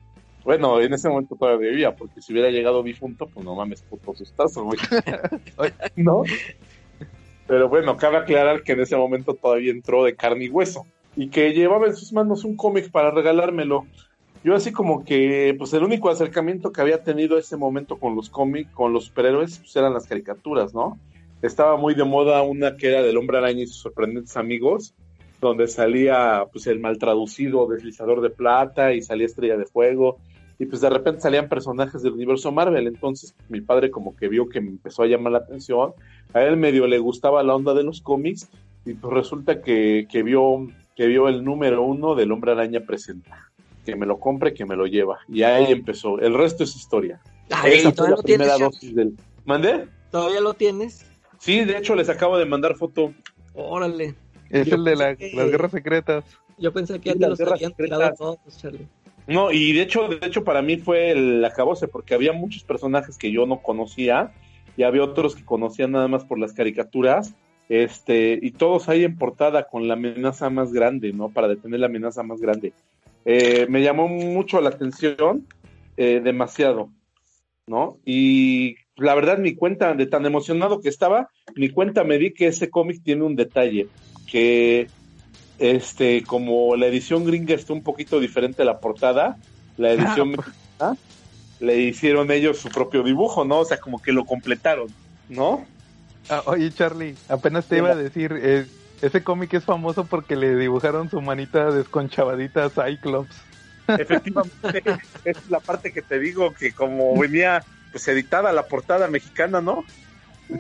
Bueno, 0.48 0.80
en 0.80 0.94
ese 0.94 1.10
momento 1.10 1.36
todavía 1.36 1.72
vivía, 1.72 1.94
porque 1.94 2.22
si 2.22 2.32
hubiera 2.32 2.50
llegado 2.50 2.82
difunto, 2.82 3.28
pues 3.28 3.46
no 3.46 3.54
mames, 3.54 3.82
puto 3.82 4.16
sustazo, 4.16 4.64
güey. 4.64 4.80
¿No? 5.98 6.24
Pero 7.48 7.68
bueno, 7.68 7.98
cabe 7.98 8.16
aclarar 8.16 8.64
que 8.64 8.72
en 8.72 8.80
ese 8.80 8.96
momento 8.96 9.34
todavía 9.34 9.72
entró 9.72 10.06
de 10.06 10.16
carne 10.16 10.46
y 10.46 10.50
hueso 10.50 10.86
y 11.18 11.28
que 11.28 11.52
llevaba 11.52 11.88
en 11.88 11.98
sus 11.98 12.14
manos 12.14 12.46
un 12.46 12.56
cómic 12.56 12.90
para 12.92 13.12
regalármelo. 13.12 13.88
Yo 14.42 14.56
así 14.56 14.72
como 14.72 15.04
que, 15.04 15.54
pues 15.58 15.74
el 15.74 15.84
único 15.84 16.10
acercamiento 16.10 16.72
que 16.72 16.80
había 16.80 17.04
tenido 17.04 17.38
ese 17.38 17.58
momento 17.58 17.98
con 17.98 18.16
los 18.16 18.30
cómics, 18.30 18.72
con 18.72 18.94
los 18.94 19.08
superhéroes, 19.08 19.58
pues 19.58 19.76
eran 19.76 19.94
las 19.94 20.08
caricaturas, 20.08 20.74
¿no? 20.74 20.98
Estaba 21.42 21.76
muy 21.76 21.94
de 21.94 22.06
moda 22.06 22.42
una 22.44 22.78
que 22.78 22.88
era 22.88 23.04
del 23.04 23.18
Hombre 23.18 23.40
Araña 23.40 23.64
y 23.64 23.68
sus 23.68 23.82
sorprendentes 23.82 24.38
amigos, 24.38 24.94
donde 25.42 25.68
salía 25.68 26.46
pues 26.54 26.68
el 26.68 26.80
mal 26.80 26.98
traducido 27.00 27.68
deslizador 27.68 28.22
de 28.22 28.30
plata 28.30 28.94
y 28.94 29.02
salía 29.02 29.26
Estrella 29.26 29.58
de 29.58 29.66
Fuego 29.66 30.20
y 30.60 30.66
pues 30.66 30.82
de 30.82 30.90
repente 30.90 31.22
salían 31.22 31.50
personajes 31.50 32.02
del 32.02 32.14
universo 32.14 32.52
Marvel, 32.52 32.88
entonces 32.88 33.36
mi 33.50 33.62
padre 33.62 33.92
como 33.92 34.16
que 34.16 34.28
vio 34.28 34.50
que 34.50 34.60
me 34.62 34.70
empezó 34.70 35.04
a 35.04 35.08
llamar 35.08 35.34
la 35.34 35.38
atención, 35.40 35.94
a 36.34 36.42
él 36.44 36.58
medio 36.58 36.88
le 36.88 36.98
gustaba 37.00 37.44
la 37.44 37.56
onda 37.56 37.74
de 37.74 37.84
los 37.84 38.02
cómics 38.02 38.50
y 38.86 38.94
pues 38.94 39.14
resulta 39.14 39.62
que, 39.62 40.08
que 40.12 40.24
vio 40.24 40.68
que 40.96 41.06
vio 41.06 41.28
el 41.28 41.44
número 41.44 41.84
uno 41.84 42.16
del 42.16 42.32
Hombre 42.32 42.54
Araña 42.54 42.80
presenta, 42.80 43.52
que 43.86 43.96
me 43.96 44.08
lo 44.08 44.20
compre, 44.20 44.54
que 44.56 44.66
me 44.66 44.76
lo 44.76 44.88
lleva 44.88 45.20
y 45.30 45.44
ahí 45.44 45.72
empezó, 45.72 46.20
el 46.20 46.34
resto 46.34 46.64
es 46.64 46.76
historia. 46.76 47.22
Ay, 47.52 47.74
Esa 47.74 47.92
fue 47.92 47.94
¿todavía 47.94 48.12
la 48.12 48.18
lo 48.18 48.24
tienes? 48.24 48.48
primera 48.48 48.50
Charlie? 48.58 48.66
dosis 48.66 48.96
del... 48.96 49.14
¿Mandé? 49.46 49.88
¿Todavía 50.12 50.42
lo 50.42 50.54
tienes? 50.56 51.06
Sí, 51.40 51.64
de 51.66 51.78
hecho 51.78 51.94
les 51.96 52.10
acabo 52.10 52.38
de 52.38 52.46
mandar 52.46 52.76
foto. 52.76 53.14
Órale. 53.54 54.16
Es 54.50 54.66
Yo 54.68 54.76
el 54.76 54.84
de 54.86 54.96
la- 54.96 55.16
pensé 55.16 55.30
que- 55.32 55.38
las 55.38 55.52
guerras 55.52 55.72
secretas. 55.72 56.24
Yo 56.58 56.74
pensé 56.74 57.00
que 57.00 57.10
ya 57.10 57.16
te 57.16 57.28
los 57.30 57.40
habían 57.42 57.58
secretas. 57.72 57.98
tirado 58.00 58.16
todos, 58.18 58.58
Charlie. 58.58 58.88
No, 59.28 59.52
y 59.52 59.74
de 59.74 59.82
hecho, 59.82 60.08
de 60.08 60.26
hecho 60.26 60.44
para 60.44 60.62
mí 60.62 60.78
fue 60.78 61.12
el 61.12 61.44
acabose, 61.44 61.88
porque 61.88 62.14
había 62.14 62.32
muchos 62.32 62.64
personajes 62.64 63.18
que 63.18 63.32
yo 63.32 63.46
no 63.46 63.62
conocía, 63.62 64.32
y 64.78 64.84
había 64.84 65.04
otros 65.04 65.36
que 65.36 65.44
conocía 65.44 65.88
nada 65.88 66.08
más 66.08 66.24
por 66.24 66.40
las 66.40 66.54
caricaturas, 66.54 67.34
este, 67.68 68.40
y 68.42 68.52
todos 68.52 68.88
ahí 68.88 69.04
en 69.04 69.18
portada 69.18 69.68
con 69.68 69.88
la 69.88 69.96
amenaza 69.96 70.50
más 70.50 70.72
grande, 70.72 71.12
¿no? 71.12 71.30
Para 71.30 71.50
detener 71.50 71.82
la 71.82 71.88
amenaza 71.88 72.24
más 72.24 72.40
grande. 72.40 72.72
Eh, 73.26 73.66
me 73.70 73.82
llamó 73.82 74.08
mucho 74.08 74.62
la 74.62 74.70
atención, 74.70 75.46
eh, 75.98 76.22
demasiado, 76.24 76.90
¿no? 77.66 77.98
Y 78.06 78.78
la 78.96 79.16
verdad, 79.16 79.38
mi 79.38 79.56
cuenta, 79.56 79.94
de 79.96 80.06
tan 80.06 80.26
emocionado 80.26 80.80
que 80.80 80.90
estaba, 80.90 81.30
mi 81.56 81.70
cuenta 81.70 82.06
me 82.06 82.18
di 82.18 82.32
que 82.32 82.48
ese 82.48 82.70
cómic 82.70 83.04
tiene 83.04 83.24
un 83.24 83.36
detalle, 83.36 83.88
que 84.32 84.88
este, 85.60 86.24
como 86.24 86.76
la 86.76 86.88
edición 86.88 87.26
gringa 87.26 87.56
está 87.56 87.74
un 87.74 87.84
poquito 87.84 88.20
diferente 88.20 88.62
a 88.62 88.66
la 88.66 88.80
portada, 88.80 89.38
la 89.78 89.92
edición 89.92 90.32
mexicana, 90.32 90.98
le 91.60 91.78
hicieron 91.78 92.32
ellos 92.32 92.60
su 92.60 92.70
propio 92.70 93.04
dibujo, 93.04 93.46
¿no? 93.46 93.60
O 93.60 93.66
sea, 93.66 93.78
como 93.78 94.02
que 94.02 94.12
lo 94.12 94.26
completaron, 94.26 94.88
¿no? 95.30 95.66
Ah, 96.30 96.44
oye, 96.46 96.72
Charlie, 96.72 97.16
apenas 97.30 97.66
te 97.66 97.78
iba 97.78 97.92
a 97.92 97.96
decir, 97.96 98.34
eh, 98.38 98.66
ese 99.02 99.24
cómic 99.24 99.54
es 99.54 99.64
famoso 99.64 100.06
porque 100.06 100.36
le 100.36 100.56
dibujaron 100.56 101.10
su 101.10 101.22
manita 101.22 101.72
desconchavadita 101.72 102.66
a 102.66 102.70
Cyclops. 102.70 103.36
Efectivamente, 103.88 104.84
es 105.26 105.50
la 105.50 105.60
parte 105.60 105.94
que 105.94 106.02
te 106.02 106.20
digo, 106.20 106.54
que 106.54 106.74
como 106.74 107.18
venía 107.18 107.64
pues 107.92 108.08
editada 108.10 108.52
la 108.52 108.68
portada 108.68 109.08
mexicana, 109.08 109.62
¿no? 109.62 109.86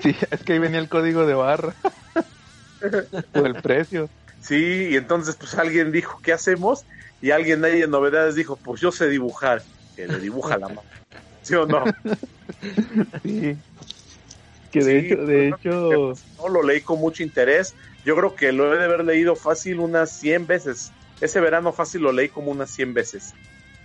Sí, 0.01 0.15
es 0.31 0.43
que 0.43 0.53
ahí 0.53 0.59
venía 0.59 0.79
el 0.79 0.89
código 0.89 1.25
de 1.25 1.33
barra. 1.33 1.73
o 3.33 3.45
el 3.45 3.55
precio. 3.55 4.09
Sí, 4.47 4.89
y 4.91 4.95
entonces 4.95 5.35
pues 5.37 5.53
alguien 5.55 5.91
dijo, 5.91 6.19
¿qué 6.21 6.31
hacemos? 6.33 6.85
Y 7.19 7.31
alguien 7.31 7.65
ahí 7.65 7.81
en 7.81 7.91
novedades 7.91 8.35
dijo, 8.35 8.61
pues 8.61 8.79
yo 8.81 8.91
sé 8.91 9.07
dibujar, 9.09 9.67
que 9.95 10.07
le 10.07 10.19
dibuja 10.19 10.57
la 10.57 10.69
mano. 10.69 10.87
¿Sí 11.41 11.55
o 11.55 11.65
no? 11.67 11.97
Sí. 13.23 13.63
Que 14.71 14.83
de 14.83 14.99
Sí, 14.99 14.99
hecho, 14.99 15.15
de 15.25 15.49
pues, 15.49 15.49
hecho, 15.49 16.13
No, 16.37 16.47
lo 16.49 16.63
leí 16.63 16.81
con 16.83 16.99
mucho 16.99 17.23
interés. 17.23 17.75
Yo 18.03 18.15
creo 18.15 18.35
que 18.35 18.51
lo 18.51 18.73
he 18.73 18.77
de 18.77 18.85
haber 18.85 19.03
leído 19.05 19.35
fácil 19.35 19.79
unas 19.79 20.11
100 20.17 20.45
veces. 20.47 20.95
Ese 21.19 21.39
verano 21.41 21.73
fácil 21.73 22.01
lo 22.03 22.11
leí 22.11 22.29
como 22.29 22.51
unas 22.51 22.71
100 22.71 22.93
veces. 22.93 23.37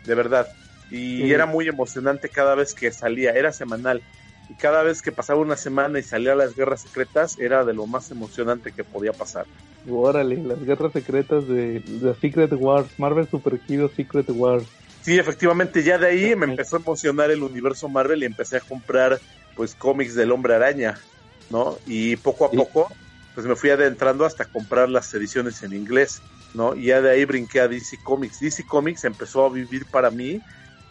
de 0.04 0.14
verdad. 0.14 0.48
Y 0.88 1.32
era 1.32 1.46
muy 1.46 1.68
emocionante 1.68 2.30
cada 2.30 2.54
vez 2.54 2.74
que 2.74 2.92
salía, 2.92 3.32
era 3.32 3.52
semanal. 3.52 4.04
Y 4.52 4.54
cada 4.54 4.82
vez 4.82 5.00
que 5.00 5.12
pasaba 5.12 5.40
una 5.40 5.56
semana 5.56 5.98
y 5.98 6.02
salía 6.02 6.34
las 6.34 6.54
guerras 6.54 6.82
secretas, 6.82 7.38
era 7.38 7.64
de 7.64 7.72
lo 7.72 7.86
más 7.86 8.10
emocionante 8.10 8.70
que 8.70 8.84
podía 8.84 9.14
pasar. 9.14 9.46
Órale, 9.90 10.36
las 10.42 10.62
guerras 10.62 10.92
secretas 10.92 11.48
de, 11.48 11.80
de 11.80 12.14
Secret 12.20 12.52
Wars, 12.52 12.86
Marvel 12.98 13.26
Super 13.26 13.58
Hero 13.66 13.90
Secret 13.96 14.26
Wars. 14.28 14.66
Sí, 15.00 15.18
efectivamente, 15.18 15.82
ya 15.82 15.96
de 15.96 16.06
ahí 16.06 16.36
me 16.36 16.44
empezó 16.44 16.76
a 16.76 16.80
emocionar 16.80 17.30
el 17.30 17.42
universo 17.42 17.88
Marvel 17.88 18.22
y 18.22 18.26
empecé 18.26 18.58
a 18.58 18.60
comprar 18.60 19.18
pues 19.56 19.74
cómics 19.74 20.14
del 20.14 20.32
Hombre 20.32 20.54
Araña, 20.54 21.00
¿no? 21.48 21.78
Y 21.86 22.16
poco 22.16 22.44
a 22.44 22.50
poco 22.50 22.92
pues 23.34 23.46
me 23.46 23.56
fui 23.56 23.70
adentrando 23.70 24.26
hasta 24.26 24.44
comprar 24.44 24.90
las 24.90 25.14
ediciones 25.14 25.62
en 25.62 25.72
inglés, 25.72 26.20
¿no? 26.52 26.74
Y 26.74 26.88
ya 26.88 27.00
de 27.00 27.10
ahí 27.10 27.24
brinqué 27.24 27.60
a 27.60 27.68
DC 27.68 28.00
Comics. 28.02 28.40
DC 28.40 28.66
Comics 28.66 29.04
empezó 29.04 29.46
a 29.46 29.48
vivir 29.48 29.86
para 29.86 30.10
mí 30.10 30.42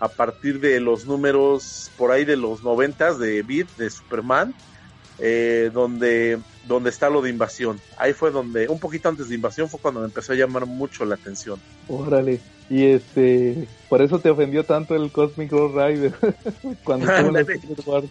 a 0.02 0.08
partir 0.08 0.60
de 0.60 0.80
los 0.80 1.06
números 1.06 1.92
por 1.96 2.12
ahí 2.12 2.26
de 2.26 2.36
los 2.36 2.64
noventas 2.64 3.20
de 3.20 3.44
Beat, 3.44 3.68
de 3.78 3.92
Superman, 3.92 4.56
eh, 5.20 5.70
donde, 5.72 6.40
donde 6.68 6.90
está 6.90 7.12
lo 7.12 7.22
de 7.22 7.30
invasión. 7.30 7.80
Ahí 7.98 8.14
fue 8.14 8.32
donde, 8.32 8.68
un 8.68 8.80
poquito 8.80 9.10
antes 9.10 9.30
de 9.30 9.36
invasión 9.36 9.70
fue 9.70 9.80
cuando 9.80 10.00
me 10.00 10.08
empezó 10.08 10.34
a 10.34 10.36
llamar 10.36 10.66
mucho 10.66 11.06
la 11.06 11.14
atención. 11.14 11.60
Órale, 11.88 12.40
y 12.68 12.86
este, 12.86 13.68
por 13.90 14.02
eso 14.02 14.18
te 14.18 14.32
ofendió 14.32 14.64
tanto 14.64 14.96
el 14.96 15.12
Cosmic 15.12 15.52
Ghost 15.52 15.76
Rider 15.76 16.16
cuando 16.84 17.06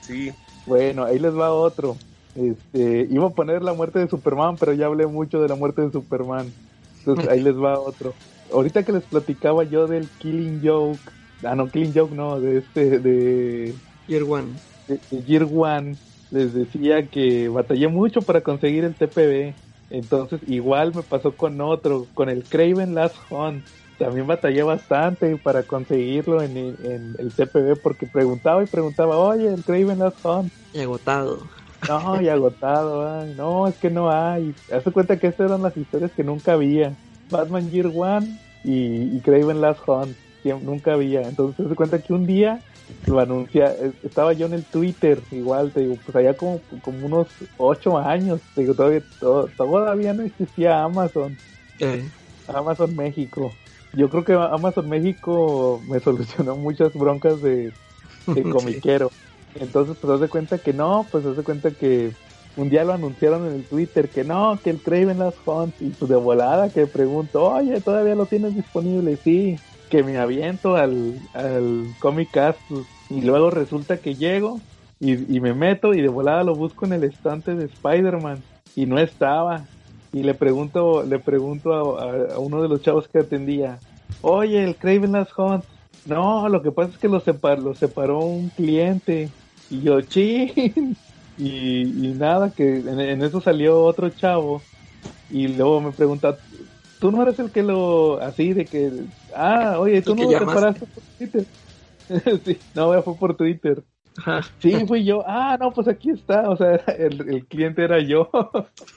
sí. 0.00 0.32
Bueno, 0.66 1.04
ahí 1.04 1.20
les 1.20 1.32
va 1.32 1.52
otro. 1.52 1.96
Este, 2.34 3.06
iba 3.08 3.28
a 3.28 3.30
poner 3.30 3.62
la 3.62 3.74
muerte 3.74 4.00
de 4.00 4.08
Superman, 4.08 4.56
pero 4.58 4.72
ya 4.72 4.86
hablé 4.86 5.06
mucho 5.06 5.40
de 5.40 5.48
la 5.48 5.54
muerte 5.54 5.82
de 5.82 5.92
Superman. 5.92 6.52
Entonces 6.98 7.28
ahí 7.28 7.40
les 7.40 7.54
va 7.54 7.78
otro. 7.78 8.12
Ahorita 8.52 8.84
que 8.84 8.92
les 8.92 9.06
platicaba 9.06 9.64
yo 9.64 9.86
del 9.86 10.10
Killing 10.18 10.60
Joke, 10.62 11.12
ah 11.44 11.54
no, 11.54 11.70
Killing 11.70 11.92
Joke 11.94 12.14
no, 12.14 12.40
de 12.40 12.58
este, 12.58 12.98
de 13.00 13.80
Year 14.06 14.24
One. 14.24 14.60
De, 14.86 15.00
de 15.10 15.22
Year 15.24 15.46
One, 15.50 15.98
les 16.30 16.52
decía 16.52 17.08
que 17.08 17.48
batallé 17.48 17.88
mucho 17.88 18.22
para 18.22 18.42
conseguir 18.42 18.84
el 18.84 18.96
TPB. 18.96 19.56
Entonces 19.90 20.40
igual 20.46 20.94
me 20.94 21.02
pasó 21.02 21.36
con 21.36 21.60
otro, 21.60 22.10
con 22.14 22.28
el 22.28 22.48
Craven 22.48 22.94
Last 22.94 23.16
Hunt. 23.30 23.68
También 23.96 24.26
batallé 24.26 24.62
bastante 24.62 25.36
para 25.36 25.64
conseguirlo 25.66 26.42
en, 26.42 26.56
en 26.56 27.14
el 27.18 27.34
TPB 27.34 27.80
porque 27.82 28.06
preguntaba 28.06 28.62
y 28.62 28.66
preguntaba, 28.66 29.18
oye, 29.18 29.48
el 29.48 29.64
Craven 29.64 29.98
Last 29.98 30.24
Hunt. 30.24 30.52
Y 30.72 30.80
agotado. 30.80 31.50
No, 31.86 32.20
y 32.20 32.28
agotado, 32.28 33.08
ay, 33.20 33.34
no, 33.34 33.66
es 33.66 33.78
que 33.78 33.90
no 33.90 34.10
hay. 34.10 34.54
Hace 34.70 34.92
cuenta 34.92 35.18
que 35.18 35.26
estas 35.28 35.46
eran 35.46 35.62
las 35.62 35.76
historias 35.76 36.12
que 36.14 36.24
nunca 36.24 36.52
había. 36.52 36.98
Batman 37.30 37.70
Year 37.70 37.90
One 37.94 38.38
y, 38.64 39.16
y 39.16 39.20
Craven 39.20 39.60
Last 39.60 39.80
Hunt, 39.86 40.16
que 40.42 40.54
nunca 40.54 40.94
había. 40.94 41.22
Entonces 41.28 41.68
se 41.68 41.74
cuenta 41.74 42.00
que 42.00 42.12
un 42.12 42.26
día 42.26 42.60
lo 43.06 43.20
anuncia, 43.20 43.74
estaba 44.02 44.32
yo 44.32 44.46
en 44.46 44.54
el 44.54 44.64
Twitter, 44.64 45.20
igual, 45.30 45.72
te 45.72 45.80
digo, 45.80 45.96
pues 46.04 46.16
allá 46.16 46.34
como, 46.34 46.60
como 46.82 47.06
unos 47.06 47.28
ocho 47.56 47.98
años, 47.98 48.40
te 48.54 48.62
digo, 48.62 48.74
todavía, 48.74 49.02
todavía 49.56 50.12
no 50.12 50.22
existía 50.22 50.82
Amazon. 50.82 51.36
Eh. 51.78 52.08
Amazon 52.48 52.94
México. 52.96 53.52
Yo 53.92 54.08
creo 54.08 54.24
que 54.24 54.34
Amazon 54.34 54.88
México 54.88 55.80
me 55.88 56.00
solucionó 56.00 56.56
muchas 56.56 56.92
broncas 56.94 57.40
de, 57.42 57.72
de 58.26 58.42
comiquero. 58.50 59.10
Entonces, 59.54 59.96
pues 60.00 60.12
haz 60.12 60.20
de 60.20 60.28
cuenta 60.28 60.58
que 60.58 60.72
no, 60.72 61.06
pues 61.10 61.24
haz 61.26 61.36
de 61.36 61.42
cuenta 61.42 61.70
que 61.70 62.12
un 62.56 62.68
día 62.68 62.84
lo 62.84 62.92
anunciaron 62.92 63.46
en 63.46 63.54
el 63.54 63.64
Twitter 63.64 64.08
que 64.08 64.24
no, 64.24 64.58
que 64.62 64.70
el 64.70 64.78
Craven 64.78 65.18
Last 65.18 65.38
Hunt, 65.46 65.74
y 65.80 65.90
pues 65.90 66.08
de 66.08 66.16
volada 66.16 66.70
que 66.70 66.86
pregunto, 66.86 67.44
oye, 67.44 67.80
¿todavía 67.80 68.14
lo 68.14 68.26
tienes 68.26 68.54
disponible? 68.54 69.16
Sí, 69.16 69.56
que 69.88 70.02
me 70.02 70.18
aviento 70.18 70.76
al, 70.76 71.18
al 71.34 71.86
Comic 72.00 72.30
Cast, 72.30 72.60
y 73.08 73.22
luego 73.22 73.50
resulta 73.50 73.98
que 73.98 74.14
llego 74.14 74.60
y, 75.00 75.36
y 75.36 75.40
me 75.40 75.54
meto 75.54 75.94
y 75.94 76.02
de 76.02 76.08
volada 76.08 76.44
lo 76.44 76.54
busco 76.54 76.84
en 76.84 76.92
el 76.92 77.04
estante 77.04 77.54
de 77.54 77.64
Spider-Man 77.64 78.42
y 78.76 78.86
no 78.86 78.98
estaba. 78.98 79.64
Y 80.12 80.22
le 80.22 80.34
pregunto, 80.34 81.04
le 81.04 81.18
pregunto 81.18 81.98
a, 81.98 82.34
a, 82.34 82.38
uno 82.38 82.62
de 82.62 82.68
los 82.68 82.82
chavos 82.82 83.08
que 83.08 83.18
atendía, 83.18 83.78
oye, 84.22 84.62
el 84.62 84.76
Craven 84.76 85.12
Last 85.12 85.32
Hunt, 85.36 85.64
no, 86.06 86.48
lo 86.48 86.62
que 86.62 86.72
pasa 86.72 86.90
es 86.92 86.98
que 86.98 87.08
lo, 87.08 87.20
separ, 87.20 87.58
lo 87.58 87.74
separó 87.74 88.20
un 88.20 88.48
cliente. 88.50 89.28
Y 89.70 89.82
yo, 89.82 90.00
chin. 90.00 90.96
Y, 91.40 91.82
y 91.82 92.14
nada, 92.18 92.50
que 92.50 92.80
en, 92.80 93.00
en, 93.00 93.22
eso 93.22 93.40
salió 93.40 93.82
otro 93.82 94.10
chavo. 94.10 94.60
Y 95.30 95.48
luego 95.48 95.80
me 95.80 95.92
pregunta, 95.92 96.36
¿tú 97.00 97.10
no 97.10 97.22
eres 97.22 97.38
el 97.38 97.50
que 97.50 97.62
lo, 97.62 98.20
así 98.20 98.52
de 98.52 98.66
que, 98.66 98.92
ah, 99.34 99.76
oye, 99.78 100.02
tú 100.02 100.14
no 100.14 100.24
lo 100.24 100.38
separaste 100.38 100.86
por 100.86 101.02
Twitter? 101.16 101.46
sí, 102.44 102.58
no, 102.74 103.02
fue 103.02 103.14
por 103.14 103.36
Twitter. 103.36 103.82
Ajá. 104.18 104.42
Sí, 104.58 104.74
fui 104.86 105.04
yo. 105.04 105.24
Ah, 105.26 105.56
no, 105.58 105.70
pues 105.70 105.88
aquí 105.88 106.10
está. 106.10 106.50
O 106.50 106.56
sea, 106.56 106.74
el, 106.98 107.28
el 107.28 107.46
cliente 107.46 107.82
era 107.84 108.00
yo. 108.00 108.28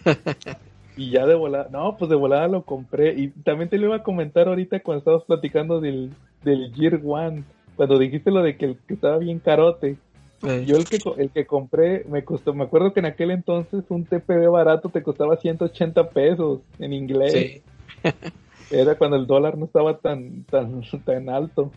y 0.98 1.12
ya 1.12 1.26
de 1.26 1.36
volada, 1.36 1.70
no, 1.72 1.96
pues 1.98 2.10
de 2.10 2.16
volada 2.16 2.48
lo 2.48 2.64
compré. 2.64 3.14
Y 3.14 3.30
también 3.30 3.70
te 3.70 3.78
lo 3.78 3.88
iba 3.88 3.98
a 3.98 4.04
comentar 4.04 4.48
ahorita 4.48 4.82
cuando 4.82 5.00
estabas 5.00 5.24
platicando 5.24 5.80
del, 5.80 6.12
del 6.44 6.74
Year 6.74 7.00
One. 7.06 7.44
Cuando 7.76 7.98
dijiste 7.98 8.32
lo 8.32 8.44
de 8.44 8.58
que, 8.58 8.76
que 8.88 8.94
estaba 8.96 9.18
bien 9.18 9.40
carote. 9.40 9.98
Eh. 10.44 10.66
Yo 10.66 10.78
el 10.78 10.86
que, 10.86 11.00
el 11.18 11.30
que 11.30 11.46
compré 11.46 12.04
me 12.10 12.24
costó, 12.24 12.54
me 12.54 12.66
acuerdo 12.66 12.94
que 12.94 13.00
en 13.00 13.06
aquel 13.06 13.32
entonces 13.32 13.84
un 13.90 14.06
TPB 14.06 14.50
barato 14.50 14.90
te 14.90 15.02
costaba 15.02 15.38
180 15.38 16.10
pesos 16.10 16.62
en 16.80 16.94
inglés. 16.94 17.34
Sí. 17.34 17.62
Era 18.72 18.96
cuando 18.96 19.18
el 19.18 19.28
dólar 19.28 19.58
no 19.58 19.66
estaba 19.66 19.98
tan, 19.98 20.44
tan, 20.46 20.82
tan 21.06 21.30
alto. 21.30 21.72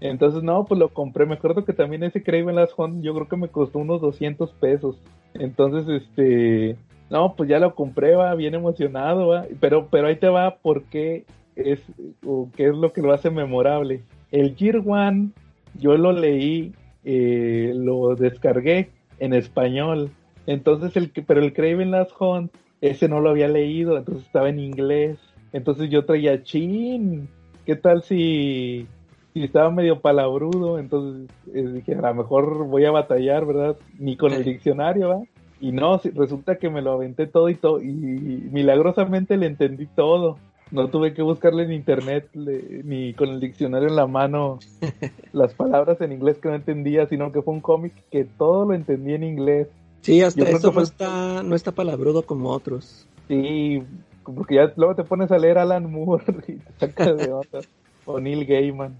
Entonces, 0.00 0.42
no, 0.42 0.64
pues 0.64 0.80
lo 0.80 0.88
compré. 0.88 1.26
Me 1.26 1.34
acuerdo 1.34 1.64
que 1.64 1.72
también 1.72 2.02
ese 2.02 2.22
Craven 2.22 2.56
Last 2.56 2.72
Hunt, 2.76 3.04
yo 3.04 3.14
creo 3.14 3.28
que 3.28 3.36
me 3.36 3.48
costó 3.48 3.78
unos 3.78 4.00
200 4.00 4.50
pesos. 4.54 4.96
Entonces, 5.34 6.02
este, 6.02 6.76
no, 7.08 7.34
pues 7.36 7.48
ya 7.48 7.60
lo 7.60 7.76
compré, 7.76 8.16
va, 8.16 8.34
bien 8.34 8.54
emocionado, 8.54 9.28
va. 9.28 9.46
Pero, 9.60 9.86
pero 9.90 10.08
ahí 10.08 10.16
te 10.16 10.28
va 10.28 10.56
porque 10.60 11.24
es, 11.54 11.80
o 12.26 12.48
qué 12.56 12.66
es 12.66 12.74
lo 12.74 12.92
que 12.92 13.00
lo 13.00 13.12
hace 13.12 13.30
memorable. 13.30 14.02
El 14.32 14.56
Year 14.56 14.82
One, 14.84 15.30
yo 15.78 15.96
lo 15.96 16.10
leí 16.10 16.72
eh, 17.04 17.72
lo 17.74 18.14
descargué 18.14 18.90
en 19.18 19.34
español. 19.34 20.10
Entonces, 20.46 20.96
el 20.96 21.10
pero 21.26 21.40
el 21.40 21.52
Craven 21.52 21.90
Last 21.90 22.12
Hunt, 22.18 22.52
ese 22.80 23.08
no 23.08 23.20
lo 23.20 23.30
había 23.30 23.48
leído, 23.48 23.96
entonces 23.96 24.26
estaba 24.26 24.48
en 24.48 24.58
inglés. 24.58 25.18
Entonces 25.52 25.90
yo 25.90 26.04
traía 26.04 26.42
chin. 26.42 27.28
¿Qué 27.64 27.76
tal 27.76 28.02
si, 28.02 28.86
si 29.32 29.44
estaba 29.44 29.70
medio 29.70 30.00
palabrudo? 30.00 30.78
Entonces 30.78 31.30
eh, 31.54 31.62
dije, 31.74 31.94
a 31.94 32.08
lo 32.08 32.14
mejor 32.14 32.66
voy 32.66 32.84
a 32.84 32.90
batallar, 32.90 33.46
¿verdad? 33.46 33.76
Ni 33.98 34.16
con 34.16 34.32
el 34.32 34.42
diccionario, 34.42 35.08
¿va? 35.10 35.22
Y 35.60 35.70
no, 35.70 36.00
resulta 36.14 36.56
que 36.56 36.70
me 36.70 36.82
lo 36.82 36.92
aventé 36.92 37.28
todo 37.28 37.48
y 37.48 37.54
todo, 37.54 37.80
y 37.80 37.86
milagrosamente 37.86 39.36
le 39.36 39.46
entendí 39.46 39.86
todo 39.86 40.38
no 40.72 40.88
tuve 40.88 41.14
que 41.14 41.22
buscarle 41.22 41.64
en 41.64 41.72
internet 41.72 42.28
le, 42.34 42.82
ni 42.82 43.12
con 43.14 43.28
el 43.28 43.40
diccionario 43.40 43.88
en 43.88 43.96
la 43.96 44.06
mano 44.06 44.58
las 45.32 45.54
palabras 45.54 46.00
en 46.00 46.12
inglés 46.12 46.38
que 46.38 46.48
no 46.48 46.54
entendía, 46.54 47.06
sino 47.06 47.30
que 47.30 47.42
fue 47.42 47.54
un 47.54 47.60
cómic 47.60 47.92
que 48.10 48.24
todo 48.24 48.64
lo 48.64 48.74
entendí 48.74 49.14
en 49.14 49.22
inglés. 49.22 49.68
Sí, 50.00 50.20
hasta 50.22 50.48
eso 50.48 50.72
no 50.72 50.80
está, 50.80 51.42
no 51.42 51.54
está 51.54 51.70
palabrudo 51.72 52.22
como 52.22 52.50
otros. 52.50 53.06
Sí, 53.28 53.82
porque 54.24 54.56
ya 54.56 54.72
luego 54.76 54.96
te 54.96 55.04
pones 55.04 55.30
a 55.30 55.38
leer 55.38 55.58
Alan 55.58 55.90
Moore 55.90 56.24
y 56.48 56.54
te 56.54 56.72
sacas 56.78 57.16
de 57.18 57.32
onda. 57.32 57.60
o 58.06 58.18
Neil 58.18 58.46
Gaiman. 58.46 58.96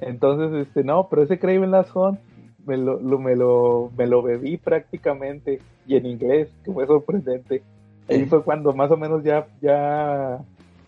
Entonces, 0.00 0.66
este, 0.66 0.84
no, 0.84 1.08
pero 1.08 1.22
ese 1.22 1.38
Craven 1.38 1.70
Last 1.70 1.94
Hunt 1.94 2.18
me 2.66 2.76
lo, 2.76 3.00
lo, 3.00 3.18
me 3.18 3.36
lo, 3.36 3.90
me 3.96 4.06
lo 4.06 4.22
bebí 4.22 4.56
prácticamente 4.56 5.60
y 5.86 5.96
en 5.96 6.06
inglés, 6.06 6.48
que 6.64 6.72
fue 6.72 6.86
sorprendente. 6.86 7.62
Ahí 8.08 8.24
fue 8.26 8.42
cuando 8.42 8.72
más 8.72 8.90
o 8.90 8.96
menos 8.96 9.24
ya, 9.24 9.46
ya 9.60 10.40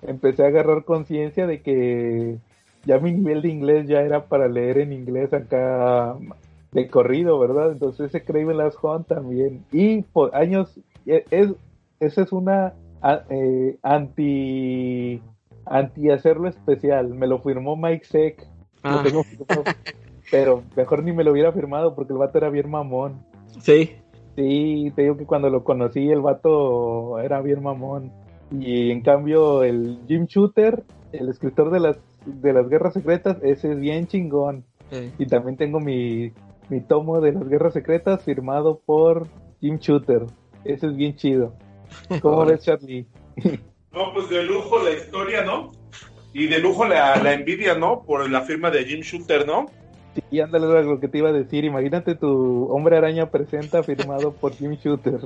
empecé 0.03 0.45
a 0.45 0.49
agarrar 0.49 0.85
conciencia 0.85 1.47
de 1.47 1.61
que 1.61 2.39
ya 2.85 2.99
mi 2.99 3.13
nivel 3.13 3.43
de 3.43 3.49
inglés 3.49 3.89
ya 3.89 4.01
era 4.01 4.27
para 4.27 4.49
leer 4.49 4.79
en 4.79 4.93
inglés 4.93 5.33
acá 5.33 6.17
de 6.73 6.89
corrido, 6.89 7.39
¿verdad? 7.39 7.73
Entonces 7.73 8.07
ese 8.09 8.25
Craven 8.25 8.59
Last 8.59 8.79
Hunt 8.83 9.07
también. 9.07 9.65
Y 9.73 10.03
por 10.03 10.35
años, 10.35 10.79
e, 11.07 11.25
es, 11.31 11.53
esa 12.01 12.23
es 12.23 12.33
una 12.33 12.75
eh, 13.31 13.79
anti 13.83 15.21
anti 15.67 16.11
hacerlo 16.11 16.49
especial. 16.49 17.15
Me 17.15 17.27
lo 17.27 17.41
firmó 17.41 17.77
Mike 17.77 18.05
Seck. 18.05 18.47
Ah. 18.83 19.05
pero 20.31 20.63
mejor 20.77 21.03
ni 21.03 21.13
me 21.13 21.25
lo 21.25 21.33
hubiera 21.33 21.53
firmado 21.53 21.95
porque 21.95 22.13
el 22.13 22.19
vato 22.19 22.39
era 22.39 22.51
bien 22.51 22.71
mamón. 22.71 23.25
Sí. 23.61 23.93
Sí, 24.37 24.93
te 24.95 25.03
digo 25.03 25.17
que 25.17 25.27
cuando 25.27 25.51
lo 25.51 25.65
conocí 25.65 26.11
el 26.11 26.21
vato 26.21 27.19
era 27.19 27.41
bien 27.41 27.63
mamón. 27.63 28.13
Y 28.51 28.91
en 28.91 29.03
cambio 29.03 29.63
el 29.63 29.99
Jim 30.09 30.27
Shooter, 30.27 30.85
el 31.13 31.29
escritor 31.29 31.71
de 31.71 31.81
las, 31.81 31.99
de 32.25 32.53
las 32.53 32.69
guerras 32.69 32.95
secretas, 32.95 33.37
ese 33.43 33.73
es 33.73 33.81
bien 33.81 34.07
chingón. 34.07 34.65
Sí. 34.91 35.13
Y 35.19 35.27
también 35.27 35.57
tengo 35.57 35.81
mi, 35.81 36.33
mi 36.69 36.81
tomo 36.81 37.21
de 37.21 37.33
las 37.33 37.49
guerras 37.49 37.75
secretas 37.75 38.23
firmado 38.23 38.81
por 38.85 39.27
Jim 39.61 39.79
Shooter. 39.79 40.27
Ese 40.65 40.87
es 40.87 40.97
bien 40.97 41.17
chido. 41.17 41.55
¿Cómo 42.23 42.45
ves, 42.45 42.65
Charlie? 42.65 43.07
no, 43.93 44.13
pues 44.15 44.29
de 44.31 44.45
lujo 44.45 44.83
la 44.83 44.91
historia, 44.93 45.45
¿no? 45.45 45.73
Y 46.33 46.47
de 46.47 46.59
lujo 46.59 46.85
la, 46.87 47.17
la 47.17 47.33
envidia, 47.33 47.75
¿no? 47.75 48.03
Por 48.03 48.29
la 48.31 48.43
firma 48.43 48.71
de 48.71 48.85
Jim 48.85 49.01
Shooter, 49.01 49.47
¿no? 49.47 49.67
Sí, 50.31 50.41
ándale 50.41 50.83
lo 50.85 51.01
que 51.01 51.09
te 51.09 51.19
iba 51.19 51.31
a 51.31 51.33
decir. 51.33 51.65
Imagínate 51.65 52.15
tu 52.15 52.69
hombre 52.71 52.97
araña 52.97 53.31
presenta 53.31 53.83
firmado 53.83 54.33
por 54.33 54.53
Jim 54.53 54.73
Shooter. 54.73 55.21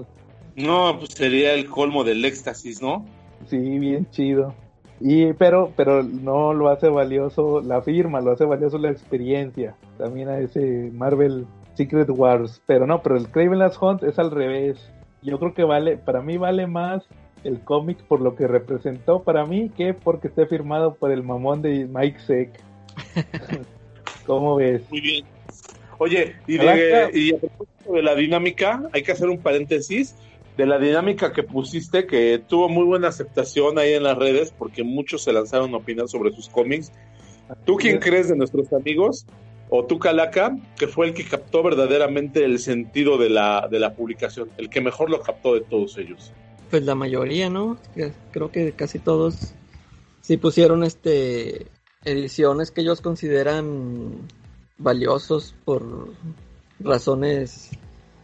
No, 0.57 0.99
pues 0.99 1.13
sería 1.15 1.55
el 1.55 1.67
colmo 1.67 2.05
del 2.05 2.25
éxtasis, 2.25 2.83
¿no? 2.83 3.07
Sí, 3.49 3.79
bien 3.79 4.09
chido. 4.11 4.55
Y 5.01 5.33
pero 5.33 5.73
pero 5.77 6.03
no 6.03 6.55
lo 6.55 6.69
hace 6.69 6.89
valioso 6.89 7.61
la 7.61 7.83
firma, 7.83 8.21
lo 8.21 8.33
hace 8.33 8.45
valioso 8.45 8.79
la 8.79 8.91
experiencia. 8.91 9.75
También 9.99 10.29
a 10.29 10.39
ese 10.39 10.91
Marvel 10.93 11.47
Secret 11.75 12.09
Wars, 12.11 12.63
pero 12.67 12.87
no, 12.87 13.03
pero 13.03 13.17
el 13.17 13.29
Craven 13.29 13.59
Last 13.59 13.83
Hunt 13.83 14.03
es 14.05 14.19
al 14.19 14.31
revés. 14.31 14.79
Yo 15.23 15.39
creo 15.39 15.55
que 15.55 15.65
vale, 15.65 15.97
para 15.97 16.21
mí 16.21 16.37
vale 16.37 16.67
más 16.67 17.05
el 17.45 17.61
cómic 17.61 17.99
por 18.05 18.21
lo 18.21 18.37
que 18.37 18.47
representó 18.47 19.23
para 19.23 19.45
mí 19.45 19.71
que 19.77 19.95
porque 19.95 20.29
esté 20.29 20.47
firmado 20.47 20.95
por 20.95 21.11
el 21.11 21.23
mamón 21.23 21.63
de 21.63 21.87
Mike 21.87 22.21
Seck. 22.21 22.51
¿Cómo 24.27 24.57
ves? 24.57 24.83
Muy 24.91 25.01
bien. 25.01 25.25
Oye, 25.99 26.37
y, 26.47 26.59
de, 26.59 27.11
y 27.13 27.35
a 27.35 27.39
propósito 27.39 27.93
de 27.93 28.03
la 28.03 28.15
dinámica, 28.15 28.83
hay 28.93 29.03
que 29.03 29.13
hacer 29.13 29.29
un 29.29 29.39
paréntesis 29.39 30.17
de 30.57 30.67
la 30.67 30.79
dinámica 30.79 31.33
que 31.33 31.43
pusiste, 31.43 32.07
que 32.07 32.43
tuvo 32.47 32.69
muy 32.69 32.85
buena 32.85 33.09
aceptación 33.09 33.79
ahí 33.79 33.95
en 33.95 34.03
las 34.03 34.19
redes, 34.19 34.53
porque 34.57 34.85
muchos 34.85 35.23
se 35.25 35.33
lanzaron 35.33 35.73
a 35.75 35.79
opinar 35.79 36.09
sobre 36.09 36.31
sus 36.33 36.49
cómics. 36.49 36.93
¿Tú 37.65 37.77
quién 37.77 37.99
crees 37.99 38.29
de 38.29 38.37
nuestros 38.37 38.73
amigos? 38.73 39.27
O 39.69 39.85
tú, 39.87 39.99
Calaca, 39.99 40.57
que 40.77 40.87
fue 40.87 41.07
el 41.07 41.15
que 41.15 41.25
captó 41.25 41.63
verdaderamente 41.63 42.45
el 42.45 42.59
sentido 42.59 43.17
de 43.17 43.31
la, 43.31 43.69
de 43.71 43.79
la 43.79 43.95
publicación, 43.95 44.51
el 44.59 44.69
que 44.69 44.83
mejor 44.83 45.09
lo 45.09 45.23
captó 45.23 45.55
de 45.55 45.63
todos 45.63 45.97
ellos. 45.97 46.33
Pues 46.71 46.83
la 46.85 46.95
mayoría, 46.95 47.49
¿no? 47.49 47.79
Creo 48.33 48.51
que 48.51 48.73
casi 48.73 48.99
todos 48.99 49.55
sí 50.21 50.37
pusieron 50.37 50.85
este 50.85 51.67
ediciones 52.05 52.71
que 52.71 52.81
ellos 52.81 53.01
consideran 53.01 54.29
valiosos 54.77 55.55
por 55.65 56.09
razones 56.81 57.71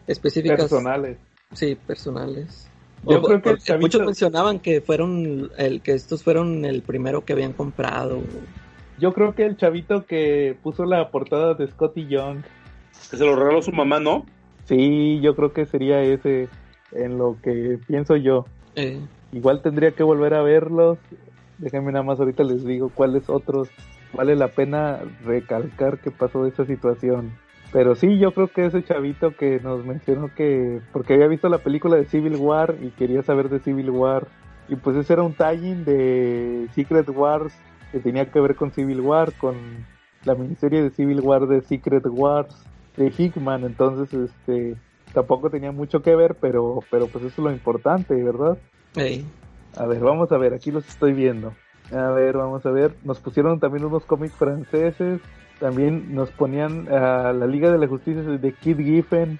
específicas. 0.07 0.61
Personales. 0.61 1.19
Sí, 1.53 1.75
personales. 1.75 2.69
Yo 3.05 3.23
creo 3.23 3.41
que 3.41 3.79
muchos 3.79 4.05
mencionaban 4.05 4.59
que 4.59 4.81
fueron 4.81 5.51
el 5.57 5.81
que 5.83 5.93
estos 5.93 6.23
fueron 6.23 6.65
el 6.65 6.83
primero 6.83 7.25
que 7.25 7.33
habían 7.33 7.53
comprado. 7.53 8.21
Yo 8.99 9.13
creo 9.13 9.35
que 9.35 9.45
el 9.45 9.57
chavito 9.57 10.05
que 10.05 10.57
puso 10.63 10.85
la 10.85 11.11
portada 11.11 11.55
de 11.55 11.69
Scotty 11.69 12.09
Young. 12.09 12.43
Que 13.11 13.17
se 13.17 13.25
lo 13.25 13.37
regaló 13.37 13.63
su 13.63 13.73
mamá, 13.73 14.01
¿no? 14.01 14.27
Sí, 14.65 15.21
yo 15.21 15.37
creo 15.37 15.53
que 15.53 15.65
sería 15.67 16.03
ese 16.03 16.49
en 16.93 17.17
lo 17.17 17.37
que 17.43 17.79
pienso 17.87 18.17
yo. 18.17 18.47
Eh. 18.75 19.01
Igual 19.33 19.63
tendría 19.63 19.93
que 19.93 20.03
volver 20.03 20.35
a 20.35 20.43
verlos. 20.43 20.99
Déjenme 21.59 21.93
nada 21.93 22.05
más 22.05 22.19
ahorita 22.19 22.43
les 22.43 22.65
digo 22.65 22.91
cuáles 22.95 23.29
otros 23.29 23.69
vale 24.13 24.37
la 24.37 24.49
pena 24.49 25.01
recalcar 25.25 25.99
que 25.99 26.11
pasó 26.11 26.47
esa 26.47 26.65
situación. 26.65 27.33
Pero 27.73 27.95
sí, 27.95 28.19
yo 28.19 28.33
creo 28.33 28.49
que 28.49 28.67
ese 28.67 28.83
chavito 28.83 29.37
que 29.37 29.61
nos 29.61 29.85
mencionó 29.85 30.35
que, 30.35 30.81
porque 30.93 31.15
había 31.15 31.27
visto 31.27 31.49
la 31.49 31.59
película 31.59 31.97
de 31.97 32.07
Civil 32.07 32.37
War 32.37 32.77
y 32.81 32.91
quería 32.91 33.23
saber 33.23 33.51
de 33.51 33.61
Civil 33.61 33.91
War, 33.91 34.27
y 34.69 34.77
pues 34.77 34.97
ese 34.97 35.13
era 35.15 35.23
un 35.23 35.35
tie 35.35 35.75
de 35.75 36.69
Secret 36.75 37.09
Wars 37.11 37.55
que 37.93 38.01
tenía 38.01 38.31
que 38.31 38.41
ver 38.41 38.55
con 38.55 38.71
Civil 38.71 39.01
War, 39.01 39.33
con 39.33 39.55
la 40.25 40.35
miniserie 40.35 40.83
de 40.83 40.91
Civil 40.91 41.21
War 41.21 41.47
de 41.47 41.61
Secret 41.63 42.05
Wars 42.07 42.55
de 42.97 43.13
Hickman, 43.17 43.65
entonces 43.65 44.13
este 44.13 44.77
tampoco 45.13 45.51
tenía 45.51 45.73
mucho 45.73 46.03
que 46.03 46.15
ver, 46.15 46.37
pero, 46.41 46.81
pero 46.91 47.07
pues 47.07 47.25
eso 47.25 47.43
es 47.43 47.45
lo 47.45 47.53
importante, 47.53 48.15
¿verdad? 48.15 48.59
A 49.77 49.87
ver, 49.87 50.01
vamos 50.01 50.33
a 50.33 50.39
ver, 50.39 50.55
aquí 50.55 50.71
los 50.71 50.87
estoy 50.89 51.13
viendo. 51.13 51.53
A 51.93 52.11
ver, 52.11 52.37
vamos 52.37 52.67
a 52.67 52.71
ver. 52.71 52.95
Nos 53.05 53.19
pusieron 53.21 53.61
también 53.61 53.85
unos 53.85 54.05
cómics 54.05 54.35
franceses. 54.35 55.21
También 55.61 56.15
nos 56.15 56.31
ponían 56.31 56.89
a 56.93 57.33
la 57.33 57.47
Liga 57.47 57.71
de 57.71 57.79
la 57.79 57.89
Justicia 57.89 58.23
de 58.23 58.53
Kid 58.53 58.79
Giffen. 58.79 59.39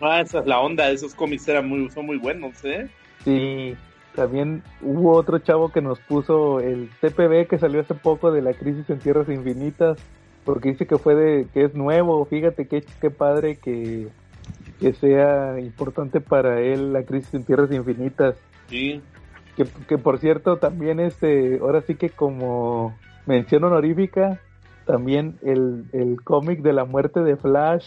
Ah, 0.00 0.20
esa 0.20 0.40
es 0.40 0.46
la 0.46 0.60
onda. 0.60 0.90
Esos 0.90 1.14
cómics 1.14 1.48
eran 1.48 1.68
muy, 1.68 1.88
son 1.90 2.06
muy 2.06 2.18
buenos, 2.18 2.62
¿eh? 2.64 2.88
Sí. 3.24 3.74
También 4.14 4.62
hubo 4.82 5.12
otro 5.12 5.38
chavo 5.38 5.70
que 5.70 5.80
nos 5.80 5.98
puso 6.00 6.60
el 6.60 6.90
TPB 7.00 7.46
que 7.48 7.58
salió 7.58 7.80
hace 7.80 7.94
poco 7.94 8.30
de 8.30 8.42
la 8.42 8.52
crisis 8.52 8.88
en 8.90 8.98
tierras 8.98 9.28
infinitas. 9.28 9.98
Porque 10.44 10.70
dice 10.70 10.86
que 10.86 10.98
fue 10.98 11.14
de, 11.14 11.46
que 11.54 11.64
es 11.64 11.74
nuevo. 11.74 12.24
Fíjate 12.26 12.66
qué, 12.66 12.84
qué 13.00 13.10
padre 13.10 13.56
que, 13.56 14.08
que 14.80 14.92
sea 14.92 15.58
importante 15.60 16.20
para 16.20 16.60
él 16.60 16.92
la 16.92 17.04
crisis 17.04 17.32
en 17.32 17.44
tierras 17.44 17.70
infinitas. 17.72 18.34
Sí. 18.68 19.00
Que, 19.56 19.66
que, 19.88 19.98
por 19.98 20.18
cierto, 20.18 20.56
también 20.56 21.00
este, 21.00 21.58
ahora 21.60 21.80
sí 21.82 21.94
que 21.94 22.10
como 22.10 22.94
mención 23.26 23.64
honorífica, 23.64 24.40
también 24.84 25.38
el, 25.42 25.84
el 25.92 26.22
cómic 26.22 26.62
de 26.62 26.72
la 26.72 26.84
muerte 26.84 27.20
de 27.20 27.36
Flash, 27.36 27.86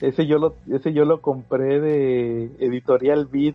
ese 0.00 0.26
yo 0.26 0.38
lo, 0.38 0.54
ese 0.70 0.92
yo 0.92 1.04
lo 1.04 1.20
compré 1.20 1.80
de 1.80 2.50
Editorial 2.58 3.26
Beat. 3.26 3.54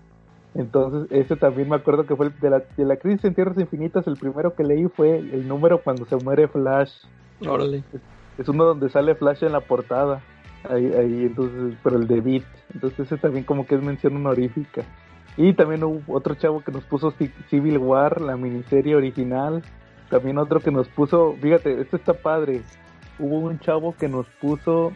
Entonces, 0.55 1.11
ese 1.11 1.35
también 1.35 1.69
me 1.69 1.76
acuerdo 1.76 2.05
que 2.05 2.15
fue 2.15 2.27
el 2.27 2.39
de 2.39 2.49
la, 2.49 2.64
de 2.76 2.85
la 2.85 2.95
crisis 2.95 3.26
en 3.26 3.35
tierras 3.35 3.57
infinitas, 3.59 4.07
el 4.07 4.18
primero 4.18 4.55
que 4.55 4.64
leí 4.64 4.88
fue 4.88 5.18
el 5.18 5.47
número 5.47 5.81
cuando 5.84 6.05
se 6.05 6.15
muere 6.15 6.47
Flash. 6.47 6.91
Órale. 7.47 7.84
Es, 7.93 8.01
es 8.39 8.49
uno 8.49 8.64
donde 8.65 8.89
sale 8.89 9.14
Flash 9.15 9.43
en 9.43 9.51
la 9.51 9.61
portada. 9.61 10.22
Ahí, 10.68 10.91
ahí, 10.93 11.26
entonces, 11.26 11.77
pero 11.84 11.97
el 11.97 12.07
de 12.07 12.22
Beat. 12.22 12.43
Entonces, 12.73 12.99
ese 13.01 13.18
también 13.18 13.43
como 13.43 13.68
que 13.68 13.76
es 13.76 13.84
mención 13.84 14.15
honorífica. 14.15 14.84
Y 15.38 15.53
también 15.53 15.84
hubo 15.84 16.01
otro 16.07 16.34
chavo 16.34 16.61
que 16.61 16.72
nos 16.72 16.84
puso 16.85 17.14
Civil 17.49 17.77
War, 17.77 18.19
la 18.22 18.35
miniserie 18.35 18.95
original. 18.95 19.61
También 20.09 20.38
otro 20.38 20.59
que 20.59 20.71
nos 20.71 20.88
puso, 20.89 21.35
fíjate, 21.41 21.81
esto 21.81 21.97
está 21.97 22.13
padre. 22.13 22.61
Hubo 23.19 23.39
un 23.39 23.59
chavo 23.59 23.95
que 23.97 24.07
nos 24.07 24.25
puso 24.41 24.93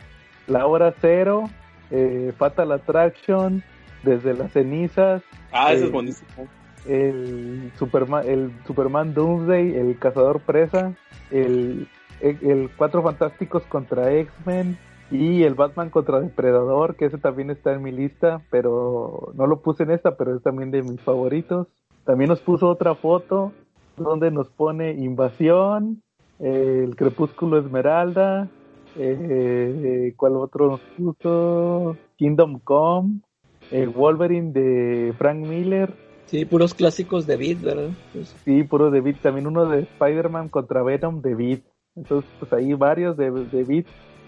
La 0.47 0.65
Hora 0.65 0.93
Cero, 1.01 1.49
eh, 1.89 2.33
Fatal 2.37 2.71
Attraction, 2.71 3.63
Desde 4.03 4.33
las 4.33 4.51
Cenizas. 4.53 5.21
Ah, 5.51 5.73
eso 5.73 5.83
eh, 5.83 5.87
es 5.87 5.91
buenísimo. 5.91 6.47
El 6.87 7.71
Superman, 7.77 8.27
el 8.27 8.51
Superman 8.65 9.13
Doomsday, 9.13 9.75
El 9.75 9.99
Cazador 9.99 10.39
Presa, 10.39 10.93
el, 11.29 11.87
el, 12.21 12.37
el 12.41 12.69
Cuatro 12.75 13.03
Fantásticos 13.03 13.63
contra 13.63 14.11
X-Men, 14.13 14.77
y 15.11 15.43
el 15.43 15.55
Batman 15.55 15.89
contra 15.89 16.21
Depredador, 16.21 16.95
que 16.95 17.05
ese 17.05 17.17
también 17.17 17.49
está 17.49 17.73
en 17.73 17.83
mi 17.83 17.91
lista, 17.91 18.41
pero 18.49 19.33
no 19.35 19.45
lo 19.45 19.61
puse 19.61 19.83
en 19.83 19.91
esta, 19.91 20.15
pero 20.15 20.35
es 20.35 20.41
también 20.41 20.71
de 20.71 20.81
mis 20.81 21.01
favoritos. 21.01 21.67
También 22.05 22.29
nos 22.29 22.39
puso 22.39 22.69
otra 22.69 22.95
foto 22.95 23.51
donde 24.03 24.31
nos 24.31 24.49
pone 24.49 24.91
Invasión, 24.91 26.01
eh, 26.39 26.83
el 26.83 26.95
Crepúsculo 26.95 27.57
Esmeralda, 27.59 28.49
eh, 28.97 30.13
¿cuál 30.17 30.35
otro 30.35 30.71
nos 30.71 30.81
puso? 30.97 31.97
Kingdom 32.17 32.59
Come, 32.59 33.21
el 33.71 33.89
Wolverine 33.89 34.51
de 34.51 35.13
Frank 35.17 35.45
Miller. 35.45 35.93
Sí, 36.25 36.45
puros 36.45 36.73
clásicos 36.73 37.27
de 37.27 37.35
Beat, 37.35 37.61
¿verdad? 37.61 37.89
Pues... 38.13 38.35
Sí, 38.45 38.63
puro 38.63 38.89
de 38.89 39.01
Beat. 39.01 39.21
También 39.21 39.47
uno 39.47 39.65
de 39.65 39.81
Spider-Man 39.81 40.49
contra 40.49 40.81
Venom 40.81 41.21
de 41.21 41.35
Beat. 41.35 41.61
Entonces, 41.95 42.29
pues 42.39 42.53
ahí 42.53 42.73
varios 42.73 43.17
de, 43.17 43.31
de 43.31 43.63
Beat 43.63 43.85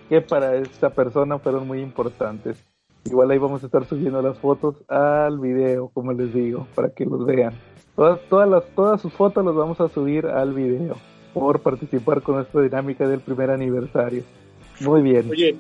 que 0.10 0.22
para 0.22 0.56
esta 0.58 0.90
persona 0.90 1.40
fueron 1.40 1.66
muy 1.66 1.80
importantes. 1.80 2.64
Igual 3.06 3.32
ahí 3.32 3.38
vamos 3.38 3.64
a 3.64 3.66
estar 3.66 3.86
subiendo 3.86 4.22
las 4.22 4.38
fotos 4.38 4.76
al 4.88 5.40
video, 5.40 5.90
como 5.90 6.14
les 6.14 6.34
digo, 6.34 6.68
para 6.74 6.90
que 6.90 7.06
los 7.06 7.26
vean. 7.26 7.54
Todas, 7.96 8.20
todas, 8.30 8.50
las, 8.50 8.64
todas 8.76 9.02
sus 9.02 9.14
fotos 9.14 9.46
las 9.46 9.54
vamos 9.54 9.80
a 9.82 9.90
subir 9.90 10.26
al 10.26 10.54
video 10.54 10.96
por 11.34 11.62
participar 11.62 12.22
con 12.22 12.36
nuestra 12.36 12.62
dinámica 12.62 13.08
del 13.08 13.20
primer 13.20 13.52
aniversario. 13.52 14.24
Muy 14.80 15.02
bien. 15.02 15.30
Oye, 15.30 15.56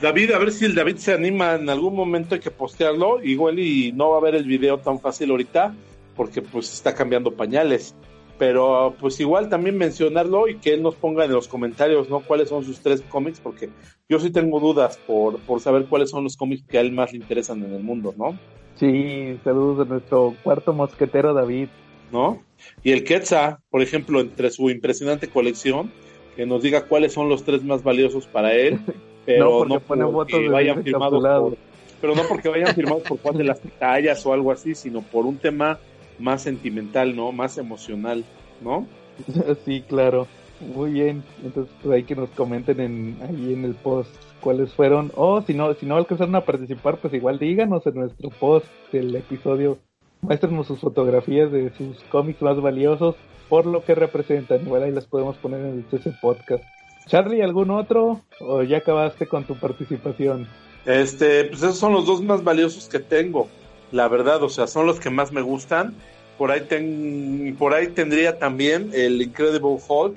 David, 0.00 0.32
a 0.32 0.38
ver 0.38 0.52
si 0.52 0.64
el 0.64 0.74
David 0.74 0.96
se 0.96 1.12
anima 1.12 1.54
en 1.54 1.68
algún 1.68 1.94
momento 1.94 2.34
hay 2.34 2.40
que 2.40 2.50
postearlo, 2.50 3.22
igual 3.22 3.58
y 3.58 3.92
no 3.92 4.10
va 4.10 4.18
a 4.18 4.20
ver 4.20 4.34
el 4.34 4.44
video 4.44 4.78
tan 4.78 5.00
fácil 5.00 5.30
ahorita, 5.30 5.74
porque 6.16 6.42
pues 6.42 6.72
está 6.72 6.94
cambiando 6.94 7.32
pañales 7.32 7.94
pero 8.38 8.94
pues 9.00 9.18
igual 9.20 9.48
también 9.48 9.76
mencionarlo 9.76 10.48
y 10.48 10.58
que 10.58 10.74
él 10.74 10.82
nos 10.82 10.94
ponga 10.94 11.24
en 11.24 11.32
los 11.32 11.48
comentarios, 11.48 12.08
¿no? 12.08 12.20
Cuáles 12.20 12.48
son 12.48 12.64
sus 12.64 12.80
tres 12.80 13.02
cómics, 13.02 13.40
porque 13.40 13.68
yo 14.08 14.20
sí 14.20 14.30
tengo 14.30 14.60
dudas 14.60 14.96
por, 15.06 15.38
por 15.40 15.60
saber 15.60 15.86
cuáles 15.86 16.10
son 16.10 16.24
los 16.24 16.36
cómics 16.36 16.64
que 16.66 16.78
a 16.78 16.80
él 16.80 16.92
más 16.92 17.12
le 17.12 17.18
interesan 17.18 17.62
en 17.64 17.74
el 17.74 17.82
mundo, 17.82 18.14
¿no? 18.16 18.38
Sí, 18.76 19.38
saludos 19.42 19.86
de 19.86 19.94
nuestro 19.94 20.34
cuarto 20.42 20.72
mosquetero 20.72 21.34
David. 21.34 21.68
¿No? 22.10 22.42
Y 22.82 22.92
el 22.92 23.04
Quetzal, 23.04 23.58
por 23.68 23.82
ejemplo, 23.82 24.20
entre 24.20 24.50
su 24.50 24.70
impresionante 24.70 25.28
colección, 25.28 25.92
que 26.36 26.46
nos 26.46 26.62
diga 26.62 26.86
cuáles 26.86 27.12
son 27.12 27.28
los 27.28 27.44
tres 27.44 27.62
más 27.62 27.82
valiosos 27.82 28.26
para 28.26 28.54
él, 28.54 28.80
pero 29.26 29.66
no, 29.66 29.80
porque 29.80 30.00
no 30.00 30.12
porque 30.12 30.48
vayan 30.48 30.82
firmados 30.82 31.22
por, 31.22 31.58
pero 32.00 32.14
no 32.14 32.22
porque 32.26 32.48
vayan 32.48 32.74
firmados 32.74 33.02
por 33.02 33.18
cuál 33.18 33.36
de 33.36 33.44
las 33.44 33.60
tallas 33.78 34.24
o 34.24 34.32
algo 34.32 34.52
así, 34.52 34.74
sino 34.74 35.02
por 35.02 35.26
un 35.26 35.36
tema 35.36 35.78
más 36.18 36.42
sentimental, 36.42 37.14
¿no? 37.16 37.32
Más 37.32 37.58
emocional, 37.58 38.24
¿no? 38.62 38.86
Sí, 39.64 39.82
claro. 39.82 40.26
Muy 40.74 40.92
bien. 40.92 41.22
Entonces, 41.44 41.72
pues 41.82 41.94
ahí 41.94 42.02
que 42.04 42.16
nos 42.16 42.30
comenten 42.30 42.80
en, 42.80 43.16
ahí 43.22 43.52
en 43.52 43.64
el 43.64 43.74
post 43.74 44.10
cuáles 44.40 44.72
fueron. 44.72 45.12
O 45.14 45.42
si 45.42 45.54
no, 45.54 45.72
si 45.74 45.86
no 45.86 45.96
alcanzaron 45.96 46.34
a 46.34 46.44
participar, 46.44 46.98
pues 46.98 47.14
igual 47.14 47.38
díganos 47.38 47.86
en 47.86 47.94
nuestro 47.94 48.30
post 48.30 48.66
del 48.92 49.14
episodio 49.14 49.78
muéstrenos 50.20 50.66
sus 50.66 50.80
fotografías 50.80 51.52
de 51.52 51.70
sus 51.76 52.02
cómics 52.10 52.42
más 52.42 52.60
valiosos 52.60 53.14
por 53.48 53.66
lo 53.66 53.84
que 53.84 53.94
representan. 53.94 54.62
Igual 54.62 54.82
ahí 54.82 54.90
las 54.90 55.06
podemos 55.06 55.36
poner 55.36 55.60
en 55.60 55.84
CC 55.90 56.12
Podcast. 56.20 56.64
Charlie, 57.06 57.42
¿algún 57.42 57.70
otro? 57.70 58.20
¿O 58.40 58.62
ya 58.62 58.78
acabaste 58.78 59.26
con 59.26 59.44
tu 59.44 59.54
participación? 59.54 60.46
Este, 60.84 61.44
pues 61.44 61.62
esos 61.62 61.78
son 61.78 61.92
los 61.92 62.06
dos 62.06 62.22
más 62.22 62.44
valiosos 62.44 62.88
que 62.88 62.98
tengo. 62.98 63.48
La 63.92 64.08
verdad, 64.08 64.42
o 64.42 64.48
sea, 64.48 64.66
son 64.66 64.86
los 64.86 65.00
que 65.00 65.10
más 65.10 65.32
me 65.32 65.40
gustan. 65.40 65.94
Por 66.36 66.50
ahí, 66.50 66.62
ten, 66.62 67.56
por 67.58 67.74
ahí 67.74 67.88
tendría 67.88 68.38
también 68.38 68.90
el 68.94 69.20
Incredible 69.20 69.78
Hulk, 69.86 70.16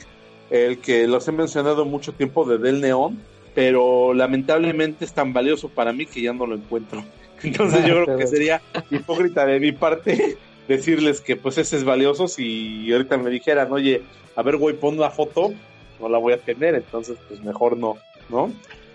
el 0.49 0.79
que 0.79 1.07
los 1.07 1.27
he 1.27 1.31
mencionado 1.31 1.85
mucho 1.85 2.13
tiempo 2.13 2.45
de 2.45 2.57
Del 2.57 2.81
Neon, 2.81 3.19
pero 3.55 4.13
lamentablemente 4.13 5.05
es 5.05 5.13
tan 5.13 5.33
valioso 5.33 5.69
para 5.69 5.93
mí 5.93 6.05
que 6.05 6.21
ya 6.21 6.33
no 6.33 6.45
lo 6.45 6.55
encuentro. 6.55 7.03
Entonces 7.43 7.85
yo 7.85 8.03
creo 8.03 8.17
que 8.17 8.27
sería 8.27 8.61
hipócrita 8.91 9.45
de 9.45 9.59
mi 9.59 9.71
parte 9.71 10.37
decirles 10.67 11.21
que 11.21 11.35
pues 11.35 11.57
ese 11.57 11.77
es 11.77 11.83
valioso 11.83 12.27
si 12.27 12.91
ahorita 12.91 13.17
me 13.17 13.31
dijeran, 13.31 13.71
oye, 13.71 14.03
a 14.35 14.43
ver, 14.43 14.57
güey, 14.57 14.75
pon 14.75 14.97
una 14.97 15.09
foto, 15.09 15.53
no 15.99 16.09
la 16.09 16.17
voy 16.17 16.33
a 16.33 16.37
tener, 16.37 16.75
entonces 16.75 17.17
pues 17.27 17.43
mejor 17.43 17.77
no, 17.77 17.97
¿no? 18.29 18.51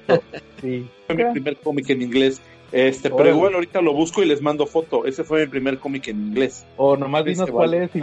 Sí. 0.61 0.87
Fue 1.07 1.17
mi 1.17 1.25
primer 1.33 1.57
cómic 1.57 1.91
en 1.91 2.03
inglés. 2.03 2.41
Este, 2.73 3.11
pero 3.11 3.31
igual 3.31 3.55
ahorita 3.55 3.81
lo 3.81 3.93
busco 3.93 4.23
y 4.23 4.27
les 4.27 4.43
mando 4.43 4.67
foto. 4.67 5.07
Ese 5.07 5.25
fue 5.25 5.41
mi 5.41 5.47
primer 5.47 5.79
cómic 5.79 6.09
en 6.09 6.29
inglés. 6.29 6.67
O 6.77 6.97
nomás 6.97 7.25
dinos 7.25 7.45
Ese 7.45 7.53
cuál 7.53 7.71
vale. 7.71 7.85
es 7.85 7.97
y 7.97 8.03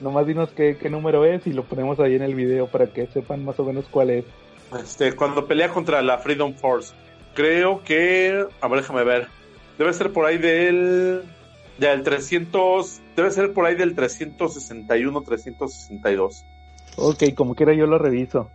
nomás 0.00 0.26
dinos 0.26 0.50
qué, 0.54 0.76
qué 0.80 0.90
número 0.90 1.24
es 1.24 1.46
y 1.46 1.52
lo 1.52 1.64
ponemos 1.64 1.98
ahí 2.00 2.14
en 2.14 2.22
el 2.22 2.34
video 2.34 2.66
para 2.66 2.86
que 2.86 3.06
sepan 3.06 3.44
más 3.44 3.58
o 3.58 3.64
menos 3.64 3.86
cuál 3.90 4.10
es. 4.10 4.24
Este, 4.78 5.14
cuando 5.14 5.46
pelea 5.46 5.70
contra 5.70 6.02
la 6.02 6.18
Freedom 6.18 6.54
Force. 6.54 6.92
Creo 7.34 7.82
que, 7.82 8.46
a 8.60 8.68
ver, 8.68 8.80
déjame 8.80 9.04
ver. 9.04 9.28
Debe 9.78 9.92
ser 9.92 10.12
por 10.12 10.26
ahí 10.26 10.38
del 10.38 11.22
del 11.78 12.02
300, 12.02 13.00
debe 13.16 13.30
ser 13.30 13.52
por 13.52 13.66
ahí 13.66 13.74
del 13.74 13.94
361, 13.94 15.22
362. 15.22 16.44
Ok, 16.96 17.24
como 17.34 17.54
quiera 17.54 17.74
yo 17.74 17.86
lo 17.86 17.98
reviso. 17.98 18.50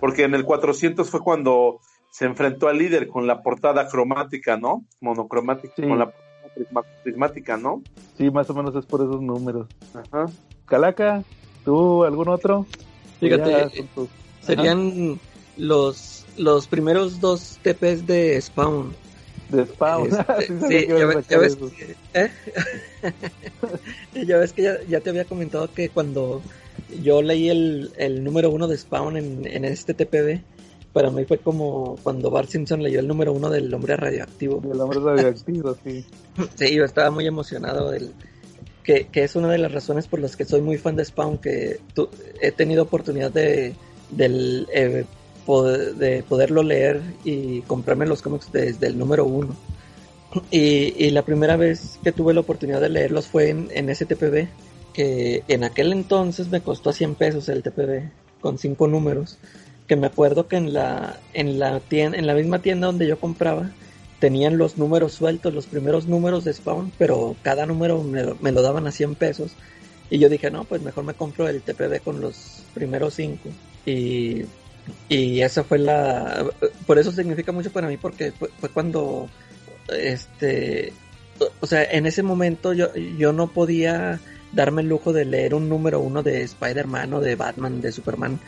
Porque 0.00 0.24
en 0.24 0.34
el 0.34 0.44
400 0.44 1.10
fue 1.10 1.20
cuando 1.20 1.80
se 2.16 2.24
enfrentó 2.24 2.68
al 2.68 2.78
líder 2.78 3.08
con 3.08 3.26
la 3.26 3.42
portada 3.42 3.88
cromática, 3.88 4.56
¿no? 4.56 4.86
Monocromática, 5.02 5.74
Sí. 5.76 5.82
con 5.82 5.98
la 5.98 6.06
portada 6.06 6.82
prismática, 7.04 7.58
¿no? 7.58 7.82
Sí, 8.16 8.30
más 8.30 8.48
o 8.48 8.54
menos 8.54 8.74
es 8.74 8.86
por 8.86 9.02
esos 9.02 9.20
números. 9.20 9.66
Ajá. 9.92 10.24
Calaca, 10.64 11.22
¿tú 11.66 12.04
algún 12.04 12.28
otro? 12.30 12.64
Fíjate, 13.20 13.84
tus- 13.94 14.08
Serían 14.40 15.20
los, 15.58 16.24
los 16.38 16.66
primeros 16.68 17.20
dos 17.20 17.58
TPs 17.62 18.06
de 18.06 18.40
Spawn. 18.40 18.94
De 19.50 19.66
Spawn. 19.66 20.08
Este, 20.08 20.46
Sí 20.68 20.80
sí, 20.80 20.86
ya, 20.88 21.36
ves, 21.36 21.58
¿eh? 22.14 22.30
ya 24.26 24.38
ves 24.38 24.52
que 24.54 24.62
ya, 24.62 24.82
ya 24.88 25.00
te 25.00 25.10
había 25.10 25.26
comentado 25.26 25.68
que 25.72 25.90
cuando 25.90 26.40
yo 27.02 27.20
leí 27.20 27.50
el, 27.50 27.90
el 27.98 28.24
número 28.24 28.48
uno 28.50 28.68
de 28.68 28.78
Spawn 28.78 29.18
en, 29.18 29.46
en 29.46 29.66
este 29.66 29.92
TPB, 29.92 30.40
para 30.96 31.10
mí 31.10 31.26
fue 31.26 31.36
como 31.36 31.98
cuando 32.02 32.30
Bart 32.30 32.48
Simpson 32.48 32.82
leyó 32.82 33.00
el 33.00 33.06
número 33.06 33.30
uno 33.34 33.50
del 33.50 33.72
hombre 33.74 33.98
radioactivo. 33.98 34.62
El 34.72 34.80
hombre 34.80 34.98
radioactivo, 34.98 35.76
sí. 35.84 36.06
Sí, 36.54 36.74
yo 36.74 36.86
estaba 36.86 37.10
muy 37.10 37.26
emocionado 37.26 37.90
del 37.90 38.14
que, 38.82 39.06
que 39.12 39.22
es 39.22 39.36
una 39.36 39.50
de 39.52 39.58
las 39.58 39.72
razones 39.72 40.06
por 40.06 40.20
las 40.20 40.36
que 40.36 40.46
soy 40.46 40.62
muy 40.62 40.78
fan 40.78 40.96
de 40.96 41.04
Spawn, 41.04 41.36
que 41.36 41.80
tu- 41.92 42.08
he 42.40 42.50
tenido 42.50 42.84
oportunidad 42.84 43.30
de, 43.30 43.74
del, 44.10 44.66
eh, 44.72 45.04
poder- 45.44 45.96
de 45.96 46.22
poderlo 46.22 46.62
leer 46.62 47.02
y 47.24 47.60
comprarme 47.62 48.06
los 48.06 48.22
cómics 48.22 48.50
desde 48.50 48.86
el 48.86 48.96
número 48.96 49.26
uno. 49.26 49.54
Y, 50.50 50.94
y 50.96 51.10
la 51.10 51.22
primera 51.26 51.56
vez 51.58 51.98
que 52.02 52.12
tuve 52.12 52.32
la 52.32 52.40
oportunidad 52.40 52.80
de 52.80 52.88
leerlos 52.88 53.26
fue 53.26 53.50
en, 53.50 53.68
en 53.74 53.90
ese 53.90 54.06
TPB, 54.06 54.48
que 54.94 55.42
en 55.48 55.62
aquel 55.62 55.92
entonces 55.92 56.48
me 56.48 56.62
costó 56.62 56.90
100 56.94 57.16
pesos 57.16 57.50
el 57.50 57.62
TPB, 57.62 58.08
con 58.40 58.56
cinco 58.56 58.86
números, 58.88 59.38
que 59.86 59.96
me 59.96 60.06
acuerdo 60.06 60.48
que 60.48 60.56
en 60.56 60.72
la, 60.72 61.18
en 61.32 61.58
la, 61.58 61.80
tienda, 61.80 62.18
en 62.18 62.26
la 62.26 62.34
misma 62.34 62.60
tienda 62.60 62.86
donde 62.88 63.06
yo 63.06 63.18
compraba, 63.18 63.70
tenían 64.20 64.58
los 64.58 64.78
números 64.78 65.12
sueltos, 65.12 65.54
los 65.54 65.66
primeros 65.66 66.06
números 66.06 66.44
de 66.44 66.52
Spawn, 66.52 66.92
pero 66.98 67.36
cada 67.42 67.66
número 67.66 68.02
me, 68.02 68.22
lo- 68.22 68.36
me 68.40 68.52
lo 68.52 68.62
daban 68.62 68.86
a 68.86 68.92
100 68.92 69.14
pesos. 69.14 69.52
Y 70.10 70.18
yo 70.18 70.28
dije, 70.28 70.50
no, 70.50 70.64
pues 70.64 70.82
mejor 70.82 71.04
me 71.04 71.14
compro 71.14 71.48
el 71.48 71.62
TPB 71.62 72.00
con 72.02 72.20
los 72.20 72.64
primeros 72.74 73.14
cinco. 73.14 73.48
Y, 73.84 74.42
y 75.08 75.40
esa 75.40 75.64
fue 75.64 75.78
la... 75.78 76.46
Por 76.86 76.98
eso 76.98 77.10
significa 77.12 77.52
mucho 77.52 77.72
para 77.72 77.88
mí, 77.88 77.96
porque 77.96 78.32
fue, 78.32 78.48
fue 78.58 78.68
cuando, 78.70 79.28
este... 79.96 80.92
O 81.60 81.66
sea, 81.66 81.84
en 81.84 82.06
ese 82.06 82.22
momento 82.22 82.72
yo, 82.72 82.94
yo 82.94 83.32
no 83.32 83.48
podía 83.48 84.20
darme 84.52 84.80
el 84.82 84.88
lujo 84.88 85.12
de 85.12 85.26
leer 85.26 85.54
un 85.54 85.68
número 85.68 86.00
uno 86.00 86.22
de 86.22 86.42
Spider-Man 86.42 87.12
o 87.12 87.20
de 87.20 87.34
Batman, 87.36 87.80
de 87.82 87.92
Superman, 87.92 88.40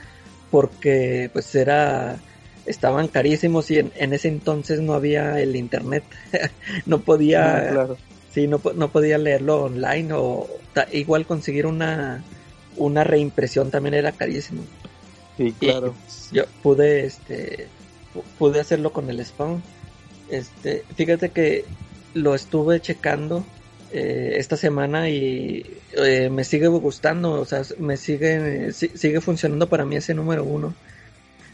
porque 0.51 1.31
pues 1.33 1.55
era 1.55 2.23
estaban 2.66 3.09
carísimos 3.09 3.70
y 3.70 3.79
en, 3.79 3.93
en 3.97 4.12
ese 4.12 4.29
entonces 4.29 4.81
no 4.81 4.95
había 4.95 5.41
el 5.41 5.57
internet 5.57 6.05
no 6.87 7.03
podía 7.05 7.45
Ah, 7.53 7.62
claro. 7.66 7.97
sí 8.29 8.47
no, 8.49 8.61
no 8.77 8.93
podía 8.93 9.19
leerlo 9.19 9.65
online 9.65 10.11
o 10.15 10.49
ta- 10.75 10.89
igual 10.93 11.27
conseguir 11.27 11.66
una 11.66 12.25
una 12.77 13.05
reimpresión 13.05 13.70
también 13.70 13.95
era 13.95 14.12
carísimo 14.12 14.65
Sí, 15.37 15.55
y 15.61 15.73
claro. 15.73 15.97
yo 16.31 16.45
pude 16.62 17.05
este 17.05 17.70
pu- 18.12 18.25
pude 18.39 18.61
hacerlo 18.61 18.93
con 18.93 19.11
el 19.11 19.25
spawn 19.25 19.62
este 20.29 20.87
fíjate 20.95 21.31
que 21.33 21.65
lo 22.15 22.35
estuve 22.35 22.81
checando 22.81 23.47
eh, 23.90 24.35
esta 24.36 24.56
semana 24.56 25.09
y 25.10 25.82
eh, 25.93 26.31
me 26.31 26.44
sigue 26.44 26.69
gustando 26.69 27.32
o 27.40 27.44
sea 27.47 27.62
me 27.78 27.97
sigue 27.97 28.73
si- 28.73 28.97
sigue 28.97 29.20
funcionando 29.20 29.69
para 29.69 29.85
mí 29.86 29.97
ese 29.97 30.15
número 30.15 30.44
uno 30.44 30.78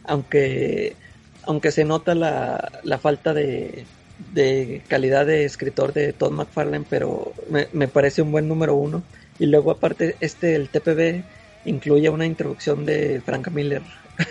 aunque 0.04 0.98
aunque 1.42 1.72
se 1.72 1.84
nota 1.84 2.14
la, 2.14 2.72
la 2.84 2.98
falta 2.98 3.34
de, 3.34 3.90
de 4.16 4.84
calidad 4.88 5.26
de 5.26 5.44
escritor 5.44 5.92
de 5.92 6.12
Todd 6.14 6.32
McFarlane, 6.32 6.86
pero 6.88 7.34
me, 7.50 7.68
me 7.72 7.88
parece 7.88 8.22
un 8.22 8.32
buen 8.32 8.48
número 8.48 8.74
uno. 8.76 9.08
Y 9.38 9.46
luego 9.46 9.70
aparte 9.70 10.16
este, 10.20 10.54
el 10.56 10.70
TPB, 10.70 11.26
incluye 11.64 12.08
una 12.08 12.26
introducción 12.26 12.84
de 12.86 13.20
Frank 13.22 13.50
Miller. 13.50 13.82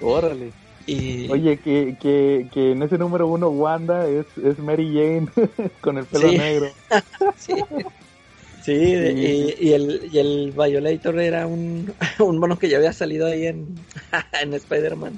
Órale. 0.00 0.56
Oye, 0.86 1.58
que, 1.58 1.96
que, 2.00 2.46
que 2.52 2.72
en 2.72 2.82
ese 2.82 2.98
número 2.98 3.26
uno 3.28 3.48
Wanda 3.48 4.08
es, 4.08 4.26
es 4.38 4.58
Mary 4.58 4.86
Jane 4.92 5.26
con 5.80 5.98
el 5.98 6.06
pelo 6.06 6.28
Sí. 6.28 6.38
negro. 6.38 6.66
sí, 7.36 7.52
sí, 8.62 8.72
de- 8.74 9.12
y, 9.60 9.68
y 9.68 9.72
el, 9.72 10.08
y 10.12 10.18
el 10.18 10.52
Violator 10.52 11.18
era 11.20 11.46
un, 11.46 11.92
un 12.20 12.38
mono 12.38 12.58
que 12.58 12.68
ya 12.68 12.78
había 12.78 12.92
salido 12.92 13.26
ahí 13.26 13.46
en, 13.46 13.66
en 14.42 14.54
Spider-Man. 14.54 15.12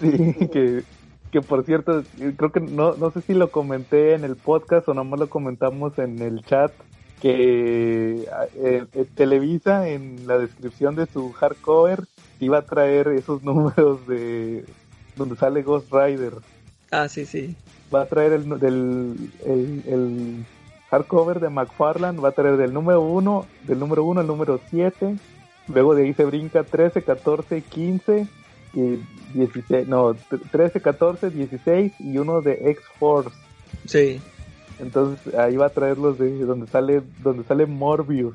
Sí, 0.00 0.10
que, 0.52 0.82
que 1.30 1.40
por 1.42 1.64
cierto, 1.64 2.04
creo 2.36 2.52
que 2.52 2.60
no, 2.60 2.94
no 2.96 3.10
sé 3.12 3.22
si 3.22 3.32
lo 3.34 3.50
comenté 3.50 4.14
en 4.14 4.24
el 4.24 4.36
podcast 4.36 4.88
o 4.88 4.94
nomás 4.94 5.20
lo 5.20 5.28
comentamos 5.30 5.98
en 5.98 6.20
el 6.20 6.44
chat, 6.44 6.72
que 7.20 8.24
eh, 8.54 8.84
eh, 8.92 9.04
Televisa 9.14 9.88
en 9.88 10.26
la 10.26 10.38
descripción 10.38 10.96
de 10.96 11.06
su 11.06 11.32
hardcover 11.32 12.04
iba 12.40 12.58
a 12.58 12.66
traer 12.66 13.08
esos 13.08 13.42
números 13.42 14.06
de 14.06 14.64
donde 15.16 15.36
sale 15.36 15.62
Ghost 15.62 15.92
Rider. 15.92 16.34
Ah, 16.90 17.08
sí, 17.08 17.26
sí. 17.26 17.56
Va 17.94 18.02
a 18.02 18.06
traer 18.06 18.32
el, 18.32 18.48
del, 18.60 19.16
el, 19.44 19.82
el 19.86 20.44
hardcover 20.90 21.40
de 21.40 21.50
McFarlane, 21.50 22.20
va 22.20 22.28
a 22.28 22.32
traer 22.32 22.56
del 22.56 22.72
número 22.72 23.00
1, 23.00 23.46
del 23.64 23.78
número 23.78 24.04
1 24.04 24.20
al 24.20 24.26
número 24.26 24.60
7, 24.70 25.16
luego 25.68 25.94
de 25.94 26.04
ahí 26.04 26.14
se 26.14 26.24
brinca 26.24 26.62
13, 26.62 27.02
14, 27.02 27.62
15 27.62 28.26
y 28.74 28.98
16, 29.34 29.88
no, 29.88 30.14
13, 30.52 30.80
14, 30.80 31.30
16 31.30 31.92
y 31.98 32.18
uno 32.18 32.40
de 32.40 32.70
X-Force. 32.70 33.30
Sí. 33.86 34.20
Entonces 34.78 35.34
ahí 35.34 35.56
va 35.56 35.66
a 35.66 35.70
traer 35.70 35.96
los 35.98 36.18
de 36.18 36.38
donde 36.44 36.66
sale 36.66 37.02
donde 37.22 37.44
sale 37.44 37.66
Morbius. 37.66 38.34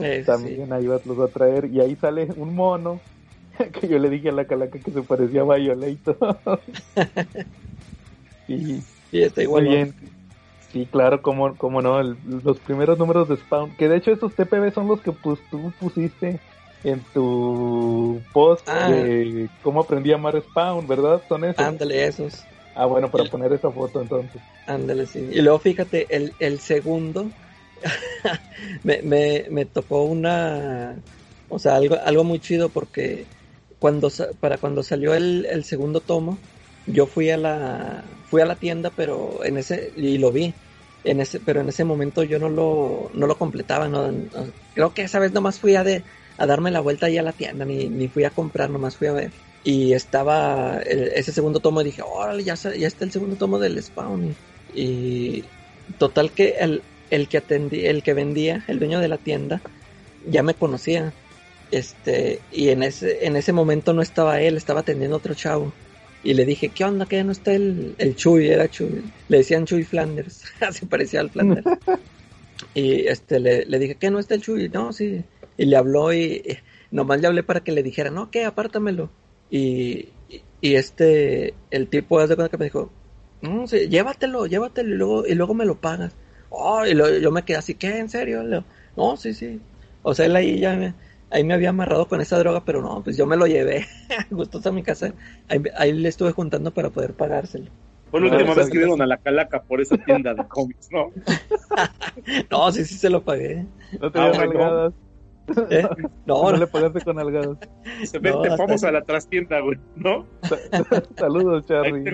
eh, 0.00 0.22
También 0.24 0.66
sí. 0.68 0.72
ahí 0.72 0.86
va, 0.86 1.00
los 1.04 1.18
va 1.18 1.24
a 1.24 1.28
traer 1.28 1.66
y 1.66 1.80
ahí 1.80 1.96
sale 1.96 2.28
un 2.36 2.54
mono 2.54 3.00
que 3.80 3.88
yo 3.88 3.98
le 3.98 4.10
dije 4.10 4.28
a 4.30 4.32
la 4.32 4.46
calaca 4.46 4.78
que 4.82 4.90
se 4.90 5.02
parecía 5.02 5.42
a 5.42 5.44
Violator. 5.56 6.18
y 8.48 8.82
está 9.12 9.42
igual. 9.42 9.64
bien. 9.68 9.94
Sí, 10.72 10.86
claro, 10.86 11.20
como, 11.20 11.56
como 11.58 11.82
no, 11.82 11.98
el- 11.98 12.16
los 12.44 12.58
primeros 12.60 12.96
números 12.96 13.28
de 13.28 13.36
Spawn, 13.36 13.74
que 13.76 13.88
de 13.88 13.96
hecho 13.96 14.12
estos 14.12 14.34
TPB 14.36 14.72
son 14.72 14.86
los 14.86 15.00
que 15.02 15.10
pues 15.12 15.40
tú 15.50 15.72
pusiste 15.78 16.40
en 16.84 17.00
tu 17.12 18.22
post 18.32 18.66
Ah. 18.68 18.88
de 18.88 19.50
cómo 19.62 19.80
aprendí 19.80 20.12
a 20.12 20.14
amar 20.14 20.40
Spawn, 20.40 20.86
¿verdad? 20.86 21.22
Son 21.28 21.44
esos. 21.44 21.58
Ándale, 21.58 22.06
esos. 22.06 22.46
ah, 22.74 22.86
bueno, 22.86 23.10
para 23.10 23.24
El- 23.24 23.30
poner 23.30 23.52
esa 23.52 23.70
foto 23.70 24.00
entonces. 24.00 24.40
Ándale, 24.66 25.06
sí. 25.06 25.18
Y 25.32 25.42
luego 25.42 25.58
fíjate, 25.58 26.06
el, 26.14 26.32
el 26.38 26.60
segundo 26.60 27.32
me, 28.84 29.02
me, 29.02 29.46
me 29.50 29.64
tocó 29.64 30.04
una, 30.04 31.02
o 31.48 31.58
sea, 31.58 31.76
algo, 31.76 31.96
algo 32.04 32.22
muy 32.24 32.38
chido 32.38 32.68
porque 32.68 33.26
cuando 33.80 34.12
para 34.38 34.58
cuando 34.58 34.84
salió 34.84 35.14
el, 35.14 35.46
el 35.50 35.64
segundo 35.64 36.00
tomo, 36.00 36.38
yo 36.86 37.06
fui 37.06 37.30
a 37.30 37.36
la 37.36 38.04
fui 38.30 38.40
a 38.40 38.46
la 38.46 38.54
tienda, 38.54 38.90
pero 38.94 39.44
en 39.44 39.58
ese 39.58 39.92
y 39.96 40.18
lo 40.18 40.30
vi, 40.30 40.54
en 41.02 41.20
ese, 41.20 41.40
pero 41.40 41.60
en 41.60 41.68
ese 41.68 41.84
momento 41.84 42.22
yo 42.22 42.38
no 42.38 42.48
lo, 42.48 43.10
no 43.14 43.26
lo 43.26 43.36
completaba, 43.36 43.88
no, 43.88 44.08
creo 44.74 44.94
que 44.94 45.02
esa 45.02 45.18
vez 45.18 45.32
nomás 45.32 45.58
fui 45.58 45.74
a, 45.74 45.82
de, 45.82 46.04
a 46.38 46.46
darme 46.46 46.70
la 46.70 46.80
vuelta 46.80 47.06
ahí 47.06 47.18
a 47.18 47.22
la 47.22 47.32
tienda, 47.32 47.64
ni, 47.64 47.88
ni 47.88 48.06
fui 48.08 48.24
a 48.24 48.30
comprar, 48.30 48.70
nomás 48.70 48.96
fui 48.96 49.08
a 49.08 49.12
ver. 49.12 49.30
Y 49.62 49.92
estaba 49.92 50.80
ese 50.82 51.32
segundo 51.32 51.60
tomo 51.60 51.82
y 51.82 51.84
dije, 51.84 52.02
órale, 52.02 52.44
ya, 52.44 52.54
ya 52.54 52.86
está 52.86 53.04
el 53.04 53.12
segundo 53.12 53.36
tomo 53.36 53.58
del 53.58 53.82
Spawn. 53.82 54.34
Y, 54.74 55.44
total 55.98 56.30
que 56.30 56.56
el, 56.60 56.82
el 57.10 57.28
que 57.28 57.38
atendí, 57.38 57.84
el 57.84 58.02
que 58.02 58.14
vendía, 58.14 58.64
el 58.68 58.78
dueño 58.78 59.00
de 59.00 59.08
la 59.08 59.18
tienda, 59.18 59.60
ya 60.26 60.42
me 60.42 60.54
conocía. 60.54 61.12
Este, 61.70 62.40
y 62.50 62.70
en 62.70 62.82
ese, 62.82 63.26
en 63.26 63.36
ese 63.36 63.52
momento 63.52 63.92
no 63.92 64.02
estaba 64.02 64.40
él, 64.40 64.56
estaba 64.56 64.80
atendiendo 64.80 65.16
otro 65.16 65.34
chavo. 65.34 65.72
Y 66.22 66.34
le 66.34 66.44
dije, 66.44 66.68
¿qué 66.68 66.84
onda? 66.84 67.06
Que 67.06 67.24
no 67.24 67.32
está 67.32 67.54
el, 67.54 67.94
el 67.98 68.14
Chuy, 68.14 68.48
era 68.48 68.68
Chuy. 68.68 69.02
Le 69.28 69.38
decían 69.38 69.64
Chuy 69.64 69.84
Flanders, 69.84 70.44
así 70.60 70.86
parecía 70.86 71.20
al 71.20 71.30
Flanders. 71.30 71.66
y 72.74 73.06
este, 73.06 73.40
le, 73.40 73.64
le 73.64 73.78
dije, 73.78 73.94
¿qué 73.94 74.10
no 74.10 74.18
está 74.18 74.34
el 74.34 74.42
Chuy? 74.42 74.68
No, 74.68 74.92
sí. 74.92 75.24
Y 75.56 75.64
le 75.64 75.76
habló 75.76 76.12
y, 76.12 76.58
nomás 76.90 77.20
le 77.20 77.28
hablé 77.28 77.42
para 77.42 77.60
que 77.60 77.72
le 77.72 77.82
dijera, 77.82 78.10
no, 78.10 78.30
¿qué? 78.30 78.44
Apártamelo. 78.44 79.10
Y, 79.50 80.08
y, 80.60 80.74
este, 80.74 81.54
el 81.70 81.88
tipo, 81.88 82.18
hace 82.18 82.36
cuenta 82.36 82.50
que 82.50 82.58
me 82.58 82.66
dijo, 82.66 82.90
no, 83.40 83.66
sí, 83.66 83.88
llévatelo, 83.88 84.46
llévatelo 84.46 84.94
y 84.94 84.98
luego, 84.98 85.26
y 85.26 85.34
luego 85.34 85.54
me 85.54 85.64
lo 85.64 85.80
pagas. 85.80 86.14
Oh, 86.50 86.84
y 86.84 86.94
yo 86.94 87.30
me 87.30 87.44
quedé 87.44 87.56
así, 87.56 87.74
¿qué? 87.74 87.98
¿En 87.98 88.08
serio? 88.08 88.42
no, 88.96 89.16
sí, 89.16 89.32
sí. 89.32 89.60
O 90.02 90.14
sea, 90.14 90.26
él 90.26 90.36
ahí 90.36 90.58
ya 90.58 90.76
me, 90.76 90.94
ahí 91.30 91.44
me 91.44 91.54
había 91.54 91.70
amarrado 91.70 92.06
con 92.08 92.20
esa 92.20 92.38
droga, 92.38 92.64
pero 92.64 92.82
no, 92.82 93.02
pues 93.02 93.16
yo 93.16 93.26
me 93.26 93.36
lo 93.36 93.46
llevé 93.46 93.86
gustoso 94.30 94.68
a 94.68 94.72
mi 94.72 94.82
casa. 94.82 95.14
Ahí, 95.76 95.92
le 95.92 96.08
estuve 96.08 96.32
juntando 96.32 96.72
para 96.72 96.90
poder 96.90 97.14
pagárselo. 97.14 97.70
Fue 98.10 98.20
la 98.20 98.32
última 98.32 98.54
vez 98.54 98.68
que 98.68 98.78
vieron 98.78 99.00
a 99.00 99.06
la 99.06 99.18
calaca 99.18 99.62
por 99.62 99.80
esa 99.80 99.96
tienda 99.96 100.34
de 100.34 100.44
cómics, 100.48 100.88
¿no? 100.90 101.12
no, 102.50 102.72
sí, 102.72 102.84
sí 102.84 102.94
se 102.94 103.08
lo 103.08 103.22
pagué. 103.22 103.64
No 104.00 104.10
te 104.10 104.18
ah, 104.18 104.32
algadas. 104.36 104.94
¿Eh? 105.70 105.84
No, 106.26 106.50
no, 106.50 106.56
le 106.56 106.66
pagaste 106.66 107.00
con 107.02 107.18
algadas. 107.20 107.56
Vamos 108.58 108.82
a 108.82 108.90
la 108.90 109.02
trastienda, 109.02 109.60
güey, 109.60 109.78
¿no? 109.94 110.26
Saludos, 111.16 111.66
Charlie. 111.66 112.12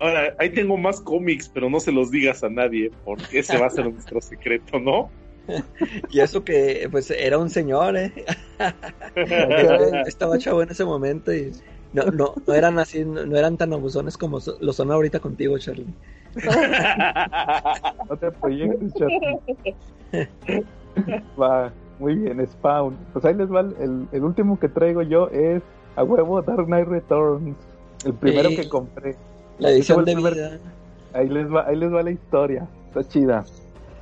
ahora, 0.00 0.34
ahí 0.38 0.50
tengo 0.50 0.78
más 0.78 1.02
cómics, 1.02 1.50
pero 1.50 1.68
no 1.68 1.80
se 1.80 1.92
los 1.92 2.10
digas 2.10 2.42
a 2.42 2.48
nadie, 2.48 2.90
porque 3.04 3.40
ese 3.40 3.58
va 3.58 3.66
a 3.66 3.70
ser 3.70 3.90
nuestro 3.92 4.22
secreto, 4.22 4.78
¿no? 4.78 5.10
y 6.10 6.20
eso 6.20 6.44
que 6.44 6.88
pues 6.90 7.10
era 7.10 7.38
un 7.38 7.50
señor, 7.50 7.96
¿eh? 7.96 8.12
Estaba 10.06 10.38
chavo 10.38 10.62
en 10.62 10.70
ese 10.70 10.84
momento 10.84 11.32
y 11.32 11.52
no, 11.92 12.04
no, 12.06 12.34
no 12.46 12.54
eran 12.54 12.78
así, 12.78 13.04
no, 13.04 13.36
eran 13.36 13.56
tan 13.56 13.72
abusones 13.72 14.18
como 14.18 14.40
lo 14.60 14.72
son 14.72 14.90
ahorita 14.90 15.20
contigo, 15.20 15.58
Charlie. 15.58 15.86
no 18.08 18.16
te 18.16 18.30
proyectes, 18.32 18.94
Charlie. 18.94 20.64
Va, 21.40 21.72
muy 21.98 22.16
bien, 22.16 22.44
Spawn. 22.46 22.96
Pues 23.12 23.24
ahí 23.24 23.34
les 23.34 23.50
va 23.50 23.60
el, 23.60 24.08
el, 24.10 24.24
último 24.24 24.58
que 24.58 24.68
traigo 24.68 25.02
yo 25.02 25.28
es 25.28 25.62
a 25.96 26.02
huevo 26.02 26.42
Dark 26.42 26.66
Knight 26.66 26.88
Returns. 26.88 27.56
El 28.04 28.14
primero 28.14 28.50
que 28.50 28.68
compré. 28.68 29.16
La 29.58 29.70
edición 29.70 30.04
de 30.04 30.14
vida. 30.16 30.58
Ahí 31.12 31.28
les 31.28 31.46
va, 31.46 31.66
ahí 31.66 31.76
les 31.76 31.92
va 31.92 32.02
la 32.02 32.10
historia. 32.10 32.66
Está 32.88 33.08
chida. 33.08 33.44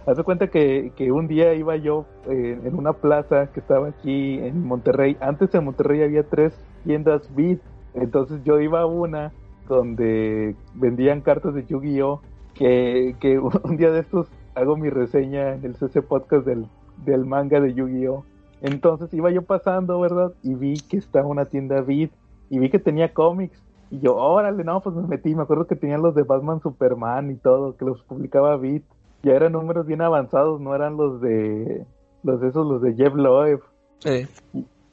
Haz 0.05 0.21
cuenta 0.25 0.49
que, 0.49 0.93
que, 0.97 1.13
un 1.13 1.29
día 1.29 1.55
iba 1.55 1.77
yo 1.77 2.07
eh, 2.29 2.59
en 2.65 2.75
una 2.75 2.93
plaza 2.93 3.53
que 3.53 3.61
estaba 3.61 3.89
aquí 3.89 4.39
en 4.39 4.67
Monterrey. 4.67 5.17
Antes 5.21 5.55
en 5.55 5.65
Monterrey 5.65 6.03
había 6.03 6.25
tres 6.25 6.53
tiendas 6.85 7.33
Beat. 7.37 7.61
Entonces 7.95 8.43
yo 8.43 8.61
iba 8.61 8.81
a 8.81 8.87
una 8.87 9.33
donde 9.69 10.57
vendían 10.75 11.21
cartas 11.21 11.55
de 11.55 11.65
Yu-Gi-Oh! 11.67 12.21
Que, 12.55 13.15
que 13.21 13.39
un 13.65 13.77
día 13.77 13.93
de 13.93 14.01
estos 14.01 14.27
hago 14.57 14.77
mi 14.77 14.91
reseña 14.91 15.55
en 15.55 15.65
el 15.65 15.77
CC 15.77 16.03
Podcast 16.03 16.47
del, 16.47 16.67
del 17.05 17.25
manga 17.25 17.61
de 17.61 17.73
Yu-Gi-Oh! 17.73 18.25
Entonces 18.61 19.15
iba 19.15 19.31
yo 19.31 19.43
pasando, 19.43 20.01
¿verdad? 20.01 20.33
Y 20.43 20.55
vi 20.57 20.81
que 20.81 20.97
estaba 20.97 21.29
una 21.29 21.45
tienda 21.45 21.81
Beat 21.81 22.11
y 22.51 22.59
vi 22.59 22.71
que 22.71 22.81
tenía 22.81 23.15
cómics. 23.15 23.63
Y 23.91 24.01
yo, 24.01 24.17
órale, 24.17 24.65
no, 24.65 24.81
pues 24.81 24.97
me 24.97 25.07
metí. 25.07 25.33
Me 25.35 25.43
acuerdo 25.43 25.69
que 25.69 25.77
tenían 25.77 26.03
los 26.03 26.17
de 26.17 26.25
Batman 26.25 26.61
Superman 26.61 27.31
y 27.31 27.37
todo, 27.37 27.77
que 27.77 27.85
los 27.85 28.03
publicaba 28.03 28.57
Beat 28.57 28.83
ya 29.23 29.33
eran 29.35 29.53
números 29.53 29.87
bien 29.87 30.03
avanzados, 30.03 30.61
no 30.61 30.75
eran 30.75 30.97
los 30.97 31.21
de 31.21 31.87
los 32.23 32.41
de 32.41 32.49
esos, 32.49 32.67
los 32.67 32.83
de 32.83 32.95
Jeff 32.95 33.15
Loeb. 33.15 33.61
Sí. 33.99 34.27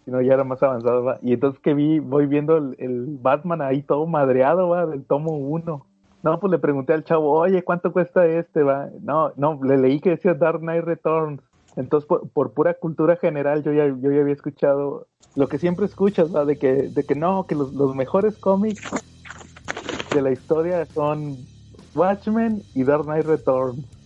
Sino 0.06 0.22
ya 0.22 0.34
era 0.34 0.44
más 0.44 0.62
avanzado, 0.64 1.04
¿va? 1.04 1.20
Y 1.22 1.34
entonces 1.34 1.60
que 1.62 1.74
vi, 1.74 2.00
voy 2.00 2.26
viendo 2.26 2.58
el, 2.58 3.18
Batman 3.22 3.62
ahí 3.62 3.82
todo 3.84 4.06
madreado, 4.08 4.70
va, 4.70 4.86
del 4.86 5.06
tomo 5.06 5.32
1. 5.38 5.86
No, 6.22 6.40
pues 6.40 6.52
le 6.52 6.60
pregunté 6.60 6.94
al 6.94 7.04
chavo, 7.04 7.32
oye, 7.32 7.64
¿cuánto 7.64 7.94
cuesta 7.94 8.26
este, 8.26 8.64
va? 8.64 8.90
No, 9.02 9.32
no, 9.36 9.60
le 9.64 9.78
leí 9.78 10.00
que 10.00 10.12
decía 10.12 10.34
Dark 10.34 10.60
Knight 10.60 10.84
Returns. 10.84 11.42
Entonces, 11.76 12.10
por, 12.34 12.52
pura 12.52 12.74
cultura 12.74 13.16
general, 13.16 13.64
yo 13.64 13.72
ya, 13.72 13.88
yo 13.88 14.12
ya 14.12 14.22
había 14.22 14.34
escuchado 14.34 15.08
lo 15.36 15.48
que 15.48 15.60
siempre 15.60 15.86
escuchas, 15.86 16.36
¿va? 16.36 16.44
De 16.44 16.58
que, 16.58 16.90
de 16.90 17.04
que 17.04 17.16
no, 17.16 17.46
que 17.46 17.56
los, 17.56 17.74
los 17.74 17.96
mejores 17.96 18.38
cómics 18.38 18.90
de 20.14 20.22
la 20.22 20.32
historia 20.32 20.86
son 20.88 21.38
Watchmen 21.96 22.64
y 22.74 22.84
Dark 22.84 23.04
Knight 23.04 23.26
Returns. 23.26 23.99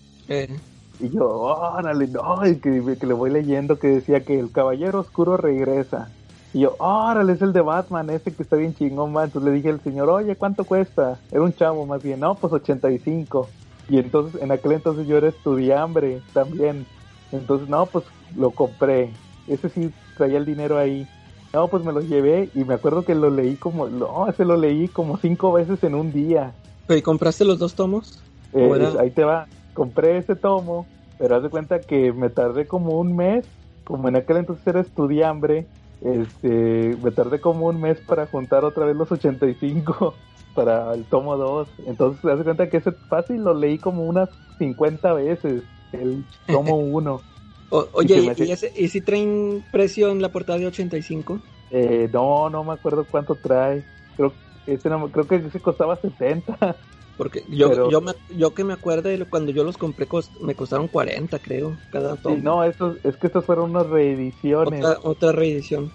Y 1.00 1.10
yo, 1.10 1.28
órale, 1.28 2.08
no, 2.08 2.40
que, 2.42 2.98
que, 3.00 3.08
le 3.08 3.14
voy 3.14 3.32
leyendo 3.32 3.78
que 3.78 3.88
decía 3.88 4.22
que 4.22 4.40
el 4.40 4.52
Caballero 4.52 5.00
Oscuro 5.00 5.38
regresa. 5.38 6.10
Y 6.54 6.62
yo, 6.62 6.76
órale, 6.78 7.34
es 7.34 7.42
el 7.42 7.52
de 7.52 7.62
Batman, 7.62 8.10
ese 8.10 8.32
que 8.32 8.44
está 8.44 8.56
bien 8.56 8.76
chingón, 8.76 9.12
man. 9.12 9.26
Entonces 9.26 9.50
le 9.50 9.56
dije 9.56 9.70
al 9.70 9.82
señor, 9.82 10.10
oye, 10.10 10.36
¿cuánto 10.36 10.66
cuesta? 10.66 11.20
Era 11.32 11.42
un 11.42 11.54
chavo 11.54 11.86
más 11.86 12.04
bien, 12.04 12.20
no, 12.20 12.36
pues 12.36 12.54
85. 12.54 13.50
Y 13.90 13.98
entonces, 13.98 14.42
en 14.42 14.52
aquel 14.52 14.74
entonces 14.74 15.08
yo 15.08 15.18
era 15.18 15.30
estudiambre 15.30 16.22
también. 16.32 16.86
Entonces, 17.32 17.68
no, 17.68 17.86
pues 17.88 18.06
lo 18.38 18.52
compré. 18.52 19.10
Ese 19.48 19.70
sí 19.70 19.92
traía 20.16 20.38
el 20.38 20.46
dinero 20.46 20.78
ahí. 20.78 21.08
No, 21.54 21.68
pues 21.68 21.84
me 21.84 21.92
lo 21.92 22.02
llevé 22.02 22.50
y 22.56 22.64
me 22.64 22.76
acuerdo 22.76 23.04
que 23.04 23.14
lo 23.14 23.30
leí 23.30 23.56
como, 23.56 23.88
no, 23.88 24.28
ese 24.28 24.46
lo 24.46 24.58
leí 24.58 24.88
como 24.88 25.18
cinco 25.18 25.52
veces 25.52 25.84
en 25.84 25.96
un 25.96 26.12
día. 26.12 26.54
¿Y 26.88 27.02
compraste 27.02 27.46
los 27.46 27.60
dos 27.60 27.74
tomos? 27.76 28.22
Eh, 28.54 28.94
ahí 29.00 29.12
te 29.12 29.24
va 29.24 29.48
compré 29.74 30.18
ese 30.18 30.36
tomo, 30.36 30.86
pero 31.18 31.36
haz 31.36 31.44
de 31.44 31.50
cuenta 31.50 31.80
que 31.80 32.12
me 32.14 32.30
tardé 32.30 32.68
como 32.68 33.00
un 33.00 33.16
mes, 33.16 33.46
como 33.84 34.08
en 34.08 34.16
aquel 34.16 34.38
entonces 34.38 34.66
era 34.68 34.82
estudiambre, 34.82 35.68
este, 36.02 36.98
me 37.02 37.12
tardé 37.12 37.40
como 37.40 37.68
un 37.68 37.80
mes 37.80 38.00
para 38.02 38.26
juntar 38.26 38.66
otra 38.66 38.86
vez 38.86 38.96
los 38.96 39.12
85 39.12 40.14
para 40.56 40.94
el 40.94 41.06
tomo 41.06 41.38
2. 41.38 41.68
Entonces, 41.88 42.24
haz 42.26 42.38
de 42.40 42.44
cuenta 42.44 42.70
que 42.70 42.78
ese 42.78 42.92
fácil 42.92 43.44
lo 43.44 43.54
leí 43.54 43.78
como 43.78 44.04
unas 44.04 44.30
50 44.58 45.14
veces, 45.14 45.64
el 45.92 46.26
tomo 46.48 46.76
1. 46.78 47.22
oye, 47.70 48.36
¿y, 48.76 48.88
si 48.90 49.02
traen 49.02 49.64
precio 49.72 50.10
en 50.10 50.22
la 50.22 50.30
portada 50.30 50.60
de 50.60 50.68
85? 50.68 51.40
Eh, 51.72 52.10
no, 52.12 52.50
no 52.50 52.64
me 52.64 52.74
acuerdo 52.74 53.06
cuánto 53.10 53.36
trae. 53.36 53.84
Creo, 54.16 54.32
ese 54.68 54.90
creo 55.12 55.28
que 55.28 55.36
ese 55.36 55.60
costaba 55.60 55.96
70. 55.96 56.76
Porque 57.18 57.44
yo, 57.48 57.90
yo, 57.90 58.02
me, 58.02 58.14
yo 58.36 58.54
que 58.54 58.64
me 58.64 58.74
acuerdo 58.74 59.10
cuando 59.30 59.52
yo 59.52 59.64
los 59.64 59.78
compré 59.78 60.08
me 60.42 60.56
costaron 60.56 60.88
40, 60.88 61.38
creo, 61.40 61.78
cada 61.92 62.16
tomo. 62.16 62.38
no, 62.38 62.64
eso, 62.64 62.96
es 63.04 63.16
que 63.18 63.28
estas 63.28 63.46
fueron 63.46 63.70
unas 63.70 63.88
reediciones. 63.88 64.84
Otra, 65.04 65.32
reedición. 65.32 65.92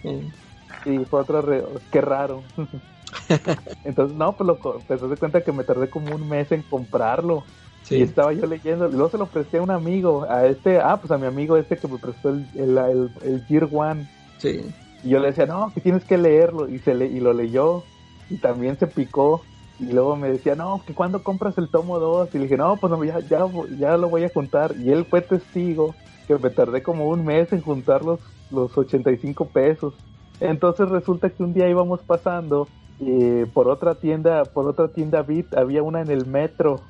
Sí, 0.84 1.04
fue 1.10 1.20
otra 1.20 1.40
re... 1.40 1.64
Qué 1.90 2.00
raro. 2.00 2.44
Entonces, 3.84 4.16
no, 4.16 4.36
pues 4.36 4.46
lo 4.46 4.58
pues 4.58 5.10
de 5.10 5.16
cuenta 5.16 5.42
que 5.42 5.52
me 5.52 5.64
tardé 5.64 5.90
como 5.90 6.14
un 6.14 6.28
mes 6.28 6.52
en 6.52 6.62
comprarlo. 6.62 7.44
Y 7.90 8.02
estaba 8.02 8.34
yo 8.34 8.46
leyendo, 8.46 8.86
luego 8.88 9.08
se 9.08 9.16
lo 9.16 9.26
presté 9.26 9.58
a 9.58 9.62
un 9.62 9.70
amigo, 9.70 10.26
a 10.28 10.46
este, 10.46 10.78
ah, 10.78 10.98
pues 11.00 11.10
a 11.10 11.16
mi 11.16 11.26
amigo 11.26 11.56
este 11.56 11.78
que 11.78 11.88
me 11.88 11.96
prestó 11.96 12.28
el, 12.28 12.46
el, 12.54 13.10
el, 13.22 13.44
Gear 13.46 13.66
One. 13.72 14.06
Sí. 14.36 14.60
Y 15.02 15.08
yo 15.08 15.18
le 15.20 15.28
decía, 15.28 15.46
no, 15.46 15.72
que 15.72 15.80
tienes 15.80 16.04
que 16.04 16.18
leerlo, 16.18 16.68
y 16.68 16.80
se 16.80 16.94
le, 16.94 17.06
y 17.06 17.18
lo 17.20 17.32
leyó, 17.32 17.84
y 18.28 18.36
también 18.36 18.78
se 18.78 18.88
picó, 18.88 19.42
y 19.78 19.92
luego 19.92 20.16
me 20.16 20.28
decía, 20.28 20.56
no, 20.56 20.82
que 20.84 20.92
cuando 20.92 21.22
compras 21.22 21.56
el 21.56 21.68
tomo 21.68 22.00
2? 22.00 22.34
Y 22.34 22.38
le 22.38 22.44
dije, 22.44 22.56
no, 22.56 22.76
pues 22.76 22.92
ya, 23.06 23.20
ya, 23.20 23.46
ya 23.78 23.96
lo 23.96 24.08
voy 24.08 24.24
a 24.24 24.28
juntar. 24.28 24.74
Y 24.76 24.90
él 24.90 25.04
fue 25.04 25.20
testigo 25.20 25.94
que 26.26 26.36
me 26.36 26.50
tardé 26.50 26.82
como 26.82 27.08
un 27.08 27.24
mes 27.24 27.52
en 27.52 27.60
juntar 27.60 28.04
los, 28.04 28.18
los 28.50 28.76
85 28.76 29.46
pesos. 29.46 29.94
Entonces 30.40 30.88
resulta 30.88 31.30
que 31.30 31.42
un 31.42 31.54
día 31.54 31.68
íbamos 31.68 32.00
pasando 32.02 32.66
eh, 33.00 33.46
por 33.54 33.68
otra 33.68 33.94
tienda, 33.94 34.44
por 34.44 34.66
otra 34.66 34.88
tienda 34.88 35.22
Bit, 35.22 35.54
había 35.54 35.82
una 35.84 36.00
en 36.00 36.10
el 36.10 36.26
metro. 36.26 36.80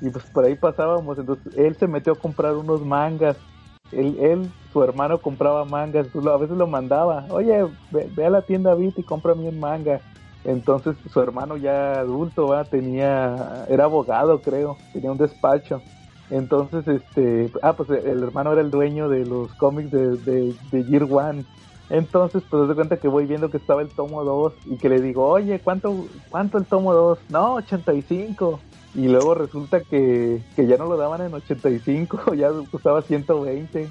Y 0.00 0.10
pues 0.10 0.24
por 0.26 0.44
ahí 0.44 0.54
pasábamos. 0.54 1.18
Entonces 1.18 1.56
él 1.56 1.74
se 1.74 1.88
metió 1.88 2.12
a 2.12 2.18
comprar 2.18 2.54
unos 2.54 2.86
mangas. 2.86 3.36
Él, 3.90 4.16
él 4.20 4.48
su 4.72 4.84
hermano 4.84 5.18
compraba 5.18 5.64
mangas. 5.64 6.06
a 6.14 6.36
veces 6.36 6.56
lo 6.56 6.68
mandaba, 6.68 7.26
oye, 7.30 7.64
ve, 7.90 8.08
ve 8.14 8.26
a 8.26 8.30
la 8.30 8.42
tienda 8.42 8.74
Bit 8.74 8.98
y 9.00 9.02
cómprame 9.02 9.48
un 9.48 9.58
manga 9.58 10.00
entonces 10.44 10.96
su 11.12 11.20
hermano 11.20 11.56
ya 11.56 12.00
adulto 12.00 12.54
tenía, 12.70 13.66
era 13.68 13.84
abogado 13.84 14.40
creo, 14.40 14.76
tenía 14.92 15.12
un 15.12 15.18
despacho. 15.18 15.82
Entonces, 16.30 16.86
este, 16.86 17.50
ah, 17.62 17.72
pues 17.72 17.88
el 17.88 18.22
hermano 18.22 18.52
era 18.52 18.60
el 18.60 18.70
dueño 18.70 19.08
de 19.08 19.24
los 19.24 19.52
cómics 19.54 19.90
de, 19.90 20.16
de, 20.18 20.54
de 20.70 20.84
Year 20.84 21.06
One. 21.10 21.44
Entonces, 21.90 22.42
pues 22.50 22.68
de 22.68 22.74
cuenta 22.74 22.98
que 22.98 23.08
voy 23.08 23.24
viendo 23.24 23.50
que 23.50 23.56
estaba 23.56 23.80
el 23.80 23.88
tomo 23.88 24.22
2 24.22 24.52
y 24.66 24.76
que 24.76 24.90
le 24.90 25.00
digo, 25.00 25.26
oye, 25.26 25.58
¿cuánto, 25.60 26.06
cuánto 26.28 26.58
el 26.58 26.66
tomo 26.66 26.92
2? 26.92 27.18
No, 27.30 27.54
85. 27.54 28.60
Y 28.94 29.08
luego 29.08 29.34
resulta 29.34 29.80
que, 29.80 30.42
que 30.54 30.66
ya 30.66 30.76
no 30.76 30.86
lo 30.86 30.96
daban 30.96 31.22
en 31.22 31.32
85, 31.32 32.34
ya 32.36 32.50
costaba 32.70 33.00
120. 33.02 33.88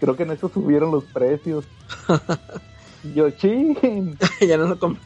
Creo 0.00 0.16
que 0.16 0.24
en 0.24 0.32
eso 0.32 0.48
subieron 0.48 0.90
los 0.90 1.04
precios. 1.04 1.64
Yo, 3.14 3.30
ching. 3.30 4.16
ya 4.46 4.56
no 4.56 4.66
lo 4.66 4.78
compré. 4.78 5.02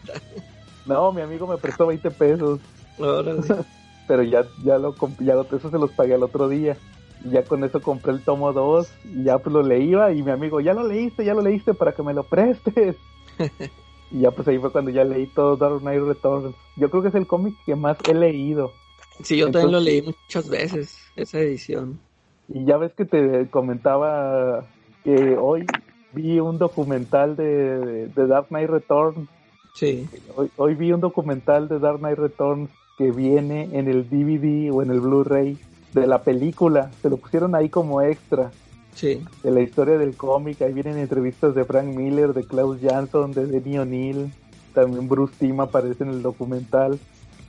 No, 0.91 1.13
mi 1.13 1.23
amigo 1.23 1.47
me 1.47 1.57
prestó 1.57 1.87
20 1.87 2.11
pesos. 2.11 2.61
Pero 4.09 4.23
ya, 4.25 4.45
ya 4.65 4.77
lo 4.79 4.95
ya 5.21 5.35
eso 5.35 5.71
se 5.71 5.79
los 5.79 5.93
pagué 5.93 6.15
el 6.15 6.23
otro 6.23 6.49
día. 6.49 6.77
Y 7.25 7.31
ya 7.31 7.45
con 7.45 7.63
eso 7.65 7.81
compré 7.81 8.13
el 8.13 8.23
tomo 8.23 8.53
2 8.53 8.91
y 9.05 9.25
ya 9.25 9.39
pues 9.39 9.53
lo 9.53 9.63
leía 9.63 10.11
y 10.11 10.23
mi 10.23 10.31
amigo, 10.31 10.61
ya 10.61 10.73
lo 10.73 10.87
leíste, 10.87 11.25
ya 11.25 11.35
lo 11.35 11.43
leíste 11.43 11.75
para 11.75 11.93
que 11.93 12.03
me 12.03 12.15
lo 12.15 12.25
prestes. 12.25 12.97
y 14.11 14.21
ya 14.21 14.31
pues 14.31 14.49
ahí 14.49 14.59
fue 14.59 14.73
cuando 14.73 14.91
ya 14.91 15.05
leí 15.05 15.27
todo 15.27 15.57
Dark 15.57 15.81
Knight 15.81 16.03
Returns. 16.03 16.55
Yo 16.77 16.91
creo 16.91 17.03
que 17.03 17.09
es 17.09 17.15
el 17.15 17.27
cómic 17.27 17.55
que 17.65 17.77
más 17.77 17.99
he 18.09 18.15
leído. 18.15 18.73
Sí, 19.23 19.37
yo 19.37 19.51
también 19.51 19.73
lo 19.73 19.81
leí 19.81 20.03
muchas 20.03 20.49
veces, 20.49 20.99
esa 21.15 21.39
edición. 21.39 22.01
Y 22.49 22.65
ya 22.65 22.79
ves 22.79 22.93
que 22.95 23.05
te 23.05 23.49
comentaba 23.49 24.65
que 25.05 25.37
hoy 25.39 25.67
vi 26.13 26.41
un 26.41 26.59
documental 26.59 27.37
de, 27.37 28.09
de 28.09 28.27
Dark 28.27 28.49
Knight 28.49 28.71
Returns. 28.71 29.29
Sí. 29.75 30.09
Hoy, 30.37 30.51
hoy 30.57 30.75
vi 30.75 30.93
un 30.93 31.01
documental 31.01 31.69
de 31.69 31.79
Dark 31.79 31.99
Knight 31.99 32.19
Returns 32.19 32.71
que 32.99 33.11
viene 33.11 33.69
en 33.73 33.89
el 33.89 34.09
DVD 34.11 34.71
o 34.73 34.83
en 34.83 34.91
el 34.91 35.01
Blu-ray 35.01 35.59
de 35.95 36.07
la 36.07 36.23
película. 36.23 36.91
Se 37.03 37.09
lo 37.09 37.17
pusieron 37.17 37.55
ahí 37.55 37.69
como 37.69 38.03
extra. 38.03 38.51
Sí. 38.95 39.23
De 39.43 39.51
la 39.51 39.61
historia 39.61 39.97
del 39.97 40.17
cómic. 40.17 40.61
Ahí 40.63 40.73
vienen 40.73 40.99
entrevistas 40.99 41.55
de 41.55 41.65
Frank 41.65 41.87
Miller, 41.87 42.35
de 42.35 42.45
Klaus 42.45 42.79
Jansson, 42.81 43.33
de 43.33 43.47
Denny 43.47 43.79
O'Neill. 43.79 44.33
También 44.75 45.09
Bruce 45.09 45.35
Timm 45.39 45.61
aparece 45.61 46.05
en 46.05 46.11
el 46.11 46.23
documental. 46.23 46.99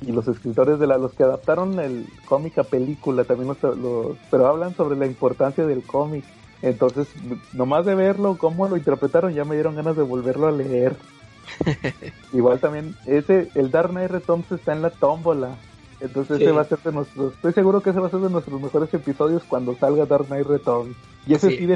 Y 0.06 0.12
los 0.12 0.28
escritores 0.28 0.80
de 0.80 0.88
la, 0.88 0.98
los 0.98 1.14
que 1.14 1.24
adaptaron 1.24 1.80
el 1.80 2.08
cómic 2.26 2.58
a 2.58 2.64
película 2.64 3.24
también 3.24 3.50
los, 3.50 4.18
pero 4.32 4.48
hablan 4.48 4.76
sobre 4.76 4.96
la 4.96 5.06
importancia 5.06 5.66
del 5.66 5.84
cómic. 5.84 6.24
Entonces, 6.62 7.08
nomás 7.54 7.86
de 7.86 7.96
verlo, 7.96 8.38
cómo 8.38 8.68
lo 8.68 8.78
interpretaron, 8.78 9.34
ya 9.34 9.46
me 9.46 9.56
dieron 9.56 9.76
ganas 9.76 9.96
de 9.96 10.04
volverlo 10.04 10.48
a 10.48 10.52
leer. 10.52 10.96
Igual 12.34 12.60
también, 12.60 12.96
ese, 13.06 13.50
el 13.56 13.72
Dark 13.72 13.90
Knight 13.90 14.12
Returns 14.12 14.52
está 14.52 14.74
en 14.74 14.82
la 14.82 14.90
tómbola. 14.90 15.58
Entonces 16.00 16.42
ese 16.42 16.52
va 16.52 16.62
a 16.62 16.66
ser 16.66 16.80
de 16.80 16.92
nuestros, 16.92 17.34
estoy 17.34 17.54
seguro 17.54 17.82
que 17.82 17.92
ese 17.92 18.00
va 18.00 18.08
a 18.08 18.10
ser 18.10 18.22
de 18.22 18.30
nuestros 18.30 18.60
mejores 18.60 18.92
episodios 18.94 19.44
cuando 19.48 19.76
salga 19.76 20.06
Dark 20.08 20.26
Knight 20.26 20.48
Returns. 20.48 20.96
Y 21.28 21.36
ese 21.36 21.52
sí, 21.52 21.68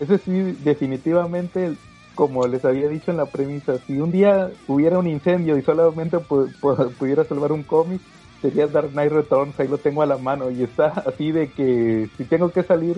ese 0.00 0.18
sí 0.18 0.56
definitivamente, 0.64 1.74
como 2.14 2.46
les 2.46 2.64
había 2.64 2.88
dicho 2.88 3.10
en 3.10 3.18
la 3.18 3.26
premisa, 3.26 3.76
si 3.86 4.00
un 4.00 4.10
día 4.10 4.50
hubiera 4.66 4.98
un 4.98 5.06
incendio 5.06 5.58
y 5.58 5.62
solamente 5.62 6.18
pudiera 6.98 7.24
salvar 7.24 7.52
un 7.52 7.62
cómic, 7.62 8.00
sería 8.40 8.66
Dark 8.66 8.92
Knight 8.92 9.12
Returns, 9.12 9.60
ahí 9.60 9.68
lo 9.68 9.76
tengo 9.76 10.00
a 10.00 10.06
la 10.06 10.16
mano 10.16 10.50
y 10.50 10.62
está 10.62 10.86
así 11.06 11.30
de 11.30 11.50
que 11.50 12.08
si 12.16 12.24
tengo 12.24 12.50
que 12.50 12.62
salir 12.62 12.96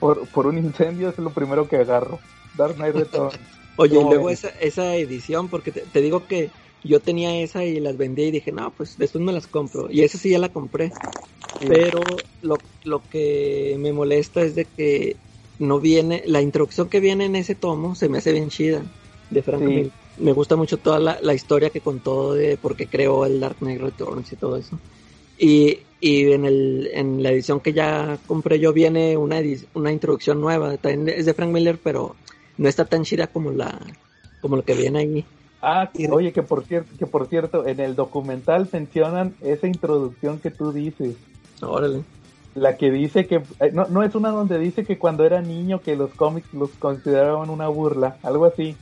por, 0.00 0.26
por 0.28 0.46
un 0.46 0.58
incendio 0.58 1.10
es 1.10 1.18
lo 1.18 1.30
primero 1.30 1.68
que 1.68 1.76
agarro. 1.76 2.18
Dark 2.56 2.74
Knight 2.74 2.96
Returns. 2.96 3.38
Oye, 3.76 3.98
y 3.98 4.02
luego 4.02 4.30
esa, 4.30 4.48
esa 4.60 4.96
edición, 4.96 5.48
porque 5.48 5.72
te, 5.72 6.00
digo 6.00 6.26
que 6.26 6.50
yo 6.84 7.00
tenía 7.00 7.40
esa 7.40 7.64
y 7.64 7.80
las 7.80 7.96
vendí 7.96 8.24
y 8.24 8.30
dije, 8.30 8.52
no, 8.52 8.70
pues 8.70 8.98
después 8.98 9.24
me 9.24 9.32
las 9.32 9.46
compro. 9.46 9.90
Y 9.90 10.02
esa 10.02 10.18
sí 10.18 10.30
ya 10.30 10.38
la 10.38 10.50
compré. 10.50 10.92
Pero 11.66 12.00
lo, 12.42 12.56
lo 12.84 13.02
que 13.10 13.76
me 13.78 13.92
molesta 13.92 14.42
es 14.42 14.54
de 14.54 14.64
que 14.64 15.16
no 15.58 15.80
viene, 15.80 16.22
la 16.26 16.42
introducción 16.42 16.88
que 16.88 17.00
viene 17.00 17.26
en 17.26 17.36
ese 17.36 17.54
tomo 17.54 17.94
se 17.94 18.08
me 18.08 18.18
hace 18.18 18.32
bien 18.32 18.48
chida. 18.48 18.82
De 19.30 19.42
Frank 19.42 19.62
me, 20.18 20.32
gusta 20.32 20.56
mucho 20.56 20.76
toda 20.76 20.98
la, 20.98 21.18
la, 21.22 21.32
historia 21.32 21.70
que 21.70 21.80
contó 21.80 22.34
de 22.34 22.58
por 22.58 22.76
qué 22.76 22.86
creó 22.86 23.24
el 23.24 23.40
Dark 23.40 23.56
Knight 23.60 23.80
Returns 23.80 24.32
y 24.32 24.36
todo 24.36 24.56
eso. 24.56 24.78
Y, 25.38 25.78
y 26.00 26.32
en, 26.32 26.44
el, 26.44 26.90
en 26.92 27.22
la 27.22 27.30
edición 27.30 27.60
que 27.60 27.72
ya 27.72 28.18
compré 28.26 28.58
yo 28.58 28.72
viene 28.72 29.16
una, 29.16 29.40
una 29.74 29.92
introducción 29.92 30.40
nueva. 30.40 30.76
También 30.76 31.08
es 31.18 31.26
de 31.26 31.34
Frank 31.34 31.50
Miller, 31.50 31.78
pero 31.82 32.14
no 32.58 32.68
está 32.68 32.84
tan 32.84 33.04
chida 33.04 33.26
como 33.26 33.50
la 33.50 33.78
como 34.40 34.56
lo 34.56 34.64
que 34.64 34.74
viene 34.74 34.98
ahí. 34.98 35.24
Ah, 35.62 35.88
oye, 36.10 36.32
que 36.32 36.42
por 36.42 36.64
cierto, 36.64 36.90
que 36.98 37.06
por 37.06 37.28
cierto, 37.28 37.66
en 37.66 37.78
el 37.78 37.94
documental 37.94 38.68
mencionan 38.72 39.34
esa 39.40 39.68
introducción 39.68 40.40
que 40.40 40.50
tú 40.50 40.72
dices. 40.72 41.14
Órale. 41.60 42.02
La 42.56 42.76
que 42.76 42.90
dice 42.90 43.26
que 43.26 43.36
eh, 43.60 43.70
no, 43.72 43.86
no 43.86 44.02
es 44.02 44.14
una 44.16 44.30
donde 44.30 44.58
dice 44.58 44.84
que 44.84 44.98
cuando 44.98 45.24
era 45.24 45.40
niño 45.40 45.80
que 45.80 45.94
los 45.94 46.10
cómics 46.14 46.52
los 46.52 46.70
consideraban 46.70 47.48
una 47.48 47.68
burla, 47.68 48.16
algo 48.24 48.44
así. 48.44 48.76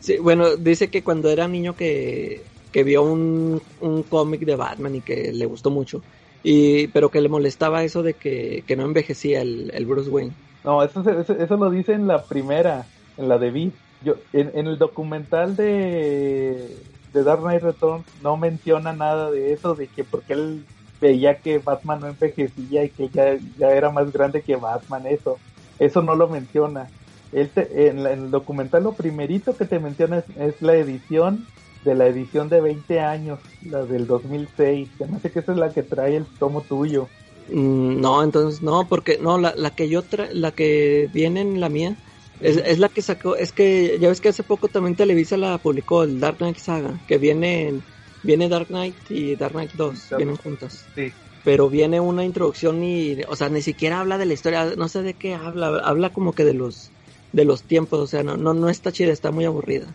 Sí, 0.00 0.18
bueno, 0.18 0.56
dice 0.56 0.88
que 0.88 1.04
cuando 1.04 1.30
era 1.30 1.46
niño 1.46 1.76
que, 1.76 2.42
que 2.72 2.82
vio 2.82 3.04
un, 3.04 3.62
un 3.80 4.02
cómic 4.02 4.40
de 4.40 4.56
Batman 4.56 4.96
y 4.96 5.00
que 5.00 5.32
le 5.32 5.46
gustó 5.46 5.70
mucho. 5.70 6.02
Y, 6.42 6.88
pero 6.88 7.10
que 7.10 7.20
le 7.20 7.28
molestaba 7.28 7.84
eso 7.84 8.02
de 8.02 8.14
que, 8.14 8.64
que 8.66 8.76
no 8.76 8.84
envejecía 8.84 9.40
el, 9.40 9.70
el 9.72 9.86
Bruce 9.86 10.10
Wayne. 10.10 10.32
No, 10.64 10.82
eso, 10.82 11.08
eso, 11.08 11.32
eso, 11.32 11.56
lo 11.56 11.70
dice 11.70 11.92
en 11.92 12.06
la 12.06 12.24
primera 12.24 12.84
en 13.16 13.28
la 13.28 13.38
de 13.38 13.50
Beat. 13.50 13.72
Yo, 14.04 14.14
en, 14.32 14.66
el 14.66 14.78
documental 14.78 15.56
de, 15.56 16.76
de 17.12 17.24
Dark 17.24 17.40
Knight 17.40 17.62
Returns 17.62 18.04
no 18.22 18.36
menciona 18.36 18.92
nada 18.92 19.30
de 19.30 19.52
eso, 19.52 19.74
de 19.74 19.86
que 19.86 20.04
porque 20.04 20.34
él 20.34 20.64
veía 21.00 21.38
que 21.38 21.58
Batman 21.58 22.00
no 22.00 22.08
envejecía 22.08 22.84
y 22.84 22.90
que 22.90 23.08
ya, 23.08 23.36
ya 23.58 23.70
era 23.70 23.90
más 23.90 24.12
grande 24.12 24.42
que 24.42 24.56
Batman, 24.56 25.06
eso. 25.06 25.38
Eso 25.78 26.02
no 26.02 26.14
lo 26.14 26.28
menciona. 26.28 26.88
Él 27.32 27.50
en, 27.56 28.06
el 28.06 28.30
documental 28.30 28.84
lo 28.84 28.92
primerito 28.92 29.56
que 29.56 29.64
te 29.64 29.80
menciona 29.80 30.22
es, 30.38 30.62
la 30.62 30.76
edición 30.76 31.46
de 31.84 31.94
la 31.94 32.06
edición 32.06 32.48
de 32.48 32.60
20 32.60 33.00
años, 33.00 33.40
la 33.68 33.84
del 33.84 34.06
2006. 34.06 34.88
Se 34.96 35.06
me 35.06 35.16
hace 35.16 35.30
que 35.30 35.40
esa 35.40 35.52
es 35.52 35.58
la 35.58 35.72
que 35.72 35.82
trae 35.82 36.16
el 36.16 36.24
tomo 36.38 36.62
tuyo. 36.62 37.08
Mm, 37.50 38.00
no, 38.00 38.22
entonces 38.22 38.62
no, 38.62 38.86
porque 38.88 39.18
no, 39.20 39.36
la, 39.36 39.54
la 39.56 39.70
que 39.70 39.88
yo 39.88 40.00
tra 40.00 40.28
la 40.32 40.52
que 40.52 41.10
viene 41.12 41.42
en 41.42 41.60
la 41.60 41.68
mía 41.68 41.96
es, 42.40 42.56
es, 42.56 42.78
la 42.78 42.88
que 42.88 43.02
sacó, 43.02 43.36
es 43.36 43.52
que 43.52 43.98
ya 44.00 44.08
ves 44.08 44.20
que 44.20 44.28
hace 44.28 44.42
poco 44.42 44.68
también 44.68 44.96
Televisa 44.96 45.36
la 45.36 45.58
publicó, 45.58 46.02
el 46.02 46.20
Dark 46.20 46.38
Knight 46.38 46.58
Saga, 46.58 47.00
que 47.06 47.18
viene, 47.18 47.80
viene 48.22 48.48
Dark 48.48 48.68
Knight 48.68 48.96
y 49.10 49.36
Dark 49.36 49.52
Knight 49.52 49.72
2, 49.74 50.14
vienen 50.16 50.36
juntas. 50.36 50.84
Sí. 50.94 51.12
Pero 51.44 51.68
viene 51.68 52.00
una 52.00 52.24
introducción 52.24 52.82
y, 52.82 53.18
o 53.28 53.36
sea, 53.36 53.48
ni 53.48 53.62
siquiera 53.62 54.00
habla 54.00 54.18
de 54.18 54.26
la 54.26 54.32
historia, 54.32 54.72
no 54.76 54.88
sé 54.88 55.02
de 55.02 55.14
qué 55.14 55.34
habla, 55.34 55.78
habla 55.84 56.10
como 56.10 56.32
que 56.32 56.44
de 56.44 56.54
los, 56.54 56.90
de 57.32 57.44
los 57.44 57.62
tiempos, 57.62 58.00
o 58.00 58.06
sea, 58.06 58.22
no, 58.22 58.36
no, 58.36 58.54
no 58.54 58.68
está 58.68 58.92
chida, 58.92 59.12
está 59.12 59.30
muy 59.30 59.44
aburrida. 59.44 59.86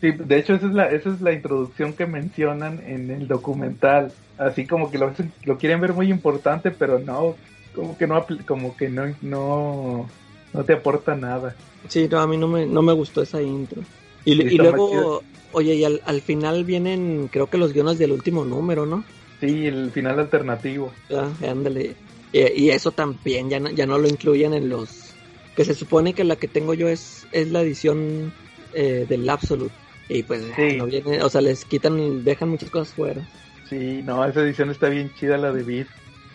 Sí, 0.00 0.12
de 0.12 0.38
hecho 0.38 0.54
esa 0.54 0.66
es 0.66 0.72
la, 0.72 0.90
esa 0.90 1.10
es 1.10 1.20
la 1.20 1.32
introducción 1.32 1.92
que 1.94 2.06
mencionan 2.06 2.82
en 2.86 3.10
el 3.10 3.28
documental, 3.28 4.12
así 4.38 4.66
como 4.66 4.90
que 4.90 4.98
lo, 4.98 5.12
lo 5.44 5.58
quieren 5.58 5.80
ver 5.80 5.94
muy 5.94 6.10
importante, 6.10 6.70
pero 6.70 6.98
no, 6.98 7.36
como 7.74 7.96
que 7.96 8.06
no, 8.06 8.26
como 8.46 8.76
que 8.76 8.88
no, 8.88 9.14
no, 9.22 10.08
no 10.52 10.64
te 10.64 10.72
aporta 10.72 11.14
nada. 11.14 11.54
Sí, 11.88 12.08
no, 12.10 12.20
a 12.20 12.26
mí 12.26 12.36
no 12.36 12.48
me, 12.48 12.66
no 12.66 12.82
me 12.82 12.92
gustó 12.92 13.22
esa 13.22 13.40
intro. 13.42 13.82
Y, 14.24 14.32
y 14.32 14.56
luego, 14.58 15.22
oye, 15.52 15.74
y 15.74 15.84
al, 15.84 16.02
al, 16.04 16.20
final 16.20 16.64
vienen, 16.64 17.28
creo 17.30 17.48
que 17.48 17.58
los 17.58 17.72
guiones 17.72 17.98
del 17.98 18.12
último 18.12 18.44
número, 18.44 18.86
¿no? 18.86 19.04
Sí, 19.40 19.66
el 19.66 19.90
final 19.90 20.18
alternativo. 20.18 20.92
Ah, 21.10 21.30
ándale. 21.48 21.94
Y, 22.32 22.70
eso 22.70 22.90
también, 22.90 23.48
ya 23.48 23.60
no, 23.60 23.70
ya 23.70 23.86
no 23.86 23.98
lo 23.98 24.08
incluyen 24.08 24.52
en 24.52 24.68
los... 24.68 25.14
Que 25.54 25.64
se 25.64 25.74
supone 25.74 26.12
que 26.12 26.24
la 26.24 26.36
que 26.36 26.48
tengo 26.48 26.74
yo 26.74 26.88
es, 26.88 27.26
es 27.32 27.50
la 27.50 27.62
edición 27.62 28.32
eh, 28.74 29.06
del 29.08 29.28
Absolute. 29.28 29.74
Y 30.08 30.22
pues 30.22 30.42
no 30.76 30.86
viene, 30.86 31.22
o 31.22 31.28
sea, 31.28 31.40
les 31.40 31.64
quitan, 31.64 32.24
dejan 32.24 32.50
muchas 32.50 32.70
cosas 32.70 32.94
fuera. 32.94 33.26
Sí, 33.68 34.02
no, 34.04 34.24
esa 34.24 34.42
edición 34.42 34.70
está 34.70 34.88
bien 34.88 35.10
chida, 35.18 35.38
la 35.38 35.52
de 35.52 35.62
Beat. 35.62 35.88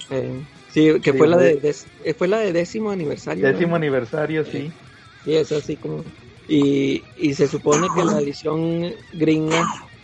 Eh, 0.10 0.42
sí, 0.72 1.00
que 1.02 1.14
fue, 1.14 1.28
la 1.28 1.38
de, 1.38 1.60
eh, 2.04 2.14
fue 2.14 2.28
la 2.28 2.40
de 2.40 2.54
décimo 2.54 2.92
aniversario. 2.92 3.48
Décimo 3.48 3.76
aniversario, 3.76 4.44
sí. 4.46 4.72
Sí, 5.24 5.36
es 5.36 5.52
así 5.52 5.78
como... 5.78 6.06
Y, 6.48 7.04
y 7.16 7.34
se 7.34 7.48
supone 7.48 7.88
que 7.96 8.04
la 8.04 8.20
edición 8.20 8.94
gringa, 9.14 9.64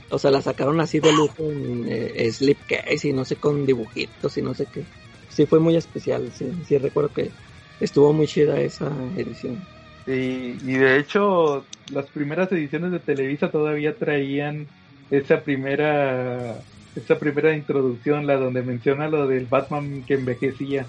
o 0.10 0.18
sea, 0.18 0.32
la 0.32 0.42
sacaron 0.42 0.80
así 0.80 1.00
de 1.00 1.12
lujo 1.12 1.52
en 1.52 1.88
eh, 1.88 2.32
slipcase 2.32 3.10
y 3.10 3.14
no 3.14 3.26
sé, 3.26 3.36
con 3.36 3.66
dibujitos 3.66 4.38
y 4.38 4.42
no 4.42 4.54
sé 4.54 4.66
qué. 4.72 4.86
Sí, 5.28 5.46
fue 5.46 5.60
muy 5.60 5.76
especial, 5.76 6.32
sí, 6.32 6.46
sí 6.64 6.78
recuerdo 6.78 7.12
que 7.12 7.32
estuvo 7.80 8.14
muy 8.14 8.28
chida 8.28 8.60
esa 8.62 8.88
edición. 9.18 9.58
Sí, 10.06 10.58
y 10.62 10.74
de 10.78 11.00
hecho, 11.00 11.68
las 11.92 12.10
primeras 12.12 12.50
ediciones 12.52 12.92
de 12.92 13.00
Televisa 13.00 13.52
todavía 13.52 13.98
traían 13.98 14.68
esa 15.10 15.44
primera 15.44 16.64
esa 16.98 17.20
primera 17.20 17.56
introducción, 17.56 18.28
la 18.28 18.36
donde 18.36 18.62
menciona 18.62 19.08
lo 19.08 19.28
del 19.28 19.46
Batman 19.46 20.04
que 20.04 20.16
envejecía, 20.16 20.86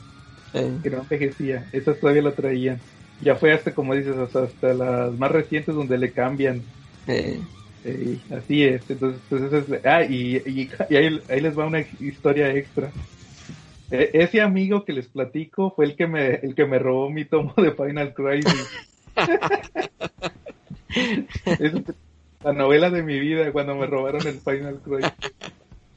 que 0.52 0.90
no 0.90 0.98
envejecía, 0.98 1.68
esas 1.72 2.00
todavía 2.00 2.22
lo 2.22 2.32
traían 2.32 2.80
ya 3.20 3.36
fue 3.36 3.52
hasta, 3.52 3.74
como 3.74 3.94
dices, 3.94 4.16
hasta, 4.16 4.74
las 4.74 5.12
más 5.18 5.30
recientes 5.30 5.74
donde 5.74 5.98
le 5.98 6.12
cambian. 6.12 6.62
Eh. 7.06 7.40
así 8.36 8.64
es. 8.64 8.82
Entonces, 8.88 9.20
pues 9.28 9.84
ah, 9.84 10.04
y, 10.04 10.36
y, 10.36 10.70
ahí, 10.94 11.40
les 11.40 11.58
va 11.58 11.66
una 11.66 11.80
historia 12.00 12.54
extra. 12.54 12.90
E, 13.90 14.10
ese 14.12 14.40
amigo 14.40 14.84
que 14.84 14.92
les 14.92 15.06
platico 15.06 15.72
fue 15.74 15.86
el 15.86 15.96
que 15.96 16.06
me, 16.06 16.34
el 16.34 16.54
que 16.54 16.66
me 16.66 16.78
robó 16.78 17.10
mi 17.10 17.24
tomo 17.24 17.54
de 17.56 17.72
Final 17.72 18.14
Crisis. 18.14 18.68
es 21.58 21.72
la 22.44 22.52
novela 22.52 22.90
de 22.90 23.02
mi 23.02 23.18
vida 23.18 23.50
cuando 23.50 23.74
me 23.74 23.86
robaron 23.86 24.24
el 24.26 24.40
Final 24.40 24.78
Crisis. 24.84 25.12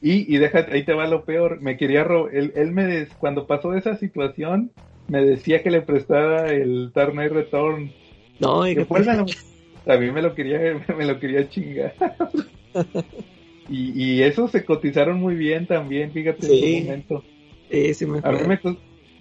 Y, 0.02 0.34
y 0.34 0.38
déjate, 0.38 0.74
ahí 0.74 0.84
te 0.84 0.92
va 0.94 1.06
lo 1.06 1.24
peor. 1.24 1.60
Me 1.60 1.76
quería 1.76 2.02
robar. 2.02 2.34
Él, 2.34 2.52
él 2.56 2.72
me, 2.72 3.06
cuando 3.18 3.46
pasó 3.46 3.74
esa 3.74 3.96
situación, 3.96 4.72
me 5.06 5.24
decía 5.24 5.62
que 5.62 5.70
le 5.70 5.80
prestara 5.80 6.52
el 6.52 6.92
Dark 6.92 7.12
Knight 7.12 7.32
Return. 7.32 7.92
No, 8.40 8.66
y 8.66 8.74
que 8.74 8.86
A 9.86 9.96
mí 9.96 10.10
me 10.10 10.22
lo 10.22 10.34
quería, 10.34 10.84
me 10.98 11.06
lo 11.06 11.20
quería 11.20 11.48
chingar. 11.48 11.94
y, 13.68 14.02
y 14.02 14.22
esos 14.22 14.50
se 14.50 14.64
cotizaron 14.64 15.20
muy 15.20 15.36
bien 15.36 15.66
también, 15.66 16.10
fíjate, 16.10 16.46
en 16.46 16.60
su 16.60 16.84
momento. 16.84 17.24
Sí, 17.94 18.06
me 18.06 18.18
a 18.22 18.32
mí 18.32 18.38
me, 18.46 18.60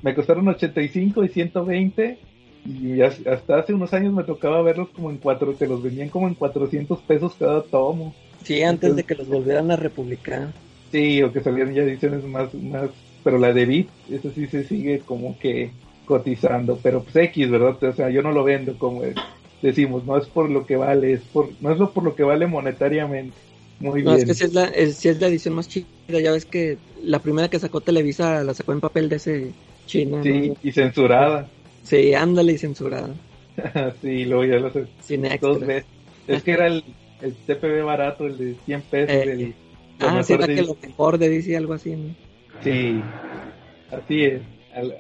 me 0.01 0.15
costaron 0.15 0.47
85 0.47 1.23
y 1.23 1.27
120 1.29 2.17
y 2.65 3.01
hasta 3.01 3.57
hace 3.57 3.73
unos 3.73 3.93
años 3.93 4.13
me 4.13 4.23
tocaba 4.23 4.61
verlos 4.61 4.89
como 4.89 5.09
en 5.09 5.17
cuatro, 5.17 5.53
te 5.53 5.67
los 5.67 5.81
vendían 5.81 6.09
como 6.09 6.27
en 6.27 6.35
400 6.35 6.99
pesos 7.01 7.35
cada 7.37 7.63
tomo. 7.63 8.13
Sí, 8.43 8.61
antes 8.63 8.95
de 8.95 9.03
que 9.03 9.15
los 9.15 9.27
volvieran 9.27 9.71
a 9.71 9.75
republicar. 9.75 10.49
Sí, 10.91 11.21
o 11.23 11.31
que 11.31 11.41
salieran 11.41 11.73
ya 11.73 11.83
ediciones 11.83 12.23
más, 12.25 12.53
más, 12.53 12.89
pero 13.23 13.37
la 13.37 13.53
de 13.53 13.65
Beat, 13.65 13.87
eso 14.09 14.31
sí 14.33 14.47
se 14.47 14.63
sigue 14.63 14.99
como 14.99 15.37
que 15.39 15.71
cotizando, 16.05 16.77
pero 16.81 17.03
pues 17.03 17.15
X, 17.15 17.49
¿verdad? 17.49 17.81
O 17.81 17.93
sea, 17.93 18.09
yo 18.09 18.21
no 18.21 18.31
lo 18.31 18.43
vendo 18.43 18.77
como 18.77 19.03
decimos, 19.61 20.05
no 20.05 20.17
es 20.17 20.27
por 20.27 20.49
lo 20.49 20.65
que 20.65 20.75
vale, 20.75 21.13
es 21.13 21.21
por, 21.21 21.49
no 21.61 21.71
es 21.71 21.77
lo 21.77 21.91
por 21.91 22.03
lo 22.03 22.15
que 22.15 22.23
vale 22.23 22.47
monetariamente. 22.47 23.35
Muy 23.79 24.03
no, 24.03 24.13
es 24.13 24.25
que 24.25 24.33
si 24.33 24.43
es, 24.43 24.53
la, 24.53 24.65
es, 24.65 25.03
es 25.05 25.19
la 25.19 25.27
edición 25.27 25.55
más 25.55 25.67
chida, 25.67 25.85
ya 26.07 26.31
ves 26.31 26.45
que 26.45 26.77
la 27.03 27.19
primera 27.19 27.49
que 27.49 27.57
sacó 27.57 27.81
Televisa 27.81 28.43
la 28.43 28.53
sacó 28.53 28.73
en 28.73 28.81
papel 28.81 29.09
de 29.09 29.15
ese 29.15 29.51
chino. 29.87 30.21
Sí, 30.21 30.53
y 30.61 30.71
censurada. 30.71 31.47
Sí, 31.83 32.13
ándale 32.13 32.53
y 32.53 32.57
censurada. 32.57 33.15
sí, 34.01 34.25
luego 34.25 34.45
ya 34.45 34.59
lo 34.59 34.71
sé. 34.71 34.85
Sin 35.01 35.27
Dos 35.39 35.61
veces. 35.61 35.85
Es 36.27 36.43
que 36.43 36.51
era 36.51 36.67
el, 36.67 36.83
el 37.21 37.33
TPB 37.33 37.83
barato, 37.83 38.27
el 38.27 38.37
de 38.37 38.55
100 38.65 38.81
pesos. 38.83 39.15
Eh, 39.15 39.53
ah, 40.01 40.23
será 40.23 40.47
que 40.47 40.61
lo 40.61 40.75
mejor 40.81 41.17
de 41.17 41.29
DC, 41.29 41.55
algo 41.55 41.73
así, 41.73 41.95
¿no? 41.95 42.15
Sí, 42.63 43.01
así 43.91 44.23
es. 44.23 44.41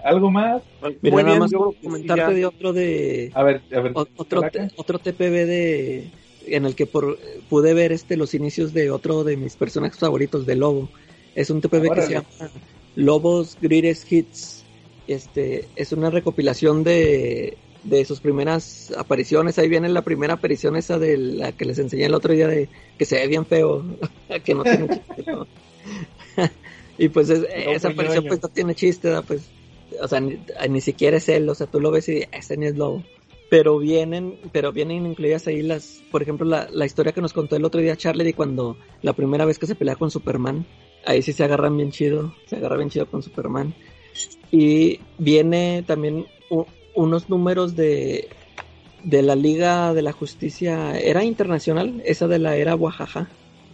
¿Algo 0.03 0.29
más? 0.29 0.61
Mira, 1.01 1.15
Muy 1.15 1.23
nada 1.23 1.39
más 1.39 1.51
comentarte 1.81 2.33
de 2.33 2.45
otro 2.45 2.73
de... 2.73 3.31
A 3.33 3.43
ver, 3.43 3.61
a 3.73 3.79
ver. 3.79 3.93
Otro, 3.95 4.41
otro 4.75 4.99
TPB 4.99 5.45
de... 5.45 6.11
En 6.47 6.65
el 6.65 6.75
que 6.75 6.87
por, 6.87 7.19
pude 7.49 7.73
ver 7.73 7.91
este 7.91 8.17
los 8.17 8.33
inicios 8.33 8.73
de 8.73 8.89
otro 8.89 9.23
de 9.23 9.37
mis 9.37 9.55
personajes 9.55 9.99
favoritos, 9.99 10.45
de 10.45 10.55
Lobo. 10.55 10.89
Es 11.35 11.49
un 11.49 11.61
TPB 11.61 11.93
que 11.93 12.01
se 12.01 12.13
llama 12.13 12.27
Lobos 12.95 13.57
Greatest 13.61 14.11
Hits. 14.11 14.65
Este, 15.07 15.67
es 15.75 15.91
una 15.91 16.09
recopilación 16.09 16.83
de, 16.83 17.57
de 17.83 18.05
sus 18.05 18.19
primeras 18.19 18.93
apariciones. 18.97 19.57
Ahí 19.57 19.69
viene 19.69 19.89
la 19.89 20.03
primera 20.03 20.35
aparición 20.35 20.75
esa 20.75 20.99
de 20.99 21.17
la 21.17 21.51
que 21.51 21.65
les 21.65 21.79
enseñé 21.79 22.05
el 22.05 22.13
otro 22.13 22.33
día 22.33 22.47
de 22.47 22.69
que 22.97 23.05
se 23.05 23.15
ve 23.15 23.27
bien 23.27 23.45
feo, 23.45 23.83
que 24.43 24.53
no 24.53 24.63
tiene 24.63 24.87
chiste. 24.87 25.25
y 26.97 27.09
pues 27.09 27.29
esa 27.29 27.89
aparición 27.89 28.25
pues 28.27 28.41
no 28.41 28.49
tiene 28.49 28.75
chiste, 28.75 29.11
pues 29.27 29.49
o 29.99 30.07
sea, 30.07 30.19
ni, 30.21 30.81
siquiera 30.81 31.17
es 31.17 31.27
él, 31.29 31.49
o 31.49 31.55
sea, 31.55 31.67
tú 31.67 31.79
lo 31.79 31.91
ves 31.91 32.07
y 32.09 32.23
ese 32.31 32.57
ni 32.57 32.67
es 32.67 32.77
lobo. 32.77 33.03
Pero 33.49 33.77
vienen, 33.79 34.39
pero 34.53 34.71
vienen 34.71 35.05
incluidas 35.05 35.45
ahí 35.47 35.61
las, 35.61 36.01
por 36.09 36.21
ejemplo, 36.21 36.47
la, 36.47 36.69
la 36.71 36.85
historia 36.85 37.11
que 37.11 37.19
nos 37.19 37.33
contó 37.33 37.57
el 37.57 37.65
otro 37.65 37.81
día 37.81 37.97
Charlie 37.97 38.23
de 38.23 38.33
cuando 38.33 38.77
la 39.01 39.11
primera 39.11 39.43
vez 39.43 39.59
que 39.59 39.67
se 39.67 39.75
pelea 39.75 39.95
con 39.95 40.09
Superman, 40.09 40.65
ahí 41.05 41.21
sí 41.21 41.33
se 41.33 41.43
agarran 41.43 41.75
bien 41.75 41.91
chido, 41.91 42.33
se 42.45 42.55
agarra 42.55 42.77
bien 42.77 42.89
chido 42.89 43.07
con 43.07 43.21
Superman. 43.21 43.73
Y 44.51 44.99
viene 45.17 45.83
también 45.85 46.25
unos 46.95 47.29
números 47.29 47.75
de, 47.75 48.29
de 49.03 49.21
la 49.21 49.35
Liga 49.35 49.93
de 49.93 50.01
la 50.01 50.11
Justicia, 50.11 50.97
¿era 50.99 51.23
internacional? 51.23 52.01
Esa 52.05 52.27
de 52.27 52.39
la 52.39 52.55
era 52.55 52.75
Oaxaca. 52.75 53.29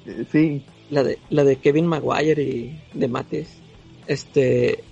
Eh, 0.06 0.26
sí. 0.31 0.64
La 0.89 1.03
de, 1.03 1.19
la 1.30 1.44
de 1.44 1.57
Kevin 1.57 1.88
Maguire 1.88 2.41
y 2.41 2.80
de 2.94 3.07
Mates. 3.07 3.57
Este, 4.07 4.84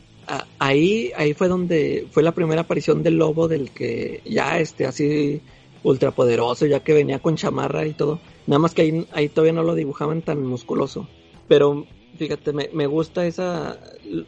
ahí, 0.59 1.11
ahí 1.15 1.33
fue 1.33 1.47
donde 1.47 2.07
fue 2.11 2.23
la 2.23 2.33
primera 2.33 2.61
aparición 2.61 3.03
del 3.03 3.17
lobo 3.17 3.47
del 3.47 3.71
que 3.71 4.21
ya 4.25 4.59
este 4.59 4.85
así 4.85 5.41
ultrapoderoso, 5.83 6.65
ya 6.65 6.81
que 6.81 6.93
venía 6.93 7.19
con 7.19 7.35
chamarra 7.35 7.85
y 7.85 7.93
todo. 7.93 8.19
Nada 8.47 8.59
más 8.59 8.73
que 8.73 8.81
ahí, 8.81 9.07
ahí 9.13 9.29
todavía 9.29 9.53
no 9.53 9.63
lo 9.63 9.75
dibujaban 9.75 10.21
tan 10.21 10.43
musculoso. 10.45 11.07
Pero 11.47 11.85
fíjate, 12.17 12.53
me, 12.53 12.69
me 12.73 12.87
gusta 12.87 13.25
esa, 13.25 13.77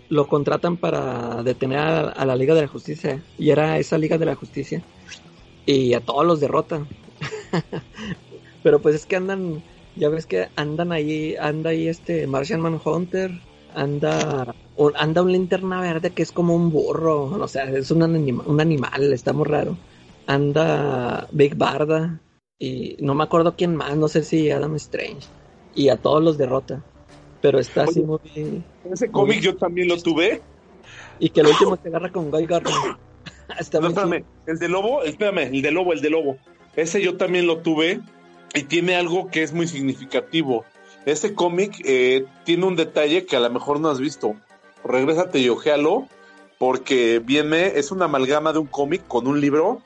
lo 0.10 0.28
contratan 0.28 0.78
para 0.78 1.44
detener 1.44 1.80
a, 1.80 2.26
la 2.26 2.36
Liga 2.36 2.54
de 2.56 2.62
la 2.62 2.68
Justicia. 2.68 3.24
Y 3.38 3.50
era 3.50 3.78
esa 3.80 3.98
Liga 3.98 4.18
de 4.18 4.26
la 4.26 4.36
Justicia. 4.36 4.82
Y 5.66 5.94
a 5.94 6.02
todos 6.02 6.26
los 6.26 6.40
derrotan. 6.40 6.88
Pero 8.64 8.80
pues 8.82 8.96
es 8.96 9.06
que 9.06 9.16
andan, 9.16 9.64
ya 9.96 10.10
ves 10.10 10.26
que 10.26 10.48
andan 10.56 10.92
ahí, 10.92 11.36
anda 11.36 11.72
ahí 11.72 11.88
este 11.88 12.28
Martian 12.28 12.62
Manhunter, 12.62 13.32
anda, 13.74 14.56
anda 14.96 15.22
un 15.22 15.32
linterna 15.32 15.82
verde 15.82 16.12
que 16.12 16.24
es 16.24 16.32
como 16.32 16.56
un 16.56 16.72
burro, 16.72 17.26
o 17.26 17.48
sea, 17.48 17.66
es 17.66 17.92
un, 17.92 18.02
un 18.02 18.62
animal, 18.62 19.14
está 19.14 19.34
muy 19.34 19.46
raro. 19.46 19.78
Anda 20.26 21.28
Big 21.32 21.56
Barda, 21.56 22.20
y 22.60 22.98
no 23.00 23.14
me 23.14 23.24
acuerdo 23.24 23.56
quién 23.56 23.76
más, 23.76 23.96
no 23.96 24.08
sé 24.08 24.24
si 24.24 24.50
Adam 24.50 24.76
Strange. 24.76 25.28
Y 25.76 25.90
a 25.90 25.98
todos 25.98 26.24
los 26.24 26.38
derrota. 26.38 26.84
Pero 27.42 27.60
está 27.60 27.84
así 27.84 28.02
muy. 28.02 28.20
Ese 28.92 29.10
cómic 29.10 29.42
yo 29.42 29.56
también 29.56 29.88
lo 29.88 30.02
tuve. 30.02 30.42
Y 31.20 31.30
que 31.30 31.42
el 31.42 31.48
último 31.48 31.78
se 31.82 31.90
agarra 31.90 32.12
con 32.12 32.32
Guy 32.32 32.46
Gardner. 32.46 32.74
no, 33.74 33.90
espérame, 33.90 34.24
el 34.46 34.60
de 34.60 34.70
lobo, 34.70 35.04
espérame, 35.04 35.54
el 35.54 35.62
de 35.62 35.72
lobo, 35.72 35.94
el 35.94 36.02
de 36.02 36.10
lobo. 36.10 36.38
Ese 36.76 37.02
yo 37.02 37.18
también 37.18 37.48
lo 37.48 37.60
tuve 37.60 38.02
y 38.54 38.64
tiene 38.64 38.96
algo 38.96 39.30
que 39.30 39.44
es 39.44 39.54
muy 39.54 39.68
significativo. 39.68 40.64
Este 41.06 41.34
cómic 41.34 41.82
eh, 41.86 42.26
tiene 42.44 42.66
un 42.66 42.76
detalle 42.76 43.26
que 43.26 43.36
a 43.36 43.40
lo 43.40 43.50
mejor 43.50 43.80
no 43.80 43.90
has 43.90 44.00
visto. 44.00 44.36
Regrésate 44.84 45.40
y 45.40 45.50
ojealo, 45.50 46.08
porque 46.60 47.20
viene, 47.24 47.80
es 47.80 47.92
una 47.92 48.06
amalgama 48.06 48.54
de 48.54 48.60
un 48.60 48.68
cómic 48.68 49.08
con 49.08 49.28
un 49.28 49.42
libro 49.42 49.82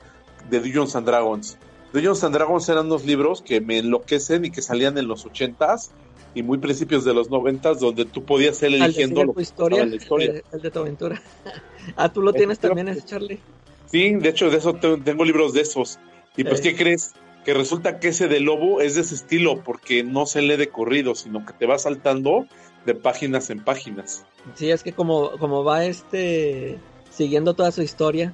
de 0.50 0.60
Dungeons 0.60 0.96
and 0.96 1.06
Dragons. 1.06 1.58
Dungeons 1.92 2.24
and 2.24 2.34
Dragons 2.34 2.68
eran 2.68 2.88
dos 2.88 3.04
libros 3.04 3.42
que 3.42 3.60
me 3.60 3.78
enloquecen 3.78 4.44
y 4.44 4.50
que 4.50 4.62
salían 4.62 4.98
en 4.98 5.08
los 5.08 5.24
ochentas 5.24 5.92
y 6.34 6.42
muy 6.42 6.58
principios 6.58 7.04
de 7.04 7.14
los 7.14 7.30
noventas 7.30 7.80
donde 7.80 8.04
tú 8.04 8.24
podías 8.24 8.60
ir 8.62 8.74
eligiendo 8.74 9.24
lo 9.24 9.40
historia, 9.40 9.84
la 9.84 9.96
historia. 9.96 10.42
El, 10.52 10.62
de 10.62 10.70
tu 10.70 10.78
aventura. 10.78 11.22
ah, 11.96 12.12
tú 12.12 12.22
lo 12.22 12.32
tienes 12.32 12.58
también 12.58 12.88
ese 12.88 13.02
Charlie. 13.02 13.38
Sí, 13.86 14.14
de 14.14 14.28
hecho 14.28 14.50
de 14.50 14.58
eso 14.58 14.74
tengo 14.74 15.24
libros 15.24 15.52
de 15.52 15.60
esos. 15.60 15.98
Y 16.36 16.44
pues, 16.44 16.60
¿qué 16.60 16.74
crees? 16.74 17.12
Que 17.44 17.52
resulta 17.52 18.00
que 18.00 18.08
ese 18.08 18.28
de 18.28 18.40
Lobo 18.40 18.80
es 18.80 18.94
de 18.94 19.02
ese 19.02 19.14
estilo, 19.14 19.62
porque 19.62 20.02
no 20.02 20.24
se 20.26 20.40
lee 20.40 20.56
de 20.56 20.68
corrido, 20.68 21.14
sino 21.14 21.44
que 21.44 21.52
te 21.52 21.66
va 21.66 21.78
saltando 21.78 22.46
de 22.86 22.94
páginas 22.94 23.50
en 23.50 23.62
páginas. 23.62 24.24
Sí, 24.54 24.70
es 24.70 24.82
que 24.82 24.92
como, 24.92 25.32
como 25.32 25.62
va 25.62 25.84
este 25.84 26.78
siguiendo 27.10 27.54
toda 27.54 27.70
su 27.70 27.82
historia, 27.82 28.32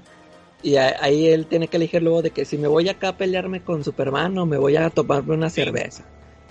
y 0.62 0.76
ahí 0.76 1.28
él 1.28 1.46
tiene 1.46 1.68
que 1.68 1.76
elegir 1.76 2.02
luego 2.02 2.22
de 2.22 2.30
que 2.30 2.44
si 2.44 2.58
me 2.58 2.68
voy 2.68 2.88
acá 2.88 3.10
a 3.10 3.16
pelearme 3.16 3.62
con 3.62 3.84
Superman 3.84 4.36
o 4.38 4.46
me 4.46 4.58
voy 4.58 4.76
a 4.76 4.90
tomarme 4.90 5.34
una 5.34 5.50
cerveza. 5.50 6.04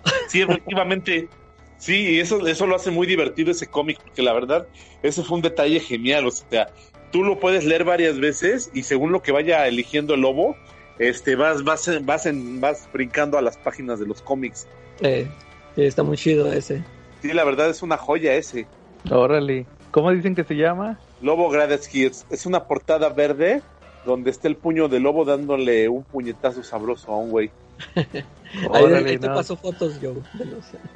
Sí, 0.28 0.42
efectivamente. 0.42 1.30
Sí, 1.78 2.20
eso, 2.20 2.46
eso 2.48 2.66
lo 2.66 2.76
hace 2.76 2.92
muy 2.92 3.06
divertido 3.06 3.52
ese 3.52 3.68
cómic, 3.68 4.00
porque 4.02 4.24
la 4.24 4.34
verdad, 4.34 4.68
ese 5.04 5.24
fue 5.24 5.36
un 5.36 5.42
detalle 5.44 5.80
genial. 5.80 6.26
O 6.26 6.32
sea, 6.32 6.68
tú 7.12 7.24
lo 7.24 7.40
puedes 7.40 7.66
leer 7.66 7.84
varias 7.84 8.20
veces 8.20 8.72
y 8.74 8.84
según 8.84 9.12
lo 9.12 9.22
que 9.22 9.32
vaya 9.32 9.68
eligiendo 9.68 10.16
el 10.16 10.22
lobo, 10.22 10.56
este, 11.00 11.36
vas, 11.36 11.64
vas, 11.64 11.90
vas, 12.04 12.26
en, 12.26 12.60
vas 12.60 12.90
brincando 12.92 13.38
a 13.38 13.42
las 13.42 13.58
páginas 13.58 14.00
de 14.00 14.08
los 14.08 14.22
cómics. 14.22 14.68
Eh, 15.02 15.28
está 15.76 16.04
muy 16.04 16.18
chido 16.18 16.52
ese. 16.52 16.84
Sí, 17.22 17.32
la 17.34 17.44
verdad 17.44 17.70
es 17.70 17.82
una 17.84 17.98
joya 17.98 18.34
ese. 18.34 18.68
Órale. 19.10 19.66
¿Cómo 19.92 20.12
dicen 20.12 20.36
que 20.36 20.44
se 20.44 20.56
llama? 20.56 21.00
Lobo 21.22 21.50
Grades 21.50 21.88
Kids. 21.88 22.26
Es 22.30 22.46
una 22.46 22.66
portada 22.66 23.10
verde 23.10 23.62
donde 24.06 24.32
está 24.32 24.48
el 24.48 24.56
puño 24.56 24.88
de 24.88 25.00
lobo 25.00 25.26
dándole 25.26 25.90
un 25.90 26.04
puñetazo 26.04 26.64
sabroso 26.64 27.12
a 27.12 27.18
un 27.18 27.30
güey. 27.30 27.52
ahí, 28.74 29.18
te 29.18 29.28
paso 29.28 29.56
fotos 29.56 30.00
yo. 30.02 30.14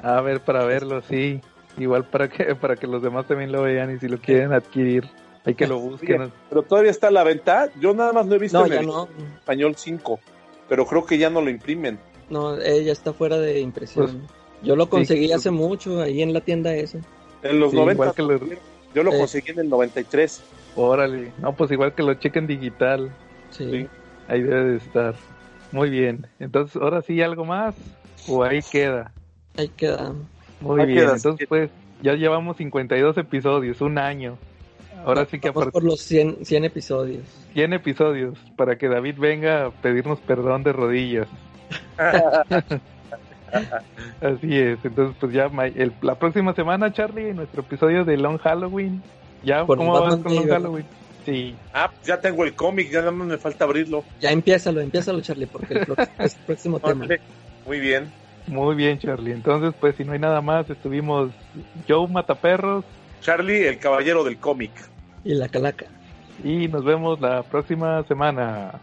A 0.01 0.21
ver, 0.21 0.41
para 0.41 0.65
verlo, 0.65 1.01
sí. 1.01 1.41
Igual 1.77 2.05
para 2.05 2.29
que 2.29 2.55
para 2.55 2.75
que 2.75 2.85
los 2.85 3.01
demás 3.01 3.27
también 3.27 3.51
lo 3.51 3.63
vean 3.63 3.95
y 3.95 3.99
si 3.99 4.07
lo 4.07 4.19
quieren 4.19 4.51
adquirir, 4.51 5.07
hay 5.45 5.55
que 5.55 5.67
lo 5.67 5.79
busquen. 5.79 6.31
pero 6.49 6.63
todavía 6.63 6.91
está 6.91 7.07
a 7.07 7.11
la 7.11 7.23
venta. 7.23 7.69
Yo 7.79 7.93
nada 7.93 8.11
más 8.11 8.25
no 8.25 8.35
he 8.35 8.39
visto 8.39 8.65
en 8.65 8.73
el 8.73 8.89
español 9.39 9.75
5, 9.77 10.19
pero 10.67 10.85
creo 10.85 11.05
que 11.05 11.17
ya 11.17 11.29
no 11.29 11.41
lo 11.41 11.49
imprimen. 11.49 11.97
No, 12.29 12.57
ella 12.57 12.91
está 12.91 13.13
fuera 13.13 13.37
de 13.37 13.59
impresión. 13.59 14.05
Pues, 14.05 14.41
yo 14.63 14.75
lo 14.75 14.89
conseguí 14.89 15.31
hace 15.31 15.51
mucho 15.51 16.01
ahí 16.01 16.21
en 16.21 16.33
la 16.33 16.41
tienda 16.41 16.73
esa. 16.73 16.99
En 17.43 17.59
los 17.59 17.73
90. 17.73 18.13
Yo 18.93 19.03
lo 19.03 19.13
eh. 19.13 19.17
conseguí 19.17 19.51
en 19.51 19.59
el 19.59 19.69
93. 19.69 20.43
Órale. 20.75 21.31
No, 21.39 21.55
pues 21.55 21.71
igual 21.71 21.93
que 21.93 22.03
lo 22.03 22.13
chequen 22.13 22.47
digital. 22.47 23.11
Sí. 23.49 23.87
Ahí 24.27 24.41
debe 24.41 24.63
de 24.63 24.77
estar. 24.77 25.15
Muy 25.71 25.89
bien. 25.89 26.27
Entonces, 26.39 26.81
ahora 26.81 27.01
sí, 27.01 27.21
¿algo 27.21 27.45
más? 27.45 27.75
¿O 28.27 28.43
ahí 28.43 28.61
queda? 28.61 29.11
Ahí 29.57 29.69
queda. 29.69 30.13
Muy 30.59 30.85
bien. 30.85 31.09
Entonces, 31.09 31.47
pues, 31.47 31.69
ya 32.01 32.13
llevamos 32.15 32.57
52 32.57 33.17
episodios, 33.17 33.81
un 33.81 33.97
año. 33.97 34.37
Ahora 35.05 35.25
sí 35.25 35.39
que 35.39 35.47
aparte... 35.49 35.71
por 35.71 35.83
los 35.83 36.01
100, 36.01 36.45
100 36.45 36.65
episodios. 36.65 37.23
100 37.53 37.73
episodios, 37.73 38.37
para 38.55 38.77
que 38.77 38.87
David 38.87 39.15
venga 39.17 39.65
a 39.65 39.71
pedirnos 39.71 40.19
perdón 40.19 40.63
de 40.63 40.73
rodillas. 40.73 41.27
Así 44.21 44.57
es, 44.57 44.79
entonces 44.83 45.17
pues 45.19 45.33
ya 45.33 45.51
el, 45.75 45.91
la 46.01 46.15
próxima 46.15 46.53
semana, 46.53 46.93
Charlie, 46.93 47.33
nuestro 47.33 47.61
episodio 47.61 48.05
de 48.05 48.15
Long 48.17 48.37
Halloween. 48.37 49.01
¿Ya 49.43 49.65
cómo 49.65 49.91
vas 49.91 50.17
con 50.17 50.35
Long 50.35 50.47
Halloween? 50.47 50.85
Sí. 51.25 51.55
Ah, 51.73 51.91
ya 52.03 52.19
tengo 52.19 52.43
el 52.43 52.53
cómic, 52.53 52.89
ya 52.89 52.99
nada 52.99 53.11
más 53.11 53.27
me 53.27 53.37
falta 53.37 53.65
abrirlo. 53.65 54.03
Ya 54.19 54.31
empiézalo, 54.31 54.81
empiézalo, 54.81 55.21
Charlie, 55.21 55.45
porque 55.45 55.75
el 55.75 55.81
es 56.19 56.35
el 56.35 56.41
próximo 56.45 56.79
tema. 56.79 57.07
Muy 57.65 57.79
bien. 57.79 58.11
Muy 58.47 58.75
bien, 58.75 58.97
Charlie. 58.97 59.33
Entonces, 59.33 59.73
pues 59.79 59.95
si 59.95 60.03
no 60.03 60.13
hay 60.13 60.19
nada 60.19 60.41
más, 60.41 60.69
estuvimos 60.69 61.31
Joe 61.87 62.07
Mataperros. 62.07 62.83
Charlie, 63.21 63.67
el 63.67 63.77
caballero 63.77 64.23
del 64.23 64.37
cómic. 64.37 64.71
Y 65.23 65.35
la 65.35 65.47
calaca. 65.47 65.85
Y 66.43 66.67
nos 66.67 66.83
vemos 66.83 67.21
la 67.21 67.43
próxima 67.43 68.03
semana. 68.07 68.81